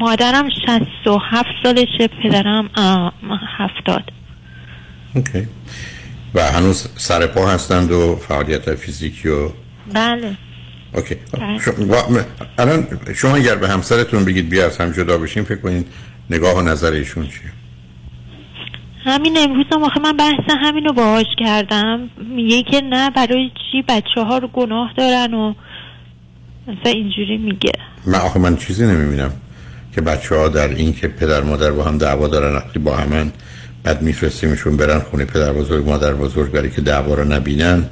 مادرم 0.00 0.48
67 0.66 1.46
سالشه 1.62 2.08
پدرم 2.22 2.70
هفتاد. 3.58 4.02
اوکی. 5.14 5.48
و 6.34 6.42
هنوز 6.52 6.88
سر 6.96 7.26
پا 7.26 7.46
هستند 7.50 7.92
و 7.92 8.16
فعالیت 8.16 8.74
فیزیکی 8.74 9.28
و 9.28 9.48
بله. 9.94 10.36
اوکی. 10.94 11.14
بله. 11.32 11.58
شما- 11.58 12.20
الان 12.58 12.86
شما 13.14 13.36
اگر 13.36 13.54
به 13.54 13.68
همسرتون 13.68 14.24
بگید 14.24 14.48
بیا 14.48 14.66
از 14.66 14.78
هم 14.78 14.92
جدا 14.92 15.18
بشیم 15.18 15.44
فکر 15.44 15.60
کنید 15.60 15.86
نگاه 16.30 16.54
و 16.56 16.62
نظر 16.62 16.92
ایشون 16.92 17.24
چیه؟ 17.26 17.52
همین 19.04 19.38
امروز 19.38 19.66
هم 19.72 19.82
آخه 19.82 20.00
من 20.00 20.16
بحث 20.16 20.56
همین 20.60 20.84
رو 20.84 20.92
باهاش 20.92 21.26
کردم. 21.38 22.10
میگه 22.34 22.62
که 22.62 22.80
نه 22.80 23.10
برای 23.10 23.50
چی 23.72 23.82
بچه 23.88 24.20
ها 24.22 24.38
رو 24.38 24.48
گناه 24.48 24.92
دارن 24.96 25.34
و 25.34 25.54
مثلا 26.66 26.92
اینجوری 26.92 27.36
میگه. 27.38 27.72
من 28.06 28.18
آخه 28.18 28.38
من 28.40 28.56
چیزی 28.56 28.86
نمی‌بینم 28.86 29.30
که 29.94 30.00
بچه 30.00 30.34
ها 30.34 30.48
در 30.48 30.68
این 30.68 30.94
که 30.94 31.08
پدر 31.08 31.42
مادر 31.42 31.70
با 31.70 31.84
هم 31.84 31.98
دعوا 31.98 32.28
دارن 32.28 32.54
وقتی 32.56 32.78
با 32.78 32.96
همن 32.96 33.32
بعد 33.82 34.02
میفرستیمشون 34.02 34.76
برن 34.76 34.98
خونه 34.98 35.24
پدر 35.24 35.52
بزرگ 35.52 35.88
مادر 35.88 36.14
بزرگ 36.14 36.50
برای 36.52 36.70
که 36.70 36.80
دعوا 36.80 37.14
رو 37.14 37.24
نبینن. 37.24 37.84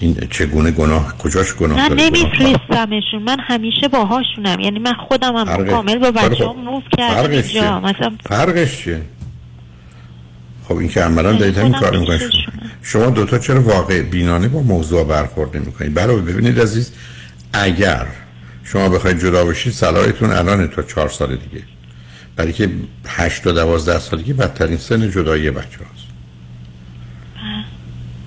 این 0.00 0.16
چگونه 0.30 0.70
گناه 0.70 1.18
کجاش 1.18 1.54
گناه 1.54 1.88
نه 1.88 1.94
نمیفرستمشون. 2.04 3.22
من 3.26 3.36
همیشه 3.40 3.88
باهاشونم. 3.88 4.60
یعنی 4.60 4.78
من 4.78 4.92
خودم 5.08 5.36
هم 5.36 5.66
کامل 5.66 5.98
با 5.98 6.12
فرق- 6.12 6.28
بچه 6.32 6.44
هم 6.48 6.56
موف 6.56 6.82
کردم 6.98 7.14
فرقش 7.22 7.32
اینجا. 7.32 7.48
چیه؟ 7.60 7.78
مثلا 7.78 8.12
فرقش 8.28 8.76
چیه؟ 8.84 9.00
خب 10.68 10.76
این 10.76 10.88
که 10.88 11.00
عملا 11.00 11.32
دارید 11.32 11.58
همین 11.58 11.72
کار 11.72 11.98
می‌کنید. 11.98 12.30
شما 12.82 13.06
دوتا 13.06 13.38
چرا 13.38 13.62
واقع 13.62 14.02
بینانه 14.02 14.48
با 14.48 14.62
موضوع 14.62 15.04
برخورد 15.04 15.56
نمی‌کنید 15.56 15.94
برای 15.94 16.20
ببینید 16.20 16.60
عزیز 16.60 16.92
اگر 17.52 18.06
شما 18.64 18.88
بخواید 18.88 19.20
جدا 19.20 19.44
بشید 19.44 19.72
صلاحتون 19.72 20.30
الان 20.30 20.68
تا 20.68 20.82
چهار 20.82 21.08
سال 21.08 21.28
دیگه. 21.28 21.64
برای 22.36 22.52
که 22.52 22.68
هشت 23.06 23.42
تا 23.42 23.52
دوازده 23.52 23.98
سالگی 23.98 24.32
بدترین 24.32 24.76
سن 24.76 25.10
جدایی 25.10 25.50
بچه 25.50 25.78
هاست 25.78 26.08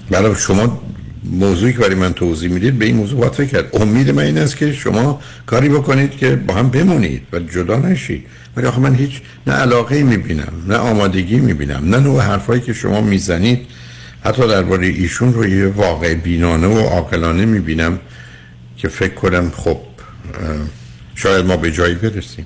برای 0.10 0.36
شما 0.36 0.82
موضوعی 1.24 1.74
که 1.74 1.80
برای 1.80 1.96
من 1.96 2.14
توضیح 2.14 2.50
می‌دید 2.52 2.80
به 2.80 2.86
این 2.86 2.96
موضوع 2.96 3.20
باید 3.20 3.34
فکر 3.34 3.48
کرد. 3.48 3.82
امید 3.82 4.10
من 4.10 4.24
این 4.24 4.38
است 4.38 4.58
که 4.58 4.74
شما 4.74 5.22
کاری 5.46 5.70
بکنید 5.70 6.18
که 6.18 6.36
با 6.36 6.54
هم 6.54 6.70
بمونید 6.70 7.28
و 7.34 7.40
جدا 7.40 7.78
نشید. 7.78 8.26
ولی 8.56 8.68
آخه 8.68 8.80
من 8.80 8.96
هیچ 8.96 9.22
نه 9.48 9.54
علاقه 9.54 10.04
می‌بینم 10.04 10.54
نه 10.68 10.76
آمادگی 10.76 11.40
می‌بینم 11.40 11.90
نه 11.90 12.00
نوع 12.00 12.22
حرفایی 12.22 12.62
که 12.62 12.74
شما 12.74 13.02
می‌زنید. 13.02 13.68
حتی 14.24 14.48
درباره 14.48 14.88
ایشون 14.88 15.34
رو 15.34 15.48
یه 15.48 15.68
واقع 15.68 16.14
بینانه 16.14 16.68
و 16.68 16.80
عاقلانه 16.80 17.46
می‌بینم 17.46 18.00
که 18.78 18.88
فکر 18.88 19.14
کنم 19.14 19.52
خب 19.56 19.78
شاید 21.16 21.46
ما 21.46 21.58
به 21.58 21.72
جایی 21.72 21.96
برسیم. 21.96 22.46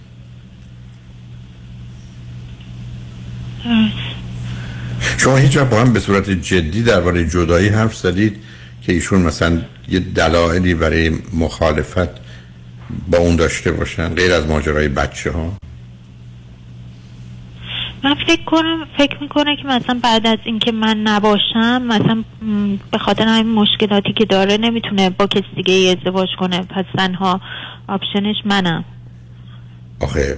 شما 5.18 5.38
هیچ 5.38 5.58
با 5.58 5.82
هم 5.82 5.94
به 5.94 6.00
صورت 6.00 6.30
جدی 6.30 6.84
درباره 6.84 7.28
جدایی 7.28 7.68
حرف 7.68 7.96
زدید 7.96 8.36
که 8.82 8.94
ایشون 8.94 9.22
مثلا 9.22 9.62
یه 9.90 10.00
دلایلی 10.00 10.74
برای 10.74 11.12
مخالفت 11.34 12.10
با 13.12 13.18
اون 13.18 13.36
داشته 13.36 13.72
باشن 13.72 14.08
غیر 14.08 14.34
از 14.34 14.46
ماجرای 14.46 14.88
بچه 14.88 15.32
ها 15.32 15.58
من 18.06 18.16
فکر 18.28 18.44
کنم 18.44 18.88
فکر 18.98 19.18
می‌کنه 19.22 19.56
که 19.56 19.68
مثلا 19.68 20.00
بعد 20.04 20.28
از 20.28 20.38
اینکه 20.46 20.72
من 20.72 20.98
نباشم 20.98 21.82
مثلا 21.82 22.24
به 22.92 22.98
خاطر 22.98 23.28
همین 23.28 23.54
مشکلاتی 23.54 24.14
که 24.14 24.26
داره 24.26 24.58
نمی‌تونه 24.58 25.10
با 25.10 25.28
کسی 25.28 25.56
دیگه 25.56 25.96
ازدواج 25.98 26.30
کنه. 26.40 26.60
پس 26.60 26.86
تنها 26.98 27.42
آپشنش 27.88 28.36
منم. 28.46 28.86
آخه 30.02 30.38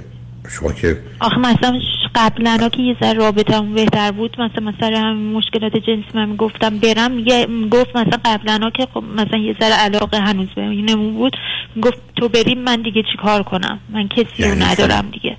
شما 0.50 0.72
که 0.72 0.98
آخه 1.20 1.38
مثلا 1.38 1.80
قبلا 2.16 2.70
که 2.70 2.82
یه 2.82 2.96
ذره 3.02 3.14
رابطمون 3.14 3.74
بهتر 3.74 4.12
بود 4.12 4.42
مثلا 4.42 4.72
مثلا 4.72 5.00
همین 5.00 5.34
مشکلات 5.34 5.78
جنسی 5.78 6.12
من 6.14 6.36
گفتم 6.36 6.78
برم 6.78 7.20
یه 7.20 7.48
گفت 7.72 7.96
مثلا 7.96 8.20
قبلا 8.26 8.70
که 8.70 8.88
خب 8.94 9.04
مثلا 9.18 9.38
یه 9.38 9.56
ذره 9.60 9.74
علاقه 9.74 10.20
هنوز 10.20 10.48
بینمون 10.56 11.14
بود 11.14 11.38
گفت 11.82 12.00
تو 12.16 12.30
بریم 12.30 12.60
من 12.60 12.82
دیگه 12.82 13.04
چی 13.12 13.18
کار 13.22 13.44
کنم؟ 13.44 13.80
من 13.90 14.08
کسی 14.08 14.44
رو 14.44 14.50
یعنی 14.50 14.62
چی؟ 14.62 14.68
ندارم 14.68 15.10
دیگه. 15.12 15.38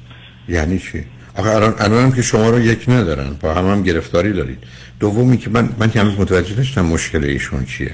یعنی 0.48 0.78
چی؟ 0.78 1.04
آخه 1.38 1.50
الان 1.50 1.74
الان 1.78 2.04
هم 2.04 2.12
که 2.12 2.22
شما 2.22 2.50
رو 2.50 2.60
یک 2.60 2.88
ندارن 2.88 3.30
با 3.42 3.54
هم 3.54 3.66
هم 3.66 3.82
گرفتاری 3.82 4.32
دارید. 4.32 4.58
دومی 5.00 5.38
که 5.38 5.50
من 5.50 5.68
من 5.78 5.90
که 5.90 6.00
هنوز 6.00 6.20
متوجه 6.20 6.60
نشدم 6.60 6.86
مشکل 6.86 7.24
ایشون 7.24 7.64
چیه. 7.64 7.92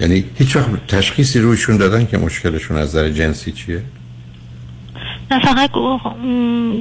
یعنی 0.00 0.24
هیچ 0.34 0.56
وقت 0.56 0.86
تشخیصی 0.88 1.38
رویشون 1.40 1.76
دادن 1.76 2.06
که 2.06 2.18
مشکلشون 2.18 2.76
از 2.76 2.88
نظر 2.88 3.10
جنسی 3.10 3.52
چیه؟ 3.52 3.82
نه 5.30 5.40
فقط 5.40 5.70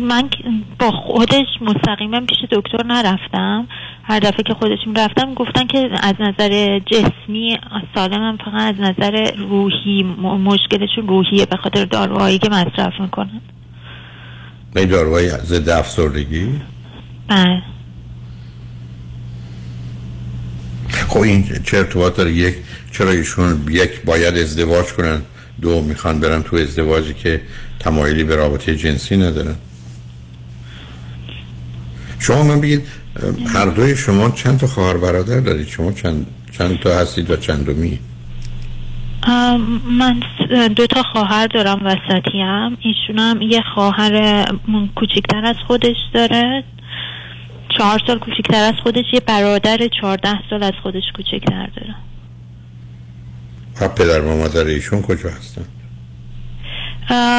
من 0.01 0.29
با 0.79 0.91
خودش 0.91 1.47
مستقیما 1.61 2.21
پیش 2.21 2.37
دکتر 2.51 2.85
نرفتم. 2.85 3.67
هر 4.03 4.19
دفعه 4.19 4.43
که 4.43 4.53
خودشون 4.53 4.95
رفتم 4.95 5.33
گفتن 5.33 5.67
که 5.67 5.89
از 6.01 6.15
نظر 6.19 6.79
جسمی 6.79 7.59
سالمم 7.95 8.37
فقط 8.37 8.75
از 8.75 8.81
نظر 8.81 9.31
روحی 9.37 10.03
مشکلشون 10.23 11.07
روحیه 11.07 11.45
به 11.45 11.57
خاطر 11.57 11.85
داروهایی 11.85 12.39
که 12.39 12.49
مصرف 12.49 12.93
می‌کنن. 12.99 13.41
این 14.75 14.89
داروهای 14.89 15.29
ضد 15.29 15.69
افسردگی؟ 15.69 16.61
بله. 17.27 17.61
خب 21.07 21.19
این 21.19 21.59
چه 21.63 21.77
ارتباط 21.77 22.15
داره 22.15 22.31
یک 22.31 22.55
چرا 22.91 23.09
ایشون 23.09 23.65
یک 23.69 24.01
باید 24.01 24.37
ازدواج 24.37 24.85
کنن؟ 24.85 25.21
دو 25.61 25.81
می‌خوان 25.81 26.19
برن 26.19 26.43
تو 26.43 26.55
ازدواجی 26.55 27.13
که 27.13 27.41
تمایلی 27.79 28.23
به 28.23 28.35
رابطه 28.35 28.75
جنسی 28.75 29.17
ندارن. 29.17 29.55
شما 32.19 32.43
من 32.43 32.61
بگید 32.61 32.87
هر 33.47 33.65
دوی 33.65 33.95
شما 33.95 34.29
چند 34.29 34.59
تا 34.59 34.67
خواهر 34.67 34.97
برادر 34.97 35.39
دارید؟ 35.39 35.67
شما 35.67 35.91
چند 35.91 36.25
چند 36.51 36.79
تا 36.79 36.99
هستید 36.99 37.31
و 37.31 37.35
چندمی 37.35 37.89
ام، 37.91 38.12
من 39.27 40.19
دو 40.75 40.87
تا 40.87 41.03
خواهر 41.03 41.47
دارم 41.47 41.81
وسطی 41.85 42.41
هم 42.41 42.77
ایشون 42.81 43.19
هم 43.19 43.41
یه 43.41 43.61
خواهر 43.75 44.45
م، 44.67 44.87
کوچیکتر 44.95 45.45
از 45.45 45.55
خودش 45.67 45.95
داره. 46.13 46.63
چهار 47.77 48.01
سال 48.07 48.19
کوچیکتر 48.19 48.63
از 48.63 48.73
خودش 48.83 49.05
یه 49.13 49.19
برادر 49.19 49.77
چهارده 50.01 50.49
سال 50.49 50.63
از 50.63 50.73
خودش 50.83 51.03
کوچیکتر 51.15 51.67
داره. 51.75 51.95
و 53.81 53.87
پدر 53.87 54.21
و 54.21 54.37
مادر 54.37 54.63
ایشون 54.63 55.01
کجا 55.01 55.29
هستن؟ 55.29 55.65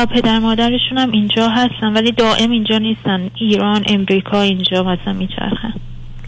پدر 0.07 0.39
مادرشون 0.39 0.99
هم 0.99 1.11
اینجا 1.11 1.49
هستن 1.49 1.93
ولی 1.93 2.13
دائم 2.13 2.51
اینجا 2.51 2.79
نیستن. 2.79 3.31
ایران 3.35 3.85
امریکا 3.87 4.41
اینجا 4.41 4.83
مثلا 4.83 5.13
میچرخن. 5.13 5.75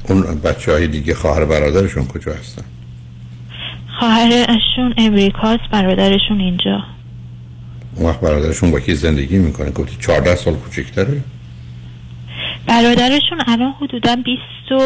اون 0.08 0.40
بچه 0.40 0.72
های 0.72 0.86
دیگه 0.86 1.14
خواهر 1.14 1.44
برادرشون 1.44 2.06
کجا 2.06 2.32
هستن؟ 2.32 2.64
خواهرشون 3.98 4.94
امریکاست 4.96 5.62
برادرشون 5.72 6.40
اینجا. 6.40 6.84
اون 7.96 8.06
وقت 8.06 8.20
برادرشون 8.20 8.70
با 8.70 8.80
کی 8.80 8.94
زندگی 8.94 9.38
می‌کنه؟ 9.38 9.70
گفتی 9.70 9.96
14 10.00 10.34
سال 10.34 10.54
کوچکتره؟ 10.54 11.20
برادرشون 12.66 13.42
الان 13.46 13.74
حدودا 13.80 14.16
20 14.16 14.72
و 14.72 14.78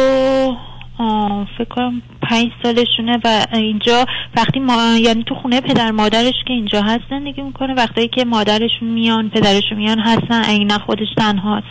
فکر 1.57 1.67
کنم 1.69 2.01
پنج 2.21 2.51
سالشونه 2.63 3.19
و 3.23 3.45
اینجا 3.53 4.05
وقتی 4.35 4.59
ما 4.59 4.97
یعنی 5.01 5.23
تو 5.23 5.35
خونه 5.35 5.61
پدر 5.61 5.91
مادرش 5.91 6.33
که 6.47 6.53
اینجا 6.53 6.81
هست 6.81 7.03
زندگی 7.09 7.41
می‌کنه. 7.41 7.73
وقتی 7.73 8.07
که 8.07 8.25
مادرشون 8.25 8.87
میان 8.93 9.29
پدرشون 9.29 9.77
میان 9.77 9.99
هستن 9.99 10.63
نه 10.63 10.77
خودش 10.77 11.07
تنهاست. 11.17 11.67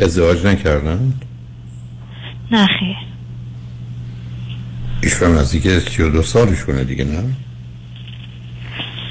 ازدواج 0.00 0.46
نکردن؟ 0.46 1.12
نه 2.50 2.66
خیر. 2.66 2.96
ایشون 5.04 5.34
نزدیک 5.38 5.68
32 5.88 6.22
سالشونه 6.22 6.84
دیگه 6.84 7.04
نه؟ 7.04 7.24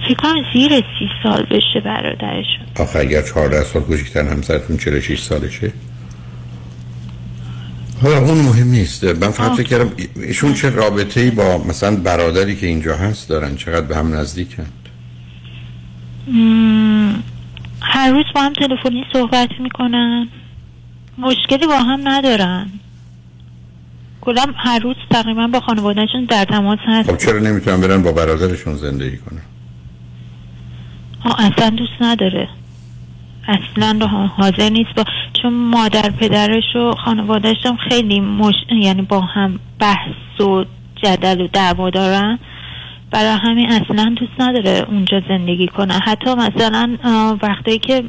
فکر 0.07 0.15
کنم 0.15 0.43
زیر 0.53 0.71
سی 0.71 1.09
سال 1.23 1.43
بشه 1.43 1.79
برادرشون. 1.85 2.65
آخه 2.79 2.99
اگر 2.99 3.21
14 3.21 3.63
سال 3.63 3.81
کوچکتر 3.81 4.27
همسرتون 4.27 4.77
46 4.77 5.21
سالشه؟ 5.21 5.71
حالا 8.01 8.17
اون 8.17 8.37
مهم 8.37 8.67
نیست. 8.67 9.03
من 9.03 9.31
فقط. 9.31 9.51
فکر 9.57 9.67
کردم 9.67 9.91
ایشون 10.15 10.53
چه 10.53 10.69
رابطه 10.69 11.21
ای 11.21 11.31
با 11.31 11.57
مثلا 11.57 11.95
برادری 11.95 12.55
که 12.55 12.67
اینجا 12.67 12.95
هست 12.95 13.29
دارن؟ 13.29 13.55
چقدر 13.55 13.85
به 13.85 13.95
هم 13.95 14.15
نزدیکن؟ 14.15 14.65
مم، 16.27 17.23
هر 17.81 18.11
روز 18.11 18.25
با 18.35 18.41
هم 18.41 18.53
تلفنی 18.53 19.05
صحبت 19.13 19.49
می‌کنن. 19.59 20.27
مشکلی 21.17 21.67
با 21.67 21.79
هم 21.79 22.07
ندارن. 22.07 22.67
کلا 24.25 24.45
هر 24.55 24.79
روز 24.79 24.95
تقریبا 25.09 25.47
با 25.47 25.59
خانوادهشون 25.59 26.25
در 26.25 26.45
تماس 26.45 26.79
هست. 26.85 27.11
خب 27.11 27.17
چرا 27.17 27.39
نمی‌تونن 27.39 27.81
برن 27.81 28.03
با 28.03 28.11
برادرشون 28.11 28.75
زندگی 28.75 29.17
کنن؟ 29.17 29.41
اصلا 31.37 31.69
دوست 31.69 32.01
نداره. 32.01 32.47
اصلا 33.47 34.07
حاضر 34.37 34.69
نیست 34.69 34.95
با 34.95 35.03
چون 35.41 35.53
مادر 35.53 36.09
پدرش 36.09 36.75
و 36.75 36.91
خانوادهش 37.05 37.65
هم 37.65 37.77
خیلی 37.89 38.19
مش... 38.19 38.53
یعنی 38.81 39.01
با 39.01 39.19
هم 39.19 39.59
بحث 39.79 40.41
و 40.41 40.65
جدل 40.95 41.41
و 41.41 41.47
دعوا 41.47 41.89
دارن. 41.89 42.39
برای 43.11 43.37
همین 43.43 43.71
اصلا 43.71 44.15
دوست 44.19 44.31
نداره 44.39 44.85
اونجا 44.89 45.21
زندگی 45.27 45.67
کنه. 45.67 45.93
حتی 45.93 46.35
مثلا 46.35 46.97
آه، 47.03 47.39
وقتایی 47.41 47.79
که 47.79 48.03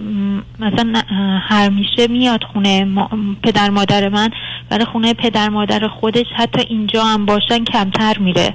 مثلا 0.60 1.02
هر 1.48 1.68
میشه 1.68 2.06
میاد 2.08 2.44
خونه 2.44 2.84
ما- 2.84 3.10
پدر 3.42 3.70
مادر 3.70 4.08
من 4.08 4.30
برای 4.70 4.84
خونه 4.84 5.14
پدر 5.14 5.48
مادر 5.48 5.88
خودش 5.88 6.26
حتی 6.36 6.60
اینجا 6.60 7.04
هم 7.04 7.26
باشن 7.26 7.64
کمتر 7.64 8.18
میره. 8.18 8.54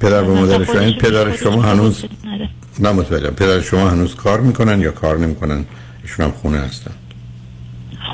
پدر 0.00 0.22
و 0.22 0.34
مادر 0.34 0.64
شما 0.64 0.80
این 0.80 0.98
پدر 0.98 1.36
شما 1.36 1.62
هنوز. 1.62 2.04
نه 2.78 2.92
متوجهم. 2.92 3.34
پدر 3.34 3.60
شما 3.60 3.90
هنوز 3.90 4.14
کار 4.14 4.40
می‌کنن 4.40 4.80
یا 4.80 4.90
کار 4.90 5.18
نمی‌کنن؟ 5.18 5.64
ایشون 6.02 6.24
هم 6.24 6.32
خونه 6.32 6.58
هستن. 6.58 6.90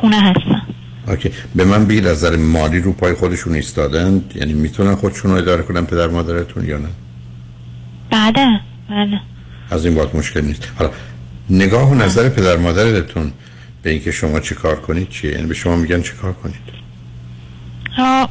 خونه 0.01 0.21
هستن. 0.21 0.63
اوکی. 1.09 1.31
به 1.55 1.65
من 1.65 1.87
بگید 1.87 2.07
از 2.07 2.25
نظر 2.25 2.37
مالی 2.37 2.81
رو 2.81 2.93
پای 2.93 3.15
خودشون 3.15 3.55
ایستادن؟ 3.55 4.25
یعنی 4.35 4.53
می‌تونن 4.53 4.95
خودشون 4.95 5.31
رو 5.31 5.37
اداره 5.37 5.63
کنن 5.63 5.87
پدر 5.87 6.09
مادرتون 6.09 6.65
یا 6.65 6.79
نه؟ 6.79 6.89
بله 8.11 8.61
بله 8.91 9.21
از 9.71 9.87
این 9.87 9.95
باید 9.95 10.17
مشکل 10.17 10.41
نیست. 10.41 10.69
حالا 10.79 10.91
نگاه 11.51 11.91
و 11.91 11.95
نظر 11.95 12.29
پدر 12.29 12.57
مادرتون. 12.57 13.33
به 13.87 13.93
اینکه 13.93 14.13
شما 14.13 14.41
چه 14.41 14.55
کار 14.55 14.81
کنید 14.81 15.09
چیه؟ 15.09 15.31
یعنی 15.33 15.47
به 15.47 15.55
شما 15.55 15.77
میگن 15.77 16.03
چه 16.03 16.13
کار 16.13 16.33
کنید؟ 16.33 16.57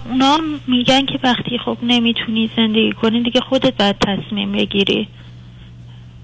اونا 0.10 0.38
میگن 0.68 1.06
که 1.06 1.19
وقتی 1.23 1.57
خب 1.65 1.77
نمی‌تونی 1.84 2.49
زندگی 2.57 2.91
کنی 2.91 3.23
دیگه 3.23 3.41
خودت 3.41 3.77
باید 3.77 3.95
تصمیم 3.99 4.52
بگیری. 4.52 5.07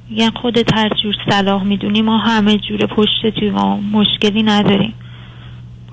میگن 0.10 0.30
خودت 0.30 0.74
هر 0.74 0.90
جور 1.04 1.16
صلاح 1.30 1.64
می‌دونی 1.64 2.02
ما 2.02 2.18
همه 2.18 2.58
جور 2.58 2.86
پشت 2.86 3.30
توی 3.40 3.50
ما 3.50 3.80
مشکلی 3.92 4.44
نداریم. 4.44 4.94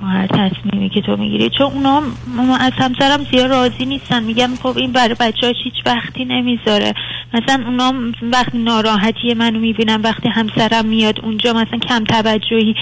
با 0.01 0.07
هر 0.07 0.27
تصمیمی 0.27 0.89
که 0.89 1.01
تو 1.01 1.17
می‌گیری. 1.17 1.51
چون 1.51 1.67
اونا 1.67 2.03
از 2.61 2.73
همسرم 2.77 3.27
زیاد 3.31 3.51
راضی 3.51 3.87
نیستن. 3.87 4.23
میگم 4.23 4.51
خب 4.63 4.79
این 4.79 4.93
برای 4.93 5.17
بچهاش 5.21 5.57
هیچ 5.65 5.75
وقتی 5.87 6.25
نمی‌ذاره. 6.25 6.95
مثلا 7.35 7.65
اونا 7.67 7.95
وقتی 8.23 8.59
ناراحتی 8.59 9.35
منو 9.35 9.59
می‌بینن 9.59 10.01
وقتی 10.01 10.29
همسرم 10.29 10.87
میاد 10.87 11.21
اونجا 11.21 11.53
مثلا 11.53 11.79
کم 11.79 12.05
توجهی 12.05 12.75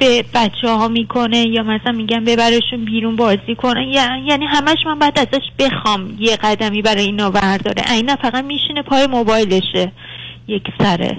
به 0.00 0.24
بچه 0.34 0.68
ها 0.68 0.88
می‌کنه 0.88 1.38
یا 1.38 1.62
مثلا 1.62 1.92
میگن 1.92 2.24
ببرشون 2.24 2.84
بیرون 2.84 3.16
بازی 3.16 3.56
یع- 3.86 4.18
یعنی 4.26 4.46
همش 4.46 4.78
من 4.86 4.98
بعد 4.98 5.18
ازش 5.18 5.44
بخوام 5.58 6.16
یه 6.18 6.36
قدمی 6.36 6.82
برای 6.82 7.04
اینا 7.04 7.30
برداره. 7.30 7.92
اینا 7.92 8.16
فقط 8.16 8.44
میشینه 8.44 8.82
پای 8.82 9.06
موبایلشه 9.06 9.92
یک 10.48 10.62
سره. 10.78 11.16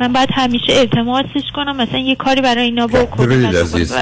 من 0.00 0.12
بعد 0.12 0.28
همیشه 0.32 0.72
التماسش 0.72 1.42
کنم 1.54 1.76
مثلا 1.76 1.98
یه 1.98 2.14
کاری 2.14 2.40
برای 2.40 2.64
اینا 2.64 2.86
ببینید 2.86 3.44
ولی 3.44 3.56
عزیز، 3.56 3.92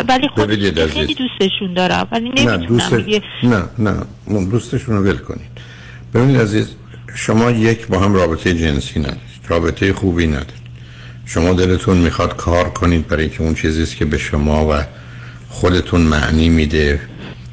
که 0.86 0.86
خیلی. 0.86 1.14
دوستشون 1.14 1.74
دارم 1.74 2.08
ولی 2.12 2.28
نه 2.28 2.56
دوست 2.56 2.92
نه 3.42 3.62
نه 3.78 3.94
اون 4.26 4.48
دوستشون 4.48 4.96
رو 4.96 5.04
ول 5.04 5.16
کنید. 5.16 5.50
ببینید 6.14 6.40
عزیز 6.40 6.74
شما 7.14 7.50
یک 7.50 7.86
با 7.86 7.98
هم 7.98 8.14
رابطه 8.14 8.54
جنسی 8.54 9.00
ندارید 9.00 9.18
رابطه 9.48 9.92
خوبی 9.92 10.26
ندارید. 10.26 10.63
شما 11.26 11.52
دلتون 11.52 11.96
می‌خواد 11.96 12.36
کار 12.36 12.68
کنید 12.70 13.08
برای 13.08 13.28
که 13.28 13.42
اون 13.42 13.54
چیزی 13.54 13.82
است 13.82 13.96
که 13.96 14.04
به 14.04 14.18
شما 14.18 14.68
و 14.68 14.84
خودتون 15.48 16.00
معنی 16.00 16.48
میده 16.48 17.00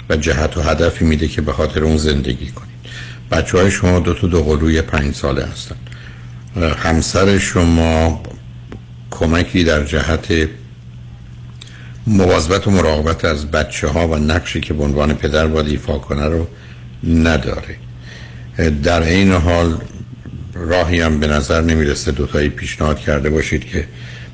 و 0.09 0.15
جهت 0.15 0.57
و 0.57 0.61
هدفی 0.61 1.05
میده 1.05 1.27
که 1.27 1.41
به 1.41 1.53
خاطر 1.53 1.83
اون 1.83 1.97
زندگی 1.97 2.51
کنید. 2.51 2.71
بچه 3.31 3.57
های 3.57 3.71
شما 3.71 3.99
دو 3.99 4.13
تا 4.13 4.27
دو 4.27 4.43
قلوی 4.43 4.81
پنج 4.81 5.15
ساله 5.15 5.45
هستن. 5.45 5.75
همسر 6.77 7.37
شما 7.37 8.23
کمکی 9.11 9.63
در 9.63 9.83
جهت 9.83 10.49
مواظبت 12.07 12.67
و 12.67 12.71
مراقبت 12.71 13.25
از 13.25 13.51
بچه 13.51 13.87
ها 13.87 14.07
و 14.07 14.15
نقشی 14.15 14.61
که 14.61 14.73
به 14.73 14.83
عنوان 14.83 15.13
پدر 15.13 15.47
باید 15.47 15.67
ایفا 15.67 15.97
کنه 15.97 16.25
رو 16.25 16.47
نداره. 17.03 17.75
در 18.83 19.01
این 19.01 19.31
حال 19.31 19.77
راهی 20.53 21.01
هم 21.01 21.19
به 21.19 21.27
نظر 21.27 21.61
نمی‌رسه. 21.61 22.11
دوتایی 22.11 22.49
پیشنهاد 22.49 22.99
کرده 22.99 23.29
باشید 23.29 23.65
که 23.65 23.87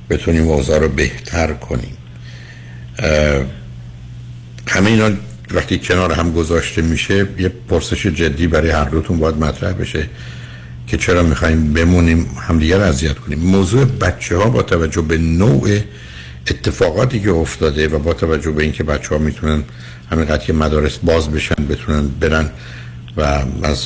بتونیم 0.09 0.47
اوضاع 0.47 0.79
رو 0.79 0.89
بهتر 0.89 1.53
کنیم. 1.53 1.97
همه 4.67 4.89
اینا 4.89 5.11
وقتی 5.51 5.77
کنار 5.77 6.11
هم 6.11 6.31
گذاشته 6.31 6.81
میشه 6.81 7.27
یه 7.39 7.51
پرسش 7.69 8.07
جدی 8.07 8.47
برای 8.47 8.69
هر 8.69 8.83
دوتون 8.83 9.17
باید 9.19 9.35
مطرح 9.35 9.73
بشه 9.73 10.09
که 10.87 10.97
چرا 10.97 11.23
می‌خوایم 11.23 11.73
بمونیم 11.73 12.27
همدیگر 12.47 12.77
رو 12.77 12.83
اذیت 12.83 13.19
کنیم. 13.19 13.39
موضوع 13.39 13.85
بچه 13.85 14.37
ها 14.37 14.49
با 14.49 14.61
توجه 14.61 15.01
به 15.01 15.17
نوع 15.17 15.79
اتفاقاتی 16.47 17.19
که 17.19 17.31
افتاده 17.31 17.87
و 17.87 17.99
با 17.99 18.13
توجه 18.13 18.51
به 18.51 18.63
اینکه 18.63 18.83
بچه 18.83 19.09
ها 19.09 19.17
می‌تونن 19.17 19.63
همینقدر 20.11 20.45
که 20.45 20.53
مدارس 20.53 20.97
باز 20.97 21.31
بشن 21.31 21.65
بتونن 21.69 22.07
برن 22.07 22.49
و 23.17 23.21
از 23.63 23.85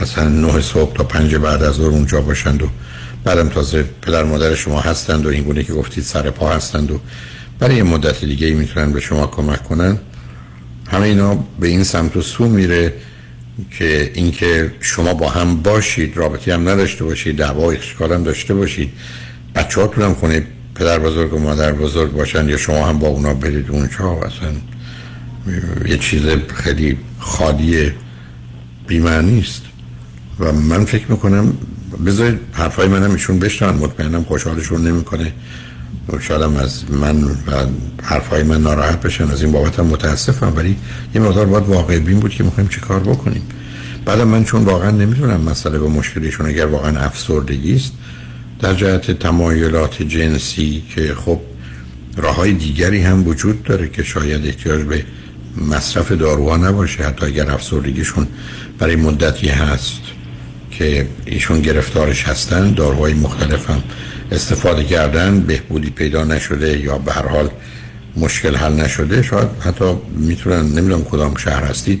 مثلا 0.00 0.28
نه 0.28 0.60
صبح 0.60 0.96
تا 0.96 1.04
پنج 1.04 1.34
بعد 1.34 1.62
از 1.62 1.74
ظهر 1.74 1.88
اونجا 1.88 2.20
باشند 2.20 2.62
و 2.62 2.68
بعدم 3.24 3.48
تازه 3.48 3.84
پدر 4.02 4.24
مادر 4.24 4.54
شما 4.54 4.80
هستند 4.80 5.26
و 5.26 5.28
این 5.28 5.42
گونه 5.42 5.62
که 5.62 5.72
گفتید 5.72 6.04
سر 6.04 6.30
پا 6.30 6.50
هستند 6.50 6.90
و 6.90 7.00
برای 7.58 7.76
یه 7.76 7.82
مدت 7.82 8.24
دیگه 8.24 8.50
می‌تونن 8.50 8.92
به 8.92 9.00
شما 9.00 9.26
کمک 9.26 9.62
کنن. 9.62 9.98
همه 10.90 11.02
اینا 11.02 11.34
به 11.60 11.68
این 11.68 11.84
سمت 11.84 12.16
و 12.16 12.22
سو 12.22 12.48
میره 12.48 12.94
که 13.70 14.12
اینکه 14.14 14.72
شما 14.80 15.14
با 15.14 15.28
هم 15.28 15.62
باشید 15.62 16.16
رابطه 16.16 16.54
هم 16.54 16.68
نداشته 16.68 17.04
باشید 17.04 17.36
دعوا 17.36 17.70
اشکال 17.70 18.12
هم 18.12 18.22
داشته 18.22 18.54
باشید. 18.54 18.92
بچه 19.54 19.80
هاتون 19.80 20.04
هم 20.04 20.14
خونه 20.14 20.46
پدر 20.74 20.98
بزرگ 20.98 21.34
و 21.34 21.38
مادر 21.38 21.72
بزرگ 21.72 22.12
باشن 22.12 22.48
یا 22.48 22.56
شما 22.56 22.86
هم 22.86 22.98
با 22.98 23.08
اونا 23.08 23.34
برید 23.34 23.70
اونجا؟ 23.70 24.12
اصلا 24.12 24.52
یه 25.86 25.98
چیز 25.98 26.22
خیلی 26.54 26.98
خالی 27.18 27.92
بیمعنی 28.86 29.40
است 29.40 29.62
و 30.40 30.52
من 30.52 30.84
فکر 30.84 31.10
می‌کنم 31.10 31.52
بذارید 32.06 32.40
حرفای 32.52 32.88
منم 32.88 33.10
ایشون 33.10 33.38
بشنن 33.38 33.70
مطمئنم 33.70 34.24
خوشحالشون 34.24 34.88
نمی‌کنه. 34.88 35.32
شاید 36.20 36.42
از 36.42 36.90
من 36.90 37.24
و 37.24 37.66
حرفای 38.02 38.42
من 38.42 38.62
ناراحت 38.62 39.00
بشن 39.00 39.30
از 39.30 39.42
این 39.42 39.52
بابت 39.52 39.78
هم 39.78 39.86
متاسفم 39.86 40.52
ولی 40.56 40.76
یه 41.14 41.20
مقدار 41.20 41.46
باید 41.46 41.64
واقع 41.64 41.98
بین 41.98 42.20
بود 42.20 42.30
که 42.30 42.44
می‌خوایم 42.44 42.68
چه 42.68 42.80
کار 42.80 43.00
بکنیم. 43.00 43.42
بعدم 44.04 44.28
من 44.28 44.44
چون 44.44 44.64
واقعا 44.64 44.90
نمی‌دونم 44.90 45.40
مسئله 45.40 45.78
و 45.78 45.88
مشکلیشون 45.88 46.46
اگر 46.46 46.66
واقعا 46.66 47.00
افسردگی 47.00 47.76
است 47.76 47.92
در 48.60 48.74
جهت 48.74 49.10
تمایلات 49.10 50.02
جنسی 50.02 50.82
که 50.94 51.14
خب 51.14 51.40
راه 52.16 52.36
های 52.36 52.52
دیگری 52.52 53.02
هم 53.02 53.28
وجود 53.28 53.62
داره 53.62 53.88
که 53.88 54.02
شاید 54.02 54.46
احتیاج 54.46 54.82
به 54.82 55.04
مصرف 55.70 56.12
داروها 56.12 56.56
نباشه 56.56 57.02
حتی 57.02 57.26
اگر 57.26 57.50
افسردگیشون 57.50 58.26
برای 58.78 58.96
مدتی 58.96 59.48
هست. 59.48 60.00
که 60.78 61.06
ایشون 61.24 61.60
گرفتارش 61.60 62.24
هستن 62.24 62.72
داروهای 62.72 63.14
مختلف 63.14 63.70
هم 63.70 63.82
استفاده 64.32 64.84
کردن 64.84 65.40
بهبودی 65.40 65.90
پیدا 65.90 66.24
نشده 66.24 66.78
یا 66.78 66.98
به 66.98 67.12
هر 67.12 67.28
حال 67.28 67.50
مشکل 68.16 68.56
حل 68.56 68.72
نشده. 68.72 69.22
شاید 69.22 69.48
حتی 69.60 69.84
می‌تونن 70.16 70.62
نمی‌دونم 70.62 71.04
کدام 71.04 71.36
شهر 71.36 71.64
هستید 71.64 72.00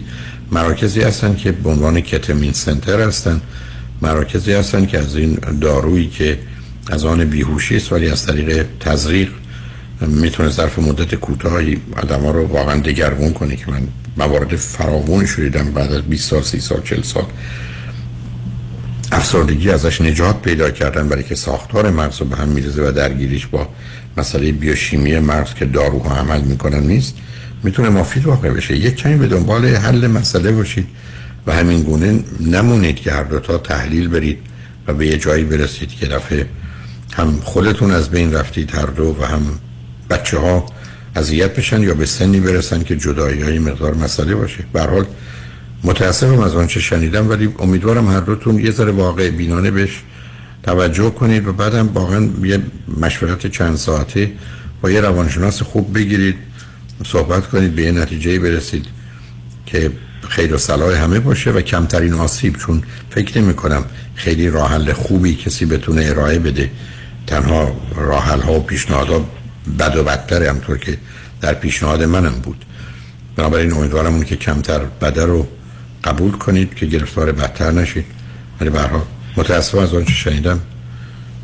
مراکزی 0.52 1.00
هستن 1.00 1.36
که 1.36 1.52
به 1.52 1.70
عنوان 1.70 2.00
کتمین 2.00 2.52
سنتر 2.52 3.00
هستن. 3.00 3.40
مراکزی 4.02 4.52
هستن 4.52 4.86
که 4.86 4.98
از 4.98 5.16
این 5.16 5.38
دارویی 5.60 6.08
که 6.08 6.38
از 6.90 7.04
آن 7.04 7.24
بیهوشی 7.24 7.76
است 7.76 7.92
ولی 7.92 8.08
از 8.08 8.26
طریق 8.26 8.66
تزریق 8.80 9.28
می‌تونه 10.00 10.48
ظرف 10.48 10.78
مدت 10.78 11.14
کوتاهی 11.14 11.80
آدم 11.96 12.26
رو 12.26 12.46
واقعا 12.46 12.80
دگرگون 12.80 13.32
کنه 13.32 13.56
که 13.56 13.70
من 13.70 13.82
موارد 14.16 14.56
فراوون 14.56 15.26
شدیدم 15.26 15.72
بعد 15.72 15.92
از 15.92 16.02
20 16.02 16.30
سال 16.30 16.42
30 16.42 16.60
سال 16.60 16.80
40 16.84 17.02
سال. 17.02 17.24
افسردگی 19.12 19.70
ازش 19.70 20.00
نجات 20.00 20.42
پیدا 20.42 20.70
کردن 20.70 21.08
برای 21.08 21.22
که 21.22 21.34
ساختار 21.34 21.90
مغز 21.90 22.20
رو 22.20 22.26
به 22.26 22.36
هم 22.36 22.48
میرزه 22.48 22.88
و 22.88 22.92
درگیریش 22.92 23.46
با 23.46 23.68
مسئله 24.16 24.52
بیوشیمی 24.52 25.18
مغز 25.18 25.54
که 25.54 25.64
داروها 25.64 26.16
عمل 26.16 26.40
می‌کنن 26.40 26.80
نیست 26.80 27.14
می‌تونه 27.62 27.88
مفید 27.88 28.26
واقع 28.26 28.50
بشه. 28.50 28.76
یک 28.76 28.96
کمی 28.96 29.16
به 29.16 29.26
دنبال 29.26 29.66
حل 29.66 30.06
مسئله 30.06 30.52
باشید 30.52 30.86
و 31.46 31.52
همین 31.52 31.82
گونه 31.82 32.24
نمونید 32.40 32.96
که 32.96 33.12
هر 33.12 33.22
دوتا 33.22 33.58
تحلیل 33.58 34.08
برید 34.08 34.38
و 34.86 34.94
به 34.94 35.06
یه 35.06 35.18
جایی 35.18 35.44
برسید 35.44 35.88
که 35.88 36.06
دفعه 36.06 36.46
هم 37.12 37.40
خودتون 37.44 37.90
از 37.90 38.10
بین 38.10 38.32
رفتید 38.32 38.74
هر 38.74 38.86
دو 38.86 39.16
و 39.20 39.24
هم 39.24 39.42
بچه 40.10 40.38
ها 40.38 40.66
اذیت 41.16 41.54
بشن 41.54 41.82
یا 41.82 41.94
به 41.94 42.06
سنی 42.06 42.40
برسن 42.40 42.82
که 42.82 42.96
جدایی 42.96 43.42
های 43.42 43.58
مقدار 43.58 43.94
مسئله 43.94 44.34
باشه. 44.34 44.64
به 44.72 44.80
هر 44.80 44.90
حال 44.90 45.04
متاسفم 45.84 46.40
از 46.40 46.54
آنچه 46.54 46.80
شنیدم 46.80 47.30
ولی 47.30 47.54
امیدوارم 47.58 48.08
هر 48.08 48.20
دوتون 48.20 48.58
یه 48.58 48.70
ذره 48.70 48.92
واقع 48.92 49.30
بینانه 49.30 49.70
بهش 49.70 50.02
توجه 50.62 51.10
کنید 51.10 51.48
و 51.48 51.52
بعدم 51.52 51.88
واقعا 51.94 52.28
یه 52.42 52.60
مشورت 53.00 53.46
چند 53.46 53.76
ساعته 53.76 54.32
با 54.82 54.90
یه 54.90 55.00
روانشناس 55.00 55.62
خوب 55.62 55.98
بگیرید 55.98 56.36
صحبت 57.06 57.46
کنید 57.46 57.74
به 57.74 57.82
یه 57.82 57.92
نتیجه 57.92 58.38
برسید 58.38 58.86
که 59.66 59.90
خیر 60.28 60.54
و 60.54 60.58
صلاح 60.58 61.02
همه 61.02 61.20
باشه 61.20 61.50
و 61.50 61.60
کمترین 61.60 62.14
آسیب 62.14 62.56
چون 62.56 62.82
فکر 63.10 63.40
نمی 63.40 63.54
کنم 63.54 63.84
خیلی 64.14 64.50
راه 64.50 64.70
حل 64.70 64.92
خوبی 64.92 65.34
کسی 65.34 65.66
بتونه 65.66 66.06
ارائه 66.06 66.38
بده. 66.38 66.70
تنها 67.26 67.76
راه 67.96 68.24
حل 68.24 68.40
ها 68.40 68.52
و 68.52 68.62
پیشنهادها 68.62 69.26
بد 69.78 69.96
و 69.96 70.04
بدتره 70.04 70.50
همطور 70.50 70.78
که 70.78 70.98
در 71.40 71.54
پیشنهاد 71.54 72.02
منم 72.02 72.32
بود. 72.32 72.64
بنابراین 73.36 73.72
امیدوارم 73.72 74.14
اون 74.14 74.24
که 74.24 74.36
کمتر 74.36 74.78
بده 74.78 75.24
رو 75.24 75.46
قبول 76.04 76.32
کنید 76.32 76.74
که 76.74 76.86
گرفتار 76.86 77.32
بدتر 77.32 77.70
نشید. 77.70 78.04
ولی 78.60 78.70
حال 78.70 79.00
متاسفم 79.36 79.78
از 79.78 79.94
آنچه 79.94 80.12
شنیدم. 80.12 80.60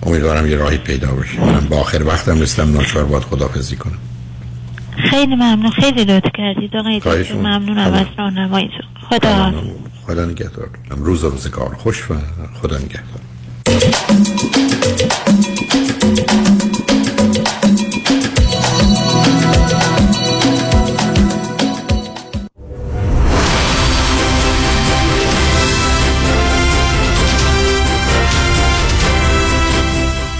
امیدوارم 0.02 0.46
یه 0.46 0.56
راهی 0.56 0.78
پیدا 0.78 1.08
بشه. 1.08 1.40
منم 1.40 1.66
با 1.70 1.76
آخر 1.76 2.02
وقتم 2.02 2.40
رسیدم. 2.40 2.72
ناچار 2.72 3.04
باید 3.04 3.22
خدافزی 3.22 3.76
کنم. 3.76 3.98
خیلی 5.10 5.34
ممنون. 5.34 5.70
خیلی 5.70 6.04
لطف 6.04 6.30
کردید. 6.34 6.76
آقای 6.76 6.98
دکتر. 6.98 7.34
ممنونم 7.34 7.92
از 7.92 8.06
راهنماییتون. 8.18 8.86
خدا 9.10 9.52
خدا 10.06 10.24
نگهدار. 10.24 10.68
روز 10.90 11.24
روزگار 11.24 11.74
خوش 11.74 12.10
و 12.10 12.14
خدا 12.62 12.78
نگهدار. 12.78 13.20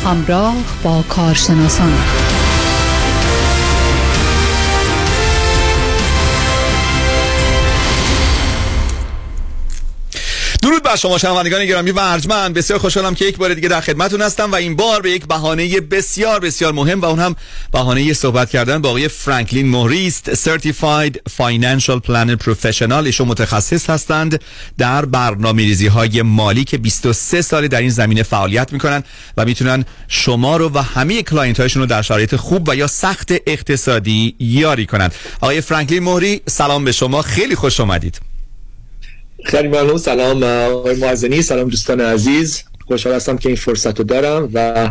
همراه 0.09 0.55
با 0.83 1.03
کارشناسان. 1.09 1.93
بر 10.89 10.97
شما 10.97 11.19
شنوندگان 11.19 11.67
گرامی 11.67 11.91
و 11.91 11.99
ارجمند 11.99 12.55
بسیار 12.55 12.79
خوشحالم 12.79 13.15
که 13.15 13.25
یک 13.25 13.37
بار 13.37 13.55
دیگه 13.55 13.69
در 13.69 13.81
خدمتتون 13.81 14.23
هستم 14.23 14.53
و 14.53 14.55
این 14.55 14.77
بار 14.77 15.03
به 15.03 15.11
یک 15.11 15.27
بهانه 15.27 15.81
بسیار 15.81 16.41
بسیار 16.41 16.73
مهم 16.73 17.01
و 17.01 17.05
اون 17.05 17.19
هم 17.19 17.37
بهانه 17.73 18.13
صحبت 18.13 18.51
کردن 18.51 18.83
با 18.83 18.89
آقای 18.89 19.09
فرانکلین 19.09 19.69
موری 19.69 20.07
است 20.07 20.35
Certified 20.35 21.13
Financial 21.39 22.01
Planner 22.07 22.37
Professional. 22.45 22.93
ایشون 22.93 23.29
متخصص 23.29 23.91
هستند 23.91 24.41
در 24.79 25.05
برنامه‌ریزی 25.05 25.87
های 25.87 26.23
مالی 26.23 26.65
که 26.65 26.79
23 26.79 27.43
سال 27.43 27.69
در 27.69 27.81
این 27.81 27.91
زمینه 27.91 28.23
فعالیت 28.23 28.73
می‌کنن 28.73 29.03
و 29.37 29.45
می‌تونن 29.45 29.85
شما 30.09 30.57
رو 30.57 30.71
و 30.75 30.79
همه 30.79 31.23
client 31.23 31.61
هایشون 31.61 31.83
رو 31.83 31.87
در 31.87 32.03
شرایط 32.03 32.37
خوب 32.37 32.69
و 32.69 32.77
یا 32.77 32.87
سخت 32.87 33.33
اقتصادی 33.47 34.35
یاری 34.39 34.87
کنند 34.87 35.15
آقای 35.41 35.61
فرانکلین 35.61 36.03
موری 36.03 36.41
سلام 36.47 36.85
به 36.85 36.93
شما. 36.93 37.23
خیلی 37.23 37.55
خوش 37.55 37.81
آمدید 37.81 38.28
خیلی 39.45 39.69
ممنون 39.69 39.99
سلام 39.99 40.43
آقای 40.43 40.97
معزنی 40.97 41.43
سلام 41.43 41.69
دوستان 41.69 42.01
عزیز. 42.01 42.63
خوشحال 42.87 43.15
هستم 43.15 43.37
که 43.39 43.49
این 43.49 43.57
فرصت 43.57 43.99
رو 43.99 44.05
دارم 44.05 44.51
و 44.55 44.91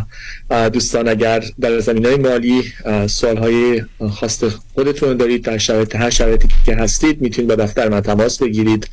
دوستان 0.70 1.08
اگر 1.08 1.44
در 1.60 1.80
زمین 1.80 2.06
های 2.06 2.16
مالی 2.16 2.64
سوال 3.06 3.36
های 3.36 3.82
خاص 4.10 4.48
خودتون 4.74 5.16
دارید 5.16 5.44
در 5.44 5.58
شرایط 5.58 5.96
هر 5.96 6.10
شرایطی 6.10 6.48
که 6.66 6.74
هستید 6.74 7.20
می‌تونید 7.20 7.48
با 7.48 7.54
دفتر 7.54 7.88
من 7.88 8.00
تماس 8.00 8.42
بگیرید 8.42 8.88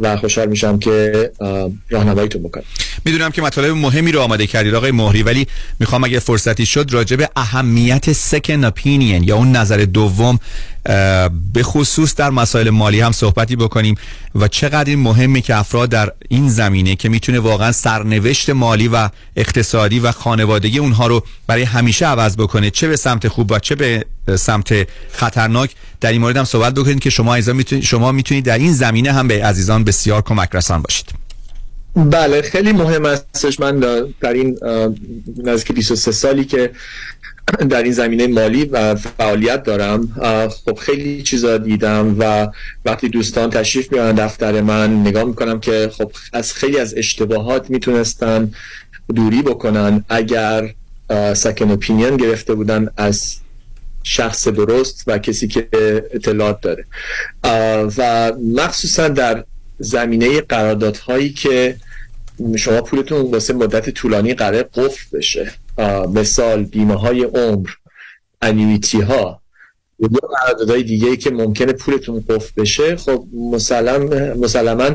و 0.00 0.16
خوشحال 0.16 0.48
میشم 0.48 0.78
که 0.78 1.30
راهنماییتون 1.90 2.42
بکنم. 2.42 2.64
می‌دونم 3.04 3.30
که 3.30 3.42
مطالب 3.42 3.76
مهمی 3.76 4.12
رو 4.12 4.20
آماده 4.20 4.46
کردید 4.46 4.74
آقای 4.74 4.90
مهری 4.90 5.22
ولی 5.22 5.46
می‌خوام 5.80 6.04
اگه 6.04 6.18
فرصتی 6.18 6.66
شد 6.66 6.86
راجع 6.90 7.16
به 7.16 7.28
اهمیت 7.36 8.12
سکن 8.12 8.64
اپینین 8.64 9.24
یا 9.24 9.36
اون 9.36 9.56
نظر 9.56 9.76
دوم 9.76 10.38
به 11.52 11.62
خصوص 11.62 12.14
در 12.14 12.30
مسائل 12.30 12.70
مالی 12.70 13.00
هم 13.00 13.12
صحبتی 13.12 13.56
بکنیم 13.56 13.94
و 14.34 14.48
چقدر 14.48 14.90
این 14.90 14.98
مهمه 14.98 15.40
که 15.40 15.56
افراد 15.56 15.88
در 15.88 16.12
این 16.28 16.48
زمینه 16.48 16.96
که 16.96 17.08
می‌تونه 17.08 17.38
واقعا 17.38 17.72
سرنوشت 17.72 18.50
مالی 18.50 18.88
و 18.88 19.08
اقتصادی 19.36 20.00
و 20.00 20.12
خانوادگی 20.12 20.78
اونها 20.78 21.06
رو 21.06 21.22
برای 21.46 21.62
همیشه 21.62 22.06
عوض 22.06 22.36
بکنه 22.36 22.70
چه 22.70 22.88
به 22.88 22.96
سمت 22.96 23.28
خوب 23.28 23.52
و 23.52 23.58
چه 23.58 23.74
به 23.74 24.04
سمت 24.36 24.88
خطرناک 25.12 25.70
در 26.00 26.12
این 26.12 26.20
مورد 26.20 26.36
هم 26.36 26.44
صحبت 26.44 26.74
بکنید 26.74 27.00
که 27.00 27.10
شما 27.10 27.36
می‌تونید 27.36 27.84
شما 27.84 28.12
می‌تونید 28.12 28.44
در 28.44 28.58
این 28.58 28.72
زمینه 28.72 29.12
هم 29.12 29.28
به 29.28 29.44
عزیزان 29.44 29.84
بسیار 29.84 30.22
کمک 30.22 30.48
رسان 30.52 30.82
باشید. 30.82 31.28
بله 31.96 32.42
خیلی 32.42 32.72
مهم 32.72 33.04
استش 33.04 33.60
من 33.60 33.80
در 34.20 34.32
این 34.32 34.58
نزدیک 35.44 35.72
23 35.72 36.12
سالی 36.12 36.44
که 36.44 36.70
در 37.70 37.82
این 37.82 37.92
زمینه 37.92 38.26
مالی 38.26 38.64
و 38.64 38.94
فعالیت 38.94 39.62
دارم. 39.62 40.08
خب 40.64 40.78
خیلی 40.78 41.22
چیزا 41.22 41.58
دیدم 41.58 42.16
و 42.18 42.48
وقتی 42.84 43.08
دوستان 43.08 43.50
تشریف 43.50 43.92
میارن 43.92 44.14
دفتر 44.14 44.60
من 44.60 45.00
نگاه 45.00 45.24
می‌کنم 45.24 45.60
که 45.60 45.90
خب 45.92 46.12
از 46.32 46.52
خیلی 46.52 46.78
از 46.78 46.94
اشتباهات 46.96 47.70
می‌تونستن 47.70 48.50
دوری 49.14 49.42
بکنن. 49.42 50.04
اگر 50.08 50.74
سکن 51.34 51.70
اپینین 51.70 52.16
گرفته 52.16 52.54
بودن 52.54 52.88
از 52.96 53.36
شخص 54.02 54.48
درست 54.48 55.04
و 55.06 55.18
کسی 55.18 55.48
که 55.48 55.68
اطلاعات 56.12 56.60
داره. 56.60 56.84
و 57.98 58.32
مخصوصا 58.54 59.08
در 59.08 59.44
زمینه 59.78 60.40
قراردادهایی 60.40 61.30
که 61.30 61.76
شما 62.56 62.82
پولتون 62.82 63.20
واسه 63.20 63.54
مدت 63.54 63.90
طولانی 63.90 64.34
قرار 64.34 64.62
قفل 64.62 65.18
بشه. 65.18 65.52
مثال 66.14 66.64
بیمه 66.64 66.94
های 66.94 67.24
عمر 67.24 67.68
انیویتی 68.42 69.00
ها 69.00 69.40
یا 69.98 70.08
قراردادهای 70.08 70.82
دیگه 70.82 71.16
که 71.16 71.30
ممکنه 71.30 71.72
پولتون 71.72 72.24
قفل 72.28 72.62
بشه 72.62 72.96
خب 72.96 73.24
مسلم 73.52 74.32
مسلما 74.38 74.90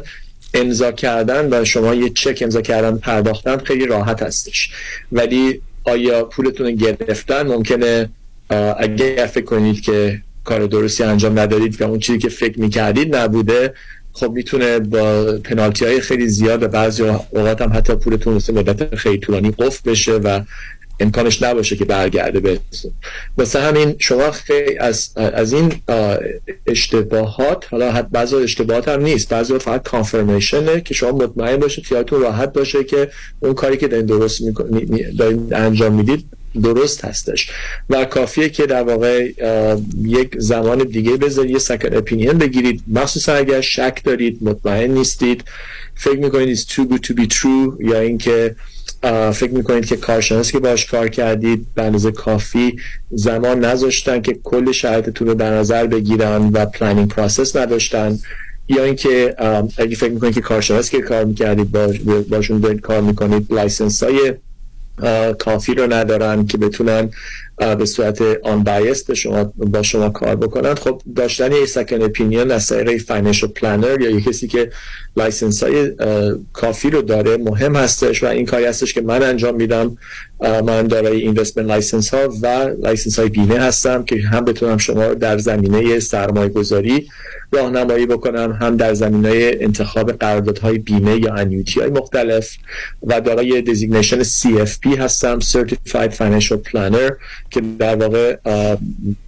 امضا 0.54 0.92
کردن 0.92 1.62
و 1.62 1.66
شما 1.66 1.94
یه 1.94 2.10
چک 2.10 2.40
امضا 2.42 2.62
کردن 2.62 2.98
پرداختن 2.98 3.58
خیلی 3.58 3.86
راحت 3.86 4.24
هستش. 4.24 4.70
ولی 5.12 5.62
آیا 5.84 6.24
پولتون 6.24 6.76
گرفتن؟ 6.76 7.48
ممکنه 7.48 8.10
اگر 8.78 9.26
فکر 9.26 9.46
کنید 9.46 9.82
که 9.82 10.22
کار 10.44 10.66
درستی 10.66 11.04
انجام 11.04 11.40
ندارید 11.40 11.82
و 11.82 11.84
اون 11.84 12.00
چیزی 12.00 12.20
که 12.20 12.30
فکر 12.30 12.60
می‌کردید 12.60 13.16
نبوده 13.16 13.74
خب 14.14 14.32
می‌تونه 14.32 14.80
با 14.80 15.38
پنالتی 15.44 15.86
های 15.86 16.02
خیلی 16.02 16.28
زیاد 16.28 16.64
و 16.64 16.68
بعضی 16.68 17.04
اوقات 17.04 17.62
هم 17.62 17.74
حتی 17.74 17.96
پولتون 17.96 18.34
مدت 18.34 18.96
خیلی 18.96 19.18
طولانی 19.18 19.52
قفل 19.52 19.92
بشه 19.92 20.14
و 20.14 20.42
امکانش 21.00 21.44
نباشه 21.44 21.76
که 21.76 21.86
برگرده 21.86 22.40
بهتون 22.40 22.92
مثل 23.38 23.60
همین 23.60 23.96
شما 24.00 24.32
خیلی 24.32 24.78
از, 24.78 25.12
از 25.16 25.54
این 25.54 25.74
اشتباهات 26.68 27.66
حالا 27.72 27.92
حتی 27.92 28.08
بعضی 28.12 28.36
اشتباهات 28.36 28.88
هم 28.88 29.02
نیست. 29.02 29.30
بعضی 29.30 29.60
فقط 29.60 29.84
کانفرمیشنه 29.84 30.82
که 30.82 30.94
شما 30.94 31.12
مطمئن 31.12 31.58
باشید 31.58 31.86
خیالتون 31.86 32.22
راحت 32.22 32.54
باشه 32.54 32.84
که 32.84 33.12
اون 33.40 33.54
کاری 33.54 33.78
که 33.78 33.88
دارین 33.88 34.06
درست 34.06 34.42
دارین 35.18 35.56
انجام 35.56 35.94
می‌دید 35.94 36.26
درست 36.62 37.06
هستش. 37.06 37.50
و 37.90 38.06
کافیه 38.06 38.50
که 38.50 38.66
در 38.66 38.84
واقع 38.84 39.32
یک 40.04 40.36
زمان 40.38 40.78
دیگه 40.78 41.18
بذارید 41.18 41.52
یه 41.52 41.60
second 41.60 41.98
opinion 41.98 42.34
بگیرید. 42.34 42.84
مخصوصا 42.88 43.34
اگر 43.34 43.62
شک 43.62 44.02
دارید 44.04 44.38
مطمئن 44.42 44.92
نیستید 44.92 45.44
فکر 45.96 46.20
می‌کنید 46.20 46.58
is 46.58 46.62
too 46.62 46.82
good 46.82 47.08
to 47.08 47.14
be 47.14 47.28
true 47.36 47.80
یا 47.80 48.00
اینکه 48.00 48.56
فکر 49.34 49.52
می‌کنید 49.52 49.86
که 49.86 49.96
کارشناس 49.96 50.52
که 50.52 50.60
باش 50.60 50.86
کار 50.86 51.08
کردید 51.08 51.68
به 51.76 51.84
اندازه 51.84 52.12
کافی 52.12 52.76
زمان 53.12 53.66
نذاشتن 53.66 54.22
که 54.22 54.34
کل 54.44 54.72
شرایطتون 54.72 55.28
رو 55.28 55.34
در 55.34 55.54
نظر 55.54 55.88
بگیرن 55.88 56.50
و 56.54 56.66
planning 56.66 57.08
process 57.08 57.56
نداشتن. 57.56 58.20
یا 58.70 58.84
اینکه 58.84 59.36
اگه 59.78 59.96
فکر 59.96 60.12
می‌کنید 60.12 60.34
که 60.34 60.42
کارشناس 60.42 60.90
که 60.90 61.02
کار 61.02 61.26
می‌کردید 61.26 61.72
باشون 62.30 62.60
دارید 62.60 62.82
کار 62.82 63.02
می‌کنید 63.02 63.54
license 63.54 64.04
های 64.04 64.34
کافی 65.40 65.74
رو 65.74 65.94
ندارن 65.94 66.46
که 66.46 66.58
بتونن 66.58 67.10
به 67.58 67.86
صورت 67.86 68.22
unbiased 68.44 69.08
به 69.08 69.16
شما 69.16 69.54
با 69.56 69.84
شما 69.84 70.10
کار 70.10 70.36
بکنن. 70.36 70.76
خب 70.76 71.02
داشتن 71.16 71.52
یه 71.52 71.66
second 71.66 72.02
opinion 72.02 72.52
از 72.52 72.68
طریق 72.68 73.02
financial 73.02 73.50
planner 73.50 74.02
یا 74.02 74.10
یه 74.10 74.22
کسی 74.22 74.48
که 74.48 74.72
license 75.18 75.64
های 75.64 75.92
کافی 76.54 76.90
رو 76.90 77.02
داره 77.02 77.38
مهم 77.38 77.76
هستش 77.76 78.24
و 78.24 78.28
این 78.28 78.46
کاری 78.46 78.66
هستش 78.66 78.94
که 78.94 79.02
من 79.02 79.24
انجام 79.24 79.56
میدم. 79.56 79.98
من 80.42 80.88
دارای 80.88 81.22
investment 81.22 81.68
license 81.68 82.14
ها 82.14 82.30
و 82.42 82.48
license 82.82 83.20
های 83.20 83.30
بیمه 83.30 83.60
هستم 83.60 84.04
که 84.04 84.22
هم 84.22 84.46
بتونم 84.46 84.78
شما 84.78 85.14
در 85.14 85.38
زمینه 85.38 86.00
سرمایه 86.00 86.50
گذاری 86.50 87.08
راهنمایی 87.52 88.06
بکنم 88.06 88.58
هم 88.62 88.78
در 88.78 88.94
زمینه 88.94 89.52
انتخاب 89.60 90.12
قراردادهای 90.12 90.78
بیمه 90.78 91.18
یا 91.18 91.34
annuity 91.34 91.80
های 91.80 91.90
مختلف. 91.90 92.58
و 93.04 93.22
دارای 93.22 93.62
designation 93.62 94.24
CFP 94.24 95.00
هستم 95.00 95.40
Certified 95.40 96.12
Financial 96.18 96.58
Planner 96.72 97.14
که 97.50 97.62
در 97.80 97.96
واقع 97.96 98.38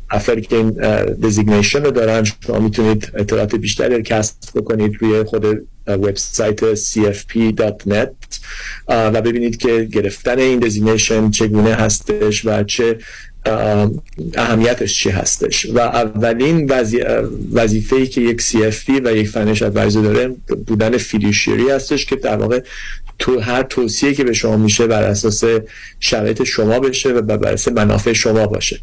افرادی 0.09 0.41
که 0.41 0.55
این 0.55 0.71
designation 1.13 1.83
رو 1.83 1.91
دارن 1.91 2.23
شما 2.47 2.59
می‌تونید 2.59 3.11
اطلاعات 3.13 3.55
بیشتری 3.55 4.03
کسب 4.03 4.35
بکنید 4.55 4.97
روی 4.99 5.23
خود 5.23 5.67
website 5.87 6.75
cfp.net 6.75 8.37
و 8.87 9.21
ببینید 9.21 9.57
که 9.57 9.87
گرفتن 9.91 10.39
این 10.39 10.59
designation 10.59 11.31
چگونه 11.31 11.73
هستش 11.73 12.45
و 12.45 12.63
چه 12.63 12.97
اهمیتش 14.37 14.99
چی 14.99 15.09
هستش. 15.09 15.65
و 15.65 15.79
اولین 15.79 16.71
وظیفه 17.53 17.95
ای 17.95 18.07
که 18.07 18.21
یک 18.21 18.41
CFP 18.41 19.01
و 19.03 19.15
یک 19.15 19.29
فنش 19.29 19.61
ادوایزر 19.61 20.01
داره 20.01 20.35
بودن 20.67 20.97
فیدیوشیری 20.97 21.69
هستش 21.69 22.05
که 22.05 22.15
در 22.15 22.37
واقع 22.37 22.61
تو 23.19 23.39
هر 23.39 23.63
توصیه 23.63 24.13
که 24.13 24.23
به 24.23 24.33
شما 24.33 24.57
میشه 24.57 24.87
بر 24.87 25.03
اساس 25.03 25.43
شرایط 25.99 26.43
شما 26.43 26.79
بشه 26.79 27.09
و 27.09 27.21
بر 27.21 27.53
اساس 27.53 27.73
منافع 27.73 28.13
شما 28.13 28.47
باشه. 28.47 28.79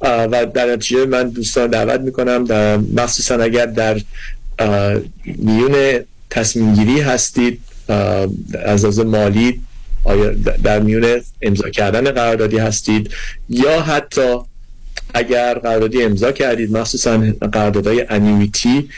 و 0.00 0.46
در 0.54 0.72
نتیجه 0.72 1.06
من 1.06 1.28
دوستان 1.28 1.70
دعوت 1.70 2.00
می‌کنم 2.00 2.44
در 2.44 2.76
مخصوصا 2.76 3.34
اگر 3.34 3.66
در 3.66 4.00
میون 5.24 6.00
تصمیم 6.30 6.74
گیری 6.74 7.00
هستید 7.00 7.60
از 8.64 8.84
از 8.84 8.98
مالی 8.98 9.60
آیا 10.04 10.30
در 10.64 10.80
میون 10.80 11.20
امضا 11.42 11.70
کردن 11.70 12.10
قراردادی 12.10 12.58
هستید 12.58 13.10
یا 13.48 13.82
حتی 13.82 14.38
اگر 15.14 15.54
قراردادی 15.54 16.02
امضا 16.02 16.32
کردید 16.32 16.76
مخصوصا 16.76 17.18
قراردادهای 17.52 18.06
انیویتی 18.08 18.88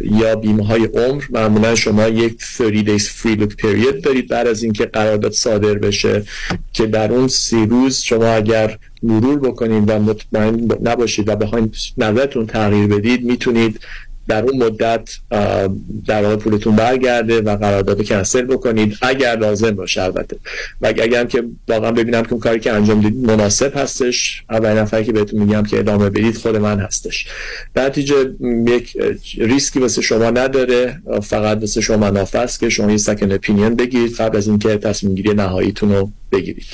یا 0.00 0.36
بیمه 0.40 0.66
های 0.66 0.84
عمر 0.84 1.24
معمولا 1.30 1.74
شما 1.74 2.08
یک 2.08 2.44
30 2.44 2.84
days 2.84 3.02
free 3.02 3.40
look 3.40 3.52
period 3.62 4.02
دارید 4.02 4.28
بعد 4.28 4.46
از 4.46 4.62
اینکه 4.62 4.86
قرارداد 4.86 5.32
صادر 5.32 5.74
بشه 5.74 6.24
که 6.72 6.86
در 6.86 7.12
اون 7.12 7.28
سی 7.28 7.66
روز 7.66 7.98
شما 7.98 8.26
اگر 8.26 8.78
مرور 9.02 9.38
بکنید 9.38 9.84
و 9.86 9.98
مطمئن 9.98 10.68
نباشید 10.82 11.28
و 11.28 11.36
بخواید 11.36 11.74
نظرتون 11.98 12.46
تغییر 12.46 12.86
بدید 12.86 13.24
می‌تونید 13.24 13.80
در 14.28 14.44
اون 14.44 14.62
مدت 14.62 15.08
در 16.06 16.22
واقع 16.22 16.36
پولتون 16.36 16.76
برگرده 16.76 17.40
و 17.40 17.56
قرارداد 17.56 18.04
کنسل 18.06 18.42
بکنید 18.42 18.98
اگر 19.02 19.36
لازم 19.36 19.70
باشه 19.70 20.02
البته. 20.02 20.36
و 20.80 20.86
اگر 20.86 21.20
هم 21.20 21.28
که 21.28 21.44
واقعا 21.68 21.92
ببینم 21.92 22.22
که 22.22 22.32
اون 22.32 22.40
کاری 22.40 22.60
که 22.60 22.72
انجام 22.72 23.00
دادید 23.00 23.30
مناسب 23.30 23.76
هستش 23.76 24.42
اولین 24.50 24.78
نفری 24.78 25.04
که 25.04 25.12
بهتون 25.12 25.42
میگم 25.42 25.62
که 25.62 25.78
ادامه 25.78 26.10
بدید 26.10 26.36
خود 26.36 26.56
من 26.56 26.80
هستش. 26.80 27.26
در 27.74 27.86
نتیجه 27.86 28.14
یک 28.66 28.96
ریسکی 29.38 29.78
واسه 29.78 30.02
شما 30.02 30.30
نداره 30.30 31.02
فقط 31.22 31.58
واسه 31.60 31.80
شما 31.80 31.96
منافع 31.96 32.38
است 32.38 32.60
که 32.60 32.68
شما 32.68 32.90
یه 32.90 32.96
سکن 32.96 33.32
اپینین 33.32 33.74
بگیرید 33.74 34.16
قبل 34.16 34.36
از 34.36 34.48
اینکه 34.48 34.76
تصمیم 34.76 35.14
گیری 35.14 35.34
نهاییتون 35.34 35.92
رو 35.92 36.10
بگیرید. 36.32 36.66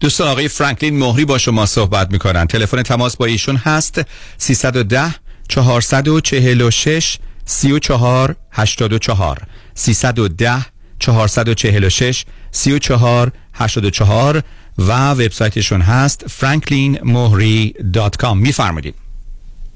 دوستان 0.00 0.28
آقای 0.28 0.48
فرانکلین 0.48 0.98
مهری 0.98 1.24
با 1.24 1.38
شما 1.38 1.66
صحبت 1.66 2.10
می‌کنن. 2.10 2.46
تلفن 2.46 2.82
تماس 2.82 3.16
با 3.16 3.26
ایشون 3.26 3.56
هست 3.56 4.00
310 4.38 5.14
446 5.48 7.18
34 7.44 8.36
84 8.50 9.38
310 9.74 10.66
446 10.98 12.24
34 12.50 13.32
84 13.54 14.42
و 14.78 15.10
وبسایتشون 15.10 15.80
هست 15.80 16.26
franklinmohri.com 16.40 18.34
میفرمایید. 18.34 18.94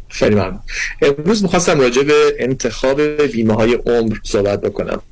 خیلی 0.09 0.35
ممنون. 0.35 0.61
امروز 1.03 1.43
می‌خواستم 1.43 1.81
راجع 1.81 2.03
به 2.03 2.35
انتخاب 2.39 3.01
بیمه 3.23 3.55
های 3.55 3.75
عمر 3.75 4.17
صحبت 4.23 4.61
بکنم. 4.61 5.03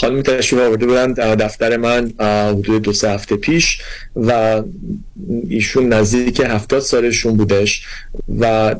خانم 0.00 0.22
تشریف 0.22 0.62
آورده 0.62 0.86
بودن 0.86 1.12
دفتر 1.12 1.76
من 1.76 2.12
حدود 2.50 2.82
دو 2.82 2.92
سه 2.92 3.10
هفته 3.10 3.36
پیش 3.36 3.78
و 4.16 4.62
ایشون 5.48 5.88
نزدیک 5.88 6.40
هفتاد 6.40 6.80
سالشون 6.80 7.36
بودش 7.36 7.86
و 8.38 8.74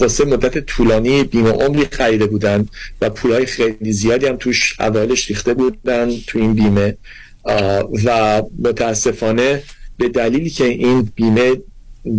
واسه 0.00 0.24
مدت 0.24 0.58
طولانی 0.58 1.24
بیمه 1.24 1.50
عمری 1.50 1.86
خریده 1.92 2.26
بودن 2.26 2.68
و 3.00 3.10
پولای 3.10 3.46
خیلی 3.46 3.92
زیادی 3.92 4.26
هم 4.26 4.36
توش 4.36 4.76
اولش 4.80 5.28
ریخته 5.28 5.54
بودن 5.54 6.10
تو 6.26 6.38
این 6.38 6.54
بیمه. 6.54 6.96
و 8.04 8.42
متاسفانه 8.58 9.62
به 9.98 10.08
دلیلی 10.08 10.50
که 10.50 10.64
این 10.64 11.12
بیمه 11.14 11.56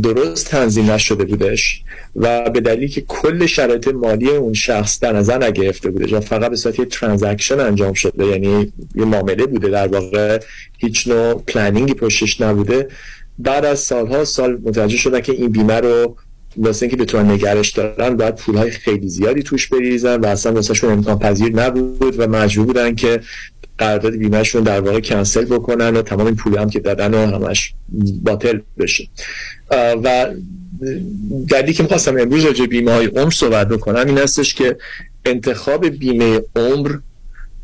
درست 0.03 0.49
تنظیم 0.49 0.91
نشده 0.91 1.25
بودش 1.25 1.83
و 2.15 2.49
به 2.49 2.59
دلیلی 2.59 2.87
که 2.87 3.01
کل 3.01 3.45
شرایط 3.45 3.87
مالی 3.87 4.29
اون 4.29 4.53
شخص 4.53 4.99
در 4.99 5.13
نظر 5.13 5.47
نگرفته 5.47 5.89
بودش 5.89 6.13
و 6.13 6.19
فقط 6.19 6.49
به 6.49 6.55
صورت 6.55 6.81
ترانزکشن 6.81 7.59
انجام 7.59 7.93
شده 7.93 8.25
یعنی 8.25 8.73
یه 8.95 9.05
معامله 9.05 9.45
بوده 9.45 9.69
در 9.69 9.87
واقع 9.87 10.39
هیچ 10.77 11.07
نوع 11.07 11.43
پلنینگی 11.47 11.93
پشتش 11.93 12.41
نبوده. 12.41 12.87
بعد 13.39 13.65
از 13.65 13.79
سالها 13.79 14.25
سال 14.25 14.61
متوجه 14.63 14.97
شدن 14.97 15.21
که 15.21 15.31
این 15.31 15.49
بیمه 15.49 15.79
رو 15.79 16.17
واسه 16.57 16.85
اینکه 16.85 17.03
بتونن 17.03 17.31
نگرش 17.31 17.71
دارن 17.71 18.17
باید 18.17 18.35
پولهای 18.35 18.71
خیلی 18.71 19.09
زیادی 19.09 19.43
توش 19.43 19.67
بریزن 19.67 20.19
و 20.19 20.25
اصلا 20.25 20.53
واسه 20.53 20.73
شون 20.73 20.91
امکان 20.91 21.19
پذیر 21.19 21.55
نبود 21.55 22.19
و 22.19 22.27
مجبور 22.27 22.65
بودن 22.65 22.95
که 22.95 23.21
قرارداد 23.77 24.15
بیمهشون 24.15 24.63
در 24.63 24.81
واقع 24.81 24.99
کنسل 24.99 25.45
بکنن 25.45 25.97
و 25.97 26.01
تمام 26.01 26.25
این 26.25 26.35
پول 26.35 26.57
هم 26.57 26.69
که 26.69 26.79
دادن 26.79 27.13
و 27.13 27.35
همش 27.35 27.73
باطل 28.23 28.59
بشه. 28.77 29.07
و 30.03 30.27
دلیلی 31.49 31.73
که 31.73 31.83
می‌خواستم 31.83 32.17
امروز 32.17 32.45
راجع 32.45 32.65
بیمه 32.65 32.91
های 32.91 33.05
عمر 33.05 33.31
صحبت 33.31 33.67
بکنم 33.67 34.07
این 34.07 34.17
هستش 34.17 34.53
که 34.53 34.77
انتخاب 35.25 35.87
بیمه 35.87 36.41
عمر 36.55 36.91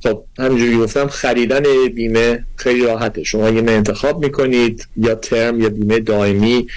خب 0.04 0.24
همینجوری 0.40 0.78
گفتم 0.78 1.08
خریدن 1.08 1.64
بیمه 1.96 2.46
خیلی 2.56 2.82
راحته. 2.82 3.24
شما 3.24 3.50
یه 3.50 3.64
انتخاب 3.68 4.26
می‌کنید 4.26 4.88
یا 4.98 5.16
ترم 5.16 5.62
یا 5.62 5.70
بیمه 5.70 6.00
دائمی 6.00 6.68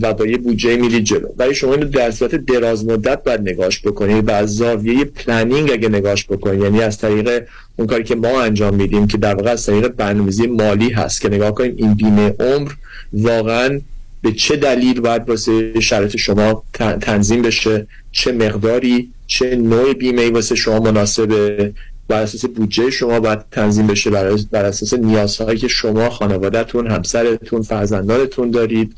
و 0.00 0.14
با 0.14 0.26
یه 0.26 0.38
بودجه 0.38 0.76
میرید 0.76 1.04
جلو. 1.04 1.28
ولی 1.36 1.54
شما 1.54 1.74
اینو 1.74 1.88
در 1.88 2.10
صورت 2.10 2.34
دراز 2.34 2.86
مدت 2.86 3.24
باید 3.24 3.40
نگاش 3.40 3.80
بکنید 3.80 4.28
و 4.28 4.32
از 4.32 4.56
زاویه 4.56 5.04
پلنینگ 5.04 5.72
اگه 5.72 5.88
نگاش 5.88 6.26
بکنید 6.26 6.62
یعنی 6.62 6.82
از 6.82 6.98
طریق 6.98 7.44
اون 7.76 7.86
کاری 7.86 8.04
که 8.04 8.14
ما 8.14 8.42
انجام 8.42 8.74
میدیم 8.74 9.06
که 9.06 9.18
در 9.18 9.34
واقع 9.34 9.50
از 9.50 9.66
طریق 9.66 9.88
برنامه‌ریزی 9.88 10.46
مالی 10.46 10.90
هست 10.90 11.20
که 11.20 11.28
نگاه 11.28 11.54
کنیم 11.54 11.74
این 11.76 11.94
بیمه 11.94 12.34
عمر 12.40 12.72
واقعا 13.12 13.80
به 14.22 14.32
چه 14.32 14.56
دلیل 14.56 15.00
باید 15.00 15.28
واسه 15.28 15.80
شرط 15.80 16.16
شما 16.16 16.64
تنظیم 17.00 17.42
بشه؟ 17.42 17.86
چه 18.12 18.32
مقداری؟ 18.32 19.10
چه 19.26 19.56
نوع 19.56 19.92
بیمه 19.92 20.30
واسه 20.30 20.54
شما 20.54 20.80
مناسبه؟ 20.80 21.72
بر 22.08 22.22
اساس 22.22 22.44
بودجه 22.44 22.90
شما 22.90 23.20
باید 23.20 23.38
تنظیم 23.50 23.86
بشه؟ 23.86 24.10
بر 24.50 24.64
اساس 24.64 24.94
نیازهایی 24.94 25.58
که 25.58 25.68
شما 25.68 26.10
خانوادهتون 26.10 26.86
همسرتون 26.86 27.62
فرزندانتون 27.62 28.50
دارید 28.50 28.94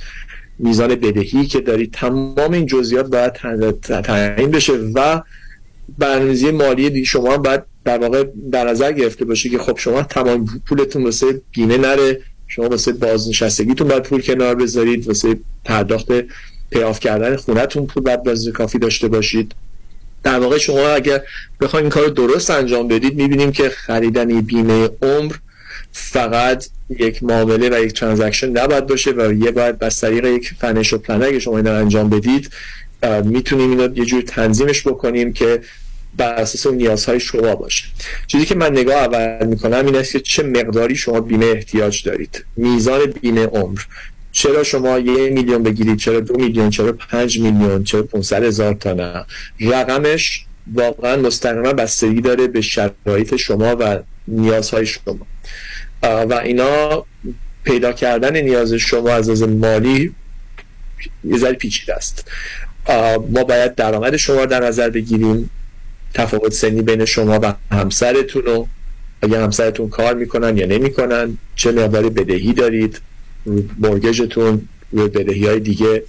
میزان 0.58 0.94
بدهی 0.94 1.46
که 1.46 1.60
دارید 1.60 1.92
تمام 1.92 2.52
این 2.52 2.66
جزئیات 2.66 3.10
باید 3.10 3.32
تعیین 3.80 4.50
بشه 4.50 4.72
و 4.72 5.22
برنامه‌ریزی 5.98 6.50
مالی 6.50 7.04
شما 7.04 7.38
باید 7.38 7.62
در 7.84 7.98
واقع 7.98 8.24
در 8.52 8.64
نظر 8.64 8.92
گرفته 8.92 9.24
باشه 9.24 9.48
که 9.48 9.58
خب 9.58 9.78
شما 9.78 10.02
تمام 10.02 10.46
پولتون 10.66 11.04
واسه 11.04 11.42
بیمه 11.52 11.76
نره. 11.76 12.20
شما 12.56 12.68
واسه 12.68 12.92
بازنشستگیتون 12.92 13.88
باید 13.88 14.02
پول 14.02 14.20
کنار 14.20 14.54
بذارید 14.54 15.06
واسه 15.06 15.36
پرداخت 15.64 16.08
pay 16.70 16.85
off 16.85 17.00
کردن 17.00 17.36
خونتون 17.36 17.86
پول 17.86 18.02
باید 18.02 18.22
باز 18.22 18.48
کافی 18.48 18.78
داشته 18.78 19.08
باشید. 19.08 19.54
در 20.22 20.38
واقع 20.38 20.58
شما 20.58 20.88
اگر 20.88 21.22
بخواید 21.60 21.84
این 21.84 21.90
کار 21.90 22.08
درست 22.08 22.50
انجام 22.50 22.88
بدید 22.88 23.16
می‌بینیم 23.16 23.52
که 23.52 23.68
خریدن 23.68 24.40
بیمه 24.40 24.90
عمر 25.02 25.34
فقط 25.92 26.66
یک 26.88 27.22
معامله 27.22 27.68
و 27.68 27.84
یک 27.84 27.92
transaction 27.92 28.50
نباید 28.50 28.86
باشه 28.86 29.10
و 29.10 29.32
یه 29.32 29.50
باید 29.50 29.84
از 29.84 30.00
طریق 30.00 30.24
یک 30.24 30.54
financial 30.58 30.98
planner 30.98 31.26
اگه 31.26 31.38
شما 31.38 31.56
این 31.56 31.66
انجام 31.66 32.10
بدید 32.10 32.50
می‌تونیم 33.24 33.70
اینو 33.70 33.98
یه 33.98 34.04
جور 34.04 34.22
تنظیمش 34.22 34.86
بکنیم 34.86 35.32
که 35.32 35.60
بر 36.16 36.34
اساس 36.34 36.66
اون 36.66 36.76
نیازهای 36.76 37.20
شما 37.20 37.54
باشه. 37.54 37.84
چیزی 38.26 38.44
که 38.44 38.54
من 38.54 38.72
نگاه 38.72 38.96
اول 38.96 39.46
می‌کنم 39.46 39.86
این 39.86 39.96
است 39.96 40.12
که 40.12 40.20
چه 40.20 40.42
مقداری 40.42 40.96
شما 40.96 41.20
بیمه 41.20 41.46
احتیاج 41.46 42.02
دارید. 42.02 42.44
میزان 42.56 43.06
بیمه 43.06 43.46
عمر. 43.46 43.80
چرا 44.32 44.62
شما 44.62 44.98
یه 44.98 45.30
میلیون 45.30 45.62
بگیرید؟ 45.62 45.98
چرا 45.98 46.20
دو 46.20 46.36
میلیون؟ 46.36 46.70
چرا 46.70 46.92
پنج 46.92 47.38
میلیون؟ 47.40 47.84
چرا 47.84 48.02
500 48.02 48.44
هزار 48.44 48.74
تا 48.74 48.92
نه؟ 48.92 49.24
رقمش 49.60 50.44
واقعا 50.74 51.16
مستقیما 51.16 51.72
بستگی 51.72 52.20
داره 52.20 52.46
به 52.46 52.60
شرایط 52.60 53.36
شما 53.36 53.76
و 53.80 53.98
نیازهای 54.28 54.86
شما. 54.86 55.18
و 56.02 56.40
اینا 56.44 57.04
پیدا 57.64 57.92
کردن 57.92 58.36
نیاز 58.40 58.74
شما 58.74 59.10
از 59.10 59.28
از 59.28 59.42
مالی 59.42 60.14
یه 61.24 61.38
ذره 61.38 61.52
پیچیده 61.52 61.94
است. 61.94 62.30
ما 63.30 63.44
باید 63.44 63.74
درآمد 63.74 64.16
شما 64.16 64.46
در 64.46 64.66
نظر 64.66 64.90
بگیریم. 64.90 65.50
تفاوت 66.14 66.52
سنی 66.52 66.82
بین 66.82 67.04
شما 67.04 67.38
و 67.42 67.54
همسرتون 67.70 68.42
رو 68.42 68.68
اگر 69.22 69.40
همسرتون 69.40 69.88
کار 69.88 70.14
می‌کنن 70.14 70.56
یا 70.56 70.66
نمی‌کنن 70.66 71.38
چه 71.56 71.72
مقداری 71.72 72.10
بدهی 72.10 72.52
دارید 72.52 73.00
mortgage 73.78 74.44
تون 74.44 74.68
و 74.92 75.08
بدهی 75.08 75.46
های 75.46 75.60
دیگه 75.60 76.02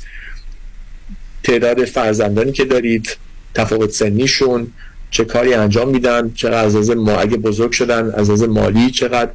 تعداد 1.43 1.85
فرزندانی 1.85 2.51
که 2.51 2.65
دارید 2.65 3.17
تفاوت 3.53 3.89
سنیشون 3.89 4.67
چه 5.11 5.25
کاری 5.25 5.53
انجام 5.53 5.89
میدن 5.89 6.31
چقدر 6.35 6.65
از 6.65 6.89
ما 6.89 7.15
اگه 7.15 7.37
بزرگ 7.37 7.71
شدن 7.71 8.11
از 8.11 8.29
از 8.29 8.43
مالی 8.43 8.91
چقدر 8.91 9.31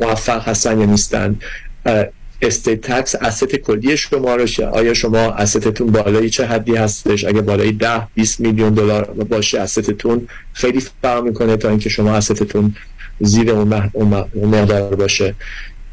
موفق 0.00 0.48
هستن 0.48 0.80
یا 0.80 0.86
نیستن. 0.86 1.36
estate 2.42 2.80
tax 2.80 3.44
کلی 3.44 3.96
شما 3.96 4.36
رو 4.36 4.46
آیا 4.72 4.94
شما 4.94 5.18
asset 5.18 5.61
تون 5.61 5.86
بالای 5.86 6.30
چه 6.30 6.46
حدی 6.46 6.76
هستش؟ 6.76 7.24
اگه 7.24 7.40
بالای 7.40 7.72
10 7.72 8.06
20 8.14 8.40
میلیون 8.40 8.74
دلار 8.74 9.04
باشه 9.04 9.60
asset 9.60 10.03
تون 10.03 10.28
خیلی 10.52 10.82
فرق 11.02 11.22
می‌کنه 11.22 11.56
تا 11.56 11.68
اینکه 11.68 11.88
شما 11.88 12.12
asset 12.12 12.51
تون 12.51 12.74
زیر 13.20 13.50
اون 13.50 14.24
مقدار 14.34 14.94
باشه. 14.94 15.34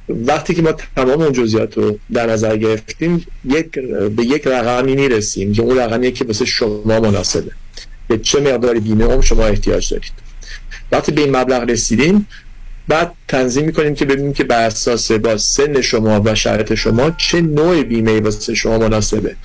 وقتی 0.09 0.53
که 0.53 0.61
ما 0.61 0.72
تمام 0.95 1.22
اون 1.22 1.31
جزئیات 1.31 1.77
رو 1.77 1.99
در 2.13 2.30
نظر 2.30 2.57
گرفتیم 2.57 3.26
یک 3.45 3.80
به 4.15 4.23
یک 4.23 4.47
رقمی 4.47 4.95
می‌رسیم 4.95 5.53
که 5.53 5.61
اون 5.61 5.77
رقمیه 5.77 6.11
که 6.11 6.26
واسه 6.26 6.45
شما 6.45 6.99
مناسبه. 6.99 7.51
به 8.07 8.17
چه 8.17 8.39
مقداری 8.39 8.80
بیمه 8.80 9.05
عمر 9.05 9.22
شما 9.22 9.45
احتیاج 9.45 9.91
دارید. 9.91 10.13
وقتی 10.91 11.11
به 11.11 11.22
این 11.22 11.35
مبلغ 11.35 11.69
رسیدیم 11.69 12.27
بعد 12.88 13.12
تنظیم 13.28 13.66
می‌کنیم 13.66 13.95
که 13.95 14.06
ببینیم 14.06 14.34
که 14.34 14.44
بر 14.44 14.66
اساس 14.66 15.12
با 15.12 15.38
سن 15.38 15.82
شما 15.82 16.22
و 16.26 16.36
شرایط 16.36 16.74
شما 16.74 17.12
چه 17.12 17.41
نوع 17.41 17.84
بیمه 17.84 18.20
واسه 18.20 18.53
شما 18.53 18.78
مناسبه. 18.78 19.36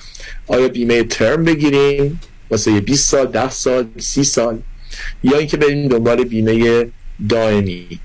آیا 0.47 0.67
بیمه 0.67 1.03
ترم 1.03 1.43
بگیریم 1.43 2.19
واسه 2.49 2.79
20 2.79 3.09
سال 3.09 3.25
10 3.25 3.49
سال 3.49 3.87
30 3.97 4.23
سال؟ 4.23 4.59
یا 5.23 5.37
اینکه 5.37 5.57
بریم 5.57 5.87
دنبال 5.87 6.23
بیمه 6.23 6.87
دائمی 7.29 7.99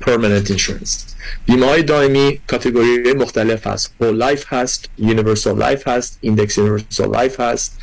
permanent 0.00 0.50
insurance. 0.50 1.14
بیمه 1.46 1.66
های 1.66 1.82
دائمی 1.82 2.40
کاتگوری 2.46 3.12
مختلف 3.12 3.66
هست. 3.66 3.94
Whole 4.00 4.22
life 4.22 4.44
هست 4.46 4.90
universal 5.00 5.60
life 5.60 5.88
هست 5.88 6.18
index 6.26 6.50
universal 6.50 7.08
life 7.14 7.40
هست. 7.40 7.78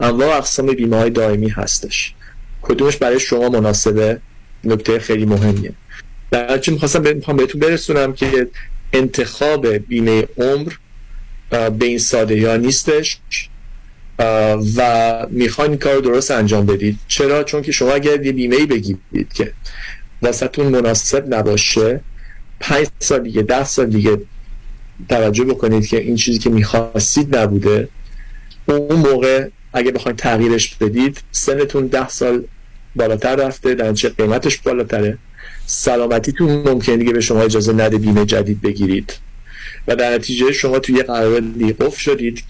انواع 0.00 0.36
اقسام 0.36 0.66
بیمه 0.66 0.96
های 0.96 1.10
دائمی 1.10 1.48
هستش. 1.48 2.14
کدومش 2.62 2.96
برای 2.96 3.20
شما 3.20 3.48
مناسبه؟ 3.48 4.20
نکته 4.64 4.98
خیلی 4.98 5.26
مهمیه. 5.26 5.72
در 6.30 6.58
چی 6.58 6.70
می‌خواستم 6.70 7.02
بهتون 7.02 7.36
برسونم 7.60 8.12
که 8.12 8.48
انتخاب 8.92 9.66
بیمه 9.66 10.28
عمر 10.38 10.72
به 11.50 11.86
این 11.86 11.98
ساده 11.98 12.36
یا 12.36 12.56
نیستش 12.56 13.18
و 14.76 15.26
می‌خواین 15.30 15.70
این 15.70 15.80
کار 15.80 15.98
درست 15.98 16.30
انجام 16.30 16.66
بدید. 16.66 16.98
چرا؟ 17.08 17.44
چون 17.44 17.62
که 17.62 17.72
شما 17.72 17.92
اگر 17.92 18.26
یه 18.26 18.32
بیمه 18.32 18.56
ای 18.56 18.66
بگیرید 18.66 19.32
که 19.34 19.52
واسهتون 20.22 20.66
مناسب 20.66 21.34
نباشه 21.34 22.00
پنج 22.60 22.86
سال 22.98 23.22
دیگه 23.22 23.42
ده 23.42 23.64
سال 23.64 23.86
دیگه 23.86 24.18
توجه 25.08 25.44
بکنید 25.44 25.86
که 25.86 26.00
این 26.00 26.16
چیزی 26.16 26.38
که 26.38 26.50
می‌خواستید 26.50 27.36
نبوده. 27.36 27.88
اون 28.66 28.96
موقع 28.96 29.48
اگه 29.72 29.90
بخواید 29.90 30.16
تغییرش 30.16 30.74
بدید 30.74 31.20
سنتون 31.32 31.86
ده 31.86 32.08
سال 32.08 32.44
بالاتر 32.96 33.36
رفته 33.36 33.74
در 33.74 33.90
نتیجه 33.90 34.08
قیمتش 34.08 34.58
بالاتره. 34.58 35.18
سلامتیتون 35.70 36.68
ممکنه 36.68 36.96
دیگه 36.96 37.12
به 37.12 37.20
شما 37.20 37.42
اجازه 37.42 37.72
نده 37.72 37.98
بیمه 37.98 38.24
جدید 38.24 38.60
بگیرید. 38.60 39.14
و 39.88 39.96
در 39.96 40.14
نتیجه 40.14 40.52
شما 40.52 40.78
توی 40.78 40.94
یه 40.94 41.02
قراردادی 41.02 41.72
قفل 41.72 42.00
شدید 42.00 42.42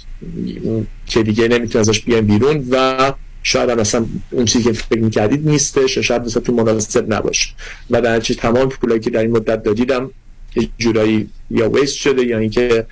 که 1.06 1.22
دیگه 1.22 1.48
نمی‌تونید 1.48 1.76
ازش 1.76 2.00
بیان 2.00 2.20
بیرون 2.20 2.68
و 2.70 3.12
شاید 3.42 3.70
هم 3.70 3.78
اصلا 3.78 4.06
اون 4.30 4.44
چیزی 4.44 4.64
که 4.64 4.72
فکر 4.72 4.98
می‌کردید 4.98 5.48
نیستش 5.48 5.98
شاید 5.98 6.22
واسهتون 6.22 6.54
مناسب 6.54 7.14
نباشه. 7.14 7.48
و 7.90 8.00
در 8.00 8.16
نتیجه 8.16 8.40
تمام 8.40 8.68
پولایی 8.68 9.00
که 9.00 9.10
در 9.10 9.20
این 9.20 9.30
مدت 9.30 9.62
دادیدم 9.62 10.10
یه 10.56 10.68
جورایی 10.78 11.28
یا 11.50 11.70
ویست 11.70 11.96
شده 11.96 12.22
یا 12.22 12.38
اینکه 12.38 12.86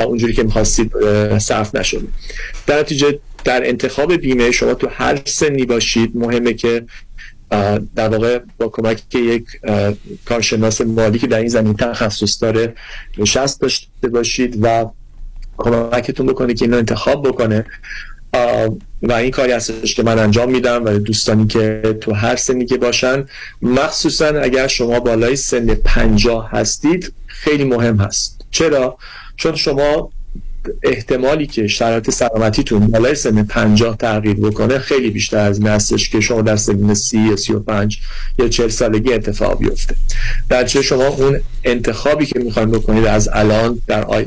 اونجوری 0.00 0.32
که 0.32 0.42
می‌خواستید 0.42 0.92
صرف 1.38 1.74
نشده. 1.74 2.06
در 2.66 2.80
نتیجه 2.80 3.18
در 3.44 3.68
انتخاب 3.68 4.16
بیمه 4.16 4.50
شما 4.50 4.74
تو 4.74 4.88
هر 4.90 5.22
سنی 5.24 5.64
باشید 5.64 6.10
مهمه 6.14 6.54
که 6.54 6.84
در 7.96 8.08
واقع 8.08 8.40
با 8.58 8.68
کمک 8.68 9.14
یک 9.14 9.44
کارشناس 10.24 10.80
مالی 10.80 11.18
که 11.18 11.26
در 11.26 11.38
این 11.38 11.48
زمین 11.48 11.74
تخصص 11.74 12.42
داره 12.42 12.74
نشست 13.18 13.60
داشته 13.60 14.08
باشید 14.08 14.58
و 14.62 14.86
کمکتون 15.58 16.26
بکنه 16.26 16.54
که 16.54 16.64
اینو 16.64 16.76
انتخاب 16.76 17.28
بکنه 17.28 17.64
و 19.02 19.12
این 19.12 19.30
کاری 19.30 19.52
هستش 19.52 19.94
که 19.94 20.02
من 20.02 20.18
انجام 20.18 20.50
میدم 20.50 20.84
و 20.84 20.98
دوستانی 20.98 21.46
که 21.46 21.98
تو 22.00 22.12
هر 22.12 22.36
سنی 22.36 22.66
که 22.66 22.76
باشن 22.76 23.26
مخصوصا 23.62 24.26
اگر 24.26 24.66
شما 24.66 25.00
بالای 25.00 25.36
سن 25.36 25.74
پنجاه 25.74 26.50
هستید 26.50 27.12
خیلی 27.26 27.64
مهم 27.64 27.96
هست 27.96 28.44
چرا؟ 28.50 28.98
چون 29.36 29.54
شما 29.54 30.10
احتمالی 30.82 31.46
که 31.46 31.66
شرایط 31.66 32.10
سلامتیتون 32.10 32.86
بالای 32.86 33.14
سن 33.14 33.42
50 33.42 33.96
تغییر 33.96 34.36
بکنه 34.36 34.78
خیلی 34.78 35.10
بیشتر 35.10 35.38
از 35.38 35.58
این 35.58 35.66
هستش 35.66 36.08
که 36.08 36.20
شما 36.20 36.42
در 36.42 36.56
سن 36.56 36.94
30 36.94 37.18
یا 37.18 37.36
35 37.36 37.98
یا 38.38 38.48
40 38.48 38.68
سالگی 38.68 39.12
اتفاق 39.12 39.58
بیفته. 39.58 39.94
در 40.48 40.64
چه 40.64 40.82
شما 40.82 41.06
اون 41.06 41.40
انتخابی 41.64 42.26
که 42.26 42.38
می‌خواین 42.38 42.70
بکنید 42.70 43.06
از 43.06 43.28
الان 43.32 43.82
در 43.86 44.04
آی... 44.04 44.26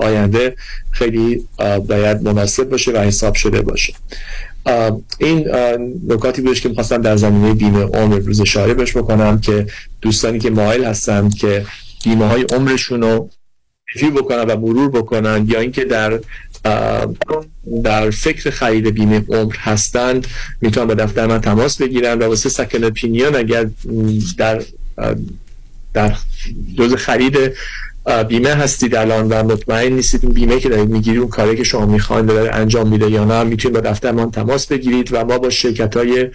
آینده 0.00 0.56
خیلی 0.90 1.44
باید 1.88 2.22
مناسب 2.22 2.64
باشه 2.64 2.92
و 2.92 2.98
حساب 2.98 3.34
شده 3.34 3.62
باشه. 3.62 3.94
این 5.18 5.48
نکاتی 6.08 6.42
بودش 6.42 6.60
که 6.60 6.68
می‌خواستم 6.68 7.02
در 7.02 7.16
زمینه 7.16 7.54
بیمه 7.54 7.82
عمر 7.82 8.18
روز 8.18 8.40
اشاره 8.40 8.74
بکنم 8.74 9.40
که 9.40 9.66
دوستانی 10.00 10.38
که 10.38 10.50
مایل 10.50 10.84
هستن 10.84 11.28
که 11.28 11.66
بیمه 12.04 12.26
های 12.26 12.42
عمرشون 12.42 13.02
رو 13.02 13.30
ریویو 13.94 14.22
بکنن 14.22 14.42
و 14.42 14.56
مرور 14.56 14.90
بکنن 14.90 15.46
یا 15.48 15.60
اینکه 15.60 15.84
در 15.84 16.20
در 17.84 18.10
فکر 18.10 18.50
خرید 18.50 18.86
بیمه 18.86 19.24
عمر 19.28 19.54
هستند 19.56 20.26
می‌تونن 20.60 20.86
با 20.86 20.94
دفتر 20.94 21.26
من 21.26 21.40
تماس 21.40 21.82
بگیرن 21.82 22.18
و 22.18 22.24
واسه 22.24 22.48
سکن 22.48 22.84
اپینیون 22.84 23.36
اگر 23.36 23.66
در 24.38 24.62
در 25.94 26.16
جز 26.78 26.94
خرید 26.94 27.36
بیمه 28.28 28.54
هستید 28.54 28.94
الان 28.94 29.28
و 29.28 29.42
مطمئن 29.42 29.92
نیستید 29.92 30.24
این 30.24 30.32
بیمه 30.32 30.60
که 30.60 30.68
دارید 30.68 30.88
می‌گیرید 30.88 31.20
اون 31.20 31.28
کاری 31.28 31.56
که 31.56 31.64
شما 31.64 31.86
می‌خواین 31.86 32.26
داره 32.26 32.54
انجام 32.54 32.88
میده 32.88 33.10
یا 33.10 33.24
نه 33.24 33.44
می‌تونید 33.44 33.74
با 33.74 33.90
دفتر 33.90 34.12
من 34.12 34.30
تماس 34.30 34.66
بگیرید 34.66 35.08
و 35.12 35.24
ما 35.24 35.38
با 35.38 35.50
شرکت 35.50 35.96
های 35.96 36.30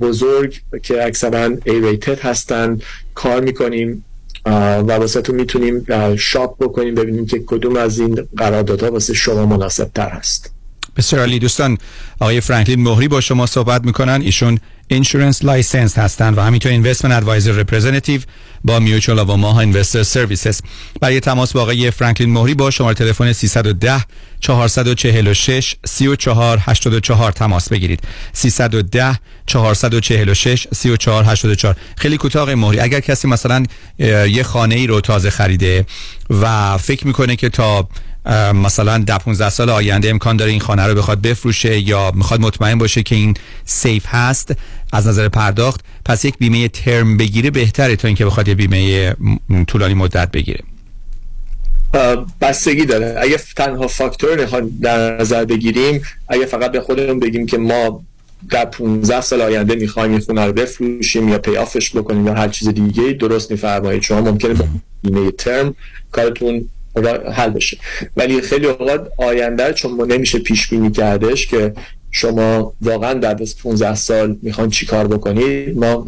بزرگ 0.00 0.60
که 0.82 1.04
اکثرا 1.06 1.56
A-rated 1.56 2.24
هستن 2.24 2.80
کار 3.14 3.40
می‌کنیم. 3.40 4.04
و 4.46 4.92
واسه 4.92 5.22
تو 5.22 5.32
می‌تونیم 5.32 5.86
شاپ 6.16 6.58
بکنیم 6.58 6.94
ببینیم 6.94 7.26
که 7.26 7.38
کدوم 7.46 7.76
از 7.76 7.98
این 7.98 8.28
قراردادها 8.36 8.90
واسه 8.90 9.14
شما 9.14 9.46
مناسب 9.46 9.90
تر 9.94 10.08
هست. 10.08 10.50
بسیار 10.96 11.20
عالی. 11.20 11.38
دوستان 11.38 11.78
آقای 12.20 12.40
فرانکلین 12.40 12.82
مهری 12.82 13.08
با 13.08 13.20
شما 13.20 13.46
صحبت 13.46 13.84
می‌کنن. 13.84 14.20
ایشون 14.22 14.58
insurance 14.94 15.44
license 15.44 15.98
هستند 15.98 16.38
و 16.38 16.40
همینطور 16.40 16.72
investment 16.72 17.16
advisor 17.16 17.52
representative 17.52 18.20
با 18.64 18.78
Mutual 18.78 19.18
of 19.18 19.36
Omaha 19.36 19.60
Investor 19.60 20.02
Services 20.02 20.60
برای 21.00 21.20
تماس 21.20 21.52
با 21.52 21.62
آقای 21.62 21.90
فرانکلین 21.90 22.32
مهری 22.32 22.54
با 22.54 22.70
شماره 22.70 22.94
تلفن 22.94 23.32
310 23.32 24.04
446 24.40 25.74
34 25.86 26.58
84 26.66 27.32
تماس 27.32 27.68
بگیرید. 27.68 28.00
310 28.32 29.18
446 29.46 30.66
34 30.74 31.24
84 31.24 31.76
خیلی 31.96 32.16
کوتاه 32.16 32.54
مهری 32.54 32.80
اگر 32.80 33.00
کسی 33.00 33.28
مثلا 33.28 33.64
یه 34.28 34.42
خانه 34.42 34.74
ای 34.74 34.86
رو 34.86 35.00
تازه 35.00 35.30
خریده 35.30 35.86
و 36.30 36.78
فکر 36.78 37.06
می‌کنه 37.06 37.36
که 37.36 37.48
تا 37.48 37.88
مثلا 38.54 38.98
ده 38.98 39.18
15 39.18 39.48
سال 39.48 39.70
آینده 39.70 40.08
امکان 40.08 40.36
داره 40.36 40.50
این 40.50 40.60
خانه 40.60 40.86
رو 40.86 40.94
بخواد 40.94 41.22
بفروشه 41.22 41.78
یا 41.78 42.12
می‌خواد 42.14 42.40
مطمئن 42.40 42.78
باشه 42.78 43.02
که 43.02 43.14
این 43.14 43.34
سیف 43.64 44.06
هست 44.06 44.54
از 44.92 45.06
نظر 45.06 45.28
پرداخت 45.28 45.80
پس 46.04 46.24
یک 46.24 46.34
بیمه 46.38 46.68
ترم 46.68 47.16
بگیره 47.16 47.50
بهتره 47.50 47.96
تا 47.96 48.08
اینکه 48.08 48.26
بخواد 48.26 48.48
یه 48.48 48.54
بیمه 48.54 49.14
طولانی 49.66 49.94
مدت 49.94 50.30
بگیره. 50.30 50.60
بستگی 52.40 52.86
داره. 52.86 53.16
اگه 53.20 53.40
تنها 53.56 53.86
فاکتور 53.86 54.44
در 54.82 55.20
نظر 55.20 55.44
بگیریم 55.44 56.02
اگه 56.28 56.46
فقط 56.46 56.72
به 56.72 56.80
خودمون 56.80 57.20
بگیم 57.20 57.46
که 57.46 57.58
ما 57.58 58.02
در 58.50 58.64
15 58.64 59.20
سال 59.20 59.40
آینده 59.40 59.74
می‌خوایم 59.74 60.10
این 60.10 60.20
خونه 60.20 60.44
رو 60.44 60.52
بفروشیم 60.52 61.28
یا 61.28 61.38
پیافش 61.38 61.96
بکنیم 61.96 62.26
یا 62.26 62.34
هر 62.34 62.48
چیز 62.48 62.68
دیگه 62.68 63.12
درست 63.12 63.50
میفرمایید. 63.50 64.02
شما 64.02 64.20
ممکنه 64.20 64.54
بیمه 65.02 65.30
ترم 65.30 65.74
کارتون 66.12 66.68
حل 67.32 67.50
بشه. 67.50 67.76
ولی 68.16 68.40
خیلی 68.40 68.66
اوقات 68.66 69.08
آینده 69.16 69.72
چون 69.72 69.92
ما 69.92 70.04
نمیشه 70.04 70.38
پیش 70.38 70.68
بینی 70.68 70.90
کردش 70.90 71.46
که 71.46 71.72
شما 72.12 72.72
واقعا 72.80 73.14
بعد 73.14 73.42
از 73.42 73.58
15 73.58 73.94
سال 73.94 74.36
می‌خوان 74.42 74.70
چی 74.70 74.86
کار 74.86 75.06
بکنید 75.06 75.78
ما 75.78 76.06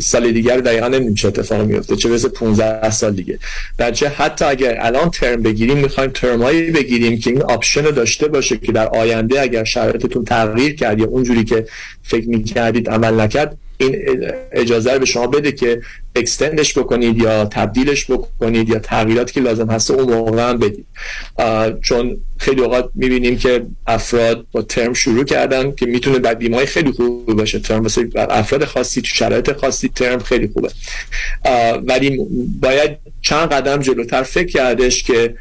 سال 0.00 0.32
دیگر 0.32 0.56
دقیقا 0.56 0.88
نمی‌دونیم 0.88 1.14
چه 1.14 1.28
اتفاقی 1.28 1.66
میفته 1.66 1.96
چه 1.96 2.08
برسه 2.08 2.28
15 2.28 2.90
سال 2.90 3.12
دیگه. 3.12 3.38
در 3.78 3.90
چه 3.90 4.08
حتی 4.08 4.44
اگر 4.44 4.76
الان 4.80 5.10
ترم 5.10 5.42
بگیریم 5.42 5.78
می‌خوایم 5.78 6.10
ترم 6.10 6.42
هایی 6.42 6.70
بگیریم 6.70 7.18
که 7.18 7.30
این 7.30 7.42
آپشن 7.42 7.82
داشته 7.82 8.28
باشه 8.28 8.56
که 8.56 8.72
در 8.72 8.86
آینده 8.86 9.40
اگر 9.40 9.64
شرایطتون 9.64 10.24
تغییر 10.24 10.74
کرد 10.74 10.98
یا 10.98 11.06
اونجوری 11.06 11.44
که 11.44 11.66
فکر 12.02 12.28
می‌کردید 12.28 12.90
عمل 12.90 13.20
نکرد 13.20 13.58
این 13.78 13.96
اجازه 14.52 14.92
رو 14.92 14.98
به 14.98 15.06
شما 15.06 15.26
بده 15.26 15.52
که 15.52 15.80
اکستندش 16.16 16.78
بکنید 16.78 17.18
یا 17.18 17.44
تبدیلش 17.44 18.10
بکنید 18.10 18.68
یا 18.68 18.78
تغییراتی 18.78 19.32
که 19.32 19.40
لازم 19.40 19.70
هست 19.70 19.90
اون 19.90 20.14
موقع 20.14 20.50
هم 20.50 20.58
بدید. 20.58 20.86
چون 21.82 22.16
خیلی 22.38 22.60
اوقات 22.60 22.90
می‌بینیم 22.94 23.38
که 23.38 23.66
افراد 23.86 24.46
با 24.52 24.62
ترم 24.62 24.92
شروع 24.92 25.24
کردن 25.24 25.72
که 25.72 25.86
می‌تونه 25.86 26.18
بعد 26.18 26.38
بیمه 26.38 26.66
خیلی 26.66 26.92
خوبی 26.92 27.34
باشه. 27.34 27.58
ترم 27.58 27.82
واسه 27.82 28.08
افراد 28.16 28.64
خاصی 28.64 29.00
تو 29.00 29.08
شرایط 29.08 29.52
خاصی 29.52 29.88
ترم 29.88 30.18
خیلی 30.18 30.50
خوبه. 30.54 30.70
ولی 31.86 32.20
باید 32.60 32.98
چند 33.22 33.48
قدم 33.48 33.80
جلوتر 33.80 34.22
فکر 34.22 34.46
کردش 34.46 35.02
که 35.02 35.34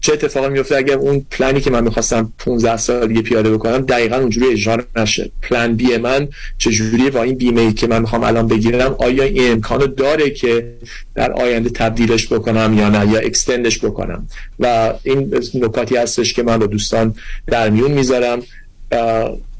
چه 0.00 0.12
اتفاقی 0.12 0.48
میفته 0.48 0.76
اگر 0.76 0.94
اون 0.94 1.26
پلنی 1.30 1.60
که 1.60 1.70
من 1.70 1.84
می‌خواستم 1.84 2.32
15 2.38 2.76
سال 2.76 3.08
دیگه 3.08 3.22
پیاده 3.22 3.50
بکنم 3.50 3.78
دقیقا 3.78 4.16
اونجوری 4.16 4.52
اجرا 4.52 4.84
نشه. 4.96 5.30
پلن 5.42 5.74
بی 5.74 5.96
من 5.96 6.28
چجوریه 6.58 7.10
با 7.10 7.22
این 7.22 7.34
بیمه 7.34 7.72
که 7.72 7.86
من 7.86 8.00
می‌خوام 8.00 8.24
الان 8.24 8.48
بگیرم 8.48 8.96
آیا 8.98 9.24
این 9.24 9.52
امکانو 9.52 9.86
داره 9.86 10.30
که 10.30 10.74
در 11.14 11.32
آینده 11.32 11.70
تبدیلش 11.70 12.32
بکنم 12.32 12.74
یا 12.78 12.88
نه 12.88 13.12
یا 13.12 13.18
extend 13.18 13.68
ش 13.68 13.84
بکنم؟ 13.84 14.28
و 14.58 14.94
این 15.02 15.34
نکاتی 15.54 15.96
هستش 15.96 16.32
که 16.32 16.42
من 16.42 16.58
با 16.58 16.66
دوستان 16.66 17.14
در 17.46 17.70
میون 17.70 17.90
می‌ذارم. 17.90 18.42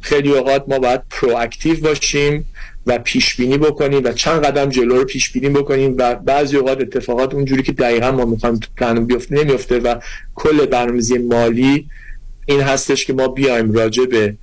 خیلی 0.01 0.33
اوقات 0.33 0.65
ما 0.69 0.79
باید 0.79 1.01
proactive 1.11 1.81
باشیم. 1.81 2.45
و 2.89 2.99
پیش 2.99 3.37
بینی 3.37 3.59
بکنیم 3.59 4.05
و 4.05 4.13
چند 4.13 4.45
قدم 4.45 4.69
جلو 4.69 4.97
رو 4.97 5.05
پیش 5.05 5.33
بینی 5.33 5.49
بکنیم 5.49 5.95
و 5.99 6.15
بعضی 6.15 6.57
اوقات 6.57 6.81
اتفاقات 6.81 7.35
اونجوری 7.35 7.63
که 7.63 7.73
دقیقا 7.73 8.11
ما 8.11 8.25
می‌خوایم 8.25 8.57
تو 8.57 8.69
پلن 8.77 9.05
بیفته 9.05 9.35
نمیفته 9.35 9.79
و 9.79 9.95
کل 10.35 10.67
برنامه‌ریزی 10.67 11.19
مالی 11.19 11.87
این 12.47 12.61
هستش 12.61 13.05
که 13.05 13.13
ما 13.13 13.29
بیایم 13.29 13.73
راجع 13.73 14.05
به 14.05 14.37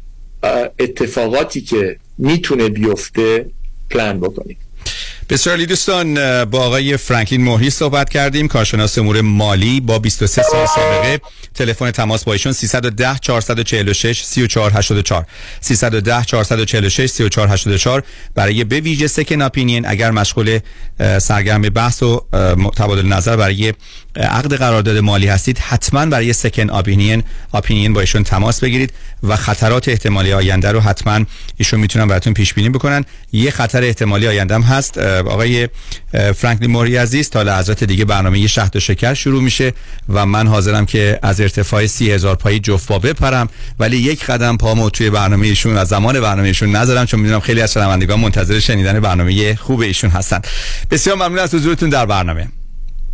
اتفاقاتی 0.80 1.62
که 1.62 1.98
می‌تونه 2.18 2.70
بیفته 2.70 3.46
پلان 3.90 4.20
بکنیم. 4.20 4.58
بسیار 5.30 5.58
دوستان 5.58 6.16
با 6.46 6.60
آقای 6.60 6.98
فرانکلین 6.98 7.44
مهری 7.44 7.70
صحبت 7.70 8.10
کردیم. 8.10 8.48
کارشناس 8.48 8.98
امور 8.98 9.22
مالی 9.22 9.80
با 9.80 10.00
23 10.00 10.42
سال 10.42 10.66
سابقه. 10.76 11.20
تلفن 11.56 11.92
تماس 11.92 12.24
با 12.24 12.34
ایشون 12.34 12.52
310 12.52 13.18
446 13.22 14.24
3484 14.24 15.26
310 15.62 16.24
446 16.24 17.12
3484 17.12 18.04
برای 18.36 18.64
به 18.64 18.80
ویژه 18.80 19.08
سکن 19.08 19.42
اپینین 19.42 19.88
اگر 19.88 20.12
مشغول 20.12 20.60
سرگرم 21.20 21.62
بحث 21.62 22.04
و 22.04 22.26
تبادل 22.78 23.06
نظر 23.08 23.36
برای 23.36 23.74
عقد 24.16 24.54
قرارداد 24.54 24.98
مالی 24.98 25.28
هستید 25.28 25.60
حتما 25.60 26.06
برای 26.06 26.34
سکن 26.34 26.70
اپینین 26.70 27.24
اپینین 27.54 27.94
با 27.94 28.02
ایشون 28.02 28.24
تماس 28.24 28.60
بگیرید 28.60 28.94
و 29.24 29.36
خطرات 29.36 29.90
احتمالی 29.90 30.34
آینده 30.34 30.72
رو 30.72 30.80
حتما 30.80 31.26
ایشون 31.58 31.80
می‌تونن 31.80 32.08
براتون 32.08 32.34
پیش 32.34 32.54
بینی 32.54 32.70
بکنن. 32.70 33.06
یه 33.32 33.52
خطر 33.52 33.84
احتمالی 33.84 34.28
آینده 34.28 34.60
هست 34.60 34.98
آقای 34.98 35.70
فرانکلین 36.36 36.72
موری 36.72 36.98
عزیز 36.98 37.30
تا 37.30 37.42
لحظات 37.42 37.84
دیگه 37.84 38.06
برنامه 38.06 38.48
شهد 38.48 38.76
و 38.76 38.80
شکر 38.80 39.14
شروع 39.14 39.44
میشه 39.44 39.74
و 40.10 40.26
من 40.26 40.48
حاضرم 40.48 40.86
که 40.86 41.20
از 41.22 41.42
ارتفاع 41.42 41.88
سی 41.88 42.12
هزار 42.12 42.36
پایی 42.36 42.60
جفت 42.60 42.92
بپرم. 42.92 43.50
ولی 43.80 43.98
یک 43.98 44.26
قدم 44.26 44.58
پامو 44.58 44.90
توی 44.90 45.10
برنامه 45.10 45.48
ایشون 45.48 45.78
از 45.78 45.88
زمان 45.88 46.22
برنامه 46.22 46.48
ایشون 46.48 46.76
نذارم 46.76 47.06
چون 47.06 47.20
می‌دونم 47.20 47.40
خیلی 47.40 47.62
از 47.62 47.74
شنوندگان 47.74 48.20
منتظر 48.20 48.60
شنیدن 48.60 49.00
برنامه 49.00 49.56
خوب 49.56 49.80
ایشون 49.80 50.10
هستن. 50.10 50.42
بسیار 50.92 51.16
ممنون 51.16 51.40
از 51.40 51.54
حضورتون 51.54 51.90
در 51.90 52.06
برنامه. 52.06 52.48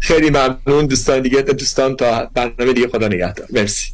خیلی 0.02 0.30
ممنون 0.30 0.86
دوستان 0.86 1.22
دیگه 1.22 1.41
دوستان 1.41 1.95
تا 1.95 2.30
برنامه 2.34 2.73
دیگه 2.73 2.88
خدا 2.88 3.07
نگهدار. 3.07 3.48
مرسی. 3.53 3.90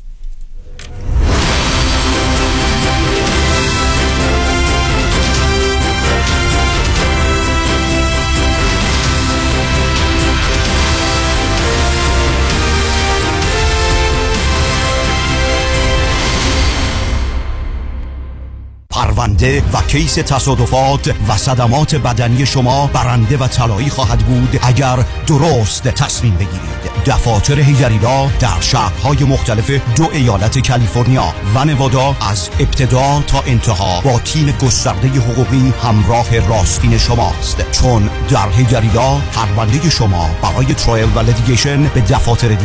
پرونده 19.17 19.63
و 19.73 19.81
case 19.81 20.13
تصادفات 20.13 21.15
و 21.27 21.37
صدمات 21.37 21.95
بدنی 21.95 22.45
شما 22.45 22.87
برنده 22.93 23.37
و 23.37 23.47
طلایی 23.47 23.89
خواهد 23.89 24.19
بود 24.19 24.59
اگر 24.61 24.97
درست 25.27 25.83
تصمیم 25.83 26.35
بگیرید. 26.35 26.77
دفاتر 27.05 27.59
هیجریلا 27.59 28.27
در 28.39 28.59
شهرهای 28.61 29.23
مختلف 29.23 29.71
دو 29.95 30.09
ایالت 30.13 30.67
کالیفرنیا 30.67 31.33
و 31.55 31.65
نوادا 31.65 32.15
از 32.29 32.49
ابتدا 32.59 33.23
تا 33.27 33.43
انتها 33.47 34.01
با 34.01 34.19
تیم 34.19 34.51
گسترده 34.61 35.07
حقوقی 35.07 35.73
همراه 35.83 36.39
راستین 36.39 36.97
شماست. 36.97 37.71
چون 37.71 38.09
در 38.29 38.49
هیجریلا 38.49 39.17
پرونده 39.33 39.89
شما 39.89 40.29
برای 40.41 40.73
trial 40.73 41.09
و 41.15 41.19
litigation 41.19 41.83
به 41.83 42.01
دفاتر 42.01 42.47
دیگه 42.47 42.63